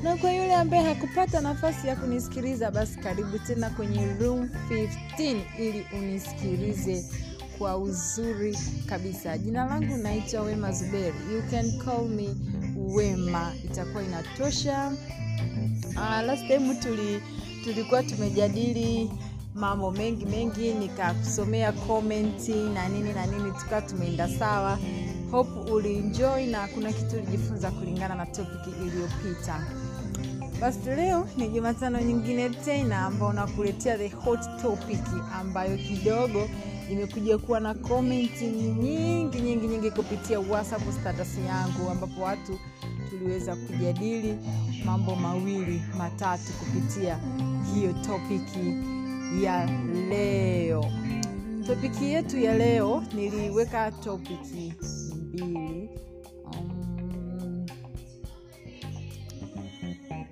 Na 0.03 0.17
kwa 0.17 0.33
yule 0.33 0.55
ambaye 0.55 0.83
hakupata 0.83 1.41
nafasi 1.41 1.89
ya 1.89 1.97
kunisikiliza 1.97 2.71
basi 2.71 2.99
karibu 2.99 3.39
tena 3.39 3.71
kwenye 3.71 4.07
room 4.21 4.49
15 4.71 5.37
ili 5.59 5.87
unisikilize 5.99 7.05
kwa 7.59 7.76
uzuri 7.76 8.59
kabisa. 8.86 9.38
Jina 9.38 9.64
langu 9.64 9.96
naitwa 9.96 10.42
wema 10.42 10.72
zuberi. 10.72 11.14
You 11.34 11.42
can 11.50 11.78
call 11.84 12.09
me 12.09 12.28
wema. 12.76 13.52
Itakuwa 13.64 14.02
inatosha. 14.02 14.92
Uh, 15.96 16.26
last 16.26 16.46
time 16.46 16.74
tuli, 16.74 17.22
tulikuwa 17.64 18.02
tumejadili 18.02 19.11
mambo 19.54 19.90
mengi 19.90 20.26
mengi. 20.26 20.72
Nikakusomea 20.74 21.72
komenti 21.72 22.52
na 22.54 22.88
nini 22.88 23.12
na 23.12 23.26
nini. 23.26 23.52
Tukawa 23.61 23.82
tumeenda 23.82 24.28
sawa. 24.28 24.78
Hope 25.30 25.70
ulienjoy 25.72 26.46
na 26.46 26.68
kuna 26.68 26.92
kitu 26.92 27.16
ulijifunza 27.16 27.70
kulingana 27.70 28.14
na 28.14 28.26
topiki 28.26 28.70
iliyopita. 28.70 29.66
Basi 30.61 30.78
leo 30.96 31.28
ni 31.36 31.48
jumatano 31.48 32.00
nyingine 32.00 32.50
tena 32.50 32.98
ambao 33.07 33.32
nakuletea 33.32 33.98
the 33.98 34.09
hot 34.09 34.40
topic 34.62 35.00
ambayo 35.34 35.76
kidogo 35.76 36.48
imekuja 36.91 37.39
kuwa 37.39 37.61
na 37.61 37.74
komenti 37.74 38.47
nyingi 38.47 39.41
nyingi 39.41 39.66
nyingi 39.66 39.91
kupitia 39.91 40.41
whatsapp 40.41 40.82
status 41.01 41.39
yangu 41.47 41.91
ambapo 41.91 42.22
watu 42.22 42.59
tuliweza 43.11 43.57
kujadili 43.57 44.39
mambo 44.84 45.16
mawili 45.16 45.82
matatu 45.99 46.53
kupitia 46.53 47.18
hiyo 47.74 47.93
topiki 47.93 48.74
ya 49.45 49.66
leo. 50.09 50.84
Topiki 51.66 52.05
yetu 52.05 52.39
ya 52.39 52.59
leo 52.59 53.05
niliweka 53.14 53.91
topiki 53.93 54.72
mbili. 55.16 55.89
Um, 56.45 57.66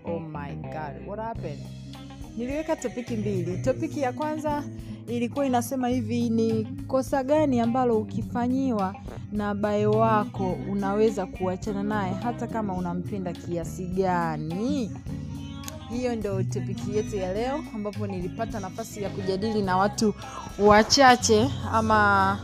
oh 0.04 0.20
my 0.20 0.54
god 0.54 1.08
what 1.08 1.20
happened 1.20 1.83
niliweka 2.36 2.76
topiki 2.76 3.16
mbili. 3.16 3.58
Topiki 3.58 4.00
ya 4.00 4.12
kwanza 4.12 4.62
ilikuwa 5.06 5.46
inasema 5.46 5.88
hivi 5.88 6.30
ni 6.30 6.64
kosa 6.88 7.22
gani 7.24 7.60
ambalo 7.60 7.98
ukifanyiwa 7.98 8.94
na 9.32 9.54
bae 9.54 9.86
wako 9.86 10.56
unaweza 10.70 11.26
kuachana 11.26 11.82
naye 11.82 12.12
hata 12.22 12.46
kama 12.46 12.74
unampenda 12.74 13.32
kiasi 13.32 13.86
gani? 13.86 14.90
Hiyo 15.90 16.16
ndo 16.16 16.42
topiki 16.42 16.96
yetu 16.96 17.16
ya 17.16 17.32
leo 17.34 17.64
ambapo 17.74 18.06
nilipata 18.06 18.60
nafasi 18.60 19.02
ya 19.02 19.10
kujadili 19.10 19.62
na 19.62 19.76
watu 19.76 20.14
wachache 20.58 21.50
ama 21.72 22.38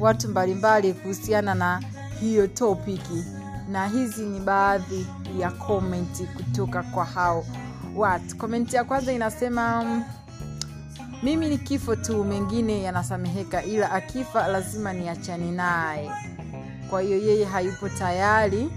watu 0.00 0.28
mbalimbali 0.28 0.92
kuhusiana 0.92 1.54
na 1.54 1.82
hiyo 2.20 2.46
topiki. 2.46 3.24
Na 3.70 3.88
hizi 3.88 4.22
ni 4.26 4.40
baadhi 4.40 5.06
ya 5.38 5.50
komenti 5.50 6.24
kutoka 6.24 6.82
kwa 6.82 7.04
hao 7.04 7.44
watu 7.98 8.36
komenti 8.36 8.76
ya 8.76 8.84
kwanza 8.84 9.12
inasema 9.12 9.84
mimi 11.22 11.48
ni 11.48 11.58
kifo 11.58 11.96
tu 11.96 12.24
mengine 12.24 12.82
yanasameheka 12.82 13.62
ila 13.64 13.92
akifa 13.92 14.48
lazima 14.48 14.92
niachane 14.92 15.50
naye. 15.50 16.10
Kwa 16.90 17.00
hiyo 17.02 17.18
yeye 17.18 17.44
hayupo 17.44 17.88
tayari 17.88 18.70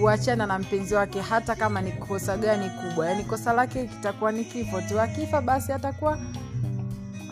kuachana 0.00 0.46
na 0.46 0.58
mpenzi 0.58 0.94
wake 0.94 1.20
hata 1.20 1.54
kama 1.56 1.80
ni 1.80 1.92
kosa 1.92 2.36
gani 2.36 2.70
kubwa. 2.70 3.06
Yaani 3.06 3.24
kosa 3.24 3.52
lake 3.52 3.84
kitakuwa 3.86 4.32
ni 4.32 4.44
kifo 4.44 4.80
tu. 4.80 5.00
Akifa 5.00 5.40
basi 5.42 5.72
atakuwa 5.72 6.18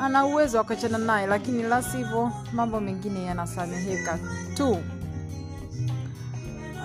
ana 0.00 0.24
uwezo 0.26 0.58
wa 0.58 0.64
kuachana 0.64 0.98
naye 0.98 1.26
lakini 1.26 1.62
la 1.62 1.82
sivyo 1.82 2.32
mambo 2.52 2.80
mengine 2.80 3.24
yanasameheka 3.24 4.18
tu 4.56 4.78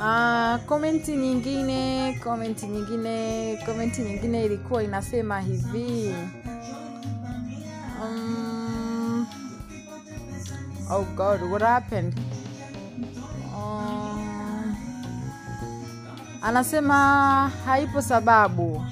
Ah, 0.05 0.59
komenti 0.67 1.15
nyingine 1.15 2.13
komenti 2.23 2.67
nyingine 2.67 3.57
komenti 3.65 4.01
nyingine 4.01 4.45
ilikuwa 4.45 4.83
inasema 4.83 5.39
hivi. 5.41 6.15
Um, 8.03 9.27
oh 10.91 11.05
god 11.15 11.41
what 11.51 11.61
happened? 11.63 12.13
Um, 13.57 14.75
anasema 16.41 17.51
haipo 17.65 18.01
sababu. 18.01 18.85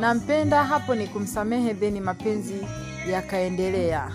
Nampenda 0.00 0.64
hapo 0.64 0.94
ni 0.94 1.06
kumsamehe 1.06 1.74
theni 1.74 2.00
mapenzi 2.00 2.66
yakaendelea 3.10 4.10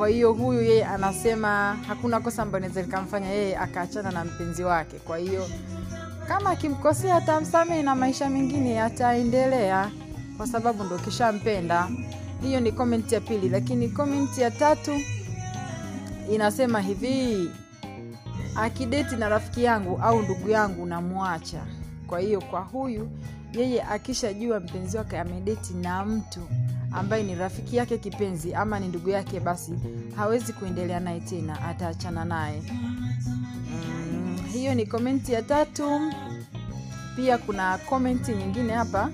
kwa 0.00 0.08
hiyo 0.08 0.32
huyu 0.32 0.62
yeye 0.62 0.84
anasema 0.84 1.76
hakuna 1.88 2.20
kosa 2.20 2.42
ambayo 2.42 2.60
naweza 2.60 2.82
likamfanya 2.82 3.28
yeye 3.28 3.56
akaachana 3.56 4.10
na 4.10 4.24
mpenzi 4.24 4.62
wake. 4.64 4.96
Kwa 4.98 5.18
hiyo 5.18 5.46
kama 6.28 6.50
akimkosea 6.50 7.16
atamsamehe 7.16 7.82
na 7.82 7.94
maisha 7.94 8.30
mengine 8.30 8.72
yataendelea 8.72 9.90
kwa 10.36 10.46
sababu 10.46 10.84
ndo 10.84 10.98
kishampenda. 10.98 11.88
Hiyo 12.42 12.60
ni 12.60 12.72
komenti 12.72 13.14
ya 13.14 13.20
pili. 13.20 13.48
Lakini 13.48 13.88
komenti 13.88 14.40
ya 14.40 14.50
tatu 14.50 15.00
inasema 16.32 16.80
hivi 16.80 17.50
akideti 18.56 19.16
na 19.16 19.28
rafiki 19.28 19.64
yangu 19.64 19.98
au 20.02 20.22
ndugu 20.22 20.50
yangu 20.50 20.86
namwacha. 20.86 21.62
Kwa 22.06 22.20
hiyo 22.20 22.40
kwa 22.40 22.60
huyu 22.60 23.10
yeye 23.52 23.82
akishajua 23.82 24.60
mpenzi 24.60 24.96
wake 24.96 25.18
amedeti 25.18 25.74
na 25.74 26.04
mtu 26.04 26.40
ambaye 26.92 27.22
ni 27.22 27.34
rafiki 27.34 27.76
yake 27.76 27.98
kipenzi 27.98 28.54
ama 28.54 28.80
ni 28.80 28.88
ndugu 28.88 29.10
yake 29.10 29.40
basi 29.40 29.72
hawezi 30.16 30.52
kuendelea 30.52 31.00
naye 31.00 31.20
tena 31.20 31.62
ataachana 31.62 32.24
naye. 32.24 32.62
Mm, 32.72 34.38
hiyo 34.52 34.74
ni 34.74 34.86
komenti 34.86 35.32
ya 35.32 35.42
tatu. 35.42 36.00
Pia 37.16 37.38
kuna 37.38 37.78
komenti 37.78 38.32
nyingine 38.34 38.72
hapa. 38.72 39.10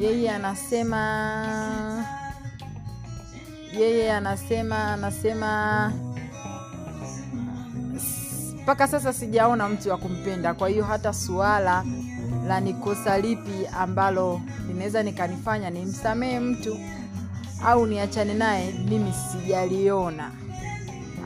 Yeye 0.00 0.30
anasema 0.30 0.98
yeye 3.78 4.12
anasema 4.12 4.92
anasema 4.92 5.92
mpaka 8.62 8.88
sasa 8.88 9.12
sijaona 9.12 9.68
mtu 9.68 9.90
wa 9.90 9.96
kumpenda 9.96 10.54
kwa 10.54 10.68
hiyo 10.68 10.84
hata 10.84 11.12
suala 11.12 11.84
la 12.52 12.60
ni 12.60 12.74
kosa 12.74 13.18
lipi 13.18 13.66
ambalo 13.80 14.40
linaweza 14.68 15.02
nikanifanya 15.02 15.70
nimsamehe 15.70 16.40
mtu 16.40 16.78
au 17.64 17.86
niachane 17.86 18.34
naye 18.34 18.72
mimi 18.88 19.12
sijaliona. 19.12 20.30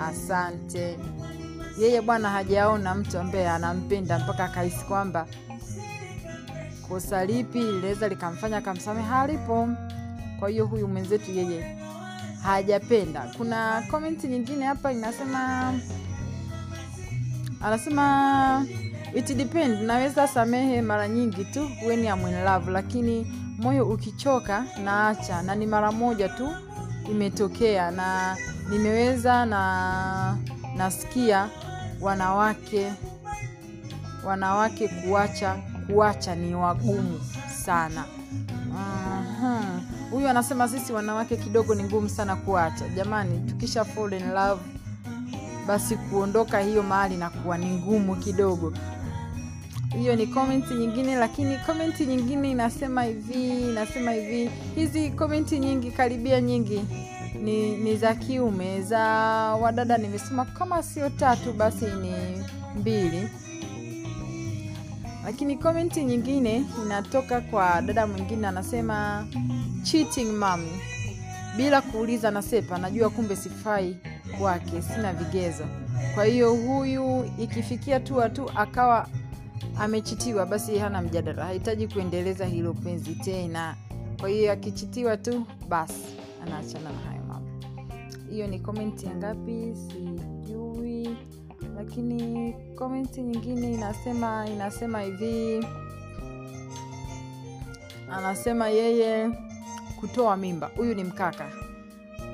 Asante. 0.08 0.98
Yeye 1.78 2.00
bwana 2.00 2.30
hajaona 2.30 2.94
mtu 2.94 3.18
ambaye 3.18 3.48
anampenda 3.50 4.18
mpaka 4.18 4.44
akahisi 4.44 4.84
kwamba 4.84 5.26
kosa 6.88 7.24
lipi 7.24 7.58
linaweza 7.58 8.08
likamfanya 8.08 8.56
akamsamehe 8.56 9.08
halipo. 9.08 9.68
Kwa 10.38 10.48
hiyo 10.48 10.66
huyu 10.66 10.88
mwenzetu 10.88 11.30
yeye 11.32 11.76
hajapenda. 12.42 13.32
Kuna 13.36 13.82
komenti 13.90 14.26
nyingine 14.28 14.64
hapa 14.64 14.92
inasema 14.92 15.72
anasema 17.62 18.66
it 19.16 19.36
depend 19.36 19.80
naweza 19.82 20.28
samehe 20.28 20.82
mara 20.82 21.08
nyingi 21.08 21.44
tu 21.44 21.70
when 21.86 22.04
I'm 22.04 22.26
in 22.28 22.44
love 22.44 22.70
lakini 22.70 23.26
moyo 23.58 23.86
ukichoka 23.88 24.64
naacha. 24.84 25.42
Na 25.42 25.54
ni 25.54 25.66
mara 25.66 25.92
moja 25.92 26.28
tu 26.28 26.48
imetokea. 27.10 27.90
Na 27.90 28.36
nimeweza 28.70 29.46
na 29.46 30.36
nasikia 30.76 31.48
wanawake 32.00 32.92
wanawake 34.24 34.88
kuacha 34.88 35.56
kuacha 35.86 36.34
ni 36.34 36.54
wagumu 36.54 37.20
sana. 37.64 38.04
Huyu 40.10 40.28
anasema 40.28 40.68
sisi 40.68 40.92
wanawake 40.92 41.36
kidogo 41.36 41.74
ni 41.74 41.82
ngumu 41.84 42.08
sana 42.08 42.36
kuacha. 42.36 42.88
Jamani 42.88 43.50
tukisha 43.50 43.84
fall 43.84 44.12
in 44.12 44.32
love 44.32 44.62
basi 45.66 45.96
kuondoka 45.96 46.58
hiyo 46.60 46.82
mahali 46.82 47.16
na 47.16 47.30
kuwa 47.30 47.58
ni 47.58 47.66
ngumu 47.70 48.16
kidogo 48.16 48.72
hiyo 49.98 50.16
ni 50.16 50.26
komenti 50.26 50.74
nyingine 50.74 51.16
lakini 51.16 51.56
komenti 51.58 52.06
nyingine 52.06 52.50
inasema 52.50 53.02
hivi 53.02 53.48
inasema 53.70 54.12
hivi. 54.12 54.50
Hizi 54.74 55.10
komenti 55.10 55.58
nyingi 55.58 55.90
karibia 55.90 56.40
nyingi 56.40 56.84
ni, 57.42 57.76
ni 57.76 57.96
za 57.96 58.14
kiume 58.14 58.82
za 58.82 59.00
wadada. 59.60 59.98
Nimesema 59.98 60.44
kama 60.44 60.82
sio 60.82 61.10
tatu 61.10 61.52
basi 61.52 61.84
ni 61.84 62.12
mbili. 62.80 63.28
Lakini 65.24 65.56
komenti 65.56 66.04
nyingine 66.04 66.64
inatoka 66.84 67.40
kwa 67.40 67.82
dada 67.82 68.06
mwingine 68.06 68.46
anasema 68.46 69.26
cheating 69.82 70.32
mom. 70.38 70.60
Bila 71.56 71.82
kuuliza 71.82 72.30
nasepa 72.30 72.78
najua 72.78 73.10
kumbe 73.10 73.36
sifai 73.36 73.96
kwake 74.38 74.82
sina 74.82 75.12
vigezo. 75.12 75.64
Kwa 76.14 76.24
hiyo 76.24 76.54
huyu 76.54 77.30
ikifikia 77.38 78.00
tu 78.00 78.22
tu 78.34 78.50
akawa 78.56 79.08
amechitiwa 79.78 80.46
basi 80.46 80.78
hana 80.78 81.02
mjadala. 81.02 81.44
Hahitaji 81.44 81.88
kuendeleza 81.88 82.46
hilo 82.46 82.72
penzi 82.74 83.14
tena. 83.14 83.76
Kwa 84.20 84.28
hiyo 84.28 84.52
akichitiwa 84.52 85.16
tu 85.16 85.42
basi 85.68 86.16
anaachana 86.42 86.90
na 86.92 86.98
hayo 86.98 87.22
mambo. 87.28 87.50
Hiyo 88.30 88.46
ni 88.46 88.58
komenti 88.60 89.06
ya 89.06 89.14
ngapi? 89.14 89.74
Sijui. 89.88 91.16
Lakini 91.76 92.52
komenti 92.74 93.22
nyingine 93.22 93.72
inasema 93.74 94.46
inasema 94.48 95.00
hivi. 95.00 95.66
Anasema 98.12 98.68
yeye 98.68 99.30
kutoa 100.00 100.36
mimba. 100.36 100.70
Huyu 100.76 100.94
ni 100.94 101.04
mkaka. 101.04 101.52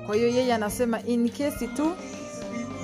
Kwa 0.07 0.16
hiyo 0.16 0.29
yeye 0.29 0.55
anasema 0.55 1.03
in 1.03 1.29
kesi 1.31 1.68
tu 1.68 1.91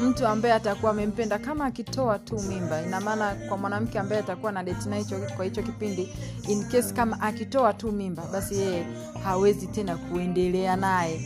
mtu 0.03 0.27
ambaye 0.27 0.55
atakuwa 0.55 0.91
amempenda 0.93 1.39
kama 1.39 1.65
akitoa 1.67 2.19
tu 2.19 2.39
mimba. 2.41 2.83
Ina 2.83 3.01
maana 3.01 3.35
kwa 3.49 3.57
mwanamke 3.59 3.99
ambaye 3.99 4.21
atakuwa 4.21 4.53
na 4.53 4.63
date 4.65 4.89
na 4.89 4.97
hicho- 4.97 5.37
kwa 5.37 5.45
hicho 5.45 5.63
kipindi 5.63 6.13
in 6.49 6.65
case 6.69 6.95
kama 6.95 7.21
akitoa 7.21 7.73
tu 7.75 7.93
mimba 7.93 8.23
basi 8.33 8.55
yeye 8.59 8.87
hawezi 9.25 9.67
tena 9.67 9.97
kuendelea 9.97 10.77
naye. 10.77 11.21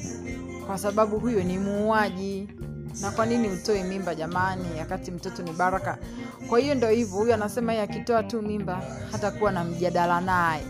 Kwa 0.67 0.79
sababu 0.79 1.19
huyo 1.19 1.45
ni 1.45 1.59
muuaji. 1.59 2.49
Na 3.01 3.11
kwa 3.11 3.27
nini 3.27 3.49
utoe 3.49 3.83
mimba 3.85 4.15
jamani? 4.15 4.65
Wakati 4.79 5.11
mtoto 5.11 5.43
ni 5.43 5.53
baraka. 5.53 5.99
Kwa 6.49 6.59
hiyo 6.59 6.75
ndo 6.75 6.89
hivyo 6.89 7.17
huyu 7.19 7.35
anasema 7.35 7.73
yeye 7.73 7.85
akitoa 7.85 8.23
tu 8.23 8.43
mimba 8.43 8.83
hatakuwa 9.13 9.53
na 9.53 9.65
mjadala 9.65 10.21
naye. 10.21 10.63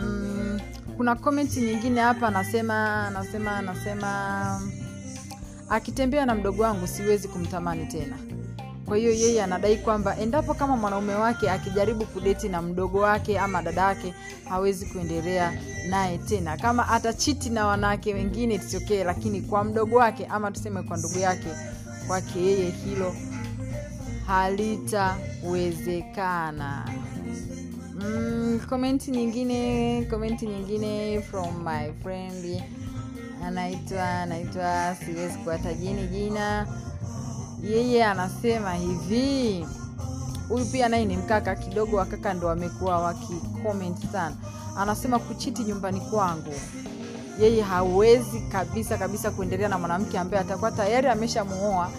Mm, 0.00 0.60
kuna 0.96 1.14
komenti 1.14 1.60
nyingine 1.60 2.00
hapa 2.00 2.28
anasema 2.28 3.06
anasema 3.06 3.56
anasema 3.56 4.60
akitembea 5.70 6.26
na 6.26 6.34
mdogo 6.34 6.62
wangu 6.62 6.86
siwezi 6.86 7.28
kumtamani 7.28 7.86
tena. 7.86 8.16
Kwa 8.86 8.96
hiyo 8.96 9.10
yeye 9.10 9.42
anadai 9.42 9.76
kwamba 9.76 10.16
endapo 10.18 10.54
kama 10.54 10.76
mwanaume 10.76 11.14
wake 11.14 11.50
akijaribu 11.50 12.04
kudeti 12.06 12.48
na 12.48 12.62
mdogo 12.62 12.98
wake 12.98 13.38
ama 13.38 13.62
dada 13.62 13.80
yake 13.82 14.14
hawezi 14.48 14.86
kuendelea 14.86 15.52
naye 15.88 16.18
tena. 16.18 16.56
Kama 16.56 16.88
atachiti 16.88 17.50
na 17.50 17.66
wanawake 17.66 18.14
wengine 18.14 18.54
it's 18.54 18.74
lakini 19.04 19.40
kwa 19.40 19.64
mdogo 19.64 19.96
wake 19.96 20.26
ama 20.26 20.50
tuseme 20.50 20.82
kwa 20.82 20.96
ndugu 20.96 21.18
yake 21.18 21.48
kwake 22.06 22.38
yeye 22.40 22.70
hilo 22.70 23.14
halitawezekana. 24.26 26.88
Mm, 28.00 28.60
nyingine 29.10 30.02
komenti 30.10 30.46
nyingine 30.46 31.20
from 31.22 31.64
my 31.64 31.92
friend 32.02 32.62
anaitwa 33.46 34.08
anaitwa 34.08 34.96
siwezi 35.04 35.38
kuwatajini 35.38 36.06
jina. 36.06 36.66
Yeye 37.62 38.04
anasema 38.04 38.74
hivi. 38.74 39.66
Huyu 40.48 40.66
pia 40.66 40.88
naye 40.88 41.04
ni 41.04 41.16
mkaka 41.16 41.54
kidogo 41.56 41.96
wakaka 41.96 42.34
ndo 42.34 42.46
wamekuwa 42.46 42.98
wakicomment 42.98 44.12
sana. 44.12 44.36
Anasema 44.78 45.18
kuchiti 45.18 45.62
nyumbani 45.64 46.00
kwangu. 46.00 46.54
Yeye 47.40 47.62
hawezi 47.62 48.40
kabisa 48.40 48.98
kabisa 48.98 49.30
kuendelea 49.30 49.68
na 49.68 49.78
mwanamke 49.78 50.18
ambaye 50.18 50.42
atakuwa 50.42 50.72
tayari 50.72 51.08
ameshamuoa 51.08 51.90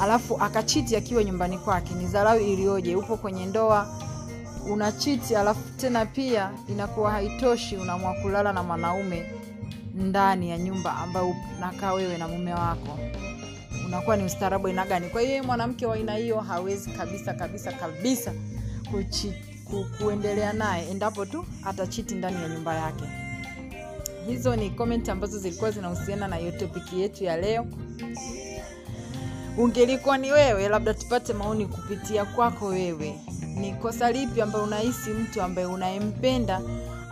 alafu 0.00 0.36
akachiti 0.40 0.96
akiwa 0.96 1.24
nyumbani 1.24 1.58
kwake. 1.58 1.94
Ni 1.94 2.04
dharau 2.06 2.38
iliyoje? 2.40 2.96
Upo 2.96 3.16
kwenye 3.16 3.46
ndoa 3.46 3.86
unachiti 4.70 5.36
alafu 5.36 5.60
tena 5.76 6.06
pia 6.06 6.50
inakuwa 6.68 7.10
haitoshi 7.10 7.76
unaamua 7.76 8.14
kulala 8.14 8.52
na 8.52 8.62
mwanaume 8.62 9.32
ndani 9.94 10.50
ya 10.50 10.58
nyumba 10.58 10.96
ambayo 10.96 11.34
unakaa 11.58 11.92
wewe 11.92 12.18
na 12.18 12.28
mume 12.28 12.54
wako. 12.54 12.98
Unakuwa 13.86 14.16
ni 14.16 14.24
ustaarabu 14.24 14.66
aina 14.66 14.86
gani? 14.86 15.08
Kwa 15.08 15.20
hiyo 15.22 15.44
mwanamke 15.44 15.86
wa 15.86 15.94
aina 15.94 16.14
hiyo 16.14 16.40
hawezi 16.40 16.90
kabisa 16.90 17.34
kabisa 17.34 17.72
kabisa 17.72 18.32
kuchi, 18.90 19.32
ku, 19.64 19.86
kuendelea 19.98 20.52
naye 20.52 20.90
endapo 20.90 21.26
tu 21.26 21.44
atachiti 21.64 22.14
ndani 22.14 22.42
ya 22.42 22.48
nyumba 22.48 22.74
yake. 22.74 23.04
Hizo 24.26 24.56
ni 24.56 24.70
comment 24.70 25.08
ambazo 25.08 25.38
zilikuwa 25.38 25.70
zinahusiana 25.70 26.28
na 26.28 26.36
hiyo 26.36 26.52
topiki 26.52 27.00
yetu 27.00 27.24
ya 27.24 27.36
leo. 27.36 27.66
Ungelikuwa 29.58 30.18
ni 30.18 30.32
wewe 30.32 30.68
labda 30.68 30.94
tupate 30.94 31.32
maoni 31.32 31.66
kupitia 31.66 32.24
kwako 32.24 32.66
wewe. 32.66 33.14
Ni 33.56 33.74
kosa 33.74 34.12
lipi 34.12 34.40
ambayo 34.40 34.64
unahisi 34.64 35.10
mtu 35.10 35.42
ambaye 35.42 35.66
unayempenda 35.66 36.60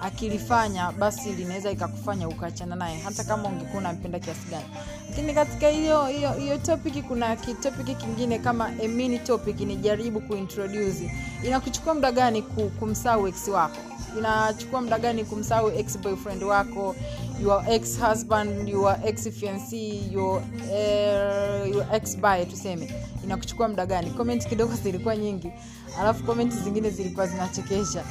akilifanya 0.02 0.92
basi 0.92 1.32
linaweza 1.32 1.70
ikakufanya 1.70 2.28
ukaachana 2.28 2.76
naye 2.76 2.98
hata 3.00 3.24
kama 3.24 3.48
ungekuwa 3.48 3.78
unampenda 3.80 4.18
kiasi 4.18 4.48
gani. 4.50 4.64
Lakini 5.10 5.34
katika 5.34 5.68
hiyo 5.68 6.06
hiyo 6.06 6.32
hiyo 6.32 6.58
topic 6.58 7.04
kuna 7.08 7.36
kitopiki 7.36 7.94
kingine 7.94 8.38
kama 8.38 8.70
a 8.84 8.88
mini 8.88 9.18
topic 9.18 9.60
ni 9.60 9.76
jaribu 9.76 10.20
kuintroduce. 10.20 11.10
Inakuchukua 11.44 11.94
muda 11.94 12.12
gani 12.12 12.42
kumsahau 12.78 13.28
ex 13.28 13.48
wako? 13.48 13.76
Inachukua 14.18 14.80
muda 14.80 14.98
gani 14.98 15.24
kumsahau 15.24 15.70
ex 15.70 15.98
boyfriend 15.98 16.42
wako 16.42 16.94
your 17.42 17.64
ex 17.70 18.00
husband 18.00 18.68
your 18.68 18.96
ex 19.04 19.28
fiancé 19.28 20.12
your, 20.12 20.42
uh, 20.64 21.70
your 21.74 21.86
ex 21.92 22.16
bae 22.18 22.44
tuseme. 22.46 22.92
Inakuchukua 23.24 23.68
muda 23.68 23.86
gani? 23.86 24.10
Comment 24.10 24.48
kidogo 24.48 24.74
zilikuwa 24.74 25.16
nyingi. 25.16 25.52
Alafu 26.00 26.24
comment 26.24 26.52
zingine 26.64 26.90
zilikuwa 26.90 27.26
zinachekesha 27.26 28.04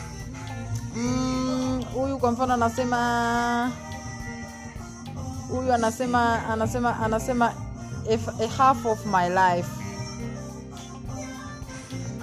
huyu 1.94 2.14
mm, 2.14 2.20
kwa 2.20 2.32
mfano 2.32 2.54
anasema 2.54 3.72
huyu 5.50 5.74
anasema 5.74 6.46
anasema 6.50 7.00
anasema 7.00 7.54
a 8.10 8.48
half 8.58 8.86
of 8.86 9.06
my 9.06 9.30
life. 9.30 9.70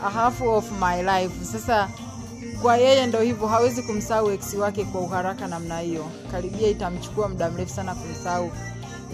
A 0.06 0.10
half 0.10 0.40
of 0.42 0.64
my 0.80 1.02
life. 1.02 1.44
Sasa 1.44 1.88
kwa 2.62 2.76
yeye 2.76 3.06
ndo 3.06 3.20
hivyo 3.20 3.46
hawezi 3.46 3.82
kumsahau 3.82 4.30
ex 4.30 4.54
wake 4.54 4.84
kwa 4.84 5.00
uharaka 5.00 5.46
namna 5.46 5.78
hiyo. 5.80 6.04
Karibia 6.30 6.68
itamchukua 6.68 7.28
muda 7.28 7.50
mrefu 7.50 7.72
sana 7.74 7.94
kumsahau 7.94 8.50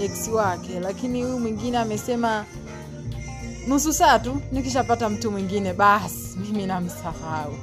ex 0.01 0.29
wake. 0.29 0.81
Lakini 0.81 1.23
huyu 1.23 1.39
mwingine 1.41 1.79
amesema 1.79 2.45
nusu 3.67 3.93
saa 3.93 4.19
tu 4.19 4.41
nikishapata 4.53 5.09
mtu 5.09 5.31
mwingine 5.31 5.73
basi 5.73 6.39
mimi 6.39 6.67
namsahau 6.67 7.55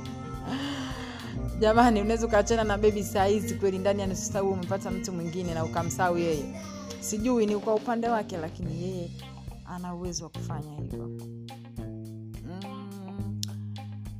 jamani 1.59 2.01
unaweza 2.01 2.25
ukaachana 2.27 2.63
na 2.63 2.77
bebi 2.77 3.03
saizi 3.03 3.55
kweli 3.55 3.77
ndani 3.77 4.01
ya 4.01 4.07
nusu 4.07 4.21
saa 4.33 4.43
umepata 4.43 4.91
mtu 4.91 5.11
mwingine 5.13 5.53
na 5.53 5.63
ukamsau 5.65 6.17
yeye. 6.17 6.61
Sijui 6.99 7.45
ni 7.45 7.55
kwa 7.57 7.75
upande 7.75 8.09
wake 8.09 8.37
lakini 8.37 8.83
yeye 8.83 9.11
ana 9.65 9.95
uwezo 9.95 10.23
wa 10.23 10.29
kufanya 10.29 10.71
hivyo. 10.81 11.07
Mm, 12.45 13.41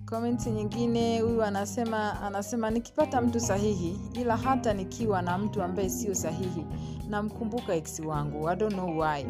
komenti 0.06 0.50
nyingine 0.50 1.20
huyu 1.22 1.44
anasema 1.44 2.22
anasema 2.22 2.70
nikipata 2.70 3.22
mtu 3.22 3.40
sahihi 3.40 4.00
ila 4.14 4.38
hata 4.38 4.74
nikiwa 4.74 5.22
na 5.22 5.38
mtu 5.38 5.64
ambaye 5.64 5.90
sio 5.90 6.16
sahihi 6.16 6.66
namkumbuka 7.10 7.76
eksi 7.76 8.02
wangu. 8.02 8.50
I 8.50 8.56
don't 8.56 8.74
know 8.74 9.00
why. 9.00 9.26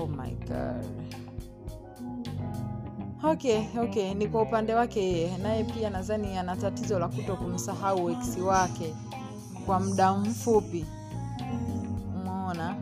Oh 0.00 0.06
my 0.06 0.30
god 0.34 0.86
okay 3.24 3.64
okay 3.78 4.14
ni 4.14 4.26
kwa 4.28 4.42
upande 4.42 4.74
wake 4.74 5.00
yeye 5.12 5.36
naye 5.38 5.64
pia 5.64 5.90
nadhani 5.90 6.38
ana 6.38 6.56
tatizo 6.56 6.98
la 6.98 7.08
kuto 7.08 7.36
kumsahau 7.36 8.10
eksi 8.10 8.40
wake 8.40 8.94
kwa 9.66 9.80
muda 9.80 10.12
mfupi. 10.12 10.84
Umeona? 12.20 12.76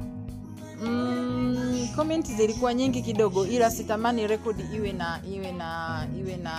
Mm, 0.82 1.88
zilikuwa 2.36 2.74
nyingi 2.74 3.02
kidogo 3.02 3.46
ila 3.46 3.70
sitamani 3.70 4.26
rekodi 4.26 4.62
iwe 4.74 4.92
na 4.92 5.20
iwe 5.34 5.52
na 5.52 6.06
iwe 6.18 6.36
na 6.36 6.52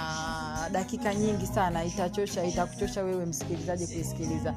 dakika 0.72 1.16
nyingi 1.16 1.48
sana. 1.48 1.84
Itachosha 1.86 2.44
itakuchosha 2.46 3.04
wewe 3.04 3.26
msikilizaji 3.26 3.88
kuisikiliza. 3.88 4.54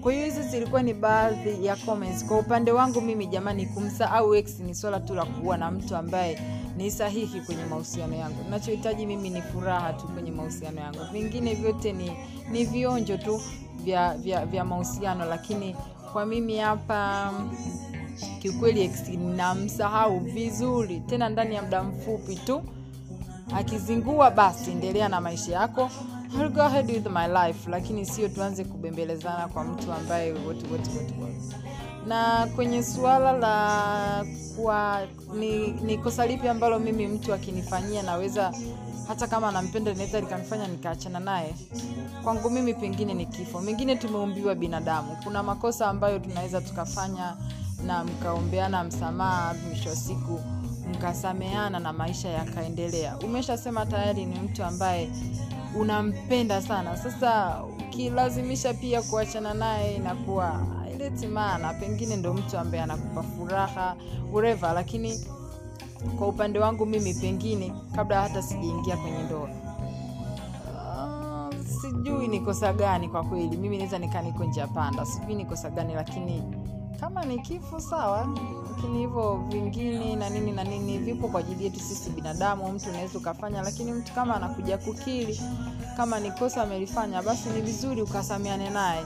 Kwa 0.00 0.12
hiyo 0.12 0.24
hizi 0.24 0.42
zilikuwa 0.42 0.82
ni 0.82 0.94
baadhi 0.94 1.66
ya 1.66 1.76
comments. 1.76 2.24
Kwa 2.26 2.38
upande 2.38 2.72
wangu 2.72 3.00
mimi 3.00 3.26
jamani 3.26 3.66
kumsahau 3.66 4.34
ex 4.34 4.58
ni 4.60 4.74
swala 4.74 5.00
tu 5.00 5.14
la 5.14 5.24
kuwa 5.24 5.56
na 5.56 5.70
mtu 5.70 5.96
ambaye 5.96 6.38
ni 6.76 6.90
sahihi 6.90 7.40
kwenye 7.40 7.64
mahusiano 7.64 8.14
yangu. 8.16 8.44
Nachohitaji 8.50 9.06
mimi 9.06 9.30
ni 9.30 9.42
furaha 9.42 9.92
tu 9.92 10.08
kwenye 10.08 10.30
mahusiano 10.30 10.80
yangu. 10.80 10.98
Vingine 11.12 11.54
vyote 11.54 11.92
ni, 11.92 12.12
ni 12.50 12.64
vionjo 12.64 13.16
tu 13.16 13.40
vya, 13.84 14.14
vya, 14.14 14.46
vya 14.46 14.64
mahusiano 14.64 15.24
lakini 15.24 15.76
kwa 16.12 16.26
mimi 16.26 16.56
hapa 16.56 17.32
kiukweli 18.42 18.90
namsahau 19.36 20.18
vizuri. 20.20 21.00
Tena 21.00 21.28
ndani 21.28 21.54
ya 21.54 21.62
muda 21.62 21.82
mfupi 21.82 22.36
tu 22.36 22.62
akizingua 23.54 24.30
basi 24.30 24.70
endelea 24.70 25.08
na 25.08 25.20
maisha 25.20 25.52
yako. 25.52 25.90
I'll 26.40 26.48
go 26.48 26.62
ahead 26.62 26.90
with 26.90 27.06
my 27.06 27.26
life 27.28 27.70
lakini 27.70 28.06
sio 28.06 28.28
tuanze 28.28 28.64
kubembelezana 28.64 29.48
kwa 29.48 29.64
mtu 29.64 29.92
ambaye 29.92 30.32
wote 30.32 30.66
na 32.06 32.48
kwenye 32.56 32.82
suala 32.82 33.32
la 33.32 34.24
kwa 34.56 35.00
ni, 35.34 35.68
ni 35.68 35.98
kosa 35.98 36.26
lipi 36.26 36.48
ambalo 36.48 36.78
mimi 36.78 37.06
mtu 37.06 37.34
akinifanyia 37.34 38.02
naweza 38.02 38.52
hata 39.08 39.26
kama 39.26 39.48
anampenda 39.48 39.90
linaweza 39.92 40.20
likanifanya 40.20 40.66
nikaachana 40.68 41.20
naye? 41.20 41.54
Kwangu 42.24 42.50
mimi 42.50 42.74
pengine 42.74 43.14
ni 43.14 43.26
kifo. 43.26 43.60
Mengine 43.60 43.96
tumeumbiwa 43.96 44.54
binadamu. 44.54 45.16
Kuna 45.24 45.42
makosa 45.42 45.86
ambayo 45.86 46.18
tunaweza 46.18 46.60
tukafanya 46.60 47.36
na 47.86 48.04
mkaombeana 48.04 48.84
msamaha 48.84 49.54
mwisho 49.68 49.88
wa 49.90 49.96
siku 49.96 50.40
mkasameana 50.94 51.78
na 51.78 51.92
maisha 51.92 52.28
yakaendelea. 52.28 53.16
Umeshasema 53.18 53.86
tayari 53.86 54.24
ni 54.24 54.40
mtu 54.40 54.64
ambaye 54.64 55.08
unampenda 55.78 56.62
sana. 56.62 56.96
Sasa 56.96 57.60
ukilazimisha 57.64 58.74
pia 58.74 59.02
kuachana 59.02 59.54
naye 59.54 59.94
inakuwa 59.96 60.60
haileti 61.02 61.26
maana 61.26 61.74
pengine 61.74 62.16
ndo 62.16 62.34
mtu 62.34 62.58
ambaye 62.58 62.82
anakupa 62.82 63.22
furaha 63.22 63.96
ureva 64.32 64.72
lakini 64.72 65.26
kwa 66.18 66.28
upande 66.28 66.58
wangu 66.58 66.86
mimi 66.86 67.14
pengine 67.14 67.74
kabla 67.96 68.20
hata 68.22 68.42
sijaingia 68.42 68.96
kwenye 68.96 69.22
ndoa. 69.22 69.48
Uh, 70.74 71.66
sijui 71.66 72.28
ni 72.28 72.40
kosa 72.40 72.72
gani 72.72 73.08
kwa 73.08 73.24
kweli. 73.24 73.56
Mimi 73.56 73.76
naweza 73.76 73.98
nikaa 73.98 74.22
njia 74.22 74.66
panda 74.66 75.06
sijui 75.06 75.34
ni 75.34 75.44
kosa 75.44 75.70
gani 75.70 75.94
lakini 75.94 76.42
kama 77.00 77.24
ni 77.24 77.38
kifo 77.38 77.80
sawa. 77.80 78.28
Lakini 78.70 78.98
hivyo 78.98 79.44
vingine 79.48 80.16
na 80.16 80.30
nini 80.30 80.52
na 80.52 80.64
nini 80.64 80.98
vipo 80.98 81.28
kwa 81.28 81.40
ajili 81.40 81.64
yetu 81.64 81.80
sisi 81.80 82.10
binadamu. 82.10 82.72
Mtu 82.72 82.90
unaweza 82.90 83.18
ukafanya 83.18 83.62
lakini 83.62 83.92
mtu 83.92 84.12
kama 84.12 84.36
anakuja 84.36 84.78
kukili 84.78 85.40
kama 85.96 86.20
ni 86.20 86.30
kosa 86.30 86.62
amelifanya 86.62 87.22
basi 87.22 87.48
ni 87.48 87.60
vizuri 87.60 88.02
ukasameane 88.02 88.70
naye 88.70 89.04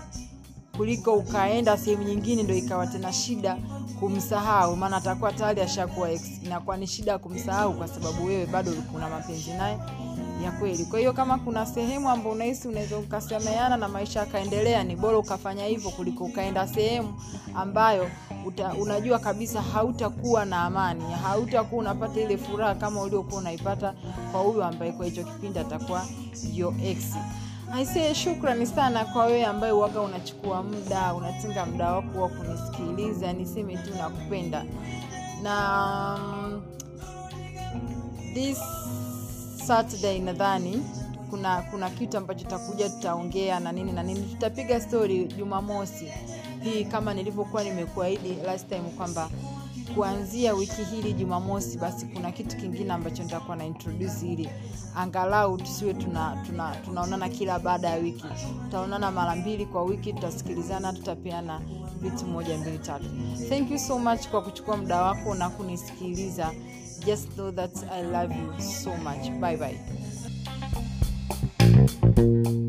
kuliko 0.77 1.15
ukaenda 1.15 1.77
sehemu 1.79 2.03
nyingine 2.03 2.43
ndo 2.43 2.55
ikawa 2.55 2.87
tena 2.87 3.13
shida 3.13 3.57
kumsahau. 4.01 4.77
Maana 4.77 4.97
atakuwa 4.97 5.33
tayari 5.33 5.61
ashakuwa 5.61 6.09
inakuwa 6.45 6.77
ni 6.77 6.87
shida 6.87 7.19
kumsahau 7.19 7.75
kwa 7.75 7.89
sababu 7.89 8.25
wewe 8.27 8.47
bado 8.47 8.73
kuna 8.93 9.09
mapenzi 9.09 9.51
naye 9.51 9.79
ya 10.45 10.53
kweli. 10.53 10.85
Kwa 10.85 10.99
hiyo 10.99 11.13
kama 11.13 11.39
kuna 11.39 11.67
sehemu 11.67 12.11
ambao 12.11 12.33
unahisi 12.33 12.69
unaweza 12.69 12.99
ukasemeana 12.99 13.77
na 13.77 13.89
maisha 13.89 14.21
yakaendelea 14.21 14.85
ni 14.85 14.97
bora 14.97 15.19
ukafanya 15.19 15.65
hivyo 15.65 15.91
kuliko 15.91 16.25
ukaenda 16.25 16.69
sehemu 16.69 17.15
ambayo 17.55 18.11
uta, 18.47 18.75
unajua 18.75 19.19
kabisa 19.19 19.63
hautakuwa 19.63 20.45
na 20.45 20.63
amani 20.65 21.05
hautakuwa 21.23 21.81
unapata 21.81 22.21
ile 22.21 22.37
furaha 22.39 22.75
kama 22.75 23.03
uliokuwa 23.03 23.41
unaipata 23.41 23.95
kwa 24.33 24.41
huyo 24.41 24.65
ambaye 24.65 24.93
kwa 24.93 25.07
hicho 25.07 25.25
kipindi 25.25 25.59
atakuwa 25.59 26.07
yo 26.55 26.75
ex 26.85 26.99
aisee 27.75 28.15
shukrani 28.15 28.67
sana 28.67 29.05
kwa 29.05 29.25
wewe 29.25 29.45
ambaye 29.45 29.73
waga 29.73 30.01
unachukua 30.01 30.63
muda 30.63 31.15
unatenga 31.15 31.67
muda 31.67 31.93
wako 31.93 32.23
wa 32.23 32.29
kunisikiliza 32.29 33.33
niseme 33.33 33.77
tu 33.77 33.95
nakupenda. 33.99 34.65
Na 35.43 36.19
this 38.35 38.59
saturday 39.67 40.19
nadhani 40.19 40.83
kuna 41.31 41.63
kuna 41.71 41.91
kitu 41.91 42.19
ambacho 42.19 42.45
tutakuja 42.45 42.89
tutaongea 42.91 43.61
na 43.61 43.73
nini 43.73 43.93
na 43.93 44.03
nini. 44.03 44.21
Tutapiga 44.23 44.81
story 44.81 45.25
jumamosi. 45.25 46.13
Hii 46.63 46.85
kama 46.85 47.15
nilivyokuwa 47.15 47.65
nimekuahidi 47.65 48.35
last 48.47 48.69
time 48.69 48.91
kwamba 48.97 49.29
kuanzia 49.95 50.55
wiki 50.55 50.83
hili 50.85 51.13
jumamosi 51.13 51.79
basi 51.79 52.07
kuna 52.07 52.33
kitu 52.33 52.57
kingine 52.57 52.93
ambacho 52.93 53.23
nitakuwa 53.23 53.57
na 53.57 53.65
introduce 53.67 54.27
ili 54.33 54.49
angalau 54.97 55.57
tusiwe 55.59 55.95
tuna, 55.95 56.43
tuna, 56.47 56.77
tunaonana 56.77 57.29
kila 57.29 57.59
baada 57.59 57.89
ya 57.89 57.97
wiki. 57.97 58.25
Tutaonana 58.65 59.11
mara 59.11 59.37
mbili 59.37 59.67
kwa 59.67 59.85
wiki 59.85 60.13
tutasikilizana 60.13 60.93
tutapeana 60.93 61.61
vitu 62.01 62.27
moja 62.27 62.59
mbili 62.59 62.79
tatu. 62.79 63.05
Thank 63.49 63.71
you 63.71 63.79
so 63.79 63.99
much 63.99 64.29
kwa 64.29 64.43
kuchukua 64.43 64.77
muda 64.77 65.03
wako 65.03 65.35
na 65.35 65.51
kunisikiliza. 65.51 66.53
Just 67.07 67.33
know 67.35 67.53
that 67.53 67.77
i 67.93 68.03
love 68.03 68.35
you 68.35 68.61
so 68.63 68.91
much. 68.97 69.31
Bye 69.41 69.57
bye. 69.57 69.79
hello 72.17 72.66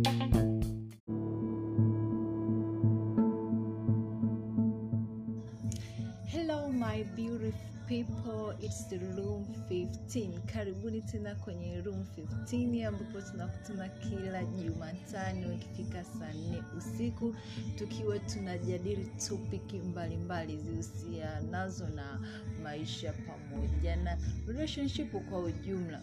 people 7.87 8.53
it's 8.59 8.83
the 8.89 8.97
room 8.97 9.45
15 9.69 10.39
karibuni 10.45 11.01
tena 11.01 11.35
kwenye 11.35 11.81
room 11.81 12.05
15 12.45 12.85
ambapo 12.87 13.21
tunakutana 13.21 13.89
kila 13.89 14.43
jumatano 14.43 15.53
ikifika 15.53 16.03
saa 16.03 16.33
nne 16.33 16.63
usiku 16.77 17.35
tukiwa 17.75 18.19
tunajadili 18.19 19.05
topiki 19.29 19.79
mbalimbali 19.79 20.57
zihusianazo 20.57 21.87
na 21.87 22.19
maisha 22.63 23.13
pamoja 23.13 23.95
na 23.95 24.17
relationship 24.47 25.11
kwa 25.29 25.39
ujumla. 25.39 26.01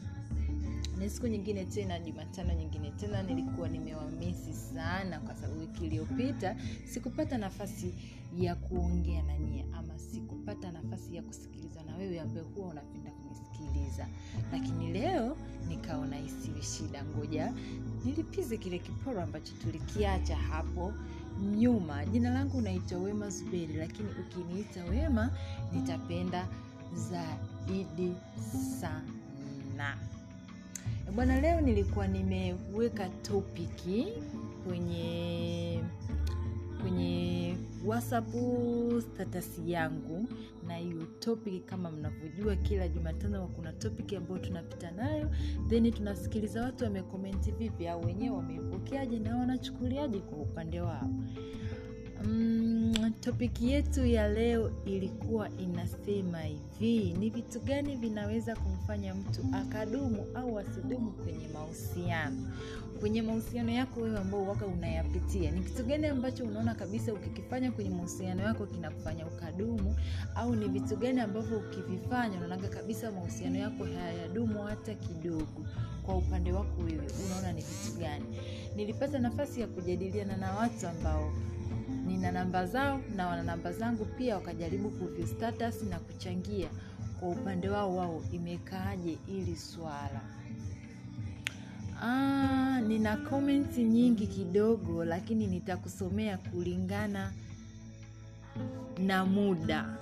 Ni 0.98 1.10
siku 1.10 1.26
nyingine 1.26 1.64
tena 1.64 1.98
jumatano 1.98 2.54
nyingine 2.54 2.90
tena 2.90 3.22
nilikuwa 3.22 3.68
nimewamisi 3.68 4.54
sana 4.54 5.20
kwa 5.20 5.34
sababu 5.34 5.60
wiki 5.60 5.84
iliyopita 5.86 6.56
sikupata 6.84 7.38
nafasi 7.38 7.94
ya 8.36 8.54
kuongea 8.54 9.22
na 9.22 9.38
nyie 9.38 9.64
ama 9.72 9.98
sikupata 9.98 10.72
nafasi 10.72 11.16
ya 11.16 11.22
kusikiliza 11.22 11.63
na 11.94 12.00
wewe 12.00 12.20
ambaye 12.20 12.46
huwa 12.54 12.68
unapenda 12.68 13.10
kunisikiliza. 13.10 14.06
Lakini 14.52 14.92
leo 14.92 15.36
nikaona 15.68 16.20
isiwe 16.20 16.62
shida 16.62 17.04
ngoja 17.04 17.52
nilipize 18.04 18.56
kile 18.56 18.78
kiporo 18.78 19.22
ambacho 19.22 19.52
tulikiacha 19.62 20.36
hapo 20.36 20.92
nyuma. 21.56 22.06
Jina 22.06 22.30
langu 22.30 22.60
naitwa 22.60 22.98
wema 22.98 23.30
zuberi 23.30 23.72
lakini 23.74 24.08
ukiniita 24.10 24.84
wema 24.84 25.30
nitapenda 25.72 26.48
zaidi 27.10 28.12
sana. 28.80 29.98
Bwana 31.14 31.40
leo 31.40 31.60
nilikuwa 31.60 32.06
nimeweka 32.08 33.08
topiki 33.08 34.06
kwenye 34.66 35.80
kwenye 36.82 37.56
whatsapp 37.86 38.28
status 39.00 39.60
yangu 39.66 40.26
na 40.66 40.76
hiyo 40.76 41.06
topic 41.18 41.64
kama 41.64 41.90
mnavyojua 41.90 42.56
kila 42.56 42.88
jumatano 42.88 43.48
kuna 43.48 43.72
topic 43.72 44.12
ambayo 44.12 44.38
tunapita 44.38 44.90
nayo. 44.90 45.30
Then 45.68 45.92
tunasikiliza 45.92 46.62
watu 46.64 46.84
wamekomenti 46.84 47.50
vipi 47.52 47.88
au 47.88 48.04
wenyewe 48.06 48.36
wameipokeaje 48.36 49.18
na 49.18 49.36
wanachukuliaje 49.36 50.18
kwa 50.20 50.38
upande 50.38 50.80
wao 50.80 51.10
Mm, 52.24 53.12
topiki 53.20 53.70
yetu 53.72 54.06
ya 54.06 54.28
leo 54.28 54.70
ilikuwa 54.86 55.50
inasema 55.50 56.40
hivi 56.40 57.12
ni 57.18 57.30
vitu 57.30 57.60
gani 57.60 57.96
vinaweza 57.96 58.56
kumfanya 58.56 59.14
mtu 59.14 59.40
akadumu 59.52 60.26
au 60.34 60.58
asidumu 60.58 61.10
kwenye 61.12 61.48
mahusiano? 61.48 62.36
Kwenye 63.00 63.22
mahusiano 63.22 63.72
yako 63.72 64.00
wewe 64.00 64.18
ambao 64.18 64.46
waka 64.46 64.66
unayapitia 64.66 65.50
ni 65.50 65.60
kitu 65.60 65.84
gani 65.84 66.06
ambacho 66.06 66.44
unaona 66.44 66.74
kabisa 66.74 67.12
ukikifanya 67.12 67.72
kwenye 67.72 67.90
mahusiano 67.90 68.42
yako 68.42 68.66
kinakufanya 68.66 69.26
ukadumu? 69.26 69.96
Au 70.34 70.56
ni 70.56 70.68
vitu 70.68 70.96
gani 70.96 71.20
ambavyo 71.20 71.58
ukivifanya 71.58 72.36
unaonaga 72.36 72.68
kabisa 72.68 73.10
mahusiano 73.12 73.58
yako 73.58 73.84
hayadumu 73.84 74.62
hata 74.62 74.94
kidogo? 74.94 75.66
Kwa 76.02 76.16
upande 76.16 76.52
wako 76.52 76.82
wewe 76.82 77.06
unaona 77.26 77.52
ni 77.52 77.60
vitu 77.62 77.98
gani? 77.98 78.24
Nilipata 78.76 79.18
nafasi 79.18 79.60
ya 79.60 79.66
kujadiliana 79.66 80.36
na 80.36 80.52
watu 80.54 80.88
ambao 80.88 81.32
nina 82.06 82.32
namba 82.32 82.66
zao 82.66 83.00
na 83.16 83.26
wana 83.26 83.42
namba 83.42 83.72
zangu 83.72 84.04
pia 84.04 84.34
wakajaribu 84.34 84.90
kuview 84.90 85.26
status 85.26 85.82
na 85.82 85.98
kuchangia. 85.98 86.68
Kwa 87.20 87.28
upande 87.28 87.68
wao 87.68 87.96
wao 87.96 88.22
imekaaje 88.32 89.18
ili 89.28 89.56
swala? 89.56 90.20
Ah, 92.02 92.80
nina 92.88 93.16
comments 93.16 93.78
nyingi 93.78 94.26
kidogo 94.26 95.04
lakini 95.04 95.46
nitakusomea 95.46 96.38
kulingana 96.38 97.32
na 98.98 99.24
muda. 99.26 99.96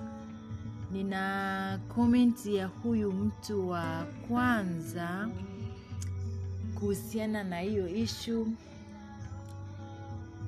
Nina 0.91 1.79
komenti 1.95 2.55
ya 2.55 2.67
huyu 2.67 3.11
mtu 3.11 3.69
wa 3.69 4.05
kwanza 4.27 5.29
kuhusiana 6.79 7.43
na 7.43 7.59
hiyo 7.59 7.87
ishu 7.87 8.47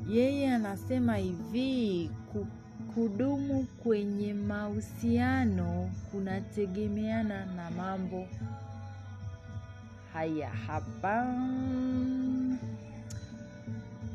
yeye 0.10 0.54
anasema 0.56 1.16
hivi 1.16 2.12
kudumu 2.94 3.64
kwenye 3.84 4.34
mahusiano 4.34 5.92
kunategemeana 6.12 7.46
na 7.46 7.72
mambo 7.72 8.28
haya. 10.14 10.50
Hapa. 10.50 11.36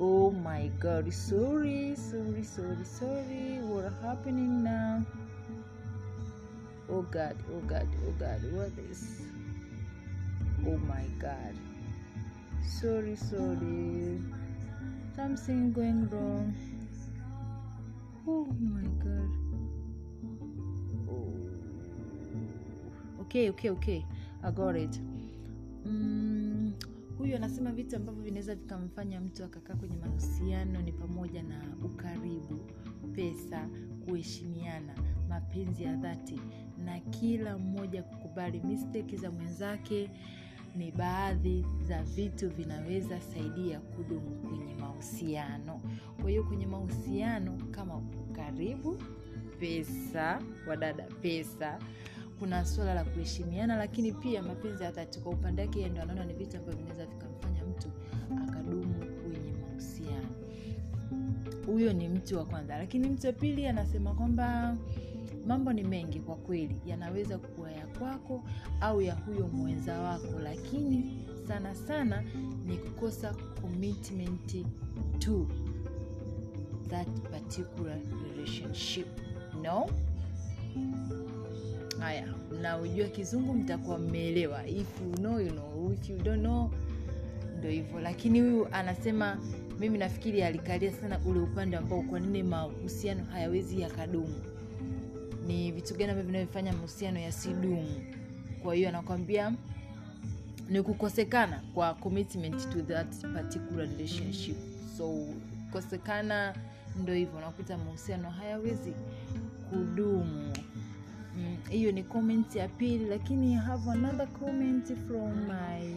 Oh 0.01 0.30
my 0.30 0.68
god 0.80 1.11
sorry 1.11 1.97
sorry 1.97 2.45
sorry 2.45 2.84
sorry. 2.84 3.61
What 3.61 3.93
happening 4.03 4.62
now? 4.62 5.03
Oh 6.88 7.03
god 7.03 7.36
oh 7.53 7.61
god 7.68 7.88
oh 8.09 8.12
god 8.18 8.41
what 8.57 8.72
is? 8.91 9.20
Oh 10.66 10.78
my 10.78 11.07
god. 11.20 11.55
Sorry 12.80 13.16
sorry 13.16 14.20
something 15.21 15.71
going 15.73 16.09
wrong. 16.09 16.55
Oh 18.27 18.47
my 18.59 18.87
god. 19.05 19.31
Oh. 21.11 21.35
Okay, 23.23 23.51
okay, 23.51 23.71
okay. 23.71 24.05
I 24.43 24.51
got 24.51 24.77
it. 24.77 25.01
Mm, 25.87 26.73
huyu 27.18 27.37
anasema 27.37 27.73
vitu 27.73 27.97
ambavyo 27.97 28.23
vinaweza 28.23 28.55
vikamfanya 28.55 29.21
mtu 29.21 29.45
akakaa 29.45 29.75
kwenye 29.75 29.97
mahusiano 29.97 30.83
ni 30.83 30.93
pamoja 30.93 31.43
na 31.43 31.61
ukaribu, 31.85 32.61
pesa, 33.14 33.68
kuheshimiana, 34.09 34.95
mapenzi 35.29 35.83
ya 35.83 35.97
dhati 35.97 36.41
na 36.85 37.01
kila 37.01 37.59
mmoja 37.59 38.03
kukubali 38.03 38.61
mistake 38.61 39.16
za 39.16 39.31
mwenzake 39.31 40.11
ni 40.76 40.92
baadhi 40.92 41.67
za 41.88 42.03
vitu 42.03 42.51
vinaweza 42.51 43.21
saidia 43.21 43.80
kudumu 43.80 44.30
kwenye 44.49 44.75
mahusiano. 44.75 45.80
Kwa 46.21 46.30
hiyo 46.30 46.45
kwenye 46.45 46.67
mahusiano 46.67 47.59
kama 47.71 47.97
ukaribu 47.97 48.99
pesa 49.61 50.42
wadada 50.68 51.05
pesa 51.05 51.79
kuna 52.38 52.64
swala 52.64 52.95
la 52.95 53.05
kuheshimiana 53.05 53.76
lakini 53.76 54.13
pia 54.13 54.42
mapenzi 54.42 54.84
ya 54.84 54.91
dhati 54.91 55.21
kwa 55.21 55.33
upande 55.33 55.63
wake 55.63 55.88
ndo 55.88 56.03
anaona 56.03 56.25
ni 56.25 56.33
vitu 56.34 56.57
ambavyo 56.57 56.79
vinaweza 56.80 57.07
vikamfanya 57.07 57.64
mtu 57.64 57.88
akadumu 58.49 58.95
kwenye 58.95 59.53
mahusiano. 59.61 60.29
Huyo 61.67 61.92
ni 61.92 62.09
mtu 62.09 62.37
wa 62.38 62.45
kwanza 62.45 62.79
lakini 62.79 63.09
mtu 63.09 63.26
wa 63.26 63.33
pili 63.33 63.67
anasema 63.67 64.14
kwamba 64.14 64.76
mambo 65.46 65.72
ni 65.72 65.83
mengi 65.84 66.21
kwa 66.21 66.37
kweli 66.37 66.76
yanaweza 66.87 67.38
kuwa 67.38 67.72
ya 67.72 67.87
kwako 67.87 68.45
au 68.80 69.03
ya 69.03 69.14
huyo 69.14 69.49
mwenza 69.49 69.99
wako 70.00 70.38
lakini 70.42 71.25
sana 71.49 71.75
sana 71.75 72.22
ni 72.67 72.76
kukosa 72.76 73.34
commitment 73.62 74.67
to 75.18 75.46
that 76.88 77.08
particular 77.30 77.99
relationship. 78.34 79.07
No? 79.62 79.87
Haya 81.99 82.34
mnaojua 82.58 83.07
kizungu 83.07 83.54
mtakuwa 83.54 83.99
mmeelewa. 83.99 84.67
If 84.68 85.00
you 85.00 85.12
know, 85.17 85.41
you 85.41 85.50
know. 85.50 85.92
If 85.92 86.11
you 86.11 86.18
don't 86.18 86.41
know 86.41 86.71
ndo 87.58 87.68
hivyo. 87.68 88.00
Lakini 88.00 88.41
huyu 88.41 88.68
anasema 88.72 89.38
mimi 89.80 89.99
nafikiri 89.99 90.42
alikalia 90.42 90.92
sana 90.92 91.21
ule 91.26 91.41
upande 91.41 91.76
ambao 91.76 92.03
kwa 92.03 92.21
nini 92.21 92.42
mahusiano 92.42 93.25
hayawezi 93.25 93.80
yakadumu 93.80 94.34
ni 95.46 95.72
vitu 95.72 95.95
gani 95.95 96.11
ambavyo 96.11 96.26
vinavyofanya 96.33 96.72
mahusiano 96.72 97.21
yasidumu. 97.21 98.03
Kwa 98.62 98.75
hiyo 98.75 98.88
anakwambia 98.88 99.53
ni 100.68 100.83
kukosekana 100.83 101.61
kwa 101.75 101.95
commitment 101.95 102.71
to 102.72 102.83
that 102.83 103.17
particular 103.34 103.88
relationship. 103.88 104.57
So 104.99 105.26
kukosekana 105.67 106.54
ndo 107.03 107.14
hivyo 107.14 107.38
unakuta 107.38 107.79
mahusiano 107.79 108.30
hayawezi 108.30 108.92
kudumu. 109.71 110.53
Mm, 111.37 111.57
hiyo 111.71 111.92
ni 111.92 112.03
comment 112.03 112.57
ya 112.57 112.68
pili 112.68 113.04
lakini 113.04 113.54
I 113.54 113.58
have 113.58 113.91
another 113.91 114.29
comment 114.29 114.87
from 114.87 115.33
my 115.46 115.95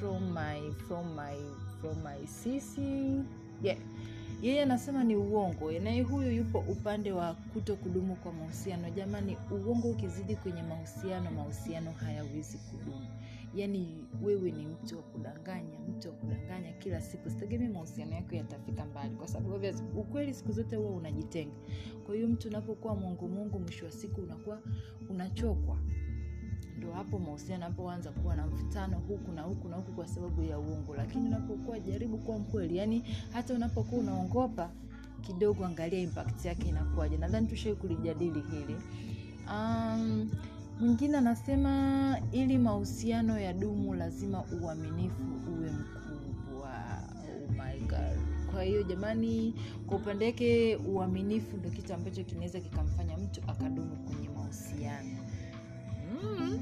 from 0.00 0.32
my 0.32 0.72
from 0.88 1.14
my 1.14 1.36
from 1.80 1.96
my 2.04 2.26
sisi. 2.26 3.20
Yeah 3.62 3.78
yeye 4.42 4.62
anasema 4.62 5.04
ni 5.04 5.16
uongo 5.16 5.72
naye 5.72 6.02
huyu 6.02 6.30
yupo 6.32 6.58
upande 6.58 7.12
wa 7.12 7.34
kuto 7.34 7.76
kudumu 7.76 8.16
kwa 8.16 8.32
mahusiano. 8.32 8.90
Jamani 8.90 9.36
uongo 9.50 9.88
ukizidi 9.90 10.36
kwenye 10.36 10.62
mahusiano 10.62 11.30
mahusiano 11.30 11.92
hayawezi 11.92 12.58
kudumu. 12.58 13.06
Yaani 13.54 14.04
wewe 14.22 14.50
ni 14.50 14.66
mtu 14.66 14.96
wa 14.96 15.02
kudanganya 15.02 15.78
mtu 15.88 16.08
wa 16.08 16.14
kudanganya 16.14 16.72
kila 16.72 17.00
siku. 17.00 17.30
Sitegemee 17.30 17.68
mahusiano 17.68 18.12
yako 18.14 18.34
yatafika 18.34 18.84
mbali 18.86 19.14
kwa 19.16 19.28
sababu 19.28 19.66
ukweli 20.00 20.34
siku 20.34 20.52
zote 20.52 20.76
huwa 20.76 20.90
unajitenga. 20.90 21.54
Kwa 22.06 22.14
hiyo 22.14 22.28
mtu 22.28 22.48
unapokuwa 22.48 22.94
mwongo 22.94 23.28
mwongo 23.28 23.58
mwisho 23.58 23.84
wa 23.84 23.90
siku 23.90 24.20
unakuwa 24.20 24.60
unachokwa 25.10 25.78
ndo 26.78 26.92
hapo 26.92 27.18
mahusiano 27.18 27.64
anapoanza 27.66 28.10
kuwa 28.10 28.36
na 28.36 28.46
mvutano 28.46 28.98
huku 29.08 29.32
na 29.32 29.42
huku 29.42 29.68
na 29.68 29.76
huku 29.76 29.92
kwa 29.92 30.08
sababu 30.08 30.42
ya 30.42 30.58
uongo. 30.58 30.94
Lakini 30.96 31.26
unapokuwa 31.28 31.80
jaribu 31.80 32.18
kuwa 32.18 32.38
mkweli 32.38 32.76
yani 32.76 33.04
hata 33.32 33.54
unapokuwa 33.54 34.00
unaongopa 34.00 34.70
kidogo 35.20 35.64
angalia 35.66 36.00
impact 36.00 36.44
yake 36.44 36.68
inakuwaje. 36.68 37.16
Nadhani 37.16 37.46
tushai 37.46 37.74
kulijadili 37.74 38.40
hili. 38.40 38.76
Um, 39.48 40.30
mwingine 40.80 41.18
anasema 41.18 42.18
ili 42.32 42.58
mahusiano 42.58 43.38
ya 43.40 43.52
dumu 43.52 43.94
lazima 43.94 44.44
uaminifu 44.62 45.22
uwe 45.58 45.70
mkubwa. 45.70 46.70
Oh 47.28 48.52
kwa 48.52 48.62
hiyo 48.62 48.82
jamani 48.82 49.54
kwa 49.86 49.96
upande 49.96 50.26
wake 50.26 50.76
uaminifu 50.76 51.56
ndo 51.56 51.70
kitu 51.70 51.94
ambacho 51.94 52.24
kinaweza 52.24 52.60
kikamfanya 52.60 53.16
mtu 53.16 53.40
akadumu 53.46 53.96
kwenye 53.96 54.28
mahusiano 54.28 55.18
mm, 56.22 56.58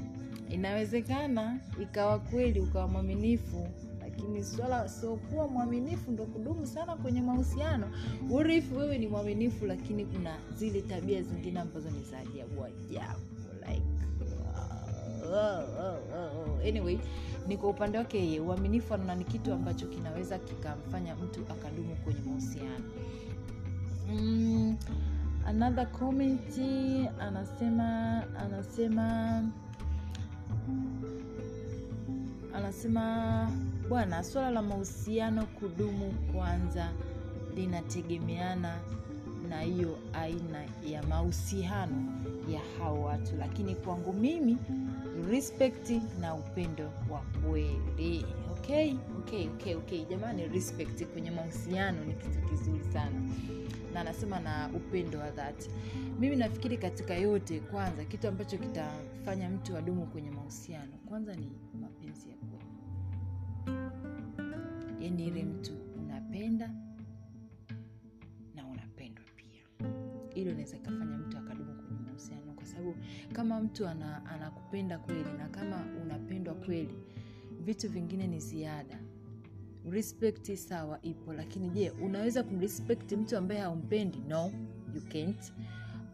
inawezekana 0.49 1.59
ikawa 1.81 2.19
kweli 2.19 2.59
ukawa 2.59 2.87
mwaminifu 2.87 3.67
lakini 4.01 4.43
swala 4.43 4.89
siokuwa 4.89 5.47
mwaminifu 5.47 6.11
ndo 6.11 6.25
kudumu 6.25 6.67
sana 6.67 6.95
kwenye 6.95 7.21
mahusiano. 7.21 7.91
Urifu 8.29 8.77
wewe 8.77 8.97
ni 8.97 9.07
mwaminifu 9.07 9.65
lakini 9.65 10.05
kuna 10.05 10.37
zile 10.57 10.81
tabia 10.81 11.21
zingine 11.21 11.59
ambazo 11.59 11.89
ni 11.89 12.03
za 12.03 12.17
ajabu 12.19 12.63
ajabu 12.63 13.19
like 13.69 13.81
uh, 15.23 15.63
uh, 15.79 16.59
uh, 16.59 16.67
anyway 16.67 16.97
ni 17.47 17.57
kwa 17.57 17.69
upande 17.69 17.97
wake 17.97 18.17
yeye. 18.17 18.39
Uaminifu 18.39 18.93
anaona 18.93 19.15
ni 19.15 19.23
kitu 19.23 19.53
ambacho 19.53 19.87
kinaweza 19.87 20.39
kikamfanya 20.39 21.15
mtu 21.15 21.39
akadumu 21.49 21.95
kwenye 21.95 22.19
mahusiano. 22.25 22.85
Mm, 24.09 24.77
another 25.47 25.85
comment 25.91 26.57
anasema 27.19 28.23
anasema 28.37 29.43
anasema 32.53 33.47
bwana 33.89 34.23
swala 34.23 34.51
la 34.51 34.61
mahusiano 34.61 35.45
kudumu 35.45 36.11
kwanza 36.33 36.89
linategemeana 37.55 38.75
na 39.49 39.61
hiyo 39.61 39.97
aina 40.13 40.63
ya 40.85 41.03
mahusiano 41.03 42.11
ya 42.49 42.59
hao 42.79 43.01
watu. 43.03 43.35
Lakini 43.39 43.75
kwangu 43.75 44.13
mimi 44.13 44.57
respect 45.29 45.89
na 46.19 46.35
upendo 46.35 46.83
wa 47.09 47.19
kweli. 47.19 48.25
Okay 48.51 48.93
okay 49.19 49.47
okay 49.49 49.75
okay. 49.75 50.05
Jamani 50.05 50.47
respect 50.47 51.05
kwenye 51.05 51.31
mahusiano 51.31 52.03
ni 52.05 52.13
kitu 52.13 52.39
kizuri 52.49 52.83
sana 52.93 53.21
na 53.93 53.99
anasema 54.01 54.39
na 54.39 54.69
upendo 54.75 55.19
wa 55.19 55.29
dhati. 55.31 55.69
Mimi 56.19 56.35
nafikiri 56.35 56.77
katika 56.77 57.13
yote 57.13 57.59
kwanza 57.59 58.05
kitu 58.05 58.27
ambacho 58.27 58.57
kitafanya 58.57 59.49
mtu 59.49 59.77
adumu 59.77 60.05
kwenye 60.07 60.31
mahusiano 60.31 60.91
kwanza 61.05 61.35
ni 61.35 61.51
mapenzi 61.81 62.29
ya 62.29 62.35
kweli. 62.35 62.65
Yani 64.99 65.27
ile 65.27 65.43
mtu 65.43 65.71
unapenda 65.99 66.67
na 68.55 68.67
unapendwa 68.67 69.25
pia. 69.35 69.87
Hilo 70.33 70.51
inaweza 70.51 70.77
ikafanya 70.77 71.17
mtu 71.17 71.37
akadumu 71.37 71.73
kwenye 71.73 71.99
mahusiano 72.05 72.53
kwa 72.53 72.65
sababu 72.65 72.95
kama 73.33 73.59
mtu 73.61 73.87
ana, 73.87 74.25
anakupenda 74.25 74.97
kweli 74.99 75.29
na 75.37 75.47
kama 75.49 75.85
unapendwa 76.03 76.53
kweli 76.53 76.93
vitu 77.61 77.89
vingine 77.89 78.27
ni 78.27 78.39
ziada 78.39 78.99
respect 79.89 80.55
sawa 80.55 80.99
ipo 81.01 81.33
lakini 81.33 81.69
je 81.69 81.89
unaweza 81.89 82.43
kumrespect 82.43 83.11
mtu 83.11 83.37
ambaye 83.37 83.61
haumpendi? 83.61 84.17
No 84.27 84.51
you 84.95 85.01
can't. 85.01 85.53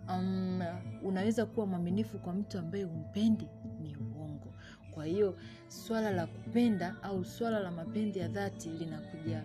Um, 0.10 0.62
unaweza 1.04 1.46
kuwa 1.46 1.66
mwaminifu 1.66 2.20
kwa 2.20 2.34
mtu 2.34 2.60
ambaye 2.60 2.84
humpendi? 2.84 3.48
Ni 3.82 3.96
uongo. 3.98 4.54
Kwa 4.92 5.06
hiyo 5.06 5.38
swala 5.68 6.12
la 6.12 6.28
kupenda 6.28 6.96
au 7.04 7.26
swala 7.26 7.60
la 7.60 7.72
mapenzi 7.72 8.20
ya 8.20 8.28
dhati 8.28 8.70
linakuja 8.70 9.44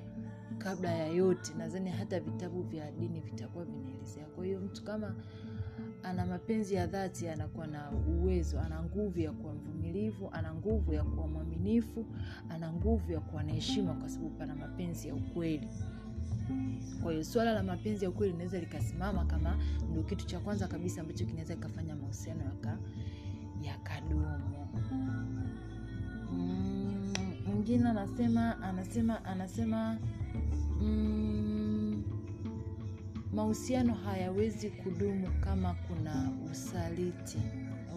kabla 0.59 0.91
ya 0.91 1.07
yote. 1.07 1.53
Nadhani 1.59 1.91
hata 1.91 2.21
vitabu 2.21 2.63
vya 2.63 2.91
dini 2.91 3.21
vitakuwa 3.21 3.65
vinaelezea. 3.65 4.25
Kwa 4.27 4.45
hiyo 4.45 4.61
mtu 4.61 4.85
kama 4.85 5.15
ana 6.03 6.27
mapenzi 6.27 6.75
ya 6.75 6.87
dhati 6.87 7.29
anakuwa 7.29 7.67
na 7.67 7.91
uwezo 7.91 8.61
ana 8.61 8.83
nguvu 8.83 9.21
ya 9.21 9.33
kuwa 9.33 9.55
mvumilivu 9.55 10.29
ana 10.33 10.55
nguvu 10.55 10.93
ya 10.93 11.05
kuwa 11.05 11.27
mwaminifu 11.29 12.07
ana 12.49 12.73
nguvu 12.73 13.13
ya 13.13 13.21
kuwa 13.21 13.43
na 13.43 13.53
heshima 13.53 13.95
kwa 13.95 14.09
sababu 14.09 14.31
pana 14.31 14.55
mapenzi 14.55 15.09
ya 15.09 15.15
ukweli. 15.15 15.69
Kwa 17.03 17.13
hiyo 17.13 17.25
swala 17.25 17.53
la 17.53 17.63
mapenzi 17.63 18.05
ya 18.05 18.11
ukweli 18.11 18.33
linaweza 18.33 18.59
likasimama 18.61 19.25
kama 19.25 19.57
ndio 19.91 20.03
kitu 20.03 20.27
cha 20.27 20.41
kwanza 20.41 20.69
kabisa 20.69 21.01
ambacho 21.01 21.25
kinaweza 21.25 21.55
kikafanya 21.55 21.97
mahusiano 21.97 22.45
yaka 22.45 22.79
mwingine 23.63 24.01
Mm, 26.33 27.13
mwingine 27.47 27.89
anasema 27.89 28.63
anasema 28.63 29.25
anasema 29.25 29.99
mm, 30.81 31.62
mahusiano 33.33 33.95
hayawezi 33.95 34.71
kudumu 34.71 35.29
kama 35.41 35.75
kuna 35.75 36.33
usaliti. 36.53 37.39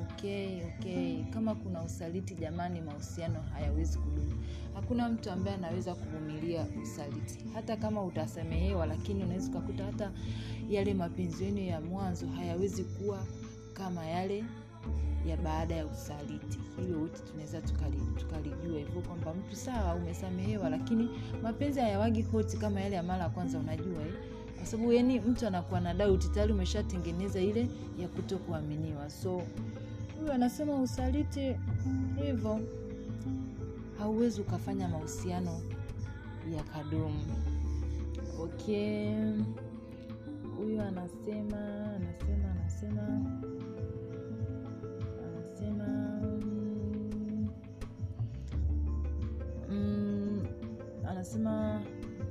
Okay 0.01 0.63
okay. 0.65 1.23
Kama 1.23 1.55
kuna 1.55 1.81
usaliti 1.83 2.35
jamani 2.35 2.81
mahusiano 2.81 3.41
hayawezi 3.53 3.97
kudumu. 3.97 4.43
Hakuna 4.73 5.09
mtu 5.09 5.31
ambaye 5.31 5.57
anaweza 5.57 5.95
kuvumilia 5.95 6.65
usaliti. 6.83 7.39
Hata 7.53 7.77
kama 7.77 8.03
utasamehewa 8.03 8.85
lakini 8.85 9.23
unaweza 9.23 9.49
ukakuta 9.49 9.83
hata 9.85 10.11
yale 10.69 10.93
mapenzi 10.93 11.43
yenu 11.43 11.57
ya 11.61 11.81
mwanzo 11.81 12.27
hayawezi 12.27 12.83
kuwa 12.83 13.25
kama 13.73 14.05
yale 14.05 14.43
ya 15.25 15.37
baada 15.37 15.75
ya 15.75 15.85
usaliti. 15.85 16.59
Hilo 16.81 16.99
wote 16.99 17.19
tunaweza 17.31 17.61
tukali- 17.61 18.15
tukalijua 18.19 18.79
hivyo 18.79 19.01
kwamba 19.01 19.33
mtu 19.33 19.55
sawa 19.55 19.95
umesamehewa 19.95 20.69
lakini 20.69 21.09
mapenzi 21.43 21.79
hayawagi 21.79 22.21
hoti 22.21 22.57
kama 22.57 22.81
yale 22.81 22.95
ya 22.95 23.03
mara 23.03 23.23
ya 23.23 23.29
kwanza 23.29 23.59
unajua 23.59 24.01
eh? 24.01 24.13
Kwa 24.65 24.71
sababu 24.71 24.93
yani 24.93 25.19
mtu 25.19 25.47
anakuwa 25.47 25.81
na 25.81 25.93
dauti 25.93 26.29
tayari 26.29 26.53
umeshatengeneza 26.53 27.39
ile 27.41 27.67
ya 27.99 28.07
kuto 28.07 28.37
kuaminiwa 28.37 29.09
so 29.09 29.41
huyu 30.19 30.31
anasema 30.33 30.81
usaliti 30.81 31.55
hivyo. 32.23 32.59
Hauwezi 33.99 34.41
ukafanya 34.41 34.87
mahusiano 34.87 35.61
ya 36.55 36.63
kadumu. 36.63 37.23
Okay. 38.39 39.15
Huyu 40.57 40.81
anasema 40.81 41.85
anasema 41.95 42.51
anasema 42.51 43.31
anasema 45.25 45.87
mm, 46.21 47.49
mm, 49.69 50.43
anasema 51.07 51.81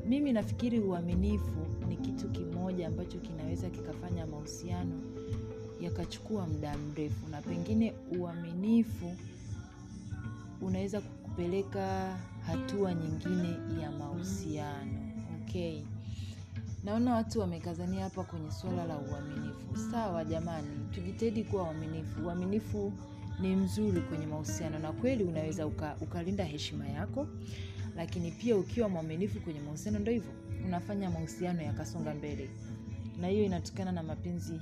mimi 0.09 0.32
nafikiri 0.32 0.81
uaminifu 0.81 1.66
ni 1.89 1.97
kitu 1.97 2.28
kimoja 2.28 2.86
ambacho 2.89 3.18
kinaweza 3.18 3.70
kikafanya 3.70 4.26
mahusiano 4.26 5.01
yakachukua 5.81 6.47
muda 6.47 6.76
mrefu. 6.78 7.28
Na 7.31 7.43
pengine 7.43 7.93
uaminifu 8.18 9.16
unaweza 10.60 11.01
kukupeleka 11.01 12.16
hatua 12.47 12.94
nyingine 12.94 13.81
ya 13.82 13.90
mahusiano. 13.90 15.10
Okay. 15.43 15.82
Naona 16.85 17.14
watu 17.14 17.40
wamekazania 17.40 18.05
hapa 18.05 18.24
kwenye 18.24 18.51
suala 18.52 18.85
la 18.85 18.98
uaminifu. 18.98 19.90
Sawa 19.90 20.24
jamani 20.24 20.68
tujitahidi 20.90 21.44
kuwa 21.44 21.62
uaminifu 21.62 22.20
uaminifu 22.26 22.93
ni 23.40 23.56
mzuri 23.56 24.01
kwenye 24.01 24.26
mahusiano 24.26 24.78
na 24.78 24.93
kweli 24.93 25.24
unaweza 25.24 25.66
uka, 25.66 25.97
ukalinda 26.01 26.44
heshima 26.44 26.89
yako 26.89 27.26
lakini 27.96 28.30
pia 28.30 28.56
ukiwa 28.56 28.88
mwaminifu 28.88 29.40
kwenye 29.40 29.60
mahusiano 29.60 29.98
ndo 29.98 30.12
hivyo. 30.12 30.32
Unafanya 30.66 31.10
mahusiano 31.10 31.62
yakasonga 31.62 32.14
mbele. 32.14 32.50
Na 33.20 33.28
hiyo 33.28 33.44
inatokana 33.44 33.92
na 33.92 34.02
mapenzi 34.02 34.60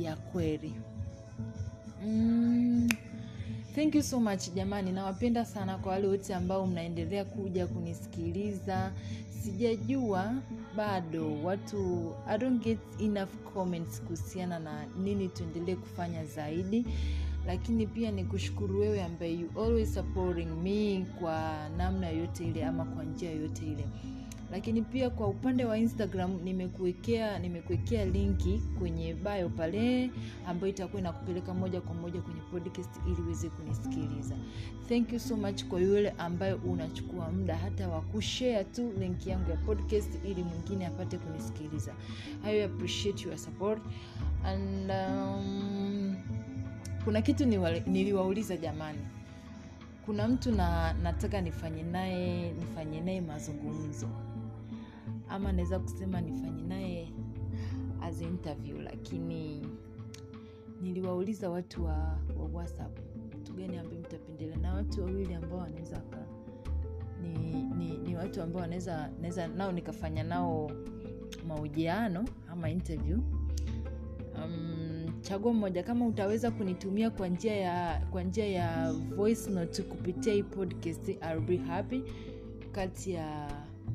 ya 0.00 0.16
kweli. 0.16 0.74
Mm, 2.06 2.88
thank 3.74 3.94
you 3.94 4.02
so 4.02 4.20
much 4.20 4.48
jamani. 4.54 4.92
Nawapenda 4.92 5.44
sana 5.44 5.78
kwa 5.78 5.92
wale 5.92 6.06
wote 6.06 6.34
ambao 6.34 6.66
mnaendelea 6.66 7.24
kuja 7.24 7.66
kunisikiliza. 7.66 8.92
Sijajua 9.42 10.34
bado 10.76 11.42
watu 11.42 12.12
I 12.28 12.38
don't 12.38 12.64
get 12.64 12.78
enough 13.00 13.34
comments 13.54 14.00
kuhusiana 14.02 14.58
na 14.58 14.86
nini 14.86 15.28
tuendelee 15.28 15.74
kufanya 15.76 16.24
zaidi 16.26 16.86
lakini 17.46 17.86
pia 17.86 18.10
ni 18.10 18.24
kushukuru 18.24 18.80
wewe 18.80 19.02
ambaye 19.02 19.32
you 19.32 19.48
always 19.62 19.94
supporting 19.94 20.48
me 20.62 21.06
kwa 21.20 21.68
namna 21.76 22.08
yoyote 22.08 22.44
ile 22.44 22.64
ama 22.64 22.84
kwa 22.84 23.04
njia 23.04 23.30
yoyote 23.30 23.66
ile. 23.66 23.84
Lakini 24.52 24.82
pia 24.82 25.10
kwa 25.10 25.28
upande 25.28 25.64
wa 25.64 25.78
instagram 25.78 26.40
nimekuwekea 26.44 27.38
nimekuwekea 27.38 28.04
linki 28.04 28.62
kwenye 28.78 29.14
bio 29.14 29.48
pale 29.48 30.10
ambayo 30.46 30.72
itakuwa 30.72 31.00
inakupeleka 31.00 31.54
moja 31.54 31.80
kwa 31.80 31.94
moja 31.94 32.20
kwenye 32.20 32.40
podcast 32.40 32.90
ili 33.06 33.22
uweze 33.22 33.48
kunisikiliza. 33.48 34.34
Thank 34.88 35.12
you 35.12 35.20
so 35.20 35.36
much 35.36 35.64
kwa 35.64 35.80
yule 35.80 36.10
ambayo 36.10 36.56
unachukua 36.56 37.30
muda 37.30 37.56
hata 37.56 37.88
wa 37.88 38.00
kushare 38.00 38.64
tu 38.64 38.92
linki 38.98 39.30
yangu 39.30 39.50
ya 39.50 39.56
podcast 39.56 40.10
ili 40.24 40.42
mwingine 40.42 40.86
apate 40.86 41.18
kunisikiliza. 41.18 41.94
I 42.44 42.64
appreciate 42.64 43.28
your 43.28 43.38
support 43.38 43.82
and 44.44 44.90
um, 44.90 46.16
kuna 47.04 47.22
kitu 47.22 47.44
niliwauliza 47.86 48.56
jamani. 48.56 48.98
Kuna 50.06 50.28
mtu 50.28 50.52
na 50.52 50.92
nataka 50.92 51.40
nifanye 51.40 51.82
naye 51.82 52.52
nifanye 52.52 53.00
naye 53.00 53.20
mazungumzo. 53.20 54.08
Ama 55.28 55.52
naweza 55.52 55.78
kusema 55.78 56.20
nifanye 56.20 56.62
naye 56.62 57.08
as 58.02 58.20
interview 58.20 58.78
lakini 58.78 59.66
niliwauliza 60.80 61.50
watu 61.50 61.84
wa, 61.84 62.18
wa 62.38 62.44
whatsapp. 62.52 62.98
Mtu 63.40 63.52
ambaye 63.52 63.98
mtapendelea? 64.00 64.56
Na 64.56 64.74
watu 64.74 65.00
wawili 65.04 65.34
ambao 65.34 65.58
wanaweza 65.58 66.02
ni, 67.22 67.62
ni, 67.62 67.98
ni 67.98 68.16
watu 68.16 68.42
ambao 68.42 68.62
wanaweza 68.62 69.10
naweza 69.20 69.46
nao 69.48 69.72
nikafanya 69.72 70.22
nao 70.24 70.70
mahojiano 71.48 72.24
ama 72.50 72.70
interview. 72.70 73.18
Um, 74.44 74.81
chagua 75.22 75.52
mmoja 75.52 75.82
kama 75.82 76.06
utaweza 76.06 76.50
kunitumia 76.50 77.10
kwa 77.10 77.28
njia 77.28 77.56
ya 77.56 78.06
kwa 78.10 78.22
njia 78.22 78.46
ya 78.46 78.92
voice 78.92 79.50
note 79.50 79.82
kupitia 79.82 80.32
hii 80.34 80.42
podcast 80.42 81.08
I'll 81.08 81.40
be 81.40 81.56
happy. 81.56 82.02
Kati 82.72 83.12
ya 83.12 83.50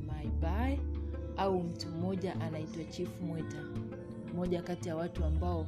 my 0.07 0.27
bye 0.41 0.79
au 1.37 1.63
mtu 1.63 1.89
mmoja 1.89 2.41
anaitwa 2.41 2.83
chief 2.83 3.21
mweta. 3.21 3.57
Mmoja 4.33 4.61
kati 4.61 4.89
ya 4.89 4.95
watu 4.95 5.23
ambao 5.25 5.67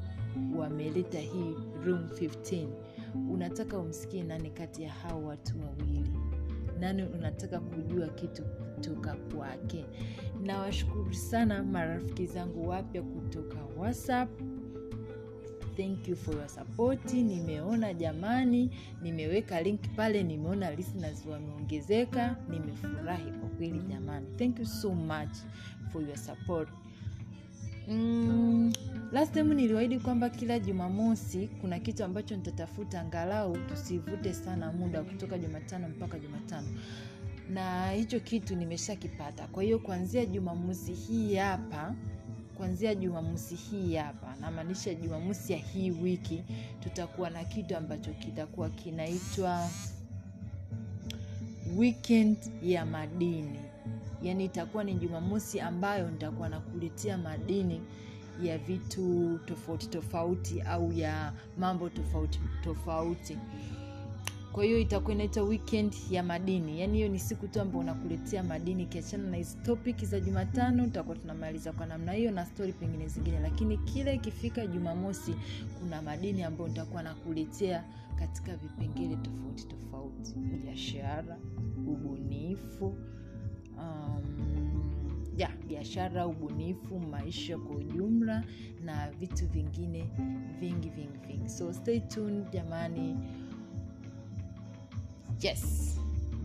wameleta 0.58 1.20
hii 1.20 1.56
room 1.86 2.04
15 2.08 2.68
unataka 3.32 3.80
umsikie 3.80 4.24
nani 4.24 4.50
kati 4.50 4.84
ya 4.84 4.92
hao 4.92 5.24
watu 5.24 5.54
wawili? 5.62 6.10
Nani 6.80 7.04
unataka 7.04 7.60
kujua 7.60 8.08
kitu 8.08 8.44
kutoka 8.76 9.16
kwake? 9.16 9.86
Nawashukuru 10.44 11.14
sana 11.14 11.64
marafiki 11.64 12.26
zangu 12.26 12.70
wapya 12.70 13.02
kutoka 13.02 13.58
whatsapp 13.78 14.30
thank 15.80 16.08
you 16.08 16.16
for 16.16 16.36
your 16.36 16.50
support. 16.50 17.14
Nimeona 17.14 17.94
jamani 17.94 18.70
nimeweka 19.02 19.62
link 19.62 19.82
pale 19.96 20.24
nimeona 20.24 20.72
listeners 20.72 21.26
wameongezeka 21.26 22.36
nimefurahi 22.50 23.32
kwa 23.32 23.50
kweli 23.50 23.80
jamani. 23.80 24.26
Thank 24.38 24.60
you 24.60 24.66
so 24.66 24.94
much 24.94 25.36
for 25.92 26.02
your 26.04 26.18
support. 26.18 26.70
Mm, 27.88 28.74
last 29.12 29.34
time 29.34 29.56
niliwaahidi 29.56 30.00
kwamba 30.00 30.30
kila 30.30 30.60
jumamosi 30.60 31.48
kuna 31.62 31.80
kitu 31.80 32.04
ambacho 32.04 32.36
nitatafuta 32.36 33.02
angalau 33.02 33.58
tusivute 33.58 34.34
sana 34.34 34.72
muda 34.72 35.04
kutoka 35.04 35.38
jumatano 35.38 35.90
mpaka 35.90 36.20
jumatano. 36.20 36.68
Na 37.50 37.92
hicho 37.92 38.20
kitu 38.20 38.56
nimeshakipata. 38.56 39.48
Kwa 39.48 39.64
hiyo 39.64 39.80
kuanzia 39.80 40.26
jumamosi 40.26 40.94
hii 40.94 41.36
hapa 41.36 41.96
kuanzia 42.60 42.96
jumamosi 42.96 43.56
hii 43.56 43.96
hapa 43.96 44.36
namaanisha 44.42 44.94
jumamosi 44.94 45.54
ya 45.54 45.60
hii 45.60 45.92
wiki 45.92 46.44
tutakuwa 46.80 47.30
na 47.30 47.44
kitu 47.44 47.78
ambacho 47.78 48.12
kitakuwa 48.14 48.70
kinaitwa 48.70 49.70
weekend 51.78 52.38
ya 52.64 52.86
madini. 52.86 53.60
Yaani 54.24 54.46
itakuwa 54.46 54.84
ni 54.84 54.94
jumamosi 54.94 55.60
ambayo 55.60 56.10
nitakuwa 56.12 56.50
nakuletea 56.50 57.18
madini 57.18 57.82
ya 58.44 58.58
vitu 58.58 59.40
tofauti 59.46 59.88
tofauti 59.88 60.62
au 60.62 60.94
ya 60.94 61.34
mambo 61.58 61.90
tofauti 61.90 62.40
tofauti 62.64 63.38
kwa 64.52 64.64
hiyo 64.64 64.80
itakuwa 64.80 65.14
inaitwa 65.14 65.44
weekend 65.44 65.96
ya 66.12 66.24
madini. 66.24 66.82
Yaani 66.82 66.94
hiyo 66.98 67.10
ni 67.10 67.20
siku 67.20 67.48
tu 67.48 67.62
ambayo 67.62 67.80
unakuletea 67.80 68.44
madini. 68.44 68.84
Ikiachana 68.84 69.24
na 69.30 69.38
hizi 69.38 69.58
topic 69.58 70.06
za 70.06 70.20
jumatano 70.20 70.84
tutakuwa 70.84 71.16
tunamaliza 71.16 71.72
kwa 71.74 71.86
namna 71.86 72.12
hiyo 72.12 72.32
na 72.32 72.46
stori 72.46 72.74
pengine 72.74 73.08
zingine. 73.08 73.40
Lakini 73.40 73.78
kila 73.78 74.12
ikifika 74.14 74.68
jumamosi 74.68 75.36
kuna 75.80 76.02
madini 76.02 76.44
ambayo 76.44 76.68
nitakuwa 76.70 77.04
nakuletea 77.04 77.84
katika 78.16 78.56
vipengele 78.56 79.16
tofauti 79.16 79.68
tofauti. 79.68 80.34
Biashara 80.36 81.38
ubunifu 81.88 82.96
um, 83.78 84.24
ya 85.38 85.50
biashara 85.68 86.28
ubunifu 86.28 87.00
maisha 87.00 87.58
kwa 87.58 87.76
ujumla 87.76 88.44
na 88.84 89.12
vitu 89.12 89.48
vingine 89.48 90.10
vingi 90.60 90.90
vingi 90.90 91.18
vingi. 91.28 91.50
So 91.50 91.74
stay 91.74 92.00
tuned 92.00 92.50
jamani 92.52 93.18
yes. 95.42 95.86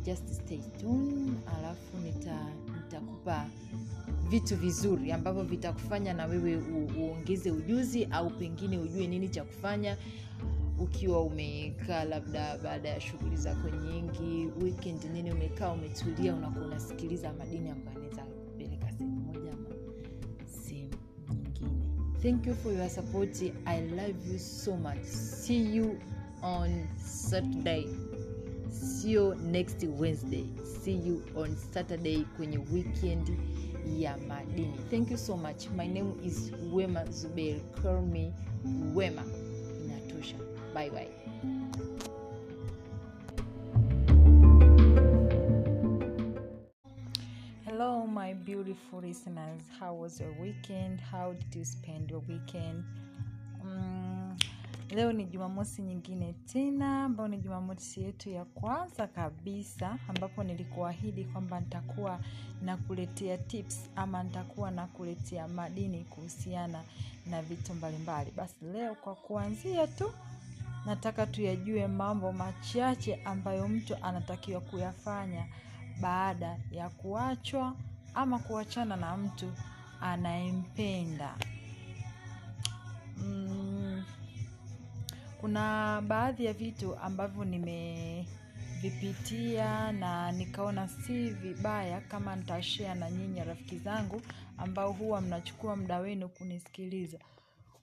Just 0.05 0.29
stay 0.35 0.59
tuned 0.81 1.35
alafu 1.59 1.97
nita 2.05 2.39
nitakupa 2.77 3.47
vitu 4.31 4.57
vizuri 4.57 5.13
ambavyo 5.13 5.43
vitakufanya 5.43 6.13
na 6.15 6.27
wewe 6.27 6.57
uongeze 6.99 7.51
ujuzi 7.51 8.05
au 8.05 8.31
pengine 8.31 8.79
ujue 8.79 9.07
nini 9.07 9.29
cha 9.29 9.45
kufanya 9.45 9.97
ukiwa 10.79 11.23
umekaa 11.23 12.05
labda 12.05 12.59
baada 12.59 12.89
ya 12.89 13.01
shughuli 13.01 13.37
zako 13.37 13.69
nyingi 13.69 14.49
weekend 14.63 15.05
nini 15.05 15.33
umekaa 15.33 15.73
umetulia 15.73 16.35
unakuwa 16.35 16.67
unasikiliza 16.67 17.33
madini 17.33 17.71
ambayo 17.71 17.97
anaweza 17.97 18.23
kupeleka 18.23 18.93
sehemu 18.93 19.21
moja 19.21 19.53
ama 19.53 19.69
sehemu 20.65 20.93
nyingine. 21.29 21.71
Thank 22.23 22.47
you 22.47 22.55
for 22.55 22.73
your 22.73 22.91
support. 22.91 23.43
I 23.65 23.81
love 23.81 24.33
you 24.33 24.39
so 24.39 24.77
much. 24.77 25.03
See 25.05 25.77
you 25.77 25.99
on 26.43 26.87
saturday 27.05 27.87
sio 28.75 29.35
next 29.35 29.85
wednesday. 29.99 30.45
See 30.83 30.93
you 31.07 31.23
on 31.37 31.57
saturday 31.73 32.25
kwenye 32.37 32.59
weekend 32.59 33.31
ya 33.99 34.17
madini. 34.29 34.75
Thank 34.91 35.11
you 35.11 35.19
so 35.19 35.37
much. 35.37 35.69
My 35.77 35.87
name 35.89 36.13
is 36.25 36.53
wema 36.73 37.05
zuber 37.05 37.61
call 37.83 38.03
wema. 38.95 39.23
Inatosha. 39.85 40.37
Bye 40.75 40.91
bye. 40.91 41.09
Hello 47.65 48.07
my 48.07 48.35
beautiful 48.35 49.01
listeners. 49.01 49.63
How 49.81 49.95
was 49.95 50.21
your 50.21 50.33
weekend? 50.41 51.01
How 51.01 51.33
did 51.33 51.55
you 51.55 51.65
spend 51.65 52.11
your 52.11 52.21
weekend? 52.29 52.85
Mm, 53.65 54.14
leo 54.95 55.13
ni 55.13 55.25
jumamosi 55.25 55.83
nyingine 55.83 56.33
tena 56.33 57.05
ambayo 57.05 57.29
ni 57.29 57.39
jumamosi 57.39 58.03
yetu 58.03 58.31
ya 58.31 58.45
kwanza 58.45 59.07
kabisa 59.07 59.99
ambapo 60.09 60.45
nilikuahidi 60.45 61.25
kwamba 61.25 61.61
nitakuwa 61.61 62.21
nakuletea 62.63 63.39
tips 63.39 63.91
ama 63.97 64.23
nitakuwa 64.23 64.71
nakuletea 64.71 65.49
madini 65.49 66.05
kuhusiana 66.05 66.83
na 67.27 67.43
vitu 67.43 67.75
mbalimbali. 67.75 68.31
Basi 68.37 68.65
leo 68.65 68.95
kwa 68.95 69.15
kuanzia 69.15 69.87
tu 69.87 70.13
nataka 70.87 71.27
tuyajue 71.27 71.87
mambo 71.87 72.33
machache 72.33 73.15
ambayo 73.25 73.69
mtu 73.69 73.97
anatakiwa 74.03 74.61
kuyafanya 74.61 75.47
baada 76.01 76.57
ya 76.71 76.89
kuachwa 76.89 77.77
ama 78.15 78.39
kuachana 78.39 78.97
na 78.97 79.17
mtu 79.17 79.53
anayempenda. 80.01 81.35
Mm, 83.19 83.64
kuna 85.45 86.01
baadhi 86.09 86.45
ya 86.45 86.53
vitu 86.53 86.97
ambavyo 86.97 87.45
nimevipitia 87.45 89.93
na 89.93 90.33
nikaona 90.33 90.89
si 90.89 91.31
vibaya 91.31 92.01
kama 92.01 92.37
nitashare 92.37 92.95
na 93.01 93.11
nyinyi 93.11 93.45
rafiki 93.45 93.79
zangu 93.79 94.21
ambao 94.59 94.93
huwa 94.93 95.21
mnachukua 95.21 95.77
muda 95.77 95.99
wenu 95.99 96.29
kunisikiliza. 96.29 97.19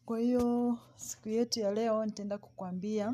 Kwa 0.06 0.20
hiyo 0.20 0.78
siku 0.96 1.30
yetu 1.30 1.60
ya 1.60 1.72
leo 1.72 2.06
nitaenda 2.06 2.38
kukwambia 2.38 3.14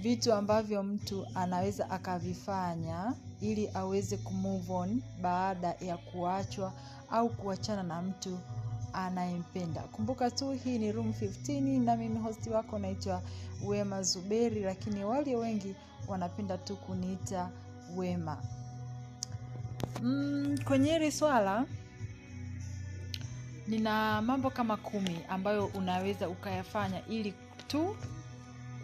vitu 0.00 0.34
ambavyo 0.34 0.82
mtu 0.82 1.26
anaweza 1.34 1.90
akavifanya 1.90 3.14
ili 3.40 3.70
aweze 3.74 4.16
kumove 4.16 4.72
on 4.72 5.02
baada 5.22 5.74
ya 5.80 5.96
kuachwa 5.96 6.72
au 7.10 7.28
kuachana 7.28 7.82
na 7.82 8.02
mtu 8.02 8.38
anayempenda. 8.96 9.80
Kumbuka 9.80 10.30
tu 10.30 10.50
hii 10.50 10.78
ni 10.78 10.92
room 10.92 11.10
15 11.10 11.84
na 11.84 11.96
mimi 11.96 12.18
hosti 12.18 12.50
wako 12.50 12.78
naitwa 12.78 13.22
wema 13.64 14.02
zuberi 14.02 14.60
lakini 14.60 15.04
walio 15.04 15.38
wengi 15.38 15.74
wanapenda 16.08 16.58
tu 16.58 16.76
kuniita 16.76 17.50
wema. 17.96 18.38
Mm, 20.02 20.58
kwenye 20.64 20.92
hili 20.92 21.12
swala 21.12 21.64
nina 23.66 24.22
mambo 24.22 24.50
kama 24.50 24.76
kumi 24.76 25.18
ambayo 25.28 25.66
unaweza 25.66 26.28
ukayafanya 26.28 27.06
ili 27.06 27.34
tu 27.68 27.96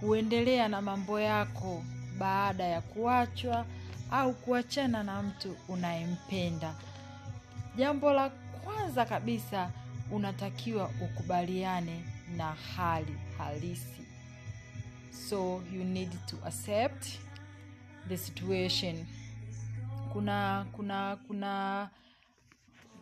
kuendelea 0.00 0.68
na 0.68 0.82
mambo 0.82 1.20
yako 1.20 1.84
baada 2.18 2.64
ya 2.64 2.80
kuachwa 2.80 3.66
au 4.10 4.34
kuachana 4.34 5.02
na 5.02 5.22
mtu 5.22 5.56
unayempenda. 5.68 6.74
Jambo 7.76 8.12
la 8.12 8.30
kwanza 8.64 9.04
kabisa 9.04 9.70
unatakiwa 10.10 10.90
ukubaliane 11.04 12.04
na 12.36 12.52
hali 12.76 13.16
halisi 13.38 14.01
so 15.12 15.62
you 15.72 15.84
need 15.84 16.10
to 16.26 16.36
accept 16.46 17.06
the 18.08 18.16
situation. 18.16 19.06
Kuna 20.12 20.66
kuna 20.72 21.16
kuna 21.26 21.90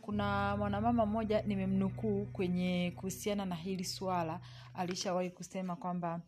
kuna 0.03 0.57
mwanamama 0.57 1.07
mmoja 1.07 1.43
nimemnukuu 1.43 2.27
kwenye 2.27 2.93
kuhusiana 2.97 3.45
na 3.45 3.55
hili 3.55 3.85
swala. 3.85 4.41
Alishawahi 4.75 5.31
kusema 5.31 5.77
kwamba 5.77 6.21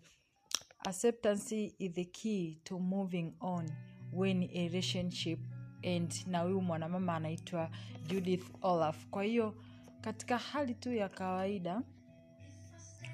acceptance 0.78 1.74
is 1.78 1.92
the 1.92 2.04
key 2.04 2.54
to 2.64 2.78
moving 2.78 3.32
on 3.40 3.70
when 4.12 4.42
a 4.42 4.68
relationship 4.68 5.40
and 5.84 6.14
na 6.26 6.40
huyu 6.40 6.60
mwanamama 6.60 7.16
anaitwa 7.16 7.70
judith 8.06 8.44
olaf. 8.62 9.06
Kwa 9.06 9.24
hiyo 9.24 9.54
katika 10.00 10.38
hali 10.38 10.74
tu 10.74 10.92
ya 10.94 11.08
kawaida 11.08 11.82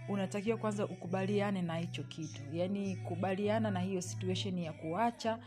unatakiwa 0.09 0.57
kwanza 0.57 0.85
ukubaliane 0.87 1.63
na 1.63 1.77
hicho 1.77 2.03
kitu. 2.03 2.43
Yaani 2.53 2.97
kubaliana 2.97 3.71
na 3.71 3.81
hiyo 3.81 4.01
situation 4.03 4.59
ya 4.59 4.73
kuacha 4.73 5.39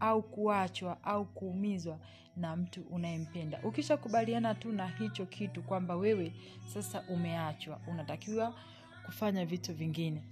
au 0.00 0.22
kuachwa 0.22 1.04
au 1.04 1.24
kuumizwa 1.24 1.98
na 2.36 2.56
mtu 2.56 2.80
unayempenda. 2.90 3.60
Ukishakubaliana 3.62 4.54
tu 4.54 4.72
na 4.72 4.86
hicho 4.88 5.26
kitu 5.26 5.62
kwamba 5.62 5.96
wewe 5.96 6.32
sasa 6.74 7.02
umeachwa 7.08 7.80
unatakiwa 7.88 8.54
kufanya 9.06 9.46
vitu 9.46 9.74
vingine. 9.74 10.22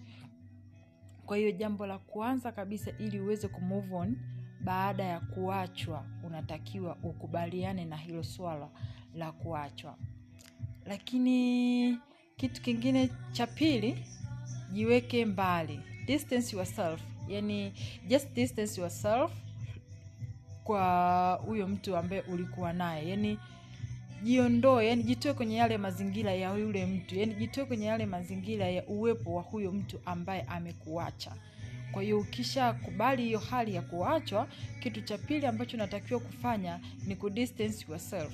Kwa 1.26 1.36
hiyo 1.36 1.50
jambo 1.52 1.86
la 1.86 1.98
kwanza 1.98 2.52
kabisa 2.52 2.90
ili 2.98 3.20
uweze 3.20 3.48
kumove 3.48 3.94
on 3.94 4.16
baada 4.60 5.04
ya 5.04 5.20
kuachwa 5.20 6.04
unatakiwa 6.26 6.96
ukubaliane 7.02 7.84
na 7.84 7.96
hilo 7.96 8.22
swala 8.22 8.68
la 9.14 9.32
kuachwa. 9.32 9.96
Lakini 10.86 11.98
kitu 12.36 12.62
kingine 12.62 13.10
cha 13.32 13.46
pili 13.46 14.04
jiweke 14.72 15.24
mbali. 15.24 15.80
Distance 16.06 16.56
yourself. 16.56 17.00
Yani 17.28 17.72
just 18.08 18.32
distance 18.34 18.80
yourself 18.80 19.30
kwa 20.64 21.40
huyo 21.46 21.68
mtu 21.68 21.96
ambaye 21.96 22.20
ulikuwa 22.22 22.72
naye. 22.72 23.08
Yani 23.08 23.38
jiondoe 24.22 24.86
yani 24.86 25.02
jitoe 25.02 25.32
kwenye 25.32 25.56
yale 25.56 25.78
mazingira 25.78 26.32
ya 26.34 26.54
yule 26.54 26.86
mtu. 26.86 27.16
Yani 27.16 27.34
jitoe 27.34 27.64
kwenye 27.64 27.86
yale 27.86 28.06
mazingira 28.06 28.68
ya 28.68 28.86
uwepo 28.86 29.34
wa 29.34 29.42
huyo 29.42 29.72
mtu 29.72 30.00
ambaye 30.04 30.42
amekuacha. 30.42 31.32
Kwa 31.92 32.02
hiyo 32.02 32.18
ukisha 32.20 32.72
kubali 32.72 33.22
hiyo 33.24 33.38
hali 33.38 33.74
ya 33.74 33.82
kuachwa 33.82 34.48
kitu 34.80 35.00
cha 35.02 35.18
pili 35.18 35.46
ambacho 35.46 35.76
natakiwa 35.76 36.20
kufanya 36.20 36.80
ni 37.06 37.16
kudistance 37.16 37.84
yourself 37.88 38.32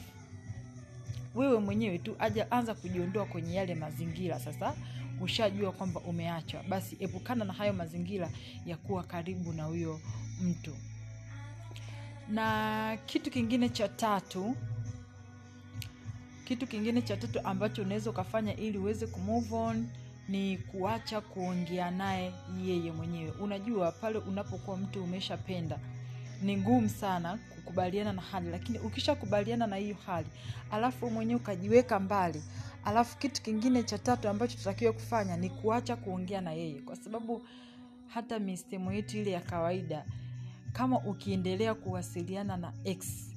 wewe 1.34 1.58
mwenyewe 1.60 1.98
tu 1.98 2.16
aja 2.18 2.50
anza 2.50 2.74
kujiondoa 2.74 3.24
kwenye 3.26 3.54
yale 3.54 3.74
mazingira. 3.74 4.40
Sasa 4.40 4.74
ushajua 5.20 5.72
kwamba 5.72 6.00
umeachwa 6.00 6.62
basi 6.62 6.96
epukana 7.00 7.44
na 7.44 7.52
hayo 7.52 7.72
mazingira 7.72 8.30
ya 8.66 8.76
kuwa 8.76 9.02
karibu 9.02 9.52
na 9.52 9.64
huyo 9.64 10.00
mtu. 10.42 10.76
Na 12.28 12.98
kitu 13.06 13.30
kingine 13.30 13.68
cha 13.68 13.88
tatu 13.88 14.56
kitu 16.44 16.66
kingine 16.66 17.02
cha 17.02 17.16
tatu 17.16 17.40
ambacho 17.44 17.82
unaweza 17.82 18.10
ukafanya 18.10 18.56
ili 18.56 18.78
uweze 18.78 19.06
kumove 19.06 19.54
on 19.54 19.88
ni 20.28 20.58
kuacha 20.58 21.20
kuongea 21.20 21.90
naye 21.90 22.32
yeye 22.64 22.92
mwenyewe. 22.92 23.30
Unajua 23.30 23.92
pale 23.92 24.18
unapokuwa 24.18 24.76
mtu 24.76 25.04
umeshapenda 25.04 25.78
ni 26.42 26.56
ngumu 26.56 26.88
sana 26.88 27.38
kukubaliana 27.54 28.12
na 28.12 28.22
hali. 28.22 28.50
Lakini 28.50 28.78
ukishakubaliana 28.78 29.66
na 29.66 29.76
hiyo 29.76 29.96
hali 30.06 30.26
alafu 30.70 31.10
mwenyewe 31.10 31.40
ukajiweka 31.40 32.00
mbali 32.00 32.42
alafu 32.84 33.18
kitu 33.18 33.42
kingine 33.42 33.82
cha 33.82 33.98
tatu 33.98 34.28
ambacho 34.28 34.56
tutakiwe 34.58 34.92
kufanya 34.92 35.36
ni 35.36 35.50
kuacha 35.50 35.96
kuongea 35.96 36.40
na 36.40 36.52
yeye. 36.52 36.80
Kwa 36.80 36.96
sababu 36.96 37.42
hata 38.06 38.38
mistemo 38.38 38.92
yetu 38.92 39.16
ile 39.18 39.30
ya 39.30 39.40
kawaida 39.40 40.04
kama 40.72 40.98
ukiendelea 40.98 41.74
kuwasiliana 41.74 42.56
na 42.56 42.72
x 42.84 43.30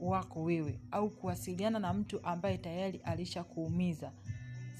wako 0.00 0.42
wewe 0.42 0.78
au 0.90 1.10
kuwasiliana 1.10 1.78
na 1.78 1.92
mtu 1.94 2.20
ambaye 2.26 2.58
tayari 2.58 3.00
alishakuumiza 3.04 4.12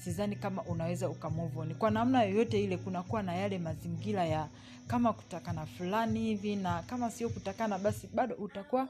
sidhani 0.03 0.35
kama 0.35 0.63
unaweza 0.63 1.09
ukamove 1.09 1.73
kwa 1.73 1.91
namna 1.91 2.23
yoyote 2.23 2.63
ile 2.63 2.77
kunakuwa 2.77 3.23
na 3.23 3.35
yale 3.35 3.57
mazingira 3.59 4.25
ya 4.25 4.47
kama 4.87 5.13
kutakana 5.13 5.65
fulani 5.65 6.19
hivi 6.19 6.55
na 6.55 6.83
kama 6.83 7.11
sio 7.11 7.29
kutakana 7.29 7.79
basi 7.79 8.07
bado 8.13 8.35
utakuwa 8.35 8.87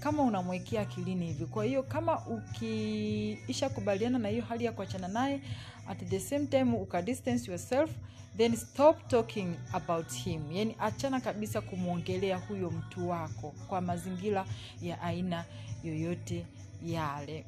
kama 0.00 0.22
unamwekea 0.22 0.82
akilini 0.82 1.26
hivi. 1.26 1.46
Kwa 1.46 1.64
hiyo 1.64 1.82
kama 1.82 2.26
ukiisha 2.26 3.68
kubaliana 3.68 4.18
na 4.18 4.28
hiyo 4.28 4.42
hali 4.42 4.64
ya 4.64 4.72
kuachana 4.72 5.08
naye 5.08 5.40
at 5.88 6.04
the 6.08 6.20
same 6.20 6.46
time 6.46 6.76
uka 6.76 6.98
yourself 7.46 7.90
then 8.36 8.56
stop 8.56 9.08
talking 9.08 9.54
about 9.72 10.12
him. 10.12 10.52
Yani 10.52 10.76
achana 10.78 11.20
kabisa 11.20 11.60
kumwongelea 11.60 12.36
huyo 12.36 12.70
mtu 12.70 13.08
wako 13.08 13.54
kwa 13.68 13.80
mazingira 13.80 14.44
ya 14.82 15.02
aina 15.02 15.44
yoyote 15.84 16.46
yale 16.86 17.44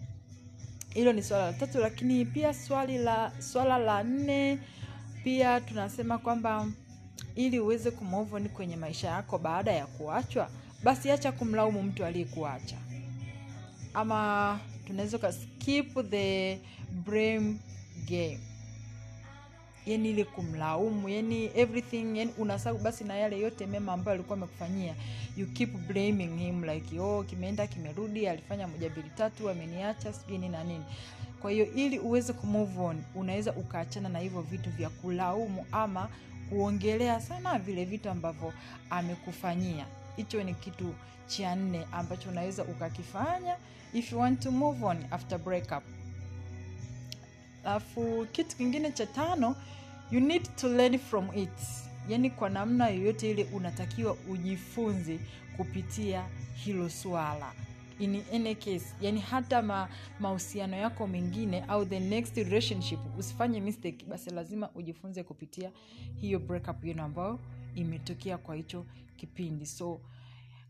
hilo 0.94 1.12
ni 1.12 1.22
swala 1.22 1.46
la 1.46 1.52
tatu 1.52 1.78
lakini 1.78 2.24
pia 2.24 2.54
swali 2.54 2.98
la 2.98 3.32
swala 3.38 3.78
la 3.78 4.02
nne 4.02 4.58
pia 5.24 5.60
tunasema 5.60 6.18
kwamba 6.18 6.66
ili 7.34 7.60
uweze 7.60 7.90
kumove 7.90 8.48
kwenye 8.48 8.76
maisha 8.76 9.08
yako 9.08 9.38
baada 9.38 9.72
ya 9.72 9.86
kuachwa 9.86 10.50
basi 10.84 11.10
acha 11.10 11.32
kumlaumu 11.32 11.82
mtu 11.82 12.04
aliyekuacha. 12.04 12.76
Ama 13.94 14.60
tunaweza 14.86 15.16
ukaskip 15.16 16.10
the 16.10 16.58
blame 17.04 17.56
game 18.10 18.40
yani 19.86 20.10
ile 20.10 20.24
kumlaumu 20.24 21.08
yani 21.08 21.50
everything 21.54 22.18
yani 22.18 22.30
unasahau 22.38 22.78
basi 22.78 23.04
na 23.04 23.14
yale 23.16 23.38
yote 23.40 23.66
mema 23.66 23.92
ambayo 23.92 24.14
alikuwa 24.14 24.38
amekufanyia. 24.38 24.94
You 25.36 25.46
keep 25.46 25.72
blaming 25.88 26.36
him 26.38 26.64
like 26.64 27.00
oh 27.00 27.22
kimeenda 27.22 27.66
kimerudi 27.66 28.28
alifanya 28.28 28.68
moja 28.68 28.90
mbili 28.90 29.10
tatu 29.16 29.50
ameniacha 29.50 30.12
sijui 30.12 30.38
na 30.48 30.64
nini. 30.64 30.84
Kwa 31.42 31.50
hiyo 31.50 31.72
ili 31.74 31.98
uweze 31.98 32.32
kumove 32.32 32.80
on 32.80 33.02
unaweza 33.14 33.52
ukaachana 33.52 34.08
na 34.08 34.18
hivyo 34.18 34.40
vitu 34.40 34.70
vya 34.70 34.90
kulaumu 34.90 35.66
ama 35.72 36.08
kuongelea 36.48 37.20
sana 37.20 37.58
vile 37.58 37.84
vitu 37.84 38.10
ambavyo 38.10 38.52
amekufanyia. 38.90 39.86
Hicho 40.16 40.42
ni 40.44 40.54
kitu 40.54 40.94
cha 41.26 41.56
nne 41.56 41.86
ambacho 41.92 42.28
unaweza 42.30 42.64
ukakifanya 42.64 43.56
if 43.92 44.12
you 44.12 44.18
want 44.18 44.40
to 44.40 44.50
move 44.50 44.84
on 44.84 44.96
after 45.10 45.38
breakup. 45.38 45.82
Alafu 47.64 48.26
kitu 48.32 48.56
kingine 48.56 48.92
cha 48.92 49.06
tano 49.06 49.56
you 50.10 50.20
need 50.20 50.42
to 50.56 50.68
learn 50.68 50.98
from 50.98 51.28
it. 51.36 51.50
Yaani 52.08 52.30
kwa 52.30 52.50
namna 52.50 52.88
yoyote 52.88 53.30
ile 53.30 53.44
unatakiwa 53.44 54.16
ujifunze 54.30 55.20
kupitia 55.56 56.24
hilo 56.54 56.88
swala. 56.90 57.52
In 57.98 58.22
any 58.34 58.54
case 58.54 58.86
yani 59.00 59.20
hata 59.20 59.62
ma, 59.62 59.88
mahusiano 60.20 60.76
yako 60.76 61.06
mengine 61.06 61.64
au 61.68 61.84
the 61.86 62.00
next 62.00 62.36
relationship 62.36 62.98
usifanye 63.18 63.60
mistake 63.60 64.04
basi 64.06 64.30
lazima 64.30 64.70
ujifunze 64.74 65.22
kupitia 65.22 65.70
hiyo 66.20 66.38
breakup 66.38 66.84
yenu 66.84 67.02
ambayo 67.02 67.38
imetokea 67.74 68.38
kwa 68.38 68.54
hicho 68.54 68.86
kipindi. 69.16 69.66
So 69.66 70.00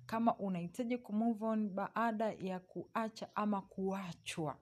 kama 0.07 0.35
unahitaji 0.37 0.99
kumove 0.99 1.45
on 1.45 1.69
baada 1.71 2.33
ya 2.33 2.59
kuacha 2.61 3.29
ama 3.35 3.61
kuachwa 3.61 4.57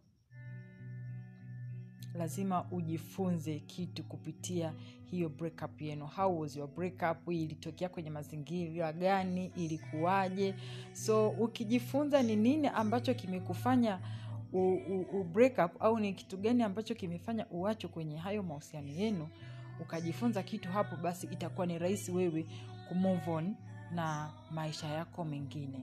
lazima 2.15 2.65
ujifunze 2.71 3.59
kitu 3.59 4.05
kupitia 4.05 4.73
hiyo 5.05 5.29
breakup 5.29 5.83
yenu. 5.83 6.07
How 6.07 6.41
was 6.41 6.57
your 6.57 6.69
breakup? 6.69 7.29
Ilitokea 7.33 7.89
kwenye 7.89 8.11
mazingira 8.11 8.93
gani? 8.93 9.53
Ilikuwaje? 9.57 10.55
So 10.93 11.29
ukijifunza 11.29 12.23
ni 12.23 12.37
nini 12.37 12.67
ambacho 12.69 13.15
kimekufanya 13.15 13.99
u, 14.53 14.59
u, 14.75 15.01
u 15.21 15.25
break 15.25 15.59
au 15.81 15.99
ni 15.99 16.13
kitu 16.15 16.37
gani 16.37 16.63
ambacho 16.63 16.95
kimefanya 16.95 17.47
uwacho 17.51 17.89
kwenye 17.89 18.17
hayo 18.17 18.43
mahusiano 18.43 18.89
yenu 18.89 19.29
ukajifunza 19.81 20.43
kitu 20.43 20.69
hapo 20.69 20.97
basi 20.97 21.27
itakuwa 21.27 21.67
ni 21.67 21.79
rahisi 21.79 22.13
wewe 22.13 22.47
kumove 22.89 23.31
on 23.31 23.55
na 23.95 24.31
maisha 24.51 24.87
yako 24.87 25.25
mengine. 25.25 25.81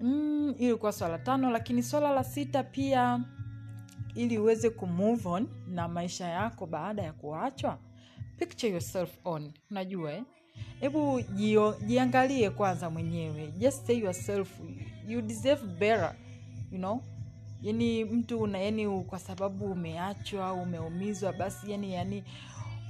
Mm, 0.00 0.54
ilikuwa 0.58 0.92
swala 0.92 1.18
tano 1.18 1.50
lakini 1.50 1.82
swala 1.82 2.10
la 2.10 2.24
sita 2.24 2.62
pia 2.62 3.20
ili 4.14 4.38
uweze 4.38 4.70
kumove 4.70 5.28
on 5.28 5.48
na 5.68 5.88
maisha 5.88 6.28
yako 6.28 6.66
baada 6.66 7.02
ya 7.02 7.12
kuachwa? 7.12 7.78
Picture 8.38 8.72
yourself 8.72 9.10
on. 9.24 9.52
Unajua 9.70 10.12
eh? 10.12 10.22
hebu 10.80 11.22
jiangalie 11.86 12.50
kwanza 12.50 12.90
mwenyewe. 12.90 13.46
Just 13.58 13.86
say 13.86 13.98
yourself 13.98 14.48
you 15.08 15.22
deserve 15.22 15.66
better 15.66 16.14
you 16.72 16.78
know? 16.78 17.02
Yani 17.62 18.04
mtu 18.04 18.40
una 18.40 18.58
yani 18.58 19.02
kwa 19.02 19.18
sababu 19.18 19.64
umeachwa 19.72 20.52
umeumizwa 20.52 21.32
basi 21.32 21.70
yani 21.70 21.92
yani 21.92 22.24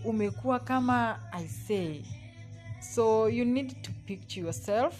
umekuwa 0.04 0.58
kama 0.60 1.18
i 1.32 1.48
say. 1.48 2.00
So 2.94 3.28
you 3.28 3.44
need 3.44 3.82
to 3.82 3.90
picture 4.06 4.40
yourself 4.42 4.94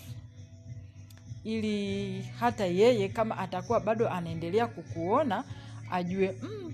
ili 1.44 2.22
hata 2.22 2.66
yeye 2.66 3.08
kama 3.08 3.38
atakuwa 3.38 3.80
bado 3.80 4.08
anaendelea 4.10 4.66
kukuona 4.66 5.44
ajue 5.92 6.36
mm, 6.42 6.72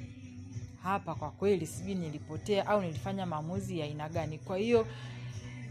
hapa 0.82 1.14
kwa 1.14 1.30
kweli 1.30 1.66
sijui 1.66 1.94
nilipotea 1.94 2.66
au 2.66 2.82
nilifanya 2.82 3.26
maamuzi 3.26 3.78
ya 3.78 3.84
aina 3.86 4.08
gani. 4.08 4.38
Kwa 4.38 4.56
hiyo 4.58 4.86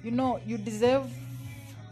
you 0.03 0.11
know 0.11 0.40
you 0.48 0.57
deserve 0.57 1.10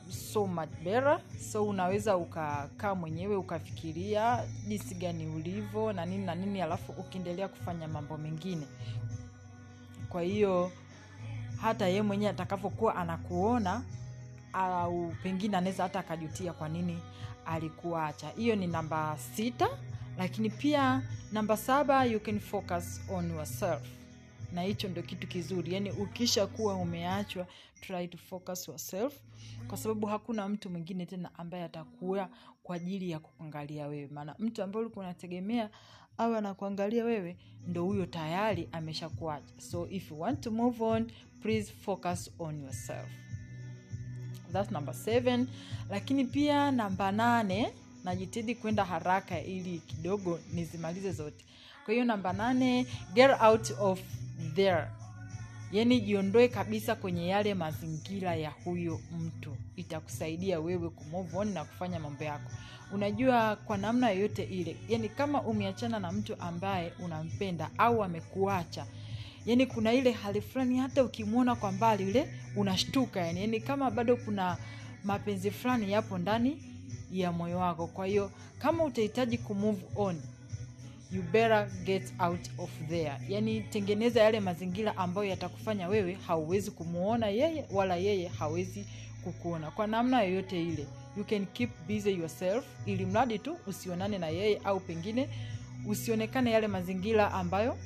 so 0.10 0.48
much 0.48 0.70
better. 0.84 1.20
So 1.52 1.64
unaweza 1.66 2.18
ukakaa 2.18 2.96
mwenyewe 2.96 3.36
ukafikiria 3.36 4.44
jinsi 4.68 4.96
gani 4.96 5.28
ulivyo 5.28 5.94
na 5.94 6.06
nini 6.06 6.26
na 6.26 6.36
nini 6.36 6.62
alafu 6.62 6.92
ukiendelea 6.92 7.48
kufanya 7.48 7.88
mambo 7.88 8.18
mengine. 8.18 8.68
Kwa 10.10 10.22
hiyo 10.22 10.72
hata 11.62 11.88
ye 11.88 12.02
mwenyewe 12.02 12.32
atakapokuwa 12.32 12.96
anakuona 12.96 13.82
au 14.54 15.14
pengine 15.24 15.58
anaweza 15.58 15.84
hata 15.84 16.00
akajutia 16.00 16.54
kwa 16.54 16.70
nini 16.70 17.00
alikuacha. 17.46 18.30
Hiyo 18.30 18.56
ni 18.56 18.68
namba 18.68 19.18
sita 19.36 19.68
lakini 20.18 20.50
pia 20.50 21.02
namba 21.32 21.58
saba 21.58 22.06
you 22.06 22.20
can 22.20 22.40
focus 22.40 23.02
on 23.10 23.32
yourself. 23.32 23.82
Na 24.54 24.62
hicho 24.62 24.88
ndio 24.90 25.04
kitu 25.04 25.28
kizuri. 25.28 25.74
Yani 25.74 25.92
ukisha 25.92 26.48
kuwa 26.48 26.76
umeachwa 26.76 27.48
try 27.82 28.08
to 28.08 28.18
focus 28.18 28.68
yourself. 28.68 29.14
Kwa 29.68 29.78
sababu 29.78 30.08
hakuna 30.08 30.50
mtu 30.50 30.70
mwingine 30.70 31.06
tena 31.06 31.30
ambaye 31.38 31.64
atakuwa 31.64 32.30
kwa 32.64 32.76
ajili 32.76 33.10
ya 33.12 33.20
kukuangalia 33.20 33.88
wewe. 33.88 34.08
Maana 34.14 34.36
mtu 34.40 34.64
ambaye 34.64 34.86
ulikuwa 34.86 35.06
unategemea 35.06 35.70
au 36.18 36.36
anakuangalia 36.36 37.04
wewe 37.06 37.38
ndo 37.68 37.84
huyo 37.86 38.06
tayari 38.06 38.70
ameshakuacha. 38.72 39.54
So 39.58 39.88
if 39.90 40.12
you 40.12 40.20
want 40.22 40.42
to 40.42 40.52
move 40.52 40.84
on 40.84 41.12
please 41.42 41.74
focus 41.82 42.32
on 42.40 42.62
yourself. 42.64 43.10
That's 44.54 44.72
number 44.72 44.94
seven. 44.94 45.48
Lakini 45.90 46.26
pia 46.26 46.72
namba 46.72 47.12
nane 47.12 47.72
najitidi 48.06 48.56
kwenda 48.56 48.86
haraka 48.86 49.42
ili 49.42 49.80
kidogo 49.80 50.40
nizimalize 50.54 51.12
zote. 51.12 51.46
Kwa 51.86 51.94
hiyo 51.94 52.06
namba 52.06 52.34
nane 52.34 52.86
get 53.14 53.32
out 53.42 53.72
of 53.80 54.00
there. 54.56 54.84
Yaani 55.72 56.02
jiondoe 56.02 56.48
kabisa 56.48 56.96
kwenye 56.96 57.28
yale 57.28 57.54
mazingira 57.54 58.36
ya 58.36 58.50
huyo 58.50 59.00
mtu. 59.20 59.56
Itakusaidia 59.76 60.60
wewe 60.60 60.90
kumove 60.90 61.38
on 61.38 61.54
na 61.54 61.64
kufanya 61.66 62.00
mambo 62.00 62.24
yako. 62.24 62.52
Unajua 62.94 63.56
kwa 63.56 63.78
namna 63.78 64.10
yoyote 64.10 64.44
ile 64.44 64.76
yani 64.90 65.10
kama 65.10 65.42
umeachana 65.42 66.00
na 66.00 66.12
mtu 66.12 66.36
ambaye 66.42 66.94
unampenda 67.00 67.70
au 67.78 68.04
amekuacha 68.04 68.86
yani 69.46 69.66
kuna 69.66 69.94
ile 69.94 70.12
hali 70.12 70.42
fulani 70.42 70.78
hata 70.78 71.04
ukimwona 71.04 71.56
kwa 71.56 71.72
mbali 71.72 72.06
ule 72.06 72.28
unashtuka 72.56 73.20
yani, 73.22 73.42
yani 73.42 73.60
kama 73.60 73.92
bado 73.92 74.18
kuna 74.18 74.58
mapenzi 75.04 75.52
fulani 75.52 75.92
yapo 75.92 76.18
ndani 76.18 76.75
ya 77.12 77.32
moyo 77.32 77.58
wako. 77.58 77.88
Kwa 77.88 78.06
hiyo 78.06 78.32
kama 78.60 78.84
utahitaji 78.84 79.38
kumove 79.38 79.82
on 79.96 80.22
you 81.12 81.22
better 81.22 81.68
get 81.86 82.14
out 82.20 82.50
of 82.58 82.70
there. 82.90 83.14
Yani 83.30 83.62
tengeneza 83.62 84.22
yale 84.24 84.40
mazingira 84.40 84.98
ambayo 84.98 85.30
yatakufanya 85.30 85.88
wewe 85.88 86.18
hauwezi 86.28 86.72
kumuona 86.72 87.28
yeye 87.28 87.66
wala 87.72 87.96
yeye 87.96 88.28
hawezi 88.28 88.86
kukuona. 89.24 89.72
Kwa 89.72 89.88
namna 89.88 90.22
yoyote 90.24 90.62
ile 90.64 90.88
you 91.18 91.24
can 91.26 91.46
keep 91.46 91.70
busy 91.88 92.12
yourself 92.12 92.66
ili 92.86 93.06
mradi 93.06 93.40
tu 93.40 93.58
usionane 93.68 94.18
na 94.18 94.28
yeye 94.28 94.62
au 94.64 94.80
pengine 94.80 95.30
usionekane 95.88 96.52
yale 96.52 96.68
mazingira 96.68 97.32
ambayo 97.32 97.78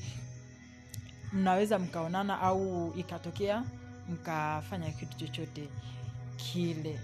mnaweza 1.34 1.80
mkaonana 1.80 2.42
au 2.42 2.94
ikatokea 2.98 3.64
mkafanya 4.10 4.92
kitu 4.92 5.18
chochote 5.18 5.64
kile 6.38 7.00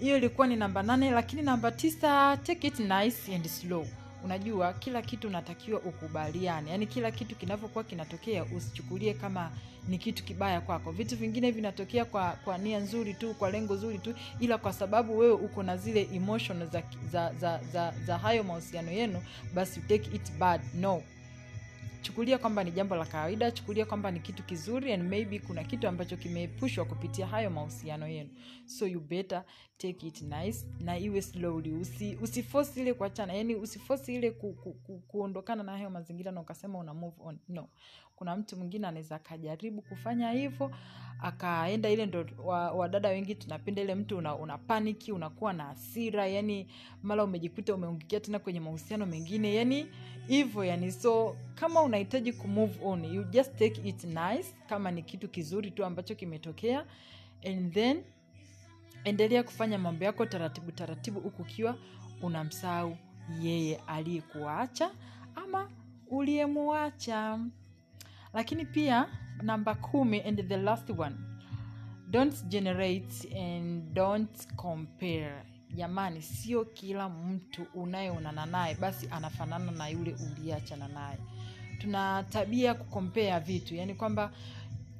hiyo 0.00 0.16
ilikuwa 0.16 0.46
ni 0.46 0.56
namba 0.56 0.82
nane 0.82 1.10
lakini 1.10 1.42
namba 1.42 1.70
tisa 1.72 2.36
take 2.36 2.66
it 2.66 2.78
nice 2.80 3.34
and 3.34 3.46
slow. 3.48 3.86
Unajua 4.24 4.72
kila 4.72 5.02
kitu 5.02 5.28
unatakiwa 5.28 5.80
ukubaliane. 5.80 6.70
Yaani 6.70 6.86
kila 6.86 7.10
kitu 7.10 7.36
kinavyokuwa 7.36 7.84
kinatokea 7.84 8.44
usichukulie 8.44 9.14
kama 9.14 9.50
ni 9.88 9.98
kitu 9.98 10.24
kibaya 10.24 10.60
kwako. 10.60 10.92
Vitu 10.92 11.16
vingine 11.16 11.50
vinatokea 11.50 12.04
kwa 12.04 12.30
kwa 12.44 12.58
nia 12.58 12.78
nzuri 12.78 13.14
tu 13.14 13.34
kwa 13.34 13.50
lengo 13.50 13.76
zuri 13.76 13.98
tu 13.98 14.14
ila 14.40 14.58
kwa 14.58 14.72
sababu 14.72 15.18
wewe 15.18 15.32
uko 15.32 15.62
na 15.62 15.76
zile 15.76 16.08
emotion 16.14 16.70
za, 16.70 16.82
za, 17.12 17.32
za, 17.40 17.60
za, 17.72 17.94
za 18.06 18.18
hayo 18.18 18.44
mahusiano 18.44 18.90
yenu 18.90 19.22
basi 19.54 19.80
take 19.80 20.10
it 20.16 20.32
bad. 20.38 20.60
No 20.74 21.02
chukulia 22.08 22.38
kwamba 22.38 22.64
ni 22.64 22.70
jambo 22.70 22.96
la 22.96 23.04
kawaida 23.06 23.50
chukulia 23.50 23.86
kwamba 23.86 24.10
ni 24.10 24.20
kitu 24.20 24.42
kizuri 24.42 24.92
and 24.92 25.02
maybe 25.02 25.38
kuna 25.38 25.64
kitu 25.64 25.88
ambacho 25.88 26.16
kimeepushwa 26.16 26.84
kupitia 26.84 27.26
hayo 27.26 27.50
mahusiano 27.50 28.08
yenu. 28.08 28.30
So 28.66 28.86
you 28.86 29.00
better 29.00 29.44
take 29.78 30.06
it 30.06 30.22
nice 30.22 30.66
na 30.80 30.98
iwe 30.98 31.22
slowly. 31.22 31.72
Usi 31.72 32.18
usifosi 32.22 32.80
ile 32.80 32.94
kuachana 32.94 33.32
yani 33.32 33.54
usifosi 33.54 34.14
ile 34.14 34.30
ku, 34.30 34.52
ku, 34.52 34.72
ku, 34.72 34.98
kuondokana 34.98 35.62
na 35.62 35.72
hayo 35.72 35.90
mazingira 35.90 36.32
na 36.32 36.40
ukasema 36.40 36.78
una 36.78 36.94
move 36.94 37.16
on. 37.20 37.38
No. 37.48 37.68
Kuna 38.16 38.36
mtu 38.36 38.56
mwingine 38.56 38.86
anaweza 38.86 39.16
akajaribu 39.16 39.82
kufanya 39.82 40.30
hivyo 40.30 40.70
akaenda 41.18 41.90
ile 41.90 42.06
ndo 42.06 42.26
wadada 42.74 43.08
wa 43.08 43.14
wengi 43.14 43.34
tunapenda 43.34 43.82
ile 43.82 43.94
mtu 43.94 44.18
una, 44.18 44.34
una 44.36 44.58
paniki 44.58 45.12
unakuwa 45.12 45.52
na 45.52 45.64
hasira 45.64 46.26
yani 46.26 46.66
mara 47.02 47.24
umejikuta 47.24 47.74
umeungikia 47.74 48.20
tena 48.20 48.38
kwenye 48.38 48.60
mahusiano 48.60 49.06
mengine 49.06 49.54
yani 49.54 49.86
hivyo 50.26 50.64
yani. 50.64 50.92
So 50.92 51.36
kama 51.54 51.82
unahitaji 51.82 52.32
kumove 52.32 52.78
on 52.84 53.04
you 53.04 53.24
just 53.24 53.56
take 53.58 53.80
it 53.88 54.04
nice 54.04 54.54
kama 54.68 54.90
ni 54.90 55.02
kitu 55.02 55.28
kizuri 55.28 55.70
tu 55.70 55.84
ambacho 55.84 56.14
kimetokea 56.14 56.84
and 57.46 57.72
then 57.72 58.02
endelea 59.04 59.42
kufanya 59.42 59.78
mambo 59.78 60.04
yako 60.04 60.26
taratibu 60.26 60.72
taratibu 60.72 61.20
huku 61.20 61.42
ukiwa 61.42 61.76
unamsahau 62.22 62.96
yeye 63.42 63.80
aliyekuacha 63.86 64.90
ama 65.34 65.70
uliyemuacha 66.10 67.38
lakini 68.38 68.64
pia 68.64 69.06
namba 69.42 69.74
kumi 69.74 70.20
and 70.20 70.48
the 70.48 70.56
last 70.56 70.90
one. 70.90 71.16
Don't 72.10 72.44
generate 72.48 73.28
and 73.36 73.94
don't 73.94 74.46
compare. 74.56 75.42
Jamani 75.74 76.22
sio 76.22 76.64
kila 76.64 77.08
mtu 77.08 77.66
unayeonana 77.74 78.46
naye 78.46 78.74
basi 78.74 79.08
anafanana 79.10 79.72
na 79.72 79.88
yule 79.88 80.14
uliyeachana 80.32 80.88
naye. 80.88 81.18
Tuna 81.78 82.24
tabia 82.30 82.74
kukompea 82.74 83.40
vitu 83.40 83.74
yani 83.74 83.94
kwamba 83.94 84.32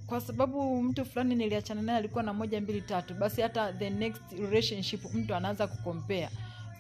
kwa 0.06 0.20
sababu 0.20 0.82
mtu 0.82 1.05
fulani 1.05 1.35
niliachana 1.35 1.82
naye 1.82 1.98
alikuwa 1.98 2.23
na 2.23 2.32
moja 2.35 2.60
mbili 2.60 2.82
tatu 2.82 3.15
basi 3.15 3.40
hata 3.43 3.73
the 3.73 3.90
next 3.90 4.32
relationship 4.32 5.15
mtu 5.15 5.35
anaanza 5.35 5.66
kukompea 5.66 6.31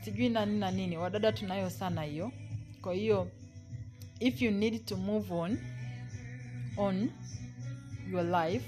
sijui 0.04 0.28
na 0.28 0.46
nini 0.46 0.58
na 0.60 0.70
nini 0.70 0.96
wadada 0.98 1.32
tunayo 1.32 1.70
sana 1.70 2.02
hiyo. 2.02 2.32
Kwa 2.82 2.94
hiyo 2.94 3.30
if 4.20 4.42
you 4.42 4.50
need 4.50 4.84
to 4.84 4.96
move 4.96 5.34
on 5.34 5.58
on 6.78 7.10
your 8.12 8.24
life 8.24 8.64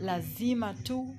lazima 0.00 0.74
tu 0.74 1.16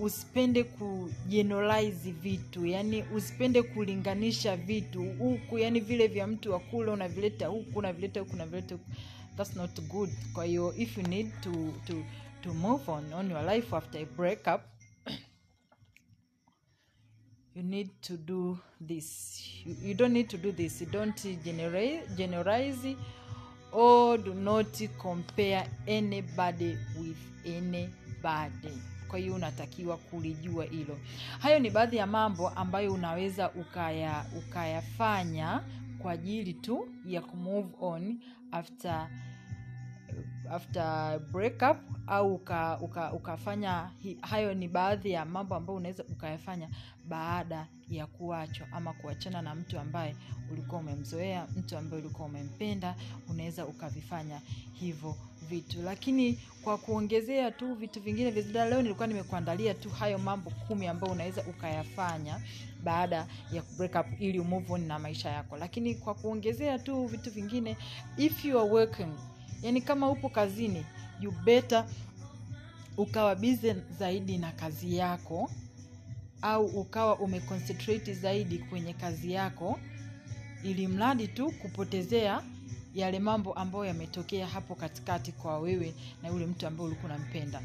usipende 0.00 0.64
kujeneralize 0.64 2.12
vitu 2.12 2.66
yani 2.66 3.02
usipende 3.14 3.62
kulinganisha 3.62 4.56
vitu 4.56 5.02
huku 5.18 5.58
yani 5.58 5.80
vile 5.80 6.06
vya 6.06 6.26
mtu 6.26 6.52
wa 6.52 6.58
kule 6.60 6.90
unavileta 6.90 7.46
huku 7.46 7.78
unavileta 7.78 8.20
huku 8.20 8.32
unavileta 8.34 8.74
huku. 8.74 8.90
That's 9.36 9.56
not 9.56 9.80
good. 9.80 10.10
Kwa 10.32 10.44
hiyo 10.44 10.74
if 10.76 10.98
you 10.98 11.04
need 11.08 11.30
to, 11.40 11.50
to, 11.86 12.04
to 12.42 12.54
move 12.54 12.90
on 12.90 13.12
on 13.12 13.30
your 13.30 13.54
life 13.54 13.76
after 13.76 14.02
a 14.02 14.04
breakup 14.04 14.60
you 17.54 17.62
need 17.62 17.90
to 18.00 18.16
do 18.16 18.58
this. 18.86 19.40
You, 19.64 19.76
you 19.82 19.94
don't 19.94 20.12
need 20.12 20.28
to 20.28 20.36
do 20.36 20.52
this. 20.52 20.80
You 20.80 20.86
don't 20.86 21.26
generalize 22.16 22.96
or 23.72 24.18
do 24.18 24.34
not 24.34 24.82
compare 24.98 25.66
anybody 25.86 26.78
with 27.00 27.18
anybody. 27.46 28.78
Kwa 29.08 29.18
hiyo 29.18 29.34
unatakiwa 29.34 29.96
kulijua 29.96 30.64
hilo. 30.64 30.98
Hayo 31.38 31.58
ni 31.58 31.70
baadhi 31.70 31.96
ya 31.96 32.06
mambo 32.06 32.48
ambayo 32.48 32.92
unaweza 32.92 33.50
ukaya 33.50 34.24
ukayafanya 34.38 35.62
kwa 35.98 36.12
ajili 36.12 36.54
tu 36.54 36.88
ya 37.06 37.20
kumove 37.20 37.68
on 37.80 38.18
after 38.52 39.08
after 40.50 41.18
breakup 41.32 41.76
au 42.06 42.34
uka, 42.34 42.78
uka, 42.80 43.12
ukafanya 43.12 43.90
hayo 44.20 44.54
ni 44.54 44.68
baadhi 44.68 45.10
ya 45.10 45.24
mambo 45.24 45.54
ambayo 45.54 45.76
unaweza 45.76 46.04
ukayafanya 46.04 46.68
baada 47.08 47.66
ya 47.90 48.06
kuachwa 48.06 48.66
ama 48.72 48.92
kuachana 48.92 49.42
na 49.42 49.54
mtu 49.54 49.78
ambaye 49.78 50.16
ulikuwa 50.52 50.80
umemzoea 50.80 51.46
mtu 51.56 51.76
ambaye 51.78 52.02
ulikuwa 52.02 52.28
umempenda 52.28 52.94
unaweza 53.30 53.66
ukavifanya 53.66 54.40
hivyo 54.72 55.16
vitu. 55.48 55.82
Lakini 55.82 56.38
kwa 56.64 56.78
kuongezea 56.78 57.50
tu 57.50 57.74
vitu 57.74 58.00
vingine 58.00 58.30
vizida 58.30 58.64
leo 58.68 58.82
nilikuwa 58.82 59.06
nimekuandalia 59.06 59.74
tu 59.74 59.90
hayo 59.90 60.18
mambo 60.18 60.50
kumi 60.50 60.86
ambayo 60.86 61.12
unaweza 61.12 61.42
ukayafanya 61.42 62.40
baada 62.84 63.26
ya 63.52 63.62
break 63.78 63.94
up 63.94 64.20
ili 64.20 64.40
umove 64.40 64.72
on 64.72 64.86
na 64.86 64.98
maisha 64.98 65.30
yako. 65.30 65.56
Lakini 65.56 65.94
kwa 65.94 66.14
kuongezea 66.14 66.78
tu 66.78 67.06
vitu 67.06 67.30
vingine 67.30 67.76
if 68.16 68.44
you 68.44 68.60
are 68.60 68.70
working 68.70 69.12
yaani 69.62 69.80
kama 69.80 70.10
upo 70.10 70.28
kazini 70.28 70.84
you 71.20 71.34
ukawa 72.96 73.34
bize 73.34 73.76
zaidi 73.98 74.38
na 74.38 74.52
kazi 74.52 74.96
yako 74.96 75.50
au 76.42 76.66
ukawa 76.66 77.18
umeconcentrate 77.18 78.14
zaidi 78.14 78.58
kwenye 78.58 78.92
kazi 78.94 79.32
yako 79.32 79.78
ili 80.62 80.88
mradi 80.88 81.28
tu 81.28 81.50
kupotezea 81.50 82.42
yale 82.94 83.18
mambo 83.18 83.52
ambayo 83.52 83.84
yametokea 83.84 84.46
hapo 84.46 84.74
katikati 84.74 85.32
kwa 85.32 85.58
wewe 85.58 85.94
na 86.22 86.28
yule 86.28 86.46
mtu 86.46 86.66
ambaye 86.66 86.86
ulikuwa 86.86 87.14
unampenda. 87.14 87.62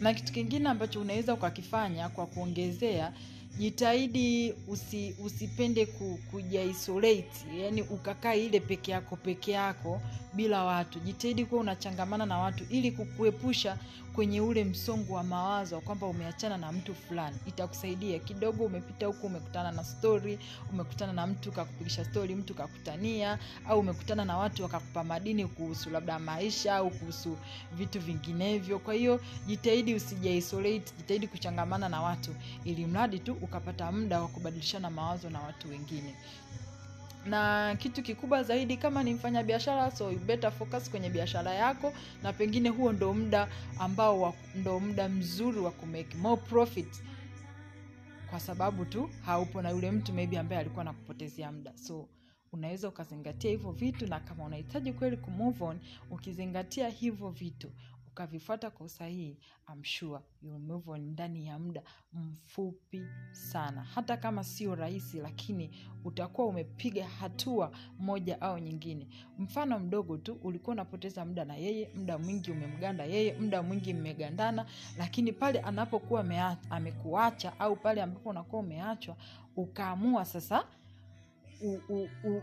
Na 0.00 0.14
kitu 0.14 0.32
kingine 0.32 0.68
ambacho 0.68 1.00
unaweza 1.00 1.34
ukakifanya 1.34 2.08
kwa 2.08 2.26
kuongezea 2.26 3.12
jitahidi 3.58 4.54
usi, 4.68 5.14
usipende 5.24 5.86
ku, 5.86 6.18
kujaisolate 6.30 7.44
yani 7.62 7.82
ukakaa 7.82 8.34
ile 8.34 8.60
peke 8.60 8.92
yako 8.92 9.16
peke 9.16 9.52
yako 9.52 10.00
bila 10.32 10.64
watu. 10.64 10.98
Jitahidi 11.00 11.44
kuwa 11.44 11.60
unachangamana 11.60 12.26
na 12.26 12.38
watu 12.38 12.64
ili 12.70 12.92
kukuepusha 12.92 13.78
kwenye 14.14 14.40
ule 14.40 14.64
msongo 14.64 15.14
wa 15.14 15.22
mawazo 15.22 15.74
wa 15.74 15.80
kwamba 15.80 16.06
umeachana 16.06 16.56
na 16.56 16.72
mtu 16.72 16.94
fulani. 16.94 17.36
Itakusaidia 17.46 18.18
kidogo 18.18 18.64
umepita 18.64 19.06
huku 19.06 19.26
umekutana 19.26 19.72
na 19.72 19.84
stori 19.84 20.38
umekutana 20.72 21.12
na 21.12 21.26
mtu 21.26 21.52
kakupigisha 21.52 22.04
stori 22.04 22.34
mtu 22.34 22.54
kakutania 22.54 23.38
au 23.68 23.78
umekutana 23.80 24.24
na 24.24 24.36
watu 24.38 24.62
wakakupa 24.62 25.04
madini 25.04 25.46
kuhusu 25.46 25.90
labda 25.90 26.18
maisha 26.18 26.74
au 26.76 26.90
kuhusu 26.90 27.36
vitu 27.72 28.00
vinginevyo. 28.00 28.78
Kwa 28.78 28.94
hiyo 28.94 29.20
jitahidi 29.46 29.94
usijaisolate 29.94 30.92
jitahidi 30.98 31.28
kuchangamana 31.28 31.88
na 31.88 32.02
watu 32.02 32.34
ili 32.64 32.86
mradi 32.86 33.18
tu 33.18 33.32
ukapata 33.42 33.92
muda 33.92 34.20
wa 34.22 34.28
kubadilishana 34.28 34.90
mawazo 34.90 35.30
na 35.30 35.40
watu 35.40 35.68
wengine 35.68 36.14
na 37.30 37.76
kitu 37.78 38.02
kikubwa 38.02 38.42
zaidi 38.42 38.76
kama 38.76 39.02
ni 39.02 39.14
mfanya 39.14 39.42
biashara 39.42 39.90
so 39.90 40.10
better 40.10 40.52
focus 40.52 40.90
kwenye 40.90 41.10
biashara 41.10 41.54
yako 41.54 41.92
na 42.22 42.32
pengine 42.32 42.68
huo 42.68 42.92
ndo 42.92 43.14
muda 43.14 43.48
ambao 43.78 44.34
ndo 44.54 44.80
muda 44.80 45.08
mzuri 45.08 45.58
wa 45.60 45.70
kumake 45.70 46.16
more 46.16 46.40
profit 46.42 47.02
kwa 48.30 48.40
sababu 48.40 48.84
tu 48.84 49.10
haupo 49.26 49.62
na 49.62 49.70
yule 49.70 49.90
mtu 49.90 50.12
maybe 50.12 50.38
ambaye 50.38 50.60
alikuwa 50.60 50.84
nakupotezea 50.84 51.52
muda. 51.52 51.72
So 51.78 52.08
unaweza 52.52 52.88
ukazingatia 52.88 53.50
hivyo 53.50 53.72
vitu 53.72 54.06
na 54.06 54.20
kama 54.20 54.44
unahitaji 54.44 54.92
kweli 54.92 55.16
kumove 55.16 55.64
on 55.64 55.78
ukizingatia 56.10 56.88
hivyo 56.88 57.28
vitu 57.30 57.70
ukavifuata 58.12 58.70
kwa 58.70 58.86
usahihi 58.86 59.38
I'm 59.72 59.84
sure 59.84 60.20
you 60.42 60.58
move 60.58 60.90
on 60.90 61.00
ndani 61.00 61.46
ya 61.46 61.58
muda 61.58 61.82
mfupi 62.12 63.02
sana. 63.32 63.84
Hata 63.84 64.16
kama 64.16 64.44
sio 64.44 64.74
rahisi 64.74 65.18
lakini 65.18 65.70
utakuwa 66.04 66.46
umepiga 66.46 67.08
hatua 67.08 67.70
moja 67.98 68.40
au 68.40 68.58
nyingine. 68.58 69.08
Mfano 69.38 69.78
mdogo 69.78 70.16
tu 70.18 70.38
ulikuwa 70.42 70.72
unapoteza 70.74 71.24
muda 71.24 71.44
na 71.44 71.56
yeye 71.56 71.90
muda 71.94 72.18
mwingi 72.18 72.50
umemganda 72.50 73.04
yeye 73.04 73.34
muda 73.38 73.62
mwingi 73.62 73.94
mmegandana 73.94 74.66
lakini 74.98 75.32
pale 75.32 75.60
anapokuwa 75.60 76.24
amekuacha 76.70 77.60
au 77.60 77.76
pale 77.76 78.02
ambapo 78.02 78.30
unakuwa 78.30 78.62
umeachwa 78.62 79.16
ukaamua 79.56 80.24
sasa 80.24 80.64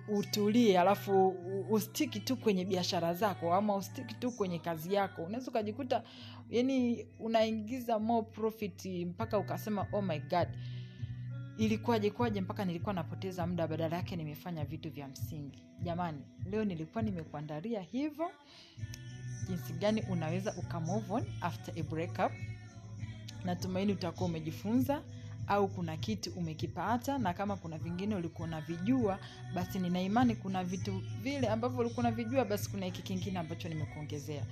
utulie 0.08 0.80
alafu 0.80 1.28
ustiki 1.70 2.20
tu 2.20 2.38
kwenye 2.38 2.66
biashara 2.66 3.14
zako 3.14 3.54
ama 3.54 3.76
ustiki 3.76 4.14
tu 4.16 4.32
kwenye 4.32 4.60
kazi 4.60 4.94
yako. 4.94 5.24
Unaweza 5.24 5.52
ukajikuta 5.52 6.04
yani 6.50 7.06
unaingiza 7.20 8.00
more 8.00 8.28
profit 8.32 8.86
mpaka 8.86 9.38
ukasema 9.40 9.88
oh 9.94 10.02
my 10.02 10.20
god 10.20 10.48
ilikuwaje 11.58 12.10
kwaje 12.10 12.42
mpaka 12.42 12.66
nilikuwa 12.66 12.94
napoteza 12.94 13.48
muda 13.48 13.68
badala 13.68 13.96
yake 13.96 14.16
nimefanya 14.16 14.66
vitu 14.66 14.90
vya 14.92 15.08
msingi. 15.08 15.64
Jamani 15.84 16.22
leo 16.52 16.66
nilikuwa 16.66 17.04
nimekuandalia 17.04 17.82
hivyo 17.82 18.32
jinsi 19.48 19.74
gani 19.74 20.02
unaweza 20.12 20.54
ukamove 20.58 21.14
on 21.14 21.26
after 21.42 21.74
a 21.80 21.84
breakup. 21.84 22.32
Natumaini 23.46 23.92
utakuwa 23.94 24.30
umejifunza 24.30 25.02
au 25.48 25.68
kuna 25.68 25.98
kitu 25.98 26.32
umekipata 26.36 27.18
na 27.18 27.34
kama 27.34 27.56
kuna 27.56 27.78
vingine 27.78 28.16
ulikuwa 28.16 28.48
unavijua 28.48 29.20
basi 29.56 29.80
nina 29.80 30.36
kuna 30.36 30.64
vitu 30.64 31.02
vile 31.24 31.48
ambavyo 31.48 31.80
ulikuwa 31.80 32.00
unavijua 32.00 32.46
basi 32.46 32.70
kuna 32.70 32.86
hiki 32.86 33.02
kingine 33.02 33.40
ambacho 33.40 33.70
nimekuongezea. 33.70 34.44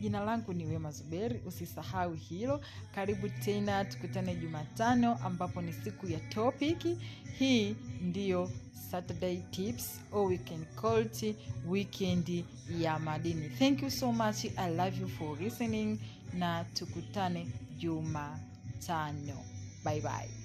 Jina 0.00 0.20
langu 0.20 0.52
ni 0.52 0.66
wema 0.66 0.90
zuberi 0.90 1.40
usisahau 1.46 2.14
hilo. 2.14 2.60
Karibu 2.94 3.28
tena 3.28 3.84
tukutane 3.84 4.34
jumatano 4.34 5.18
ambapo 5.24 5.62
ni 5.62 5.72
siku 5.72 6.06
ya 6.06 6.20
topiki 6.20 6.96
hii 7.38 7.76
ndiyo 8.00 8.50
saturday 8.90 9.36
tips 9.50 10.00
or 10.12 10.26
weekend 10.26 10.66
cult 10.80 11.36
weekend 11.68 12.44
ya 12.78 12.98
madini. 12.98 13.48
Thank 13.48 13.82
you 13.82 13.90
so 13.90 14.12
much 14.12 14.44
i 14.56 14.70
love 14.76 15.00
you 15.00 15.08
for 15.08 15.40
listening 15.40 15.98
na 16.32 16.64
tukutane 16.64 17.46
jumatano. 17.78 19.44
Bye 19.84 20.00
bye 20.00 20.43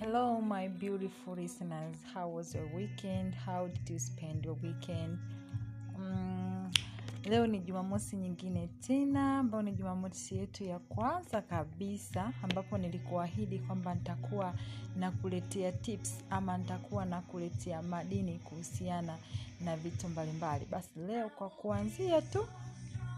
Hello, 0.00 0.40
my 0.40 0.68
beautiful 0.68 1.34
listeners. 1.34 1.96
How 2.14 2.28
was 2.28 2.54
your 2.54 2.66
weekend? 2.74 3.34
How 3.34 3.66
did 3.68 3.90
you 3.90 3.98
spend 3.98 4.44
your 4.44 4.56
weekend? 4.62 5.18
Mm, 5.98 6.70
leo 7.24 7.46
ni 7.46 7.58
Jumamosi 7.58 8.16
nyingine 8.16 8.68
tena, 8.86 9.38
ambayo 9.38 9.62
ni 9.62 9.72
Jumamosi 9.72 10.36
yetu 10.36 10.64
ya 10.64 10.78
kwanza 10.78 11.40
kabisa, 11.42 12.32
ambapo 12.42 12.78
nilikuahidi 12.78 13.58
kwamba 13.58 13.94
nitakuwa 13.94 14.54
nakuletea 14.96 15.72
tips 15.72 16.24
ama 16.30 16.58
nitakuwa 16.58 17.04
nakuletea 17.04 17.82
madini 17.82 18.38
kuhusiana 18.38 19.16
na 19.64 19.76
vitu 19.76 20.08
mbalimbali. 20.08 20.66
Basi 20.70 20.90
leo 21.06 21.28
kwa 21.28 21.50
kuanzia 21.50 22.22
tu 22.22 22.46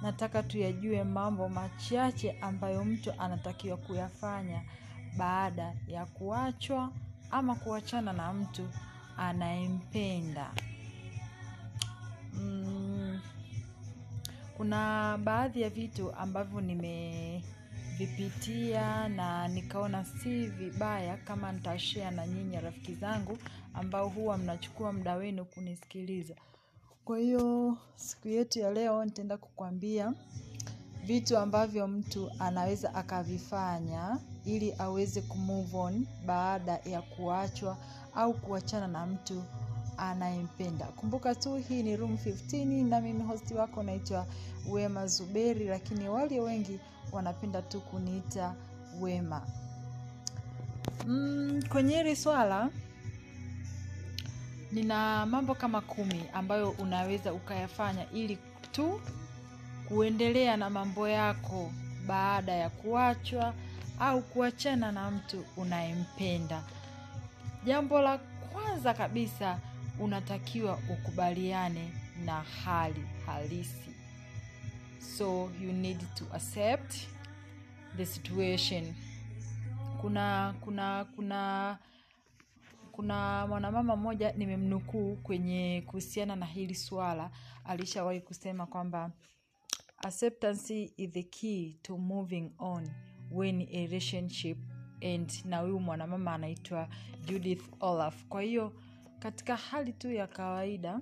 nataka 0.02 0.42
tuyajue 0.42 1.04
mambo 1.04 1.48
machache 1.48 2.32
ambayo 2.40 2.84
mtu 2.84 3.12
anatakiwa 3.18 3.76
kuyafanya 3.76 4.62
baada 5.16 5.74
ya 5.86 6.06
kuachwa 6.06 6.92
ama 7.30 7.54
kuachana 7.54 8.12
na 8.12 8.32
mtu 8.32 8.68
anayempenda. 9.16 10.50
Mm, 12.34 13.20
kuna 14.56 15.18
baadhi 15.24 15.60
ya 15.62 15.70
vitu 15.70 16.12
ambavyo 16.14 16.60
nimevipitia 16.60 19.08
na 19.08 19.48
nikaona 19.48 20.04
si 20.04 20.46
vibaya 20.46 21.16
kama 21.16 21.52
nitashare 21.52 22.10
na 22.16 22.26
nyinyi 22.26 22.60
rafiki 22.60 22.94
zangu 22.94 23.38
ambao 23.74 24.08
huwa 24.08 24.38
mnachukua 24.38 24.92
muda 24.92 25.14
wenu 25.14 25.44
kunisikiliza. 25.44 26.34
Kwa 27.04 27.18
hiyo 27.18 27.76
siku 27.96 28.28
yetu 28.28 28.58
ya 28.58 28.70
leo 28.70 29.04
nitaenda 29.04 29.36
kukwambia 29.36 30.12
vitu 31.04 31.38
ambavyo 31.38 31.88
mtu 31.88 32.30
anaweza 32.38 32.94
akavifanya 32.94 34.18
ili 34.44 34.74
aweze 34.78 35.20
kumove 35.22 35.76
on 35.76 36.06
baada 36.26 36.72
ya 36.84 37.02
kuachwa 37.02 37.76
au 38.14 38.34
kuachana 38.34 38.88
na 38.88 39.06
mtu 39.06 39.44
anayempenda. 39.96 40.86
Kumbuka 40.86 41.34
tu 41.34 41.54
hii 41.56 41.82
ni 41.82 41.96
room 41.96 42.14
15 42.14 42.88
na 42.88 43.00
mimi 43.00 43.22
hosti 43.22 43.54
wako 43.54 43.82
naitwa 43.82 44.26
Wema 44.70 45.06
Zuberi, 45.06 45.64
lakini 45.64 46.08
walio 46.08 46.42
wengi 46.42 46.80
wanapenda 47.12 47.62
tu 47.62 47.80
kuniita 47.80 48.54
Wema. 49.00 49.42
Mm, 51.06 51.62
kwenye 51.68 51.96
hili 51.96 52.16
swala 52.16 52.70
nina 54.72 55.26
mambo 55.26 55.54
kama 55.54 55.80
kumi 55.80 56.24
ambayo 56.32 56.70
unaweza 56.70 57.32
ukayafanya 57.32 58.10
ili 58.10 58.38
tu 58.72 59.00
kuendelea 59.88 60.56
na 60.56 60.70
mambo 60.70 61.08
yako 61.08 61.70
baada 62.06 62.52
ya 62.52 62.70
kuachwa 62.70 63.54
au 64.00 64.22
kuachana 64.22 64.92
na 64.92 65.10
mtu 65.10 65.44
unayempenda. 65.56 66.62
Jambo 67.64 68.00
la 68.02 68.18
kwanza 68.52 68.94
kabisa, 68.94 69.60
unatakiwa 70.00 70.78
ukubaliane 70.90 71.92
na 72.24 72.40
hali 72.42 73.04
halisi. 73.26 73.90
So 75.16 75.50
you 75.62 75.72
need 75.72 76.14
to 76.14 76.24
accept 76.34 76.94
the 77.96 78.06
situation. 78.06 78.94
Kuna 80.00 80.54
kuna 80.60 81.04
kuna 81.16 81.78
kuna 82.92 83.46
mwanamama 83.46 83.96
mmoja 83.96 84.32
nimemnukuu 84.32 85.16
kwenye 85.16 85.82
kuhusiana 85.86 86.36
na 86.36 86.46
hili 86.46 86.74
swala, 86.74 87.30
alishawahi 87.64 88.20
kusema 88.20 88.66
kwamba 88.66 89.10
acceptance 89.98 90.92
is 90.96 91.10
the 91.10 91.22
key 91.22 91.72
to 91.82 91.98
moving 91.98 92.50
on 92.58 92.90
when 93.34 93.60
a 93.62 93.86
relationship 93.86 94.58
and 95.14 95.32
na 95.44 95.58
huyu 95.58 95.80
mwanamama 95.80 96.34
anaitwa 96.34 96.88
Judith 97.26 97.62
Olaf. 97.80 98.24
Kwa 98.26 98.42
hiyo 98.42 98.72
katika 99.18 99.56
hali 99.56 99.92
tu 99.92 100.12
ya 100.12 100.26
kawaida 100.26 101.00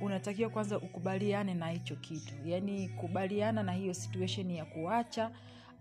unatakiwa 0.00 0.50
kwanza 0.50 0.78
ukubaliane 0.78 1.54
na 1.54 1.68
hicho 1.70 1.96
kitu, 1.96 2.34
yaani 2.44 2.88
kubaliana 2.88 3.62
na 3.62 3.72
hiyo 3.72 3.94
situation 3.94 4.50
ya 4.50 4.64
kuacha 4.64 5.30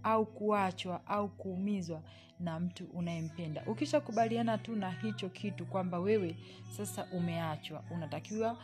au 0.04 0.26
kuachwa 0.26 1.08
au 1.08 1.30
kuumizwa 1.30 2.02
na 2.40 2.60
mtu 2.60 2.86
unayempenda. 2.86 3.64
Ukishakubaliana 3.68 4.58
tu 4.58 4.76
na 4.76 4.92
hicho 4.92 5.30
kitu 5.30 5.66
kwamba 5.66 6.00
wewe 6.00 6.36
sasa 6.78 7.06
umeachwa, 7.06 7.84
unatakiwa 7.92 8.58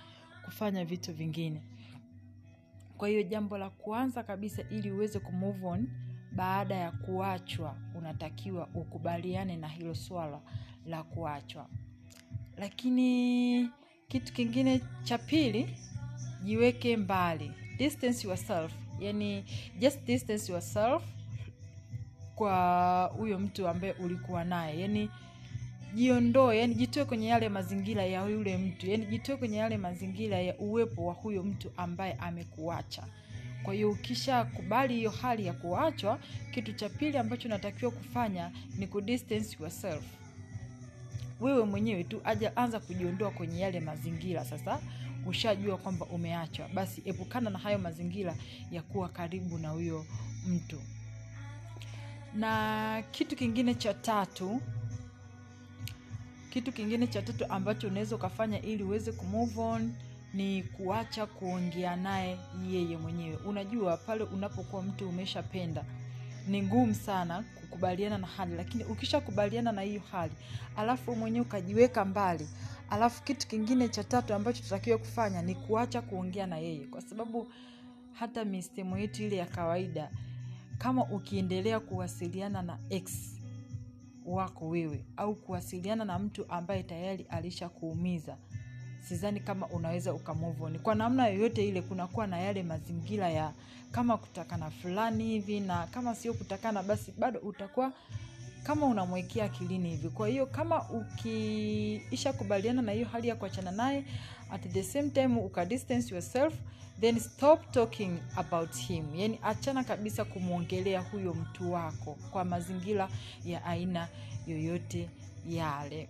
kufanya 0.45 0.85
vitu 0.85 1.13
vingine 1.13 1.61
kwa 2.97 3.07
hiyo 3.07 3.23
jambo 3.23 3.57
la 3.57 3.69
kwanza 3.69 4.23
kabisa 4.23 4.63
ili 4.69 4.91
uweze 4.91 5.19
kumove 5.19 5.65
on 5.65 5.87
baada 6.31 6.75
ya 6.75 6.91
kuachwa 6.91 7.75
unatakiwa 7.95 8.67
ukubaliane 8.73 9.57
na 9.57 9.67
hilo 9.67 9.95
swala 9.95 10.39
la 10.85 11.03
kuachwa. 11.03 11.67
Lakini 12.57 13.69
kitu 14.07 14.33
kingine 14.33 14.81
cha 15.03 15.17
pili 15.17 15.75
jiweke 16.43 16.97
mbali. 16.97 17.51
Distance 17.77 18.27
yourself. 18.27 18.71
Yani 18.99 19.45
just 19.79 20.03
distance 20.05 20.51
yourself 20.51 21.03
kwa 22.35 23.11
huyo 23.17 23.39
mtu 23.39 23.67
ambaye 23.67 23.93
ulikuwa 23.93 24.43
naye. 24.43 24.79
Yani 24.81 25.09
jiondoe. 25.95 26.59
Yani 26.59 26.75
jitoe 26.75 27.05
kwenye 27.05 27.27
yale 27.27 27.49
mazingira 27.49 28.05
ya 28.05 28.25
yule 28.25 28.57
mtu. 28.57 28.87
Yani 28.87 29.05
jitoe 29.05 29.35
kwenye 29.35 29.57
yale 29.57 29.77
mazingira 29.77 30.39
ya 30.39 30.57
uwepo 30.57 31.05
wa 31.05 31.13
huyo 31.13 31.43
mtu 31.43 31.71
ambaye 31.77 32.13
amekuacha 32.13 33.03
kwa 33.63 33.73
hiyo 33.73 33.91
ukisha 33.91 34.43
kubali 34.45 34.95
hiyo 34.95 35.09
hali 35.09 35.45
ya 35.45 35.53
kuachwa 35.53 36.19
kitu 36.53 36.73
cha 36.73 36.89
pili 36.89 37.17
ambacho 37.17 37.47
unatakiwa 37.47 37.91
kufanya 37.91 38.51
ni 38.77 38.87
kudistance 38.87 39.57
yourself. 39.59 40.03
Wewe 41.41 41.65
mwenyewe 41.65 42.03
tu 42.03 42.21
aja 42.23 42.57
anza 42.57 42.79
kujiondoa 42.79 43.31
kwenye 43.31 43.59
yale 43.59 43.79
mazingira 43.79 44.45
sasa 44.45 44.79
ushajua 45.25 45.77
kwamba 45.77 46.05
umeachwa. 46.05 46.67
Basi 46.73 47.01
epukana 47.05 47.49
na 47.49 47.59
hayo 47.59 47.77
mazingira 47.79 48.35
ya 48.71 48.81
kuwa 48.81 49.09
karibu 49.09 49.57
na 49.57 49.69
huyo 49.69 50.05
mtu. 50.47 50.81
Na 52.35 53.03
kitu 53.11 53.35
kingine 53.35 53.75
cha 53.75 53.93
tatu 53.93 54.61
kitu 56.49 56.71
kingine 56.71 57.07
cha 57.07 57.21
tatu 57.21 57.45
ambacho 57.49 57.87
unaweza 57.87 58.15
ukafanya 58.15 58.61
ili 58.61 58.83
uweze 58.83 59.11
kumove 59.11 59.61
on 59.61 59.93
ni 60.33 60.63
kuacha 60.63 61.25
kuongea 61.25 61.95
naye 61.95 62.37
yeye 62.71 62.97
mwenyewe. 62.97 63.35
Unajua 63.35 63.97
pale 63.97 64.23
unapokuwa 64.23 64.83
mtu 64.83 65.09
umeshapenda 65.09 65.85
ni 66.47 66.61
ngumu 66.63 66.93
sana 66.95 67.43
kukubaliana 67.61 68.17
na 68.17 68.27
hali. 68.27 68.55
Lakini 68.55 68.83
ukishakubaliana 68.83 69.71
na 69.71 69.81
hiyo 69.81 70.01
hali 70.11 70.33
alafu 70.75 71.15
mwenyewe 71.15 71.45
ukajiweka 71.45 72.05
mbali 72.05 72.47
alafu 72.89 73.23
kitu 73.23 73.47
kingine 73.47 73.89
cha 73.89 74.03
tatu 74.03 74.33
ambacho 74.33 74.63
tutakiwa 74.63 74.97
kufanya 74.97 75.41
ni 75.41 75.55
kuacha 75.55 76.01
kuongea 76.01 76.47
na 76.47 76.57
yeye. 76.57 76.85
Kwa 76.85 77.01
sababu 77.01 77.51
hata 78.13 78.45
mistemo 78.45 78.97
yetu 78.97 79.23
ile 79.23 79.35
ya 79.35 79.45
kawaida 79.45 80.11
kama 80.77 81.03
ukiendelea 81.05 81.79
kuwasiliana 81.79 82.61
na 82.61 82.79
x 82.89 83.37
wako 84.25 84.67
wewe 84.69 85.05
au 85.17 85.35
kuwasiliana 85.35 86.05
na 86.05 86.19
mtu 86.19 86.45
ambaye 86.49 86.83
tayari 86.83 87.25
alishakuumiza 87.29 88.37
sidhani 89.09 89.39
kama 89.39 89.67
unaweza 89.67 90.13
ukamove 90.13 90.79
kwa 90.79 90.95
namna 90.95 91.27
yoyote 91.27 91.67
ile 91.67 91.81
kunakuwa 91.81 92.27
na 92.27 92.39
yale 92.39 92.63
mazingira 92.63 93.29
ya 93.29 93.53
kama 93.91 94.17
kutakana 94.17 94.71
fulani 94.71 95.23
hivi 95.23 95.59
na 95.59 95.87
kama 95.87 96.15
sio 96.15 96.33
kutakana 96.33 96.83
basi 96.83 97.11
bado 97.17 97.39
utakuwa 97.39 97.91
kama 98.63 98.85
unamwekea 98.85 99.45
akilini 99.45 99.89
hivi. 99.89 100.09
Kwa 100.09 100.27
hiyo 100.27 100.45
kama 100.45 100.89
ukiisha 100.89 102.33
kubaliana 102.33 102.81
na 102.81 102.91
hiyo 102.91 103.07
hali 103.07 103.27
ya 103.27 103.35
kuachana 103.35 103.71
naye 103.71 104.03
at 104.51 104.69
the 104.71 104.83
same 104.83 105.09
time 105.09 105.39
uka 105.39 105.67
yourself 106.11 106.53
then 107.01 107.19
stop 107.19 107.71
talking 107.71 108.17
about 108.35 108.75
him. 108.75 109.15
Yani 109.15 109.39
achana 109.43 109.83
kabisa 109.83 110.25
kumwongelea 110.25 111.01
huyo 111.01 111.33
mtu 111.33 111.73
wako 111.73 112.17
kwa 112.31 112.45
mazingira 112.45 113.09
ya 113.45 113.65
aina 113.65 114.07
yoyote 114.47 115.09
yale 115.49 116.09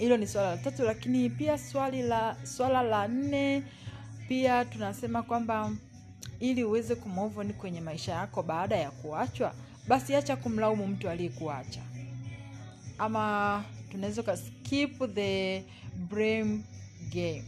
hilo 0.00 0.16
ni 0.16 0.26
swala 0.26 0.50
la 0.50 0.56
tatu 0.56 0.82
lakini 0.82 1.30
pia 1.30 1.58
swali 1.58 2.02
la 2.02 2.36
swala 2.44 2.82
la 2.82 3.08
nne 3.08 3.62
pia 4.28 4.64
tunasema 4.64 5.22
kwamba 5.22 5.72
ili 6.40 6.64
uweze 6.64 6.94
kumove 6.94 7.44
kwenye 7.52 7.80
maisha 7.80 8.12
yako 8.12 8.42
baada 8.42 8.76
ya 8.76 8.90
kuachwa 8.90 9.54
basi 9.88 10.14
acha 10.14 10.36
kumlaumu 10.36 10.86
mtu 10.86 11.08
aliyekuacha. 11.10 11.80
Ama 12.98 13.64
tunaweza 13.90 14.22
ukaskip 14.22 15.14
the 15.14 15.64
blame 16.10 16.60
game 17.14 17.44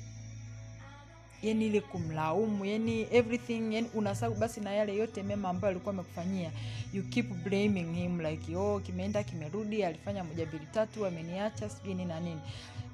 yani 1.43 1.67
ile 1.67 1.81
kumlaumu 1.81 2.65
yani 2.65 3.07
everything 3.11 3.75
yani 3.75 3.89
unasahau 3.95 4.35
basi 4.35 4.61
na 4.61 4.73
yale 4.73 4.97
yote 4.97 5.23
mema 5.23 5.49
ambayo 5.49 5.71
alikuwa 5.71 5.95
amekufanyia. 5.95 6.51
You 6.93 7.03
keep 7.03 7.31
blaming 7.45 7.95
him 7.95 8.21
like 8.21 8.57
oh 8.57 8.81
kimeenda 8.81 9.23
kimerudi 9.23 9.85
alifanya 9.85 10.25
moja 10.25 10.47
mbili 10.47 10.67
tatu 10.73 11.07
ameniacha 11.07 11.71
sijui 11.71 11.95
na 12.05 12.21
nini. 12.21 12.41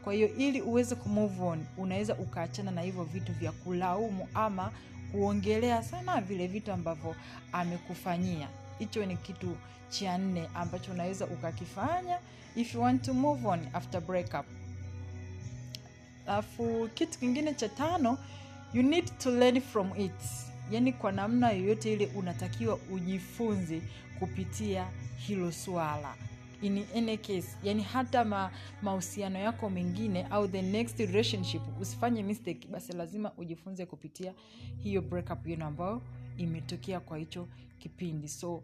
Kwa 0.05 0.13
hiyo 0.13 0.37
ili 0.37 0.63
uweze 0.63 0.95
kumove 0.95 1.43
on 1.43 1.65
unaweza 1.77 2.15
ukaachana 2.15 2.71
na 2.71 2.81
hivyo 2.83 3.05
vitu 3.05 3.33
vya 3.33 3.53
kulaumu 3.53 4.29
ama 4.35 4.73
kuongelea 5.13 5.83
sana 5.83 6.21
vile 6.21 6.47
vitu 6.47 6.73
ambavyo 6.73 7.15
amekufanyia. 7.53 8.49
Hicho 8.79 9.07
ni 9.07 9.17
kitu 9.17 9.57
cha 9.91 10.19
nne 10.19 10.49
ambacho 10.55 10.93
unaweza 10.93 11.27
ukakifanya 11.27 12.19
if 12.57 12.75
you 12.75 12.81
want 12.83 13.03
to 13.03 13.15
move 13.15 13.49
on 13.49 13.61
after 13.73 14.01
breakup. 14.01 14.47
Alafu 16.27 16.89
kitu 16.95 17.19
kingine 17.19 17.55
cha 17.55 17.69
tano 17.69 18.19
you 18.73 18.83
need 18.83 19.07
to 19.19 19.31
learn 19.31 19.61
from 19.61 19.93
it. 20.01 20.13
Yaani 20.71 20.93
kwa 20.93 21.13
namna 21.13 21.51
yoyote 21.51 21.93
ile 21.93 22.07
unatakiwa 22.07 22.79
ujifunze 22.93 23.83
kupitia 24.19 24.89
hilo 25.17 25.53
swala. 25.53 26.15
In 26.63 26.85
any 26.97 27.17
case 27.17 27.49
yani 27.63 27.83
hata 27.83 28.25
ma, 28.25 28.51
mahusiano 28.83 29.39
yako 29.39 29.71
mengine 29.71 30.27
au 30.31 30.49
the 30.49 30.63
next 30.63 30.99
relationship 31.01 31.63
usifanye 31.81 32.23
mistake 32.23 32.69
basi 32.69 32.93
lazima 32.93 33.33
ujifunze 33.37 33.87
kupitia 33.87 34.35
hiyo 34.83 35.03
breakup 35.03 35.47
yenu 35.47 35.65
ambayo 35.67 36.03
imetokea 36.37 37.01
kwa 37.01 37.19
hicho 37.19 37.49
kipindi. 37.79 38.29
So 38.29 38.63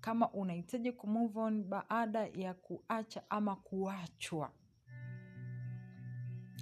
kama 0.00 0.30
unahitaji 0.30 0.92
kumove 0.92 1.40
on 1.40 1.64
baada 1.64 2.26
ya 2.26 2.54
kuacha 2.54 3.22
ama 3.30 3.56
kuachwa 3.56 4.50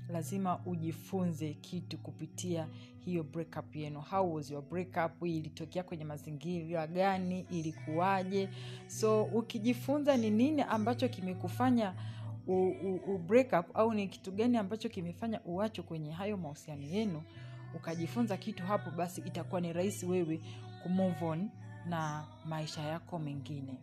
lazima 0.09 0.61
ujifunze 0.67 1.55
kitu 1.55 1.99
kupitia 1.99 2.69
hiyo 3.05 3.23
breakup 3.23 3.77
yenu. 3.77 4.01
How 4.01 4.35
was 4.35 4.51
your 4.51 4.63
breakup? 4.63 5.23
Ilitokea 5.27 5.83
kwenye 5.83 6.05
mazingira 6.05 6.87
gani? 6.87 7.47
Ilikuwaje? 7.51 8.49
So 8.87 9.23
ukijifunza 9.25 10.17
ni 10.17 10.31
nini 10.31 10.63
ambacho 10.63 11.09
kimekufanya 11.09 11.95
u, 12.47 12.69
u, 12.69 13.01
u 13.15 13.19
break 13.19 13.65
au 13.75 13.95
ni 13.95 14.09
kitu 14.09 14.33
gani 14.33 14.57
ambacho 14.57 14.89
kimefanya 14.89 15.41
uacho 15.45 15.83
kwenye 15.83 16.11
hayo 16.13 16.37
mahusiano 16.37 16.83
yenu 16.87 17.23
ukajifunza 17.77 18.37
kitu 18.37 18.63
hapo 18.63 18.91
basi 18.91 19.21
itakuwa 19.21 19.61
ni 19.61 19.73
rahisi 19.73 20.07
wewe 20.07 20.41
kumove 20.83 21.25
on 21.25 21.49
na 21.89 22.25
maisha 22.45 22.83
yako 22.83 23.19
mengine. 23.19 23.75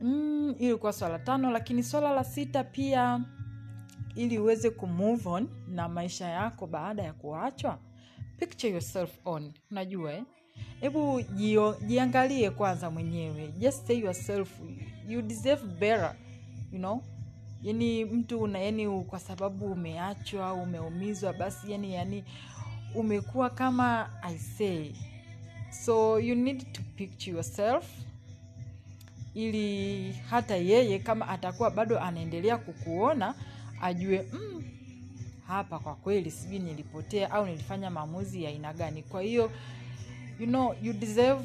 Mm, 0.00 0.54
ilikuwa 0.58 0.92
swala 0.92 1.18
tano 1.18 1.50
lakini 1.50 1.82
swala 1.82 2.12
la 2.12 2.24
sita 2.24 2.64
pia 2.64 3.20
ili 4.16 4.38
uweze 4.38 4.70
kumove 4.70 5.28
on 5.28 5.48
na 5.68 5.88
maisha 5.88 6.28
yako 6.28 6.66
baada 6.66 7.02
ya 7.02 7.12
kuachwa? 7.12 7.78
Picture 8.38 8.72
yourself 8.72 9.10
on. 9.24 9.52
Unajua 9.70 10.12
eh? 10.12 10.24
jiangalie 11.86 12.50
kwanza 12.50 12.90
mwenyewe. 12.90 13.48
Just 13.58 13.86
say 13.86 13.98
yourself 13.98 14.48
you 15.08 15.22
deserve 15.22 15.66
better 15.66 16.14
you 16.72 16.78
know? 16.78 17.02
Yani 17.62 18.04
mtu 18.04 18.40
una 18.40 18.58
yani 18.58 19.02
kwa 19.04 19.18
sababu 19.20 19.66
umeachwa 19.72 20.52
umeumizwa 20.54 21.32
basi 21.32 21.72
yani 21.72 21.94
yani 21.94 22.24
umekuwa 22.94 23.50
kama 23.50 24.10
i 24.22 24.38
say. 24.38 24.92
So 25.84 26.20
you 26.20 26.34
need 26.34 26.72
to 26.72 26.82
picture 26.96 27.32
yourself 27.32 27.84
ili 29.34 30.12
hata 30.12 30.56
yeye 30.56 30.98
kama 30.98 31.28
atakuwa 31.28 31.70
bado 31.70 32.00
anaendelea 32.00 32.56
kukuona 32.58 33.34
ajue 33.84 34.26
mm, 34.32 34.62
hapa 35.46 35.78
kwa 35.78 35.94
kweli 35.94 36.30
sijui 36.30 36.58
nilipotea 36.58 37.30
au 37.30 37.46
nilifanya 37.46 37.90
maamuzi 37.90 38.42
ya 38.44 38.50
aina 38.50 38.72
gani. 38.72 39.02
Kwa 39.02 39.22
hiyo 39.22 39.50
you 40.40 40.46
know 40.46 40.74
you 40.82 40.92
deserve 40.92 41.44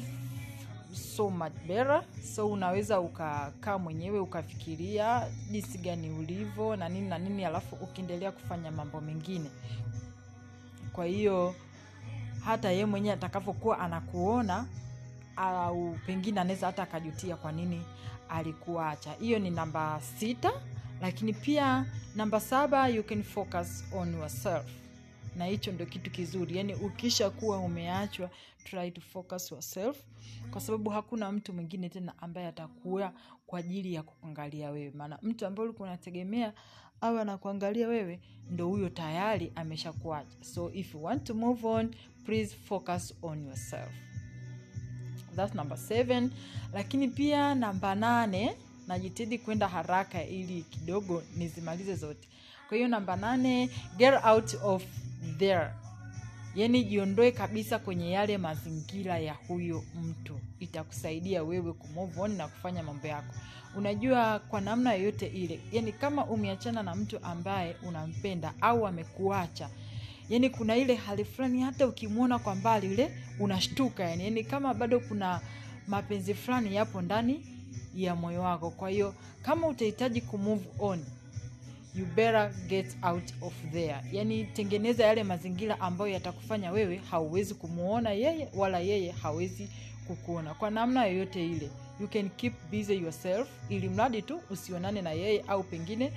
so 0.92 1.30
much 1.30 1.52
better. 1.66 2.02
So 2.34 2.48
unaweza 2.48 3.00
ukakaa 3.00 3.78
mwenyewe 3.78 4.20
ukafikiria 4.20 5.26
jinsi 5.50 5.78
gani 5.78 6.10
ulivyo 6.10 6.76
na 6.76 6.88
nini 6.88 7.08
na 7.08 7.18
nini 7.18 7.44
alafu 7.44 7.76
ukiendelea 7.76 8.32
kufanya 8.32 8.70
mambo 8.70 9.00
mengine. 9.00 9.50
Kwa 10.92 11.04
hiyo 11.06 11.54
hata 12.44 12.70
ye 12.70 12.86
mwenyewe 12.86 13.14
atakavyokuwa 13.14 13.78
anakuona 13.78 14.66
au 15.36 15.96
pengine 16.06 16.40
anaweza 16.40 16.66
hata 16.66 16.82
akajutia 16.82 17.36
kwa 17.36 17.52
nini 17.52 17.82
alikuacha. 18.28 19.12
Hiyo 19.12 19.38
ni 19.38 19.50
namba 19.50 20.00
sita 20.18 20.52
lakini 21.00 21.32
pia 21.32 21.86
namba 22.16 22.40
saba 22.40 22.88
you 22.88 23.02
can 23.02 23.22
focus 23.22 23.84
on 23.92 24.14
yourself. 24.14 24.66
Na 25.36 25.44
hicho 25.46 25.72
ndio 25.72 25.86
kitu 25.86 26.10
kizuri. 26.10 26.56
Yani 26.56 26.74
ukisha 26.74 27.30
kuwa 27.30 27.58
umeachwa 27.58 28.30
try 28.64 28.90
to 28.90 29.00
focus 29.00 29.52
yourself. 29.52 29.96
Kwa 30.50 30.60
sababu 30.60 30.90
hakuna 30.90 31.32
mtu 31.32 31.52
mwingine 31.52 31.88
tena 31.88 32.12
ambaye 32.18 32.46
atakuwa 32.46 33.12
kwa 33.46 33.58
ajili 33.58 33.94
ya 33.94 34.02
kuangalia 34.02 34.70
wewe. 34.70 34.90
Maana 34.96 35.18
mtu 35.22 35.46
ambaye 35.46 35.68
ulikuwa 35.68 35.88
unategemea 35.88 36.52
au 37.00 37.18
anakuangalia 37.18 37.88
wewe 37.88 38.20
ndo 38.50 38.68
huyo 38.68 38.88
tayari 38.88 39.52
ameshakuacha. 39.54 40.36
So 40.54 40.70
if 40.72 40.94
you 40.94 41.04
want 41.04 41.24
to 41.24 41.34
move 41.34 41.66
on 41.66 41.94
please 42.24 42.56
focus 42.64 43.14
on 43.22 43.44
yourself. 43.46 43.90
That's 45.36 45.54
number 45.54 45.78
seven. 45.78 46.30
Lakini 46.72 47.08
pia 47.08 47.54
namba 47.54 47.94
nane 47.94 48.56
najitahidi 48.90 49.38
kwenda 49.38 49.68
haraka 49.68 50.24
ili 50.24 50.62
kidogo 50.62 51.22
nizimalize 51.36 51.94
zote. 51.94 52.28
Kwa 52.68 52.76
hiyo 52.76 52.88
namba 52.88 53.16
nane 53.16 53.70
get 53.96 54.14
out 54.24 54.54
of 54.62 54.84
there. 55.38 55.70
Yaani 56.54 56.84
jiondoe 56.84 57.32
kabisa 57.32 57.78
kwenye 57.78 58.10
yale 58.10 58.38
mazingira 58.38 59.18
ya 59.18 59.34
huyo 59.34 59.84
mtu. 60.02 60.40
Itakusaidia 60.60 61.42
wewe 61.42 61.72
kumove 61.72 62.28
na 62.28 62.48
kufanya 62.48 62.82
mambo 62.82 63.06
yako. 63.06 63.34
Unajua 63.76 64.38
kwa 64.38 64.60
namna 64.60 64.92
yoyote 64.94 65.26
ile 65.26 65.60
yani 65.72 65.92
kama 65.92 66.24
umeachana 66.26 66.82
na 66.82 66.94
mtu 66.94 67.18
ambaye 67.24 67.76
unampenda 67.88 68.54
au 68.60 68.86
amekuacha 68.86 69.70
yani 70.28 70.50
kuna 70.50 70.76
ile 70.76 70.94
hali 70.94 71.24
fulani 71.24 71.60
hata 71.60 71.86
ukimwona 71.86 72.38
kwa 72.38 72.54
mbali 72.54 72.92
ile 72.92 73.10
unashtuka 73.40 74.04
yani, 74.04 74.24
yani 74.24 74.44
kama 74.44 74.74
bado 74.74 75.00
kuna 75.00 75.40
mapenzi 75.86 76.34
fulani 76.34 76.74
yapo 76.76 77.02
ndani 77.02 77.46
ya 77.94 78.16
moyo 78.16 78.40
wako. 78.42 78.70
Kwa 78.70 78.90
hiyo 78.90 79.14
kama 79.42 79.66
utahitaji 79.66 80.20
kumove 80.20 80.64
on 80.78 81.04
you 81.94 82.06
better 82.06 82.52
get 82.68 82.96
out 83.02 83.32
of 83.42 83.54
there. 83.72 83.96
Yani 84.12 84.44
tengeneza 84.44 85.04
yale 85.06 85.24
mazingira 85.24 85.80
ambayo 85.80 86.10
yatakufanya 86.12 86.70
wewe 86.70 87.00
hauwezi 87.10 87.54
kumuona 87.54 88.10
yeye 88.10 88.48
wala 88.54 88.78
yeye 88.78 89.10
hawezi 89.10 89.68
kukuona. 90.06 90.54
Kwa 90.54 90.70
namna 90.70 91.04
yoyote 91.06 91.46
ile 91.46 91.70
you 92.00 92.08
can 92.08 92.30
keep 92.30 92.54
busy 92.70 92.94
yourself 92.94 93.48
ili 93.68 93.88
mradi 93.88 94.22
tu 94.22 94.40
usionane 94.50 95.02
na 95.02 95.10
yeye 95.12 95.44
au 95.48 95.62
pengine 95.62 96.12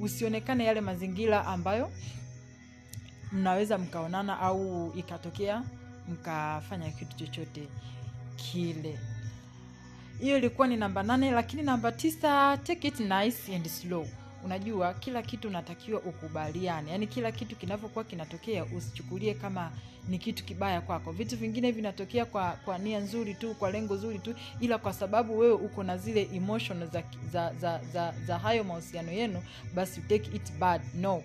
usionekane 0.00 0.64
yale 0.64 0.80
mazingira 0.80 1.46
ambayo 1.46 1.90
mnaweza 3.32 3.78
mkaonana 3.78 4.40
au 4.40 4.92
ikatokea 4.96 5.62
mkafanya 6.08 6.90
kitu 6.90 7.16
chochote 7.16 7.68
kile 8.36 8.98
hiyo 10.20 10.38
ilikuwa 10.38 10.66
ni 10.68 10.76
namba 10.76 11.02
nane 11.02 11.30
lakini 11.30 11.62
namba 11.62 11.92
tisa 11.92 12.56
take 12.62 12.88
it 12.88 13.00
nice 13.00 13.54
and 13.56 13.66
slow. 13.68 14.06
Unajua 14.44 14.94
kila 14.94 15.22
kitu 15.22 15.48
unatakiwa 15.48 16.00
ukubaliane. 16.00 16.90
Yaani 16.90 17.06
kila 17.06 17.32
kitu 17.32 17.56
kinavyokuwa 17.56 18.04
kinatokea 18.04 18.64
usichukulie 18.64 19.34
kama 19.34 19.72
ni 20.08 20.18
kitu 20.18 20.44
kibaya 20.44 20.80
kwako. 20.80 21.12
Vitu 21.12 21.36
vingine 21.36 21.72
vinatokea 21.72 22.24
kwa 22.24 22.50
kwa 22.64 22.78
nia 22.78 23.00
nzuri 23.00 23.34
tu 23.34 23.54
kwa 23.54 23.70
lengo 23.70 23.96
zuri 23.96 24.18
tu 24.18 24.34
ila 24.60 24.78
kwa 24.78 24.92
sababu 24.92 25.38
wewe 25.38 25.52
uko 25.52 25.82
na 25.82 25.96
zile 25.98 26.28
emotion 26.34 26.90
za, 26.90 27.02
za, 27.32 27.52
za, 27.60 27.80
za, 27.92 28.14
za 28.26 28.38
hayo 28.38 28.64
mahusiano 28.64 29.12
yenu 29.12 29.42
basi 29.74 30.00
take 30.00 30.30
it 30.36 30.52
bad. 30.58 30.80
No 30.94 31.22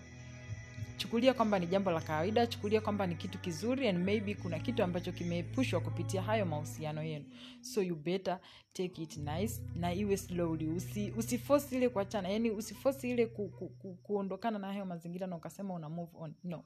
chukulia 0.97 1.33
kwamba 1.33 1.59
ni 1.59 1.67
jambo 1.67 1.91
la 1.91 2.01
kawaida 2.01 2.47
chukulia 2.47 2.81
kwamba 2.81 3.07
ni 3.07 3.15
kitu 3.15 3.37
kizuri 3.39 3.87
and 3.87 4.05
maybe 4.05 4.35
kuna 4.35 4.59
kitu 4.59 4.83
ambacho 4.83 5.11
kimeepushwa 5.11 5.79
kupitia 5.81 6.21
hayo 6.21 6.45
mahusiano 6.45 7.03
yenu. 7.03 7.25
So 7.61 7.81
you 7.81 7.95
better 7.95 8.39
take 8.73 9.01
it 9.01 9.17
nice 9.17 9.61
na 9.75 9.93
iwe 9.93 10.17
slowly. 10.17 10.67
Usi 10.67 11.11
usifosi 11.17 11.75
ile 11.75 11.89
kuachana 11.89 12.29
yani 12.29 12.51
usifosi 12.51 13.09
ile 13.11 13.25
ku, 13.25 13.49
ku, 13.49 13.69
ku, 13.69 13.93
kuondokana 14.03 14.59
na 14.59 14.67
hayo 14.67 14.85
mazingira 14.85 15.27
na 15.27 15.35
ukasema 15.35 15.73
una 15.73 15.89
move 15.89 16.11
on. 16.19 16.33
No 16.43 16.63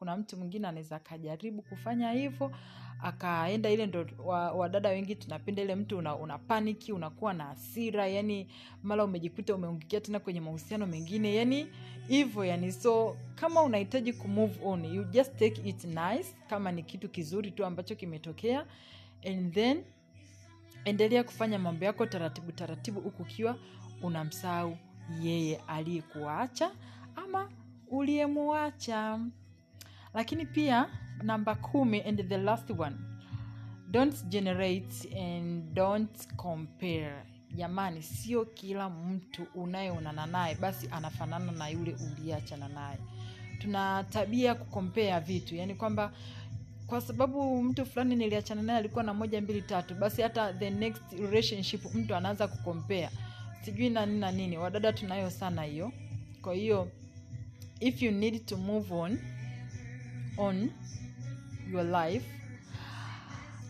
kuna 0.00 0.16
mtu 0.16 0.36
mwingine 0.36 0.68
anaweza 0.68 0.96
akajaribu 0.96 1.62
kufanya 1.62 2.12
hivyo 2.12 2.52
akaenda 3.02 3.70
ile 3.70 3.86
ndo 3.86 4.06
wa- 4.24 4.52
wadada 4.52 4.88
wengi 4.88 5.14
tunapenda 5.14 5.62
ile 5.62 5.74
mtu 5.74 5.98
una, 5.98 6.16
una 6.16 6.38
paniki 6.38 6.92
unakuwa 6.92 7.32
na 7.32 7.44
hasira 7.44 8.06
yani 8.08 8.46
mara 8.82 9.04
umejikuta 9.04 9.54
umeungikia 9.54 10.00
tena 10.00 10.20
kwenye 10.20 10.40
mahusiano 10.40 10.86
mengine 10.86 11.34
yani 11.34 11.66
hivyo 12.08 12.44
yani. 12.44 12.72
So 12.72 13.16
kama 13.34 13.62
unahitaji 13.62 14.12
kumove 14.12 14.58
on 14.64 14.84
you 14.84 15.04
just 15.04 15.36
take 15.38 15.62
it 15.68 15.84
nice 15.84 16.34
kama 16.48 16.72
ni 16.72 16.82
kitu 16.82 17.08
kizuri 17.08 17.50
tu 17.50 17.64
ambacho 17.64 17.94
kimetokea 17.94 18.66
and 19.26 19.54
then 19.54 19.84
endelea 20.84 21.24
kufanya 21.24 21.58
mambo 21.58 21.84
yako 21.84 22.06
taratibu 22.06 22.52
taratibu 22.52 23.00
huku 23.00 23.22
ukiwa 23.22 23.56
unamsahau 24.02 24.76
yeye 25.22 25.56
aliyekuacha 25.66 26.70
ama 27.16 27.50
uliyemuacha 27.90 29.20
lakini 30.14 30.46
pia 30.46 30.86
namba 31.22 31.54
kumi 31.54 32.00
and 32.02 32.28
the 32.28 32.38
last 32.38 32.70
one. 32.70 32.96
Don't 33.90 34.24
generate 34.28 35.08
and 35.20 35.74
don't 35.74 36.26
compare. 36.36 37.22
Jamani 37.54 38.02
sio 38.02 38.44
kila 38.44 38.90
mtu 38.90 39.46
unayeonana 39.54 40.26
naye 40.26 40.54
basi 40.54 40.88
anafanana 40.92 41.52
na 41.52 41.68
yule 41.68 41.96
uliyeachana 42.12 42.68
naye. 42.68 42.98
Tuna 43.58 44.04
tabia 44.10 44.54
kukompea 44.54 45.20
vitu 45.20 45.56
yani 45.56 45.74
kwamba 45.74 46.12
kwa 46.86 47.00
sababu 47.00 47.62
mtu 47.62 47.86
fulani 47.86 48.16
niliachana 48.16 48.62
naye 48.62 48.78
alikuwa 48.78 49.04
na 49.04 49.14
moja 49.14 49.40
mbili 49.40 49.62
tatu 49.62 49.94
basi 49.94 50.22
hata 50.22 50.52
the 50.52 50.70
next 50.70 51.12
relationship 51.12 51.94
mtu 51.94 52.14
anaanza 52.14 52.48
kukompea 52.48 53.10
sijui 53.64 53.90
na 53.90 54.06
nini 54.06 54.18
na 54.20 54.32
nini 54.32 54.58
wadada 54.58 54.92
tunayo 54.92 55.30
sana 55.30 55.62
hiyo. 55.62 55.92
Kwa 56.42 56.54
hiyo 56.54 56.88
if 57.80 58.02
you 58.02 58.10
need 58.12 58.46
to 58.46 58.56
move 58.56 58.94
on 58.94 59.18
on 60.36 60.70
your 61.72 61.84
life 61.84 62.26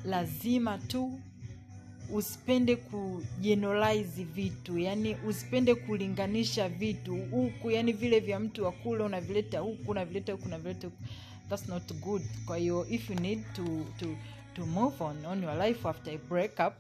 lazima 0.04 0.78
tu 0.78 1.20
usipende 2.12 2.76
kujeneralize 2.76 4.24
vitu 4.24 4.78
yani 4.78 5.16
usipende 5.28 5.74
kulinganisha 5.74 6.68
vitu 6.68 7.16
huku 7.16 7.70
yani 7.70 7.92
vile 7.92 8.20
vya 8.20 8.40
mtu 8.40 8.64
wa 8.64 8.72
kule 8.72 9.04
unavileta 9.04 9.60
huku 9.60 9.90
unavileta 9.90 10.32
huku 10.32 10.46
unavileta 10.46 10.86
huku. 10.86 11.02
That's 11.48 11.68
not 11.68 11.92
good. 11.92 12.22
Kwa 12.46 12.56
hiyo 12.56 12.86
if 12.88 13.10
you 13.10 13.16
need 13.20 13.52
to, 13.52 13.64
to, 13.98 14.16
to 14.54 14.66
move 14.66 15.04
on 15.04 15.24
on 15.26 15.42
your 15.42 15.66
life 15.66 15.88
after 15.88 16.14
a 16.14 16.18
breakup 16.18 16.74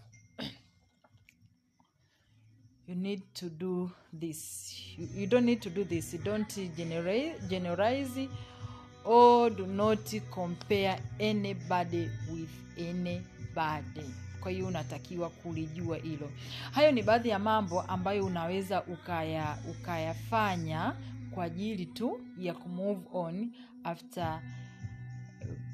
you 2.88 2.94
need 2.96 3.22
to 3.34 3.48
do 3.48 3.90
this. 4.20 4.74
You, 4.98 5.08
you 5.16 5.26
don't 5.26 5.46
need 5.46 5.60
to 5.60 5.70
do 5.70 5.84
this. 5.84 6.14
You 6.14 6.18
don't 6.18 6.76
generalize, 6.76 7.38
generalize 7.48 8.28
or 9.04 9.50
do 9.50 9.66
not 9.66 10.20
compare 10.30 10.98
anybody 11.18 12.10
with 12.32 12.50
anybody. 12.78 14.10
Kwa 14.40 14.50
hiyo 14.50 14.66
unatakiwa 14.66 15.30
kulijua 15.30 15.96
hilo. 15.96 16.30
Hayo 16.70 16.92
ni 16.92 17.02
baadhi 17.02 17.28
ya 17.28 17.38
mambo 17.38 17.80
ambayo 17.80 18.26
unaweza 18.26 18.82
ukaya 18.84 19.58
ukayafanya 19.70 20.96
kwa 21.34 21.44
ajili 21.44 21.86
tu 21.86 22.20
ya 22.38 22.54
kumove 22.54 23.00
on 23.12 23.52
after 23.84 24.40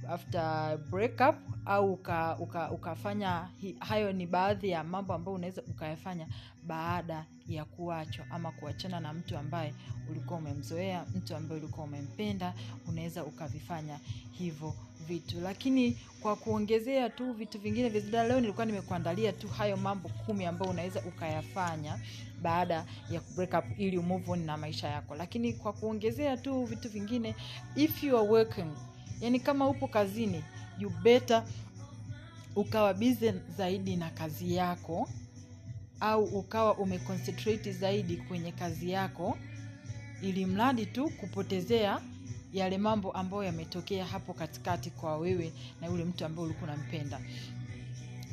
after 0.09 0.79
breakup 0.91 1.37
au 1.65 1.93
uka, 1.93 2.37
uka, 2.39 2.71
ukafanya 2.71 3.49
hayo 3.79 4.13
ni 4.13 4.27
baadhi 4.27 4.69
ya 4.71 4.85
mambo 4.85 5.15
ambayo 5.15 5.35
unaweza 5.35 5.63
ukayafanya 5.63 6.27
baada 6.67 7.25
ya 7.49 7.65
kuachwa 7.65 8.25
ama 8.31 8.53
kuachana 8.53 9.01
na 9.01 9.13
mtu 9.13 9.39
ambaye 9.39 9.75
ulikuwa 10.11 10.39
umemzoea 10.39 11.05
mtu 11.15 11.37
ambaye 11.37 11.61
ulikuwa 11.61 11.87
umempenda 11.87 12.55
unaweza 12.89 13.25
ukavifanya 13.25 13.99
hivyo 14.33 14.75
vitu. 15.07 15.41
Lakini 15.41 15.99
kwa 16.21 16.37
kuongezea 16.37 17.11
tu 17.11 17.33
vitu 17.33 17.59
vingine 17.59 17.89
vizida 17.89 18.25
leo 18.29 18.41
nilikuwa 18.41 18.67
nimekuandalia 18.67 19.33
tu 19.33 19.49
hayo 19.49 19.77
mambo 19.77 20.09
kumi 20.09 20.45
ambayo 20.47 20.71
unaweza 20.71 21.01
ukayafanya 21.01 21.99
baada 22.43 22.85
ya 23.11 23.21
break 23.37 23.55
up 23.59 23.79
ili 23.79 23.99
umove 23.99 24.31
on 24.33 24.45
na 24.45 24.57
maisha 24.57 24.89
yako. 24.89 25.15
Lakini 25.15 25.53
kwa 25.53 25.73
kuongezea 25.73 26.37
tu 26.37 26.65
vitu 26.65 26.89
vingine 26.89 27.35
if 27.77 28.05
you 28.05 28.19
are 28.19 28.29
working 28.29 28.71
yani 29.21 29.41
kama 29.41 29.69
upo 29.69 29.89
kazini 29.89 30.45
you 30.79 30.93
ukawa 32.57 32.95
bize 32.95 33.35
zaidi 33.57 33.97
na 33.97 34.11
kazi 34.11 34.55
yako 34.55 35.09
au 36.01 36.25
ukawa 36.25 36.75
umeconcentrate 36.79 37.73
zaidi 37.73 38.17
kwenye 38.17 38.53
kazi 38.53 38.91
yako 38.91 39.39
ili 40.23 40.47
mradi 40.47 40.87
tu 40.87 41.11
kupotezea 41.11 42.01
yale 42.53 42.79
mambo 42.79 43.13
ambayo 43.13 43.43
yametokea 43.45 44.05
hapo 44.07 44.33
katikati 44.35 44.91
kwa 44.91 45.17
wewe 45.17 45.53
na 45.81 45.87
yule 45.87 46.05
mtu 46.05 46.25
ambaye 46.25 46.45
ulikuwa 46.47 46.71
unampenda. 46.73 47.21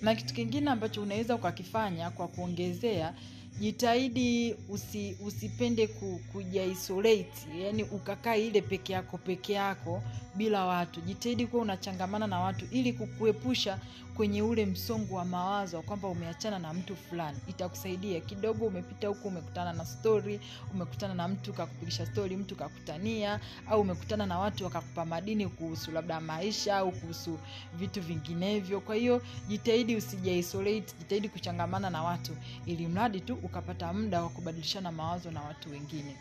Na 0.01 0.15
kitu 0.15 0.33
kingine 0.33 0.71
ambacho 0.71 1.01
unaweza 1.01 1.35
ukakifanya 1.35 2.09
kwa 2.09 2.27
kuongezea 2.27 3.13
jitahidi 3.59 4.55
usi, 4.69 5.17
usipende 5.25 5.87
ku, 5.87 6.19
kujiisolate 6.31 7.47
yani 7.59 7.83
ukakaa 7.83 8.35
ile 8.35 8.61
peke 8.61 8.93
yako 8.93 9.17
peke 9.17 9.53
yako 9.53 10.03
bila 10.35 10.65
watu. 10.65 11.01
Jitahidi 11.01 11.47
kuwa 11.47 11.61
unachangamana 11.61 12.27
na 12.27 12.39
watu 12.39 12.65
ili 12.71 12.93
kukuepusha 12.93 13.79
kwenye 14.15 14.41
ule 14.41 14.65
msongo 14.65 15.15
wa 15.15 15.25
mawazo 15.25 15.77
wa 15.77 15.83
kwamba 15.83 16.07
umeachana 16.07 16.59
na 16.59 16.73
mtu 16.73 16.95
fulani. 16.95 17.37
Itakusaidia 17.47 18.19
kidogo 18.19 18.65
umepita 18.65 19.07
huku 19.07 19.27
umekutana 19.27 19.73
na 19.73 19.85
stori 19.85 20.39
umekutana 20.73 21.13
na 21.13 21.27
mtu 21.27 21.53
kakupigisha 21.53 22.05
stori 22.05 22.37
mtu 22.37 22.55
kakutania 22.55 23.39
au 23.69 23.81
umekutana 23.81 24.25
na 24.25 24.39
watu 24.39 24.63
wakakupa 24.63 25.05
madini 25.05 25.47
kuhusu 25.47 25.91
labda 25.91 26.21
maisha 26.21 26.77
au 26.77 26.91
kuhusu 26.91 27.39
vitu 27.73 28.01
vinginevyo. 28.01 28.81
Kwa 28.81 28.95
hiyo 28.95 29.21
jitahidi 29.47 29.95
usijaisolate 29.95 30.93
jitahidi 30.99 31.29
kuchangamana 31.29 31.89
na 31.89 32.03
watu 32.03 32.31
ili 32.65 32.87
mradi 32.87 33.21
tu 33.21 33.33
ukapata 33.43 33.93
muda 33.93 34.23
wa 34.23 34.29
kubadilishana 34.29 34.91
mawazo 34.91 35.31
na 35.31 35.41
watu 35.41 35.69
wengine 35.71 36.15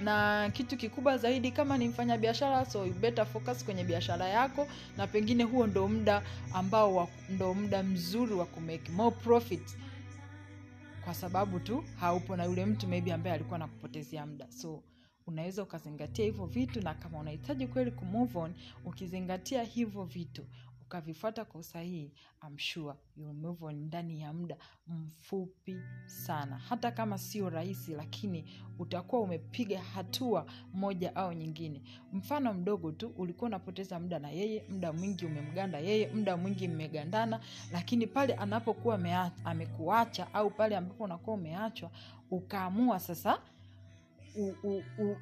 na 0.00 0.50
kitu 0.52 0.76
kikubwa 0.76 1.18
zaidi 1.18 1.50
kama 1.50 1.78
ni 1.78 1.88
mfanya 1.88 2.18
biashara 2.18 2.64
so 2.64 2.86
you 2.86 2.94
better 2.94 3.26
focus 3.26 3.64
kwenye 3.64 3.84
biashara 3.84 4.28
yako 4.28 4.68
na 4.96 5.06
pengine 5.06 5.44
huo 5.44 5.66
ndo 5.66 5.88
muda 5.88 6.22
ambao 6.54 7.08
ndo 7.28 7.54
muda 7.54 7.82
mzuri 7.82 8.34
wa 8.34 8.46
kumake 8.46 8.92
more 8.92 9.16
profit. 9.16 9.76
Kwa 11.04 11.14
sababu 11.14 11.60
tu 11.60 11.84
haupo 12.00 12.36
na 12.36 12.44
yule 12.44 12.66
mtu 12.66 12.88
maybe 12.88 13.12
ambaye 13.12 13.34
alikuwa 13.34 13.58
nakupotezea 13.58 14.26
muda. 14.26 14.46
So 14.52 14.82
unaweza 15.26 15.62
ukazingatia 15.62 16.24
hivyo 16.24 16.46
vitu 16.46 16.80
na 16.80 16.94
kama 16.94 17.18
unahitaji 17.18 17.66
kweli 17.66 17.90
kumove 17.90 18.38
on 18.38 18.54
ukizingatia 18.84 19.62
hivyo 19.62 20.04
vitu 20.04 20.44
ukavifuata 20.86 21.44
kwa 21.44 21.60
usahihi 21.60 22.12
I'm 22.46 22.58
sure 22.58 22.94
you 23.16 23.32
move 23.32 23.64
on 23.64 23.74
ndani 23.74 24.20
ya 24.20 24.32
muda 24.32 24.56
mfupi 24.86 25.76
sana. 26.06 26.58
Hata 26.58 26.90
kama 26.90 27.18
sio 27.18 27.50
rahisi 27.50 27.92
lakini 27.92 28.44
utakuwa 28.78 29.22
umepiga 29.22 29.82
hatua 29.82 30.46
moja 30.74 31.16
au 31.16 31.32
nyingine. 31.32 31.82
Mfano 32.12 32.54
mdogo 32.54 32.92
tu 32.92 33.12
ulikuwa 33.16 33.48
unapoteza 33.48 34.00
muda 34.00 34.18
na 34.18 34.30
yeye 34.30 34.64
muda 34.68 34.92
mwingi 34.92 35.26
umemganda 35.26 35.78
yeye 35.78 36.08
muda 36.12 36.36
mwingi 36.36 36.68
mmegandana 36.68 37.40
lakini 37.72 38.06
pale 38.06 38.34
anapokuwa 38.34 38.94
amekuacha 39.44 40.34
au 40.34 40.50
pale 40.50 40.76
ambapo 40.76 41.04
unakuwa 41.04 41.36
umeachwa 41.36 41.90
ukaamua 42.30 43.00
sasa 43.00 43.40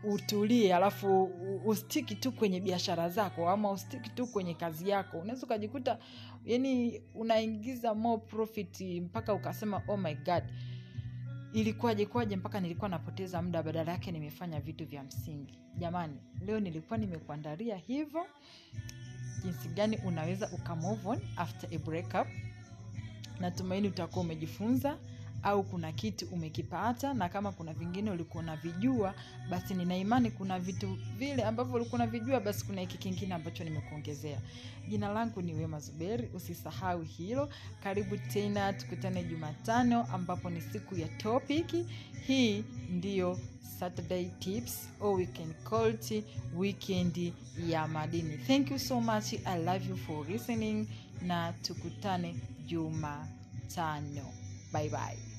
utulie 0.04 0.74
alafu 0.74 1.24
ustiki 1.64 2.14
tu 2.14 2.32
kwenye 2.32 2.60
biashara 2.60 3.08
zako 3.08 3.48
ama 3.50 3.70
ustiki 3.70 4.10
tu 4.10 4.26
kwenye 4.26 4.54
kazi 4.54 4.88
yako. 4.88 5.18
Unaweza 5.18 5.46
ukajikuta 5.46 5.98
yani 6.44 7.02
unaingiza 7.14 7.94
more 7.94 8.22
profit 8.22 8.80
mpaka 8.80 9.34
ukasema 9.34 9.82
oh 9.88 9.96
my 9.96 10.14
god 10.14 10.42
ilikuwaje 11.52 12.06
kwaje 12.06 12.36
mpaka 12.36 12.60
nilikuwa 12.60 12.88
napoteza 12.88 13.42
muda 13.42 13.62
badala 13.62 13.92
yake 13.92 14.12
nimefanya 14.12 14.60
vitu 14.60 14.86
vya 14.86 15.02
msingi. 15.02 15.58
Jamani 15.78 16.16
leo 16.46 16.60
nilikuwa 16.60 16.98
nimekuandalia 16.98 17.76
hivyo 17.76 18.26
jinsi 19.44 19.68
gani 19.68 19.96
unaweza 20.06 20.50
ukamove 20.52 21.08
on 21.08 21.20
after 21.36 21.70
a 21.74 21.78
breakup. 21.78 22.26
Natumaini 23.40 23.88
utakuwa 23.88 24.24
umejifunza 24.24 24.98
au 25.44 25.62
kuna 25.62 25.92
kitu 25.92 26.26
umekipata 26.26 27.14
na 27.14 27.28
kama 27.28 27.52
kuna 27.52 27.72
vingine 27.74 28.10
ulikuwa 28.10 28.42
unavijua 28.42 29.14
basi 29.50 29.74
nina 29.74 30.30
kuna 30.30 30.58
vitu 30.58 30.98
vile 31.18 31.42
ambavyo 31.44 31.74
ulikuwa 31.74 31.94
unavijua 32.02 32.40
basi 32.40 32.64
kuna 32.64 32.80
hiki 32.80 32.98
kingine 32.98 33.34
ambacho 33.34 33.64
nimekuongezea. 33.64 34.40
Jina 34.88 35.08
langu 35.08 35.42
ni 35.42 35.54
wema 35.54 35.80
zuberi 35.80 36.30
usisahau 36.34 37.02
hilo. 37.02 37.48
Karibu 37.82 38.16
tena 38.16 38.72
tukutane 38.72 39.24
jumatano 39.24 40.06
ambapo 40.12 40.50
ni 40.50 40.60
siku 40.60 40.94
ya 40.96 41.08
topiki 41.08 41.86
hii 42.26 42.64
ndiyo 42.90 43.38
saturday 43.78 44.24
tips 44.38 44.88
or 45.00 45.14
weekend 45.16 45.54
can 45.64 46.22
weekend 46.56 47.32
ya 47.68 47.88
madini. 47.88 48.38
Thank 48.38 48.70
you 48.70 48.78
so 48.78 49.00
much 49.00 49.32
i 49.44 49.64
love 49.64 49.88
you 49.88 49.96
for 49.96 50.26
listening 50.28 50.86
na 51.22 51.52
tukutane 51.52 52.34
jumatano. 52.66 54.32
Bye 54.72 54.88
bye 54.88 55.33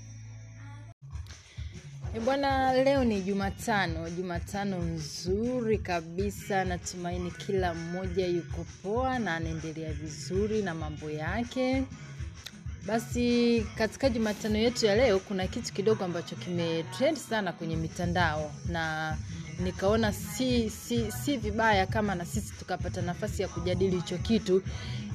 bwana, 2.20 2.74
leo 2.84 3.04
ni 3.04 3.22
Jumatano, 3.22 4.10
Jumatano 4.10 4.78
nzuri 4.80 5.78
kabisa. 5.78 6.66
Natumaini 6.66 7.32
kila 7.32 7.74
mmoja 7.74 8.28
yuko 8.28 8.66
poa 8.84 9.20
na 9.20 9.36
anaendelea 9.36 9.94
vizuri 9.94 10.62
na 10.62 10.74
mambo 10.74 11.10
yake. 11.10 11.84
Basi 12.88 13.66
katika 13.78 14.10
Jumatano 14.10 14.58
yetu 14.58 14.86
ya 14.86 14.96
leo 14.96 15.20
kuna 15.20 15.48
kitu 15.48 15.74
kidogo 15.74 16.04
ambacho 16.06 16.36
kimetrend 16.36 17.18
sana 17.18 17.52
kwenye 17.54 17.76
mitandao 17.76 18.52
na 18.70 19.18
nikaona 19.64 20.14
si, 20.14 20.70
si, 20.70 21.12
si 21.12 21.38
vibaya 21.38 21.88
kama 21.88 22.16
na 22.16 22.26
sisi 22.26 22.54
tukapata 22.60 23.02
nafasi 23.02 23.42
ya 23.42 23.48
kujadili 23.48 23.96
hicho 23.96 24.18
kitu 24.18 24.64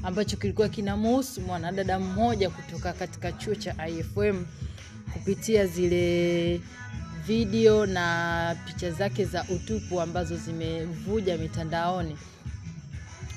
ambacho 0.02 0.36
kilikuwa 0.36 0.68
kinamuhusu 0.68 1.40
mwanadada 1.40 1.98
mmoja 1.98 2.51
kutoka 2.51 2.93
katika 2.93 3.32
chuo 3.32 3.55
cha 3.55 3.89
IFM 3.89 4.44
kupitia 5.12 5.66
zile 5.66 6.60
video 7.31 7.86
na 7.86 8.57
picha 8.66 8.90
zake 8.90 9.24
za 9.24 9.44
utupu 9.44 10.01
ambazo 10.01 10.36
zimevuja 10.36 11.36
mitandaoni. 11.39 12.19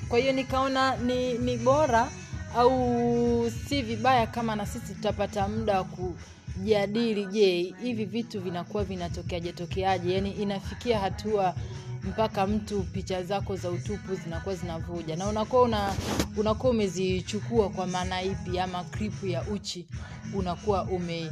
Kwa 0.08 0.18
hiyo 0.18 0.32
nikaona 0.32 0.96
ni, 0.96 1.38
ni 1.38 1.56
bora 1.56 2.08
au 2.56 3.50
si 3.68 3.82
vibaya 3.82 4.26
kama 4.26 4.56
na 4.56 4.66
sisi 4.66 4.94
tutapata 4.94 5.48
muda 5.48 5.78
wa 5.78 5.84
kujadili 5.84 7.26
je 7.26 7.74
hivi 7.82 8.04
vitu 8.04 8.40
vinakuwa 8.40 8.84
vinatokeaje 8.84 9.52
tokeaje? 9.52 10.14
Yani 10.14 10.30
inafikia 10.30 10.98
hatua 10.98 11.54
mpaka 12.02 12.46
mtu 12.46 12.82
picha 12.82 13.22
zako 13.22 13.56
za 13.56 13.70
utupu 13.70 14.14
zinakuwa 14.14 14.54
zinavuja. 14.54 15.16
Na 15.16 15.26
unakuwa 15.28 15.62
una, 15.62 15.94
unakuwa 16.36 16.70
umezichukua 16.72 17.68
kwa 17.68 17.86
maana 17.86 18.22
ipi 18.22 18.58
ama 18.58 18.84
kripu 18.84 19.26
ya 19.26 19.42
uchi 19.42 19.86
unakuwa 20.34 20.82
ume 20.84 21.30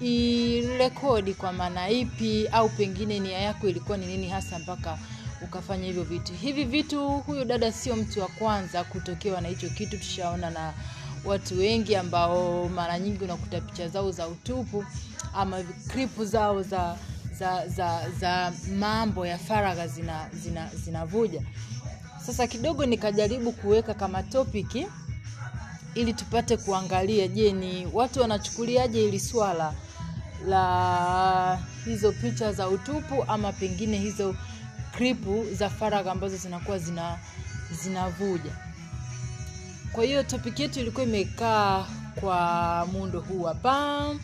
irekodi 0.00 1.34
kwa 1.34 1.52
maana 1.52 1.90
ipi 1.90 2.48
au 2.52 2.68
pengine 2.68 3.20
nia 3.20 3.38
yako 3.38 3.68
ilikuwa 3.68 3.98
ni 3.98 4.06
nini 4.06 4.28
hasa 4.28 4.58
mpaka 4.58 4.98
ukafanya 5.42 5.84
hivyo 5.86 6.02
vitu? 6.02 6.32
Hivi 6.32 6.64
vitu 6.64 7.08
huyu 7.08 7.44
dada 7.44 7.72
sio 7.72 7.96
mtu 7.96 8.20
wa 8.20 8.28
kwanza 8.28 8.84
kutokewa 8.84 9.40
na 9.40 9.48
hicho 9.48 9.68
kitu. 9.68 9.98
Tushaona 9.98 10.50
na 10.50 10.74
watu 11.24 11.58
wengi 11.58 11.96
ambao 11.96 12.68
mara 12.68 12.98
nyingi 12.98 13.24
unakuta 13.24 13.60
picha 13.60 13.88
zao 13.88 14.10
za 14.10 14.28
utupu 14.28 14.84
ama 15.34 15.62
kripu 15.88 16.24
zao 16.24 16.62
za 16.62 16.96
za 17.38 17.68
za 17.68 18.10
za 18.20 18.52
mambo 18.78 19.26
ya 19.26 19.38
faragha 19.38 19.86
zina 19.88 20.28
zina 20.32 20.70
zinavuja. 20.84 21.42
Sasa 22.26 22.46
kidogo 22.46 22.86
nikajaribu 22.86 23.52
kuweka 23.52 23.94
kama 23.94 24.22
topiki 24.22 24.86
ili 25.94 26.12
tupate 26.12 26.56
kuangalia 26.56 27.28
je 27.28 27.52
ni 27.52 27.86
watu 27.92 28.20
wanachukuliaje 28.20 29.00
hili 29.00 29.20
swala 29.20 29.74
la 30.46 31.58
hizo 31.84 32.12
picha 32.12 32.52
za 32.52 32.68
utupu 32.68 33.24
ama 33.28 33.52
pengine 33.52 33.98
hizo 33.98 34.34
kripu 34.92 35.46
za 35.52 35.70
faragha 35.70 36.12
ambazo 36.12 36.36
zinakuwa 36.36 36.78
zina 36.78 37.18
zinavuja. 37.82 38.52
Kwa 39.92 40.04
hiyo 40.04 40.22
topic 40.22 40.60
yetu 40.60 40.80
ilikuwa 40.80 41.06
imekaa 41.06 41.86
kwa 42.20 42.86
muundo 42.92 43.20
huu 43.20 43.42
hapa. 43.42 44.14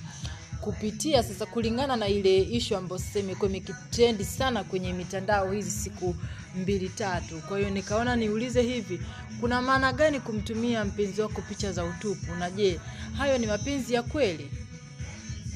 Kupitia 0.60 1.22
sasa 1.22 1.46
kulingana 1.46 1.96
na 1.96 2.08
ile 2.08 2.38
ishu 2.42 2.76
ambayo 2.76 2.98
sasa 2.98 3.18
imekuwa 3.18 3.50
imekitrendi 3.50 4.24
sana 4.24 4.64
kwenye 4.64 4.92
mitandao 4.92 5.52
hizi 5.52 5.70
siku 5.70 6.16
mbili 6.56 6.88
tatu. 6.88 7.40
Kwa 7.48 7.58
hiyo 7.58 7.70
nikaona 7.70 8.16
niulize 8.16 8.62
hivi 8.62 9.00
kuna 9.40 9.62
maana 9.62 9.92
gani 9.92 10.20
kumtumia 10.20 10.84
mpenzi 10.84 11.20
wako 11.22 11.42
picha 11.48 11.72
za 11.72 11.84
utupu? 11.84 12.34
Na 12.38 12.50
je 12.50 12.80
hayo 13.18 13.38
ni 13.38 13.46
mapenzi 13.46 13.94
ya 13.94 14.02
kweli 14.02 14.50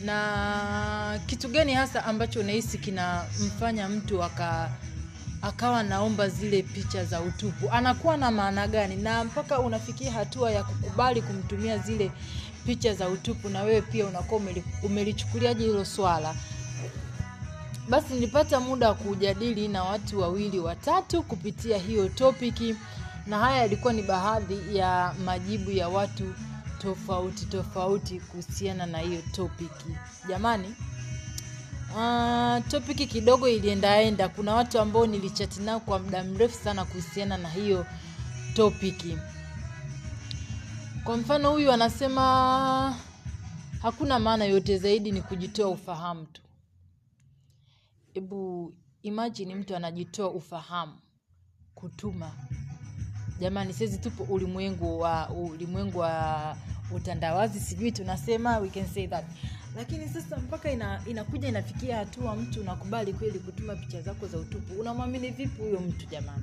na 0.05 1.21
kitu 1.27 1.49
gani 1.49 1.75
hasa 1.75 2.05
ambacho 2.05 2.41
unahisi 2.41 2.79
kinamfanya 2.79 3.89
mtu 3.89 4.23
aka 4.25 4.71
akawa 5.43 5.83
naomba 5.83 6.29
zile 6.29 6.63
picha 6.63 7.05
za 7.05 7.21
utupu? 7.21 7.71
Anakuwa 7.71 8.17
na 8.17 8.31
maana 8.31 8.67
gani? 8.69 8.97
Na 8.97 9.25
mpaka 9.25 9.59
unafikia 9.61 10.13
hatua 10.13 10.51
ya 10.51 10.65
kukubali 10.65 11.23
kumtumia 11.23 11.79
zile 11.79 12.11
picha 12.67 12.95
za 12.95 13.09
utupu 13.09 13.49
na 13.49 13.63
wewe 13.63 13.83
pia 13.83 14.07
unakuwa 14.07 14.41
umeli- 14.41 14.63
umelichukuliaje 14.83 15.65
hilo 15.65 15.85
swala? 15.85 16.35
Basi 17.89 18.15
nilipata 18.15 18.61
muda 18.61 18.89
wa 18.89 18.95
kujadili 18.95 19.69
na 19.69 19.85
watu 19.85 20.21
wawili 20.21 20.59
watatu 20.59 21.23
kupitia 21.23 21.79
hiyo 21.79 22.09
topiki 22.09 22.75
na 23.27 23.39
haya 23.39 23.57
yalikuwa 23.57 23.93
ni 23.93 24.03
baadhi 24.03 24.77
ya 24.77 25.15
majibu 25.25 25.71
ya 25.71 25.89
watu 25.89 26.35
tofauti 26.79 27.47
tofauti 27.47 28.21
kuhusiana 28.21 28.87
na 28.87 28.99
hiyo 28.99 29.23
topiki 29.33 29.97
jamani 30.29 30.75
Uh, 31.97 32.67
topiki 32.69 33.07
kidogo 33.07 33.49
iliendaenda 33.49 34.29
kuna 34.29 34.55
watu 34.55 34.81
ambao 34.81 35.07
nilichati 35.07 35.61
nao 35.61 35.81
kwa 35.81 35.99
muda 35.99 36.25
mrefu 36.25 36.65
sana 36.65 36.85
kuhusiana 36.85 37.37
na 37.37 37.49
hiyo 37.49 37.87
topiki 38.55 39.19
kwa 41.05 41.17
mfano 41.17 41.51
huyu 41.53 41.73
anasema 41.73 42.97
hakuna 43.83 44.19
maana 44.19 44.45
yote 44.45 44.79
zaidi 44.79 45.13
ni 45.13 45.23
kujitoa 45.23 45.69
ufahamu 45.69 46.27
tu. 46.27 46.43
Hebu 48.15 48.75
imajini 49.03 49.55
mtu 49.55 49.77
anajitoa 49.77 50.31
ufahamu 50.31 50.99
kutuma 51.75 52.33
jamani 53.41 53.73
saizi 53.73 53.99
tupo 53.99 54.23
ulimwengu 54.25 55.01
wa 55.01 55.29
ulimwengu 55.31 55.99
wa 55.99 56.57
utandawazi 56.97 57.61
sijui 57.61 57.93
tunasema 57.93 58.59
we 58.59 58.69
can 58.69 58.87
say 58.87 59.07
that. 59.07 59.25
Lakini 59.77 60.09
sasa 60.09 60.37
mpaka 60.37 60.71
ina, 60.71 61.01
inakuja 61.07 61.49
inafikia 61.49 61.97
hatua 61.97 62.37
mtu 62.37 62.61
unakubali 62.61 63.13
kweli 63.13 63.39
kutuma 63.39 63.77
picha 63.77 64.01
zako 64.03 64.27
za 64.27 64.39
utupu. 64.39 64.81
Unamwamini 64.81 65.31
vipi 65.31 65.63
huyo 65.63 65.81
mtu 65.81 66.07
jamani? 66.07 66.43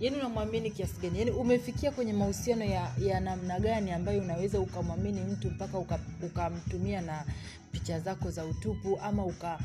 Yaani 0.00 0.16
unamwamini 0.16 0.70
kiasi 0.70 1.00
gani? 1.02 1.18
Yaani 1.18 1.30
umefikia 1.30 1.90
kwenye 1.90 2.12
mahusiano 2.12 2.64
ya, 2.64 2.90
ya 2.98 3.20
namna 3.20 3.60
gani 3.60 3.90
ambayo 3.90 4.20
unaweza 4.22 4.60
ukamwamini 4.60 5.20
mtu 5.20 5.50
mpaka 5.50 5.78
uka- 5.78 5.98
ukamtumia 6.22 7.00
na 7.00 7.24
picha 7.72 8.00
zako 8.00 8.30
za 8.30 8.44
utupu 8.44 8.98
ama 9.02 9.24
uka 9.24 9.58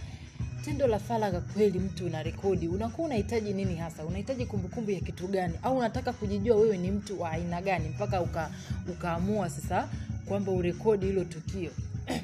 tendo 0.65 0.87
la 0.87 0.99
faragha 0.99 1.41
kweli 1.41 1.79
mtu 1.79 2.05
una 2.05 2.23
rekodi 2.23 2.67
unakuwa 2.67 3.05
unahitaji 3.07 3.53
nini 3.53 3.75
hasa? 3.75 4.05
Unahitaji 4.05 4.45
kumbukumbu 4.45 4.91
ya 4.91 4.99
kitu 4.99 5.27
gani? 5.27 5.53
Au 5.63 5.77
unataka 5.77 6.13
kujijua 6.13 6.55
wewe 6.57 6.77
ni 6.77 6.91
mtu 6.91 7.21
wa 7.21 7.31
aina 7.31 7.61
gani 7.61 7.89
mpaka 7.89 8.21
uka, 8.21 8.51
ukaamua 8.91 9.49
sasa 9.49 9.89
kwamba 10.25 10.51
urekodi 10.51 11.05
hilo 11.05 11.23
tukio? 11.23 11.71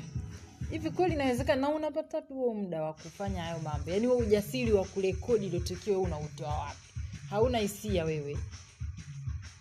Hivi 0.72 0.90
kweli 0.92 1.14
inawezekana? 1.14 1.62
Na 1.62 1.70
unapata 1.70 2.20
huo 2.30 2.54
muda 2.54 2.82
wa 2.84 2.94
kufanya 2.94 3.44
hayo 3.44 3.60
mambo? 3.64 3.92
Yaani 3.92 4.06
huo 4.06 4.18
ujasiri 4.18 4.72
wa 4.72 4.86
kurekodi 4.86 5.50
hilo 5.50 5.60
tukio 5.64 5.94
wewe 5.94 6.06
unautoa 6.06 6.58
wapi? 6.58 6.78
Hauna 7.30 7.58
hisia 7.58 8.06
wewe? 8.06 8.38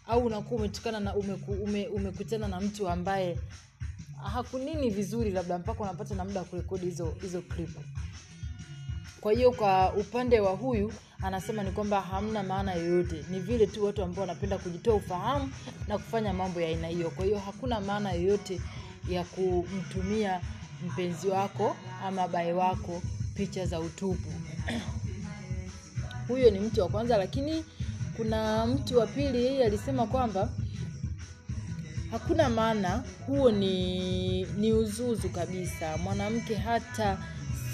Au 0.07 0.27
unakuwa 0.27 0.61
umetukana 0.61 1.01
na 1.01 1.15
umeku, 1.17 1.53
ume, 1.53 1.87
umekutana 1.89 2.49
na 2.49 2.61
mtu 2.61 2.89
ambaye 2.89 3.39
hakunini 4.33 4.91
vizuri 4.91 5.31
labda 5.31 5.59
mpaka 5.59 5.83
unapata 5.83 6.15
na 6.15 6.25
muda 6.25 6.41
wa 6.41 6.47
kurekodi 6.47 6.85
hizo 6.87 7.17
hizo 7.23 7.43
clip 7.43 7.71
kwa 9.21 9.33
hiyo 9.33 9.53
kwa 9.53 9.93
upande 9.93 10.41
wa 10.41 10.51
huyu 10.53 10.93
anasema 11.23 11.63
ni 11.63 11.71
kwamba 11.71 12.01
hamna 12.01 12.43
maana 12.43 12.75
yoyote. 12.75 13.25
Ni 13.31 13.41
vile 13.41 13.67
tu 13.67 13.85
watu 13.85 14.03
ambao 14.03 14.21
wanapenda 14.21 14.59
kujitoa 14.59 14.95
ufahamu 14.95 15.51
na 15.89 15.99
kufanya 15.99 16.33
mambo 16.33 16.61
ya 16.61 16.69
aina 16.69 16.89
hiyo. 16.89 17.11
Kwa 17.11 17.25
hiyo 17.25 17.39
hakuna 17.39 17.81
maana 17.81 18.13
yoyote 18.13 18.61
ya 19.09 19.25
kumtumia 19.25 20.41
mpenzi 20.87 21.29
wako 21.29 21.77
ama 22.05 22.29
bae 22.29 22.53
wako 22.53 23.03
picha 23.35 23.67
za 23.67 23.81
utupu. 23.81 24.33
Huyo 26.29 26.51
ni 26.51 26.59
mtu 26.59 26.81
wa 26.81 26.89
kwanza 26.89 27.17
lakini 27.17 27.65
kuna 28.17 28.67
mtu 28.67 28.99
wa 28.99 29.07
pili 29.07 29.45
yeye 29.45 29.65
alisema 29.65 30.07
kwamba 30.07 30.49
hakuna 32.11 32.49
maana 32.49 33.05
huo 33.27 33.51
ni 33.51 34.45
ni 34.45 34.73
uzuzu 34.73 35.29
kabisa. 35.29 35.97
Mwanamke 35.97 36.55
hata 36.55 37.19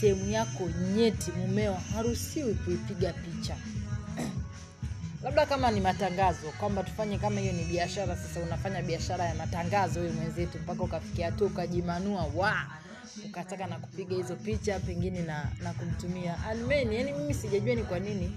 sehemu 0.02 0.30
yako 0.30 0.68
nyeti 0.96 1.32
mumeo 1.32 1.74
haruhusiwi 1.74 2.54
kuipiga 2.54 3.12
picha. 3.12 3.56
Labda 5.24 5.46
kama 5.46 5.70
ni 5.70 5.80
matangazo 5.80 6.50
kwamba 6.60 6.82
tufanye 6.82 7.18
kama 7.18 7.40
hiyo 7.40 7.52
ni 7.52 7.64
biashara 7.64 8.16
sasa 8.16 8.40
unafanya 8.40 8.82
biashara 8.82 9.24
ya 9.24 9.34
matangazo 9.34 10.00
huyu 10.00 10.12
mwenzetu 10.12 10.58
mpaka 10.58 10.82
ukafikia 10.82 11.32
tu 11.32 11.46
ukajimanua 11.46 12.24
wa 12.36 12.66
ukataka 13.26 13.66
na 13.66 13.78
kupiga 13.78 14.16
hizo 14.16 14.36
picha 14.36 14.80
pengine 14.80 15.22
na 15.22 15.50
na 15.62 15.72
kumtumia 15.72 16.44
almen 16.44 16.92
yani 16.92 17.12
mimi 17.12 17.34
sijajua 17.34 17.74
ni 17.74 17.82
kwa 17.82 17.98
nini. 17.98 18.32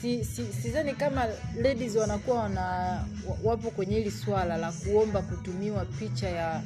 Si, 0.00 0.24
si, 0.24 0.52
sidhani 0.52 0.92
kama 0.94 1.26
ladies 1.62 1.96
wanakuwa 1.96 2.38
wana 2.40 3.04
wapo 3.44 3.70
kwenye 3.70 3.96
hili 3.96 4.10
swala 4.10 4.56
la 4.56 4.72
kuomba 4.72 5.22
kutumiwa 5.22 5.84
picha 5.84 6.28
ya 6.28 6.62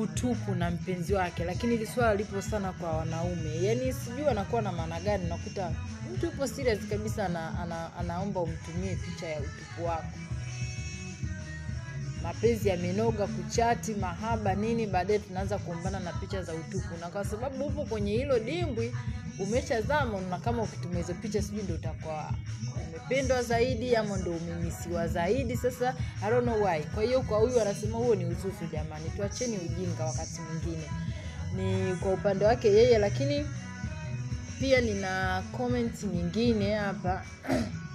utupu 0.00 0.54
na 0.54 0.70
mpenzi 0.70 1.14
wake 1.14 1.44
lakini 1.44 1.72
hili 1.72 1.86
swala 1.86 2.14
lipo 2.14 2.42
sana 2.42 2.72
kwa 2.72 2.96
wanaume. 2.96 3.62
Yaani 3.62 3.92
sijui 3.92 4.28
anakuwa 4.28 4.62
na 4.62 4.72
maana 4.72 5.00
gani 5.00 5.24
unakuta 5.24 5.70
mtu 6.14 6.26
yupo 6.26 6.46
serious 6.46 6.78
kabisa 6.90 7.26
ana, 7.26 7.58
ana, 7.60 7.96
anaomba 7.96 8.40
umtumie 8.40 8.96
picha 8.96 9.26
ya 9.26 9.40
utupu 9.40 9.84
wako 9.84 10.18
mapenzi 12.26 12.68
yamenoga 12.68 13.26
kuchati 13.26 13.94
mahaba 13.94 14.54
nini 14.54 14.86
baadaye 14.86 15.18
tunaanza 15.18 15.58
kuombana 15.58 16.00
na 16.00 16.12
picha 16.12 16.42
za 16.42 16.54
utupu. 16.54 16.96
Na 17.00 17.08
kwa 17.08 17.24
sababu 17.24 17.64
upo 17.66 17.84
kwenye 17.84 18.12
hilo 18.12 18.38
dimbwi 18.38 18.92
umeshazama 19.38 20.20
na 20.20 20.38
kama 20.38 20.62
ukitumia 20.62 20.98
hizo 20.98 21.14
picha 21.14 21.42
sijui 21.42 21.62
ndo 21.62 21.74
utakuwa 21.74 22.30
umependwa 22.88 23.42
zaidi 23.42 23.96
ama 23.96 24.16
ndo 24.16 24.30
umemisiwa 24.30 25.08
zaidi. 25.08 25.56
Sasa 25.56 25.94
I 26.22 26.30
don't 26.30 26.42
know 26.46 26.64
why. 26.64 26.82
Kwa 26.94 27.02
hiyo 27.02 27.22
kwa 27.22 27.38
huyu 27.38 27.60
anasema 27.60 27.98
huo 27.98 28.14
ni 28.14 28.24
uzuzu 28.24 28.66
jamani. 28.72 29.10
Tuacheni 29.16 29.56
ujinga 29.56 30.04
wakati 30.04 30.40
mwingine. 30.40 30.90
Ni 31.56 31.96
kwa 31.96 32.12
upande 32.12 32.44
wake 32.44 32.68
yeye 32.68 32.98
lakini 32.98 33.46
pia 34.60 34.80
nina 34.80 35.42
comment 35.56 36.02
nyingine 36.02 36.74
hapa 36.74 37.24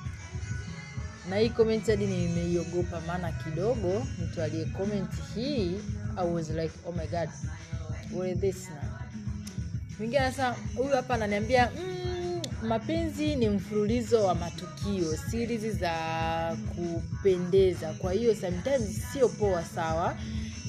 na 1.31 1.37
hii 1.37 1.49
comment 1.49 1.85
hadi 1.87 2.07
nimeiogopa 2.07 3.01
maana 3.07 3.31
kidogo 3.31 4.07
mtu 4.23 4.41
aliye 4.41 4.65
comment 4.65 5.09
hii 5.35 5.71
I 6.17 6.27
was 6.33 6.49
like 6.49 6.73
oh 6.85 6.91
my 6.91 7.07
god 7.07 7.29
what 8.15 8.31
is 8.31 8.39
this 8.39 8.69
now 8.69 8.99
mwingine 9.99 10.21
sasa 10.21 10.55
huyu 10.75 10.89
hapa 10.95 11.13
ananiambia 11.13 11.71
mm, 11.71 12.41
mapenzi 12.67 13.35
ni 13.35 13.49
mfululizo 13.49 14.23
wa 14.23 14.35
matukio 14.35 15.17
series 15.31 15.77
za 15.77 15.93
kupendeza. 16.75 17.93
Kwa 17.93 18.13
hiyo 18.13 18.35
sometimes 18.35 19.01
sio 19.13 19.29
poa 19.29 19.65
sawa 19.65 20.15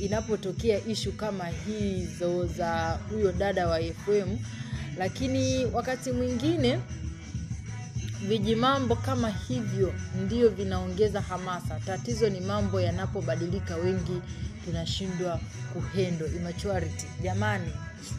inapotokea 0.00 0.80
ishu 0.86 1.12
kama 1.12 1.44
hizo 1.46 2.46
za 2.46 2.98
huyo 3.10 3.32
dada 3.32 3.68
wa 3.68 3.80
fm 3.80 4.36
lakini 4.98 5.64
wakati 5.64 6.12
mwingine 6.12 6.78
vijimambo 8.28 8.96
kama 8.96 9.28
hivyo 9.30 9.94
ndio 10.24 10.48
vinaongeza 10.48 11.20
hamasa. 11.20 11.80
Tatizo 11.86 12.28
ni 12.28 12.40
mambo 12.40 12.80
yanapobadilika 12.80 13.76
wengi 13.76 14.22
tunashindwa 14.64 15.40
kuhendo 15.72 16.26
immaturity. 16.26 17.06
Jamani 17.22 17.72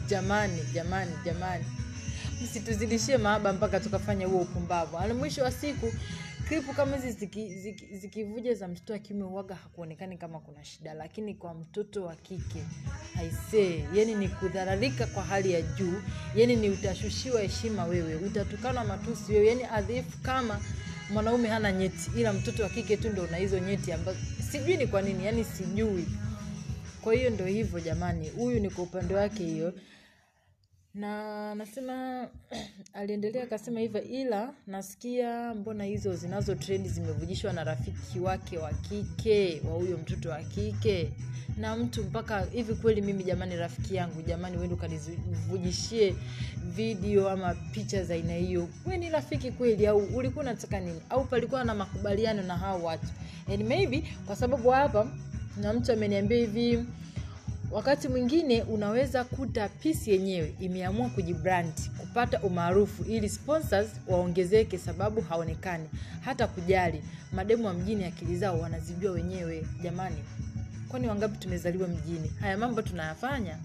jamani 0.08 0.58
jamani 0.74 1.10
jamani. 1.24 1.64
Msituzidishie 2.44 3.16
maaba 3.16 3.52
mpaka 3.52 3.80
tukafanya 3.80 4.26
huo 4.26 4.40
upumbavu. 4.40 4.98
Mwisho 5.18 5.42
wa 5.42 5.50
siku 5.52 5.92
klipu 6.48 6.72
kama 6.72 6.96
hizi 6.96 7.10
zikivuja 7.12 7.60
ziki, 7.60 7.86
ziki 7.94 8.54
za 8.54 8.68
mtoto 8.68 8.92
wa 8.92 8.98
kiume 8.98 9.24
uwaga 9.24 9.54
hakuonekani 9.54 10.16
kama 10.16 10.40
kuna 10.40 10.64
shida 10.64 10.94
lakini 10.94 11.34
kwa 11.34 11.54
mtoto 11.54 12.04
wa 12.04 12.16
kike 12.16 12.62
haisee 13.14 13.84
yani 13.94 14.14
ni 14.14 14.28
kudhararika 14.28 15.06
kwa 15.06 15.22
hali 15.22 15.52
ya 15.52 15.62
juu 15.62 15.94
yani 16.36 16.56
ni 16.56 16.70
utashushiwa 16.70 17.40
heshima 17.40 17.84
wewe 17.84 18.14
utatukanwa 18.16 18.84
matusi 18.84 19.32
wewe 19.32 19.46
yani 19.46 19.64
adhifu 19.64 20.18
kama 20.22 20.60
mwanaume 21.12 21.48
hana 21.48 21.72
nyeti 21.72 22.10
ila 22.16 22.32
mtoto 22.32 22.62
wa 22.62 22.68
kike 22.68 22.96
tu 22.96 23.08
ndo 23.10 23.22
una 23.22 23.36
hizo 23.36 23.58
nyeti 23.58 23.92
ambazo 23.92 24.18
sijui 24.50 24.76
ni 24.76 24.86
kwa 24.86 25.02
nini 25.02 25.26
yani 25.26 25.44
sijui. 25.44 26.06
Kwa 27.00 27.14
hiyo 27.14 27.30
ndo 27.30 27.44
hivyo 27.44 27.80
jamani 27.80 28.28
huyu 28.28 28.60
ni 28.60 28.70
kwa 28.70 28.84
upande 28.84 29.14
wake 29.14 29.44
hiyo 29.44 29.72
na 30.94 31.54
nasema 31.54 32.28
aliendelea 32.94 33.42
akasema 33.42 33.80
hivyo 33.80 34.02
ila 34.02 34.54
nasikia 34.66 35.54
mbona 35.54 35.84
hizo 35.84 36.14
zinazo 36.16 36.54
trendi 36.54 36.88
zimevujishwa 36.88 37.52
na 37.52 37.64
rafiki 37.64 38.20
wake 38.20 38.58
wa 38.58 38.70
kike 38.72 39.62
wa 39.68 39.72
huyo 39.74 39.98
mtoto 39.98 40.30
wa 40.30 40.42
kike. 40.42 41.12
Na 41.56 41.76
mtu 41.76 42.04
mpaka 42.04 42.40
hivi 42.40 42.74
kweli 42.74 43.00
mimi 43.02 43.24
jamani 43.24 43.56
rafiki 43.56 43.94
yangu 43.94 44.22
jamani 44.22 44.56
wende 44.56 44.74
ukanivujishie 44.74 46.14
video 46.64 47.30
ama 47.30 47.54
picha 47.54 48.04
za 48.04 48.14
aina 48.14 48.34
hiyo. 48.34 48.68
We 48.86 48.96
ni 48.98 49.10
rafiki 49.10 49.52
kweli 49.52 49.86
au 49.86 49.98
ulikuwa 49.98 50.44
unataka 50.44 50.80
nini? 50.80 51.00
Au 51.10 51.24
palikuwa 51.24 51.64
na 51.64 51.74
makubaliano 51.74 52.42
na 52.42 52.56
hao 52.56 52.82
watu? 52.82 53.06
And 53.52 53.62
maybe 53.68 54.04
kwa 54.26 54.36
sababu 54.36 54.70
hapa 54.70 55.06
na 55.56 55.72
mtu 55.72 55.92
ameniambia 55.92 56.38
hivi 56.38 56.84
wakati 57.74 58.08
mwingine 58.08 58.62
unaweza 58.62 59.24
kuta 59.24 59.68
pisi 59.68 60.10
yenyewe 60.10 60.54
imeamua 60.60 61.08
kujibrand 61.08 61.72
kupata 62.00 62.40
umaarufu 62.40 63.02
ili 63.02 63.28
sponsors 63.28 63.88
waongezeke 64.08 64.78
sababu 64.78 65.20
haonekani 65.20 65.88
hata 66.20 66.46
kujali. 66.46 67.02
Mademu 67.32 67.66
wa 67.66 67.74
mjini 67.74 68.04
akili 68.04 68.36
zao 68.36 68.58
wanazijua 68.60 69.12
wenyewe 69.12 69.66
jamani. 69.82 70.24
Kwani 70.88 71.08
wangapi 71.08 71.38
tumezaliwa 71.38 71.88
mjini? 71.88 72.28
Haya 72.40 72.58
mambo 72.58 72.82
tunayafanya. 72.82 73.58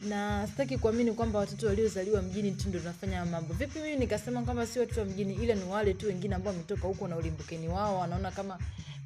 Na 0.00 0.46
sitaki 0.46 0.78
kuamini 0.78 1.12
kwamba 1.12 1.38
watoto 1.38 1.66
waliozaliwa 1.66 2.22
mjini 2.22 2.50
tu 2.52 2.68
ndo 2.68 2.78
tunafanya 2.78 3.24
mambo. 3.24 3.54
Vipi 3.54 3.78
mimi 3.78 3.96
nikasema 3.96 4.42
kwamba 4.42 4.66
si 4.66 4.78
watoto 4.78 5.00
wa 5.00 5.06
mjini 5.06 5.34
ila 5.34 5.54
ni 5.54 5.64
wale 5.64 5.94
tu 5.94 6.06
wengine 6.06 6.34
ambao 6.34 6.52
wametoka 6.52 6.82
huko 6.88 7.08
na 7.08 7.16
ulimbukeni 7.16 7.68
wao 7.68 7.98
wanaona 7.98 8.30
kama 8.30 8.58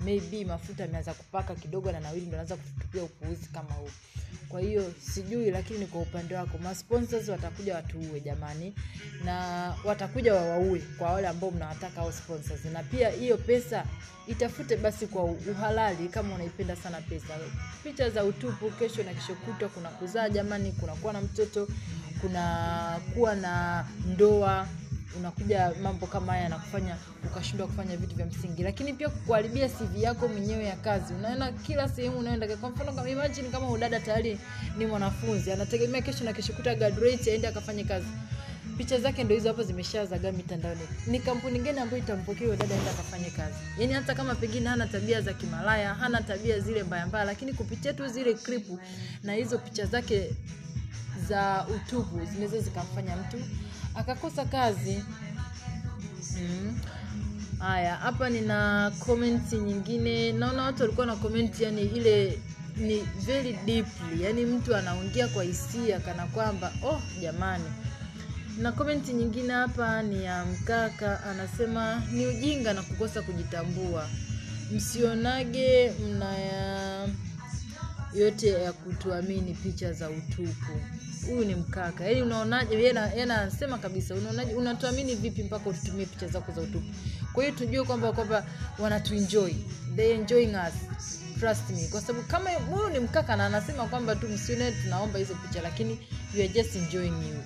maybe 0.04 0.44
mafuta 0.44 0.84
ameanza 0.84 1.14
kupaka 1.14 1.54
kidogo 1.54 1.92
na 1.92 2.00
nawili 2.00 2.26
ndo 2.26 2.34
anaanza 2.36 2.56
kutupia 2.56 3.02
upuuzi 3.02 3.48
kama 3.52 3.70
huu. 3.74 3.90
Kwa 4.48 4.60
hiyo 4.60 4.92
sijui 5.14 5.50
lakini 5.50 5.78
ni 5.78 5.86
kwa 5.86 6.00
upande 6.00 6.34
wako 6.34 6.58
masponsors 6.58 7.28
watakuja 7.28 7.74
watuue 7.74 8.20
jamani 8.20 8.74
na 9.24 9.36
watakuja 9.84 10.34
wawaue 10.34 10.78
kwa 10.98 11.12
wale 11.12 11.28
ambao 11.28 11.50
mnawataka 11.50 12.00
au 12.00 12.12
sponsors. 12.12 12.64
Na 12.64 12.82
pia 12.82 13.08
hiyo 13.10 13.36
pesa 13.36 13.84
itafute 14.26 14.76
basi 14.76 15.06
kwa 15.06 15.24
uhalali 15.24 16.08
kama 16.08 16.34
unaipenda 16.34 16.76
sana 16.76 17.00
pesa. 17.00 17.34
Picha 17.84 18.10
za 18.10 18.24
utupu 18.24 18.70
kesho 18.70 19.02
na 19.02 19.14
kesho 19.14 19.34
kutwa 19.34 19.68
kuna 19.68 19.88
kuzaa 19.88 20.28
jamani 20.28 20.72
kuna 20.72 20.92
kuwa 20.94 21.12
na 21.12 21.20
mtoto 21.20 21.68
kuna 22.20 23.00
kuwa 23.14 23.34
na 23.34 23.86
ndoa 24.06 24.66
unakuja 25.18 25.72
mambo 25.82 26.06
kama 26.06 26.32
haya 26.32 26.48
nakufanya 26.48 26.96
ukashindwa 27.24 27.66
kufanya 27.66 27.96
vitu 27.96 28.14
vya 28.16 28.26
msingi. 28.26 28.62
Lakini 28.62 28.92
pia 28.92 29.08
kuharibia 29.08 29.68
cv 29.68 29.96
yako 30.02 30.28
mwenyewe 30.28 30.64
ya 30.64 30.76
kazi. 30.76 31.14
Unaenda 31.14 31.52
kila 31.52 31.88
sehemu 31.88 32.18
unaenda 32.18 32.56
kwa 32.56 32.70
mfano 32.70 32.92
kama 32.92 33.10
imagine 33.10 33.48
kama 33.48 33.70
udada 33.70 34.00
tayari 34.00 34.38
ni 34.78 34.86
mwanafunzi. 34.86 35.52
Anategemea 35.52 36.02
kesho 36.02 36.24
na 36.24 36.32
kesho 36.32 36.52
kuta 36.52 36.74
graduate 36.74 37.32
aende 37.32 37.48
akafanye 37.48 37.84
kazi. 37.84 38.06
Picha 38.78 39.00
zake 39.00 39.24
ndo 39.24 39.34
hizo 39.34 39.48
hapo 39.48 39.62
zimeshazagaa 39.62 40.32
mitandaoni. 40.32 40.80
Ni 41.06 41.20
kampuni 41.20 41.58
gani 41.58 41.78
ambayo 41.78 42.02
itampokea 42.02 42.46
huyo 42.46 42.56
dada 42.56 42.74
aende 42.74 42.90
akafanye 42.90 43.30
kazi? 43.30 43.54
Yaani 43.78 43.92
hata 43.92 44.14
kama 44.14 44.34
pengine 44.34 44.68
hana 44.68 44.86
tabia 44.86 45.20
za 45.20 45.32
kimalaya 45.32 45.94
hana 45.94 46.22
tabia 46.22 46.60
zile 46.60 46.82
mbaya 46.82 47.24
lakini 47.24 47.52
kupitia 47.52 47.92
tu 47.92 48.08
zile 48.08 48.34
klipu 48.34 48.78
na 49.22 49.34
hizo 49.34 49.58
picha 49.58 49.86
zake 49.86 50.30
za 51.28 51.66
utupu 51.76 52.24
zinaweza 52.24 52.58
zikamfanya 52.58 53.16
mtu 53.16 53.36
akakosa 53.94 54.44
kazi. 54.44 55.04
Mm. 56.40 56.78
haya 57.58 57.96
hapa 57.96 58.30
nina 58.30 58.92
comment 59.06 59.52
nyingine. 59.52 60.32
Naona 60.32 60.62
watu 60.62 60.82
walikuwa 60.82 61.06
na 61.06 61.16
comment 61.16 61.60
yani 61.60 61.82
ile 61.82 62.38
ni 62.76 63.00
very 63.26 63.52
deeply. 63.66 64.22
Yani 64.22 64.46
mtu 64.46 64.76
anaongea 64.76 65.28
kwa 65.28 65.44
hisia 65.44 66.00
kana 66.00 66.26
kwamba 66.26 66.72
oh 66.84 67.00
jamani. 67.22 67.64
Na 68.58 68.72
comment 68.72 69.08
nyingine 69.08 69.52
hapa 69.52 70.02
ni 70.02 70.24
ya 70.24 70.44
mkaka 70.44 71.24
anasema 71.24 72.02
ni 72.12 72.26
ujinga 72.26 72.72
na 72.74 72.82
kukosa 72.82 73.22
kujitambua. 73.22 74.08
Msionage 74.72 75.92
mnaya 76.06 77.08
yote 78.14 78.48
ya 78.48 78.72
kutuamini 78.72 79.54
picha 79.54 79.92
za 79.92 80.10
utupu 80.10 80.72
huyu 81.26 81.44
ni 81.44 81.54
mkaka. 81.54 82.04
Yaani 82.04 82.22
unaonaje? 82.22 82.74
Yeye 82.74 83.22
anasema 83.22 83.78
kabisa 83.78 84.14
unaonaje? 84.14 84.54
Unatuamini 84.54 85.14
vipi 85.14 85.42
mpaka 85.42 85.70
ututumie 85.70 86.06
picha 86.06 86.28
zako 86.28 86.52
za 86.52 86.60
utupu? 86.60 86.86
Kwa 87.32 87.44
hiyo 87.44 87.56
tujue 87.56 87.84
kwamba 87.84 88.12
kwamba 88.12 88.46
wanatuenjoy. 88.78 89.52
They 89.96 90.14
enjoying 90.14 90.54
us. 90.68 90.74
Trust 91.40 91.70
me. 91.70 91.88
Kwa 91.90 92.00
sababu 92.00 92.24
kama 92.26 92.50
huyu 92.50 92.88
ni 92.90 92.98
mkaka 93.00 93.36
na 93.36 93.46
anasema 93.46 93.84
kwamba 93.84 94.16
tu 94.16 94.28
msione 94.28 94.72
tunaomba 94.72 95.18
hizo 95.18 95.34
picha 95.34 95.62
lakini 95.62 95.98
you 96.34 96.40
are 96.44 96.48
just 96.48 96.76
enjoying 96.76 97.28
you. 97.28 97.42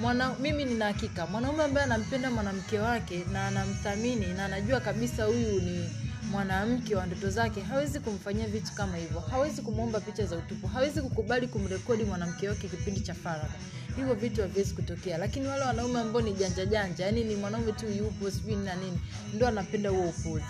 Mwana 0.00 0.34
mimi 0.40 0.64
nina 0.64 0.84
hakika. 0.84 1.26
Mwanaume 1.26 1.64
ambaye 1.64 1.84
anampenda 1.86 2.30
mwanamke 2.30 2.78
wake 2.78 3.24
na 3.32 3.46
anamthamini 3.46 4.26
na 4.26 4.44
anajua 4.44 4.80
kabisa 4.80 5.24
huyu 5.24 5.60
ni 5.60 5.90
mwanamke 6.34 6.94
wa 6.96 7.06
ndoto 7.06 7.30
zake 7.30 7.60
hawezi 7.60 8.00
kumfanyia 8.00 8.46
vitu 8.46 8.72
kama 8.72 8.96
hivyo. 8.96 9.20
Hawezi 9.20 9.62
kumwomba 9.62 10.00
picha 10.00 10.26
za 10.26 10.36
utupu. 10.36 10.66
Hawezi 10.66 11.00
kukubali 11.02 11.46
kumrekodi 11.46 12.04
mwanamke 12.04 12.48
wake 12.48 12.68
kipindi 12.68 13.00
cha 13.00 13.14
faragha. 13.14 13.54
Hivyo 13.96 14.14
vitu 14.14 14.40
haviwezi 14.42 14.74
kutokea. 14.74 15.18
Lakini 15.18 15.46
wale 15.48 15.64
wanaume 15.64 16.00
ambao 16.00 16.22
ni 16.22 16.32
janja 16.32 16.66
janja 16.66 17.06
yani 17.06 17.24
ni 17.24 17.36
mwanaume 17.36 17.72
tu 17.72 17.86
yupo 17.88 18.30
sijui 18.30 18.56
na 18.56 18.74
nini 18.74 19.00
ndo 19.34 19.46
anapenda 19.48 19.90
huo 19.90 20.08
upuzi. 20.08 20.44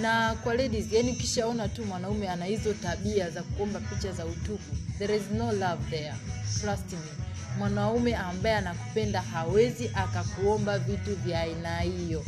Na 0.00 0.34
kwa 0.34 0.54
ladies 0.54 0.92
yani 0.92 1.10
ukishaona 1.12 1.68
tu 1.68 1.84
mwanaume 1.84 2.28
ana 2.28 2.44
hizo 2.44 2.72
tabia 2.74 3.30
za 3.30 3.42
kuomba 3.42 3.80
picha 3.80 4.12
za 4.12 4.26
utupu 4.26 4.76
there 4.98 5.16
is 5.16 5.22
no 5.36 5.52
love 5.52 5.90
there. 5.90 6.14
Trust 6.60 6.92
me. 6.92 6.98
Mwanaume 7.58 8.16
ambaye 8.16 8.56
anakupenda 8.56 9.22
hawezi 9.22 9.90
akakuomba 9.94 10.78
vitu 10.78 11.16
vya 11.16 11.40
aina 11.40 11.78
hiyo 11.80 12.24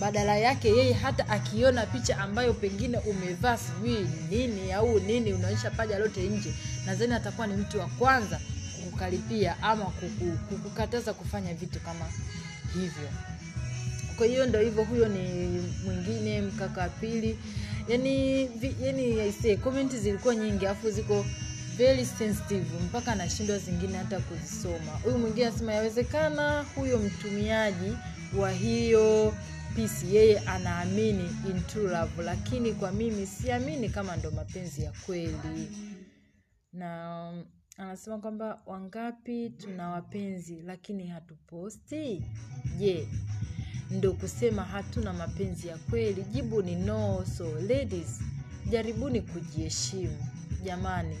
badala 0.00 0.36
yake 0.36 0.68
yeye 0.68 0.92
hata 0.92 1.28
akiona 1.28 1.86
picha 1.86 2.18
ambayo 2.18 2.54
pengine 2.54 2.98
umevaa 2.98 3.56
sijui 3.58 4.06
nini 4.30 4.72
au 4.72 5.00
nini 5.00 5.32
unaonyesha 5.32 5.70
paja 5.70 5.98
lote 5.98 6.20
nje 6.22 6.54
nadhani 6.86 7.14
atakuwa 7.14 7.46
ni 7.46 7.56
mtu 7.56 7.78
wa 7.80 7.86
kwanza 7.86 8.40
kukukaripia 8.84 9.62
ama 9.62 9.84
kuku, 9.84 10.38
kukukataza 10.48 11.12
kufanya 11.14 11.54
vitu 11.54 11.80
kama 11.80 12.04
hivyo. 12.74 13.08
Kwa 14.16 14.26
hiyo 14.26 14.46
ndo 14.46 14.60
hivyo 14.60 14.84
huyo 14.84 15.08
ni 15.08 15.28
mwingine 15.84 16.40
mkaka 16.42 16.80
wa 16.80 16.88
pili. 16.88 17.38
Yani 17.88 18.46
vi- 18.46 18.76
comment 19.56 19.92
zilikuwa 19.96 20.34
nyingi 20.34 20.66
afu 20.66 20.90
ziko 20.90 21.26
very 21.76 22.06
sensitive 22.18 22.64
mpaka 22.84 23.12
anashindwa 23.12 23.58
zingine 23.58 23.98
hata 23.98 24.18
kuzisoma. 24.20 24.92
Huyu 25.02 25.18
mwingine 25.18 25.46
anasema 25.46 25.72
yawezekana 25.74 26.64
huyo 26.74 26.98
mtumiaji 26.98 27.92
wa 28.36 28.50
hiyo 28.50 29.34
pisi 29.74 30.16
yeye 30.16 30.38
anaamini 30.38 31.30
in 31.50 31.62
true 31.66 31.90
love. 31.90 32.22
Lakini 32.22 32.72
kwa 32.72 32.92
mimi 32.92 33.26
siamini 33.26 33.88
kama 33.88 34.16
ndo 34.16 34.30
mapenzi 34.30 34.82
ya 34.82 34.92
kweli. 35.06 35.68
Na 36.72 37.28
um, 37.28 37.44
anasema 37.76 38.18
kwamba 38.18 38.62
wangapi 38.66 39.50
tuna 39.50 39.88
wapenzi 39.90 40.62
lakini 40.62 41.06
hatuposti? 41.06 42.22
Je 42.78 43.08
ndo 43.90 44.12
kusema 44.12 44.64
hatuna 44.64 45.12
mapenzi 45.12 45.68
ya 45.68 45.76
kweli? 45.78 46.22
Jibu 46.22 46.62
ni 46.62 46.76
no. 46.76 47.24
So 47.36 47.60
ladies 47.60 48.20
jaribuni 48.70 49.20
kujiheshimu. 49.20 50.18
Jamani 50.64 51.16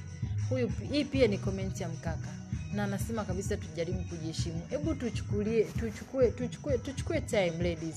huyu 0.48 0.68
hii 0.68 1.04
pia 1.04 1.26
ni 1.26 1.38
komenti 1.38 1.82
ya 1.82 1.88
mkaka. 1.88 2.28
Na 2.72 2.84
anasema 2.84 3.24
kabisa 3.24 3.56
tujaribu 3.56 4.02
kujiheshimu. 4.04 4.60
Hebu 4.70 4.94
tuchukulie 4.94 5.64
tuchukue 5.64 6.30
tuchukue 6.30 6.78
tuchukue 6.78 7.20
time 7.20 7.50
ladies 7.50 7.96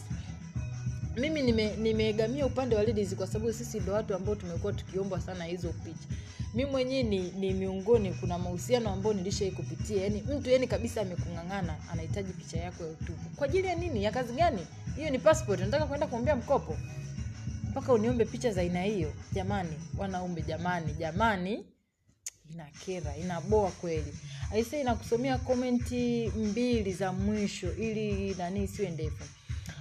mimi 1.18 1.41
nime- 1.41 2.44
upande 2.45 2.76
wa 2.76 2.84
ladies 2.84 3.15
kwa 3.15 3.27
sababu 3.27 3.53
sisi 3.53 3.80
ndo 3.80 3.94
watu 3.94 4.15
ambao 4.15 4.35
tumekuwa 4.35 4.73
tukiombwa 4.73 5.22
sana 5.22 5.45
hizo 5.45 5.69
picha. 5.73 6.07
Mi 6.53 6.65
mwenyewe 6.65 7.03
ni, 7.03 7.31
ni 7.31 7.53
miongoni 7.53 8.14
kuna 8.14 8.38
mahusiano 8.38 8.89
ambayo 8.89 9.15
nilishai 9.15 9.52
kupitia 9.52 10.03
yani 10.03 10.22
mtu 10.22 10.49
yani 10.49 10.68
kabisa 10.68 11.02
amekung'ang'ana 11.02 11.76
anahitaji 11.91 12.34
picha 12.34 12.57
yako 12.57 12.84
ya 12.84 12.89
utupu 12.89 13.30
kwa 13.35 13.48
ajili 13.48 13.68
ya 13.68 13.76
nini? 13.76 14.03
Ya 14.03 14.11
kazi 14.11 14.34
gani? 14.34 14.68
Hiyo 14.95 15.10
ni 15.10 15.19
passport 15.19 15.60
nataka 15.60 15.85
kwenda 15.85 16.07
kuombea 16.07 16.35
mkopo? 16.35 16.77
Mpaka 17.69 17.94
uniombe 17.94 18.26
picha 18.26 18.52
za 18.52 18.61
aina 18.61 18.84
hiyo? 18.84 19.14
Jamani 19.34 19.73
wanaume 19.98 20.41
jamani 20.41 20.94
jamani. 20.94 21.65
Inakera 22.52 23.18
inaboa 23.18 23.72
kweli. 23.72 24.14
Aisee 24.52 24.81
inakusomea 24.81 25.38
komenti 25.38 26.31
mbili 26.35 26.94
za 26.94 27.14
mwisho 27.14 27.73
ili 27.73 28.35
nani 28.35 28.64
isiwe 28.64 28.89
ndefu 28.89 29.23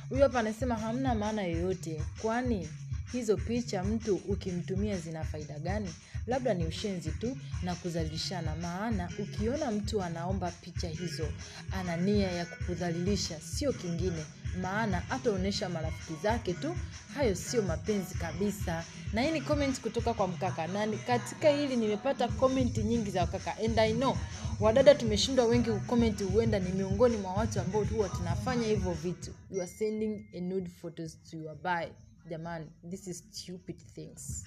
huyu 0.09 0.23
hapa 0.23 0.41
anasema 0.41 0.75
hamna 0.75 1.15
maana 1.15 1.43
yoyote. 1.43 2.03
Kwani 2.23 2.69
hizo 3.13 3.37
picha 3.37 3.85
mtu 3.85 4.17
ukimtumia 4.17 4.99
zina 4.99 5.25
faida 5.25 5.59
gani? 5.59 5.95
Labda 6.27 6.55
ni 6.55 6.65
ushenzi 6.67 7.11
tu 7.11 7.37
na 7.63 7.75
kudhalilishana 7.75 8.57
maana 8.57 9.11
ukiona 9.19 9.71
mtu 9.71 10.03
anaomba 10.03 10.51
picha 10.51 10.89
hizo 10.89 11.29
ana 11.73 11.97
nia 11.97 12.31
ya 12.33 12.47
kukudhalilisha 12.47 13.41
sio 13.41 13.73
kingine. 13.73 14.25
Maana 14.63 15.03
ataonyesha 15.11 15.69
marafiki 15.69 16.23
zake 16.23 16.53
tu 16.55 16.77
hayo 17.15 17.35
sio 17.35 17.63
mapenzi 17.63 18.15
kabisa. 18.15 18.85
Na 19.13 19.23
hii 19.23 19.31
ni 19.31 19.41
comment 19.41 19.81
kutoka 19.81 20.15
kwa 20.15 20.29
mkaka. 20.29 20.67
Na 20.67 20.87
katika 21.07 21.49
hili 21.51 21.77
nimepata 21.77 22.29
comment 22.29 22.79
nyingi 22.79 23.11
za 23.11 23.21
wakaka. 23.21 23.57
And 23.65 23.79
i 23.79 23.93
know 23.93 24.17
wadada 24.61 24.95
tumeshindwa 24.95 25.45
wengi 25.45 25.71
kucomment 25.71 26.23
huenda 26.33 26.59
ni 26.59 26.73
miongoni 26.73 27.17
mwa 27.17 27.33
watu 27.33 27.61
ambao 27.61 27.85
huwa 27.85 28.09
tunafanya 28.09 28.67
hivyo 28.67 28.93
vitu. 28.93 29.31
You 29.51 29.63
are 29.63 29.71
sending 29.71 30.25
a 30.35 30.41
nude 30.41 30.71
photos 30.83 31.19
to 31.31 31.37
your 31.37 31.55
buy. 31.63 31.87
Jamani 32.31 32.67
this 32.91 33.07
is 33.07 33.25
stupid 33.33 33.77
things. 33.95 34.45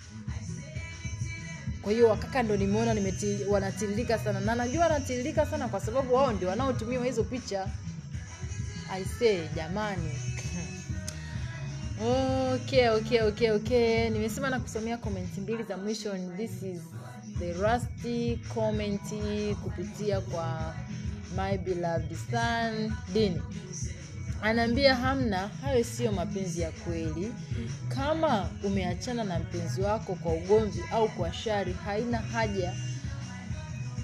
Kwa 1.82 1.92
hiyo 1.92 2.08
wakaka 2.10 2.44
ndo 2.44 2.58
nimeona 2.58 2.96
wanatiririka 3.50 4.20
sana. 4.20 4.40
Na 4.40 4.56
najua 4.56 4.84
wanatiririka 4.84 5.46
sana 5.46 5.68
kwa 5.68 5.80
sababu 5.80 6.14
wao 6.14 6.32
ndio 6.32 6.50
wanaotumiwa 6.50 7.06
hizo 7.06 7.24
picha 7.24 7.68
aisee 8.92 9.48
jamani. 9.56 10.12
Okay 12.54 12.90
okay 12.90 13.22
okay 13.22 13.52
okay. 13.52 14.10
Nimesema 14.10 14.50
na 14.50 14.60
kusomea 14.60 14.98
komenti 14.98 15.42
mbili 15.42 15.64
za 15.64 15.78
mwisho 15.78 16.18
this 16.38 16.64
is 16.64 16.82
the 17.40 17.54
rusty 17.54 18.40
comment 18.54 19.02
kupitia 19.64 20.22
kwa 20.22 20.76
my 21.38 21.58
beloved 21.58 22.18
son 22.32 22.92
dini 23.14 23.42
anaambia 24.42 24.96
hamna 24.96 25.48
hayo 25.62 25.84
siyo 25.84 26.12
mapenzi 26.12 26.62
ya 26.62 26.72
kweli. 26.72 27.34
Kama 27.88 28.50
umeachana 28.64 29.24
na 29.24 29.40
mpenzi 29.40 29.82
wako 29.82 30.16
kwa 30.16 30.34
ugomvi 30.34 30.84
au 30.92 31.10
kwa 31.10 31.34
shari 31.34 31.74
haina 31.86 32.18
haja 32.18 32.74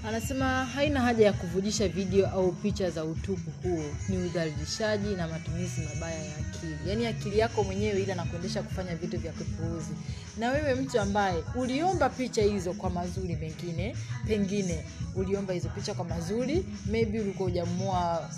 anasema 0.06 0.64
haina 0.64 1.00
haja 1.00 1.26
ya 1.26 1.32
kuvujisha 1.32 1.88
video 1.88 2.26
au 2.26 2.52
picha 2.52 2.90
za 2.90 3.04
utupu 3.04 3.50
huo 3.68 3.84
ni 4.08 4.16
udhalilishaji 4.16 5.14
na 5.14 5.28
matumizi 5.28 5.80
mabaya 5.94 6.24
ya 6.24 6.36
akili 6.36 6.76
yaani 6.88 7.06
akili 7.06 7.38
yako 7.38 7.64
mwenyewe 7.64 8.02
ile 8.02 8.12
anakuendesha 8.12 8.62
kufanya 8.62 8.96
vitu 8.96 9.18
vya 9.18 9.32
kupuuzi. 9.32 9.90
na 10.38 10.50
wewe 10.50 10.74
mtu 10.74 11.00
ambaye 11.00 11.42
uliomba 11.54 12.08
picha 12.08 12.42
hizo 12.42 12.72
kwa 12.72 12.90
mazuri 12.90 13.36
mengine 13.36 13.96
pengine 14.26 14.84
uliomba 15.14 15.54
hizo 15.54 15.68
picha 15.68 15.94
kwa 15.94 16.04
mazuri 16.04 16.64
maybe 16.90 17.20
ulikuwa 17.20 17.48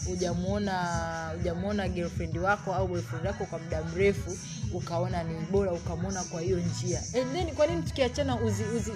hujamuona 0.07 0.75
hujamuona 1.37 1.89
girlfriend 1.89 2.37
wako 2.39 2.75
au 2.75 2.89
boyfriend 2.89 3.27
wako 3.27 3.45
kwa 3.47 3.59
muda 3.59 3.83
mrefu 3.85 4.39
ukaona 4.73 5.23
ni 5.25 5.35
bora 5.51 5.73
ukamwona 5.73 6.25
kwa 6.25 6.41
hiyo 6.41 6.59
njia. 6.61 6.99
And 7.23 7.33
then 7.33 7.55
kwa 7.55 7.67
nini 7.67 7.83
tukiachana 7.83 8.41
uzi 8.41 8.63
uzi 8.65 8.91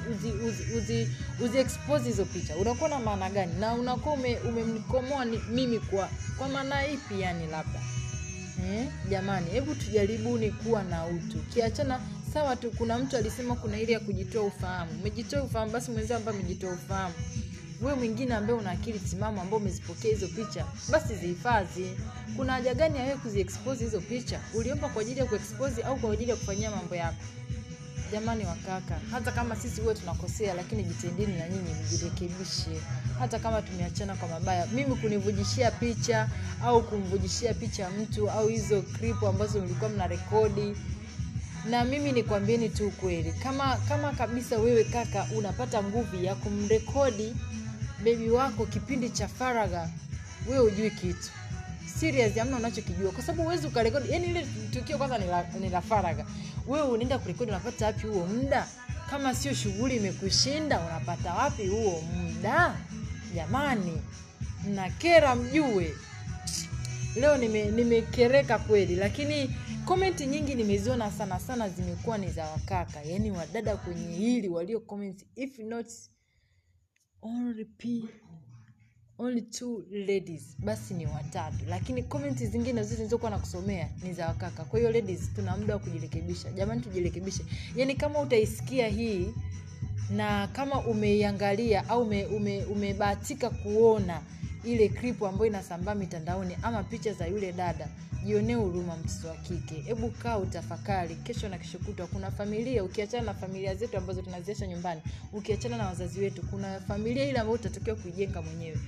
hizo 2.05 2.24
picha? 2.24 2.57
Unakuwa 2.57 2.90
na 2.90 2.99
maana 2.99 3.31
gani? 3.31 3.53
Na 3.61 3.74
unakuwa 3.74 4.15
ume- 4.15 4.39
umemkomoa 4.39 5.24
mimi 5.24 5.78
kwa 5.78 6.09
kwa 6.39 6.49
maana 6.49 6.86
ipi 6.86 7.20
yani 7.20 7.47
labda? 7.47 7.81
Eh, 8.73 8.86
jamani 9.11 9.51
hebu 9.51 9.74
tujaribuni 9.74 10.51
kuwa 10.51 10.82
na 10.82 11.07
utu. 11.07 11.39
Kiachana 11.39 12.01
sawa 12.35 12.57
tu 12.57 12.70
kuna 12.70 12.99
mtu 12.99 13.16
alisema 13.16 13.55
kuna 13.57 13.81
ile 13.81 13.93
ya 13.93 14.01
kujitoa 14.01 14.43
ufahamu. 14.43 14.90
Umejitoa 15.01 15.43
ufahamu 15.43 15.73
basi 15.73 15.90
mwenzio 15.90 16.16
ambaye 16.16 16.39
amejitoa 16.39 16.73
ufahamu 16.73 17.15
wewe 17.82 17.94
mwingine 17.96 18.34
ambaye 18.34 18.59
una 18.59 18.70
akili 18.70 18.98
timamu 18.98 19.40
ambao 19.40 19.59
umezipokea 19.59 20.10
hizo 20.10 20.28
picha 20.28 20.66
basi 20.90 21.14
zihifadhi. 21.16 21.90
Kuna 22.36 22.52
haja 22.52 22.74
gani 22.74 22.98
ya 22.98 23.04
wewe 23.04 23.16
kuziexpose 23.16 23.84
hizo 23.84 24.00
picha? 24.00 24.40
Uliomba 24.54 24.88
kwa 24.88 25.02
ajili 25.02 25.20
ya 25.20 25.26
kuexpose 25.26 25.82
au 25.82 25.96
kwa 25.96 26.12
ajili 26.12 26.30
ya 26.30 26.36
kufanyia 26.36 26.70
mambo 26.70 26.94
yako? 26.94 27.16
Jamani 28.12 28.44
wakaka 28.44 29.00
hata 29.10 29.32
kama 29.32 29.56
sisi 29.56 29.80
huwe 29.80 29.94
tunakosea 29.94 30.54
lakini 30.54 30.82
jitendeni 30.84 31.36
na 31.38 31.48
nyinyi 31.48 31.74
mjirekebishe. 31.84 32.80
Hata 33.18 33.38
kama 33.38 33.62
tumeachana 33.62 34.14
kwa 34.16 34.28
mabaya 34.28 34.66
mimi 34.66 34.96
kunivujishia 34.96 35.70
picha 35.70 36.28
au 36.64 36.82
kumvujishia 36.82 37.54
picha 37.54 37.90
mtu 37.90 38.30
au 38.30 38.48
hizo 38.48 38.82
clip 38.82 39.22
ambazo 39.22 39.60
mlikuwa 39.60 39.90
mna 39.90 40.06
rekodi 40.06 40.76
na 41.70 41.84
mimi 41.84 42.12
nikwambieni 42.12 42.68
tu 42.68 42.86
ukweli. 42.86 43.32
Kama 43.32 43.76
kama 43.76 44.12
kabisa 44.12 44.59
wewe 44.59 44.84
kaka 44.84 45.26
unapata 45.36 45.82
nguvu 45.82 46.16
ya 46.24 46.34
kumrekodi 46.34 47.34
bebi 48.04 48.30
wako 48.30 48.66
kipindi 48.66 49.10
cha 49.10 49.28
faragha 49.28 49.90
wewe 50.50 50.60
ujui 50.72 50.90
kitu. 50.90 51.30
Serious 52.00 52.38
amna 52.38 52.56
unachokijua. 52.56 53.12
Kwa 53.12 53.22
sababu 53.22 53.42
uwezi 53.42 53.66
ukarekodi. 53.66 54.10
Yani 54.12 54.26
ile 54.26 54.46
tukio 54.72 54.98
kwanza 54.98 55.18
ni 55.18 55.26
la, 55.26 55.46
ni 55.60 55.68
la 55.70 55.80
faragha. 55.80 56.26
Wewe 56.66 56.88
unaenda 56.88 57.18
kurekodi 57.18 57.50
unapata 57.50 57.86
wapi 57.86 58.06
huo 58.06 58.26
muda? 58.26 58.68
Kama 59.10 59.34
sio 59.34 59.54
shughuli 59.54 59.96
imekushinda 59.96 60.80
unapata 60.80 61.34
wapi 61.34 61.66
huo 61.66 62.00
muda? 62.00 62.74
Jamani 63.34 64.02
mnakera 64.68 65.34
mjue. 65.34 65.94
Leo 67.16 67.36
nime- 67.36 67.70
nimekereka 67.70 68.58
kweli. 68.58 68.96
Lakini 68.96 69.56
komenti 69.84 70.26
nyingi 70.26 70.54
nimeziona 70.54 71.10
sana 71.10 71.40
sana 71.40 71.68
zimekuwa 71.68 72.18
ni 72.18 72.30
za 72.30 72.44
wakaka. 72.44 73.02
Yaani 73.02 73.30
wadada 73.30 73.76
kwenye 73.76 74.16
hili 74.16 74.48
walio 74.48 74.80
comment 74.80 75.24
if 75.36 75.58
not 75.58 75.86
only 77.23 77.65
p 77.65 78.09
only 79.19 79.43
two 79.43 79.85
ladies. 79.90 80.57
Basi 80.59 80.94
ni 80.94 81.07
watatu. 81.07 81.57
Lakini 81.69 82.03
komenti 82.03 82.47
zingine 82.47 82.82
zote 82.82 82.97
nilizokuwa 82.97 83.31
na 83.31 83.39
kusomea 83.39 83.89
ni 84.03 84.12
za 84.12 84.27
wakaka. 84.28 84.65
Kwa 84.65 84.78
hiyo 84.78 84.90
ladies 84.93 85.31
tuna 85.35 85.57
muda 85.57 85.74
wa 85.74 85.81
kujirekebisha. 85.81 86.53
Jamani 86.53 86.81
tujirekebishe. 86.81 87.44
Yaani 87.77 87.94
kama 87.94 88.20
utaisikia 88.20 88.89
hii 88.89 89.35
na 90.11 90.47
kama 90.49 90.81
umeiangalia 90.86 91.89
au 91.89 92.03
ume, 92.03 92.27
ume, 92.27 92.65
umebahatika 92.65 93.51
kuona 93.51 94.23
ile 94.64 94.89
clip 94.89 95.22
ambayo 95.22 95.47
inasambaa 95.47 95.94
mitandaoni 95.94 96.56
ama 96.62 96.82
picha 96.82 97.12
za 97.12 97.26
yule 97.26 97.52
dada 97.52 97.89
jionee 98.24 98.55
huruma 98.55 98.97
mtoto 98.97 99.28
wa 99.28 99.34
kike. 99.36 99.74
Hebu 99.74 100.10
kaa 100.10 100.39
utafakari 100.39 101.14
kesho 101.14 101.48
na 101.48 101.59
kesho 101.59 101.78
kutwa 101.78 102.06
kuna 102.06 102.30
familia 102.30 102.84
ukiachana 102.84 103.22
na 103.22 103.34
familia 103.34 103.74
zetu 103.74 103.97
ambazo 103.97 104.22
tunaziacha 104.22 104.66
nyumbani 104.66 105.01
ukiachana 105.32 105.76
na 105.76 105.86
wazazi 105.86 106.20
wetu 106.20 106.43
kuna 106.43 106.80
familia 106.80 107.24
ile 107.28 107.39
ambayo 107.39 107.55
utatakiwa 107.59 107.97
kuijenga 107.97 108.43
mwenyewe. 108.43 108.78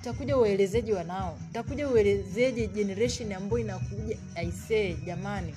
Utakuja 0.00 0.36
uelezeje 0.38 0.92
wanao 0.94 1.38
utakuja 1.50 1.88
uelezeje 1.88 2.66
generation 2.66 3.32
ambayo 3.32 3.58
inakuja. 3.58 4.18
Aisee 4.34 4.94
jamani 5.06 5.54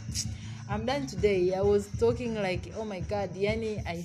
I'm 0.75 0.85
done 0.85 1.07
today. 1.07 1.55
I 1.55 1.61
was 1.61 1.83
talking 1.99 2.37
like 2.37 2.73
oh 2.79 2.85
my 2.85 3.01
god 3.01 3.35
yani 3.37 3.81
I 3.85 4.03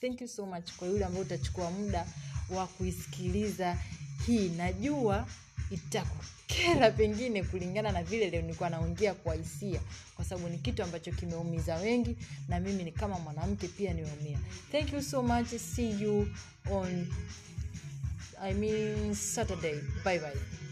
thank 0.00 0.20
you 0.20 0.28
so 0.28 0.46
much 0.46 0.72
kwa 0.76 0.88
yule 0.88 1.04
ambaye 1.04 1.24
utachukua 1.24 1.70
muda 1.70 2.06
wa 2.50 2.66
kuisikiliza 2.66 3.76
hii 4.26 4.48
najua 4.48 5.26
itakukera 5.70 6.90
pengine 6.90 7.42
kulingana 7.42 7.92
na 7.92 8.02
vile 8.02 8.30
leo 8.30 8.42
nilikuwa 8.42 8.70
naongea 8.70 9.14
kwa 9.14 9.34
hisia 9.34 9.80
kwa 10.16 10.24
sababu 10.24 10.48
ni 10.48 10.58
kitu 10.58 10.82
ambacho 10.82 11.12
kimeumiza 11.12 11.76
wengi 11.76 12.16
na 12.48 12.60
mimi 12.60 12.84
ni 12.84 12.92
kama 12.92 13.18
mwanamke 13.18 13.68
pia 13.68 13.92
nimeumia. 13.92 14.38
Thank 14.72 14.92
you 14.92 15.02
so 15.02 15.22
much. 15.22 15.48
See 15.74 16.02
you 16.02 16.28
on 16.70 17.06
i 18.42 18.54
mean 18.54 19.14
saturday. 19.14 19.80
Bye 20.04 20.18
bye 20.18 20.65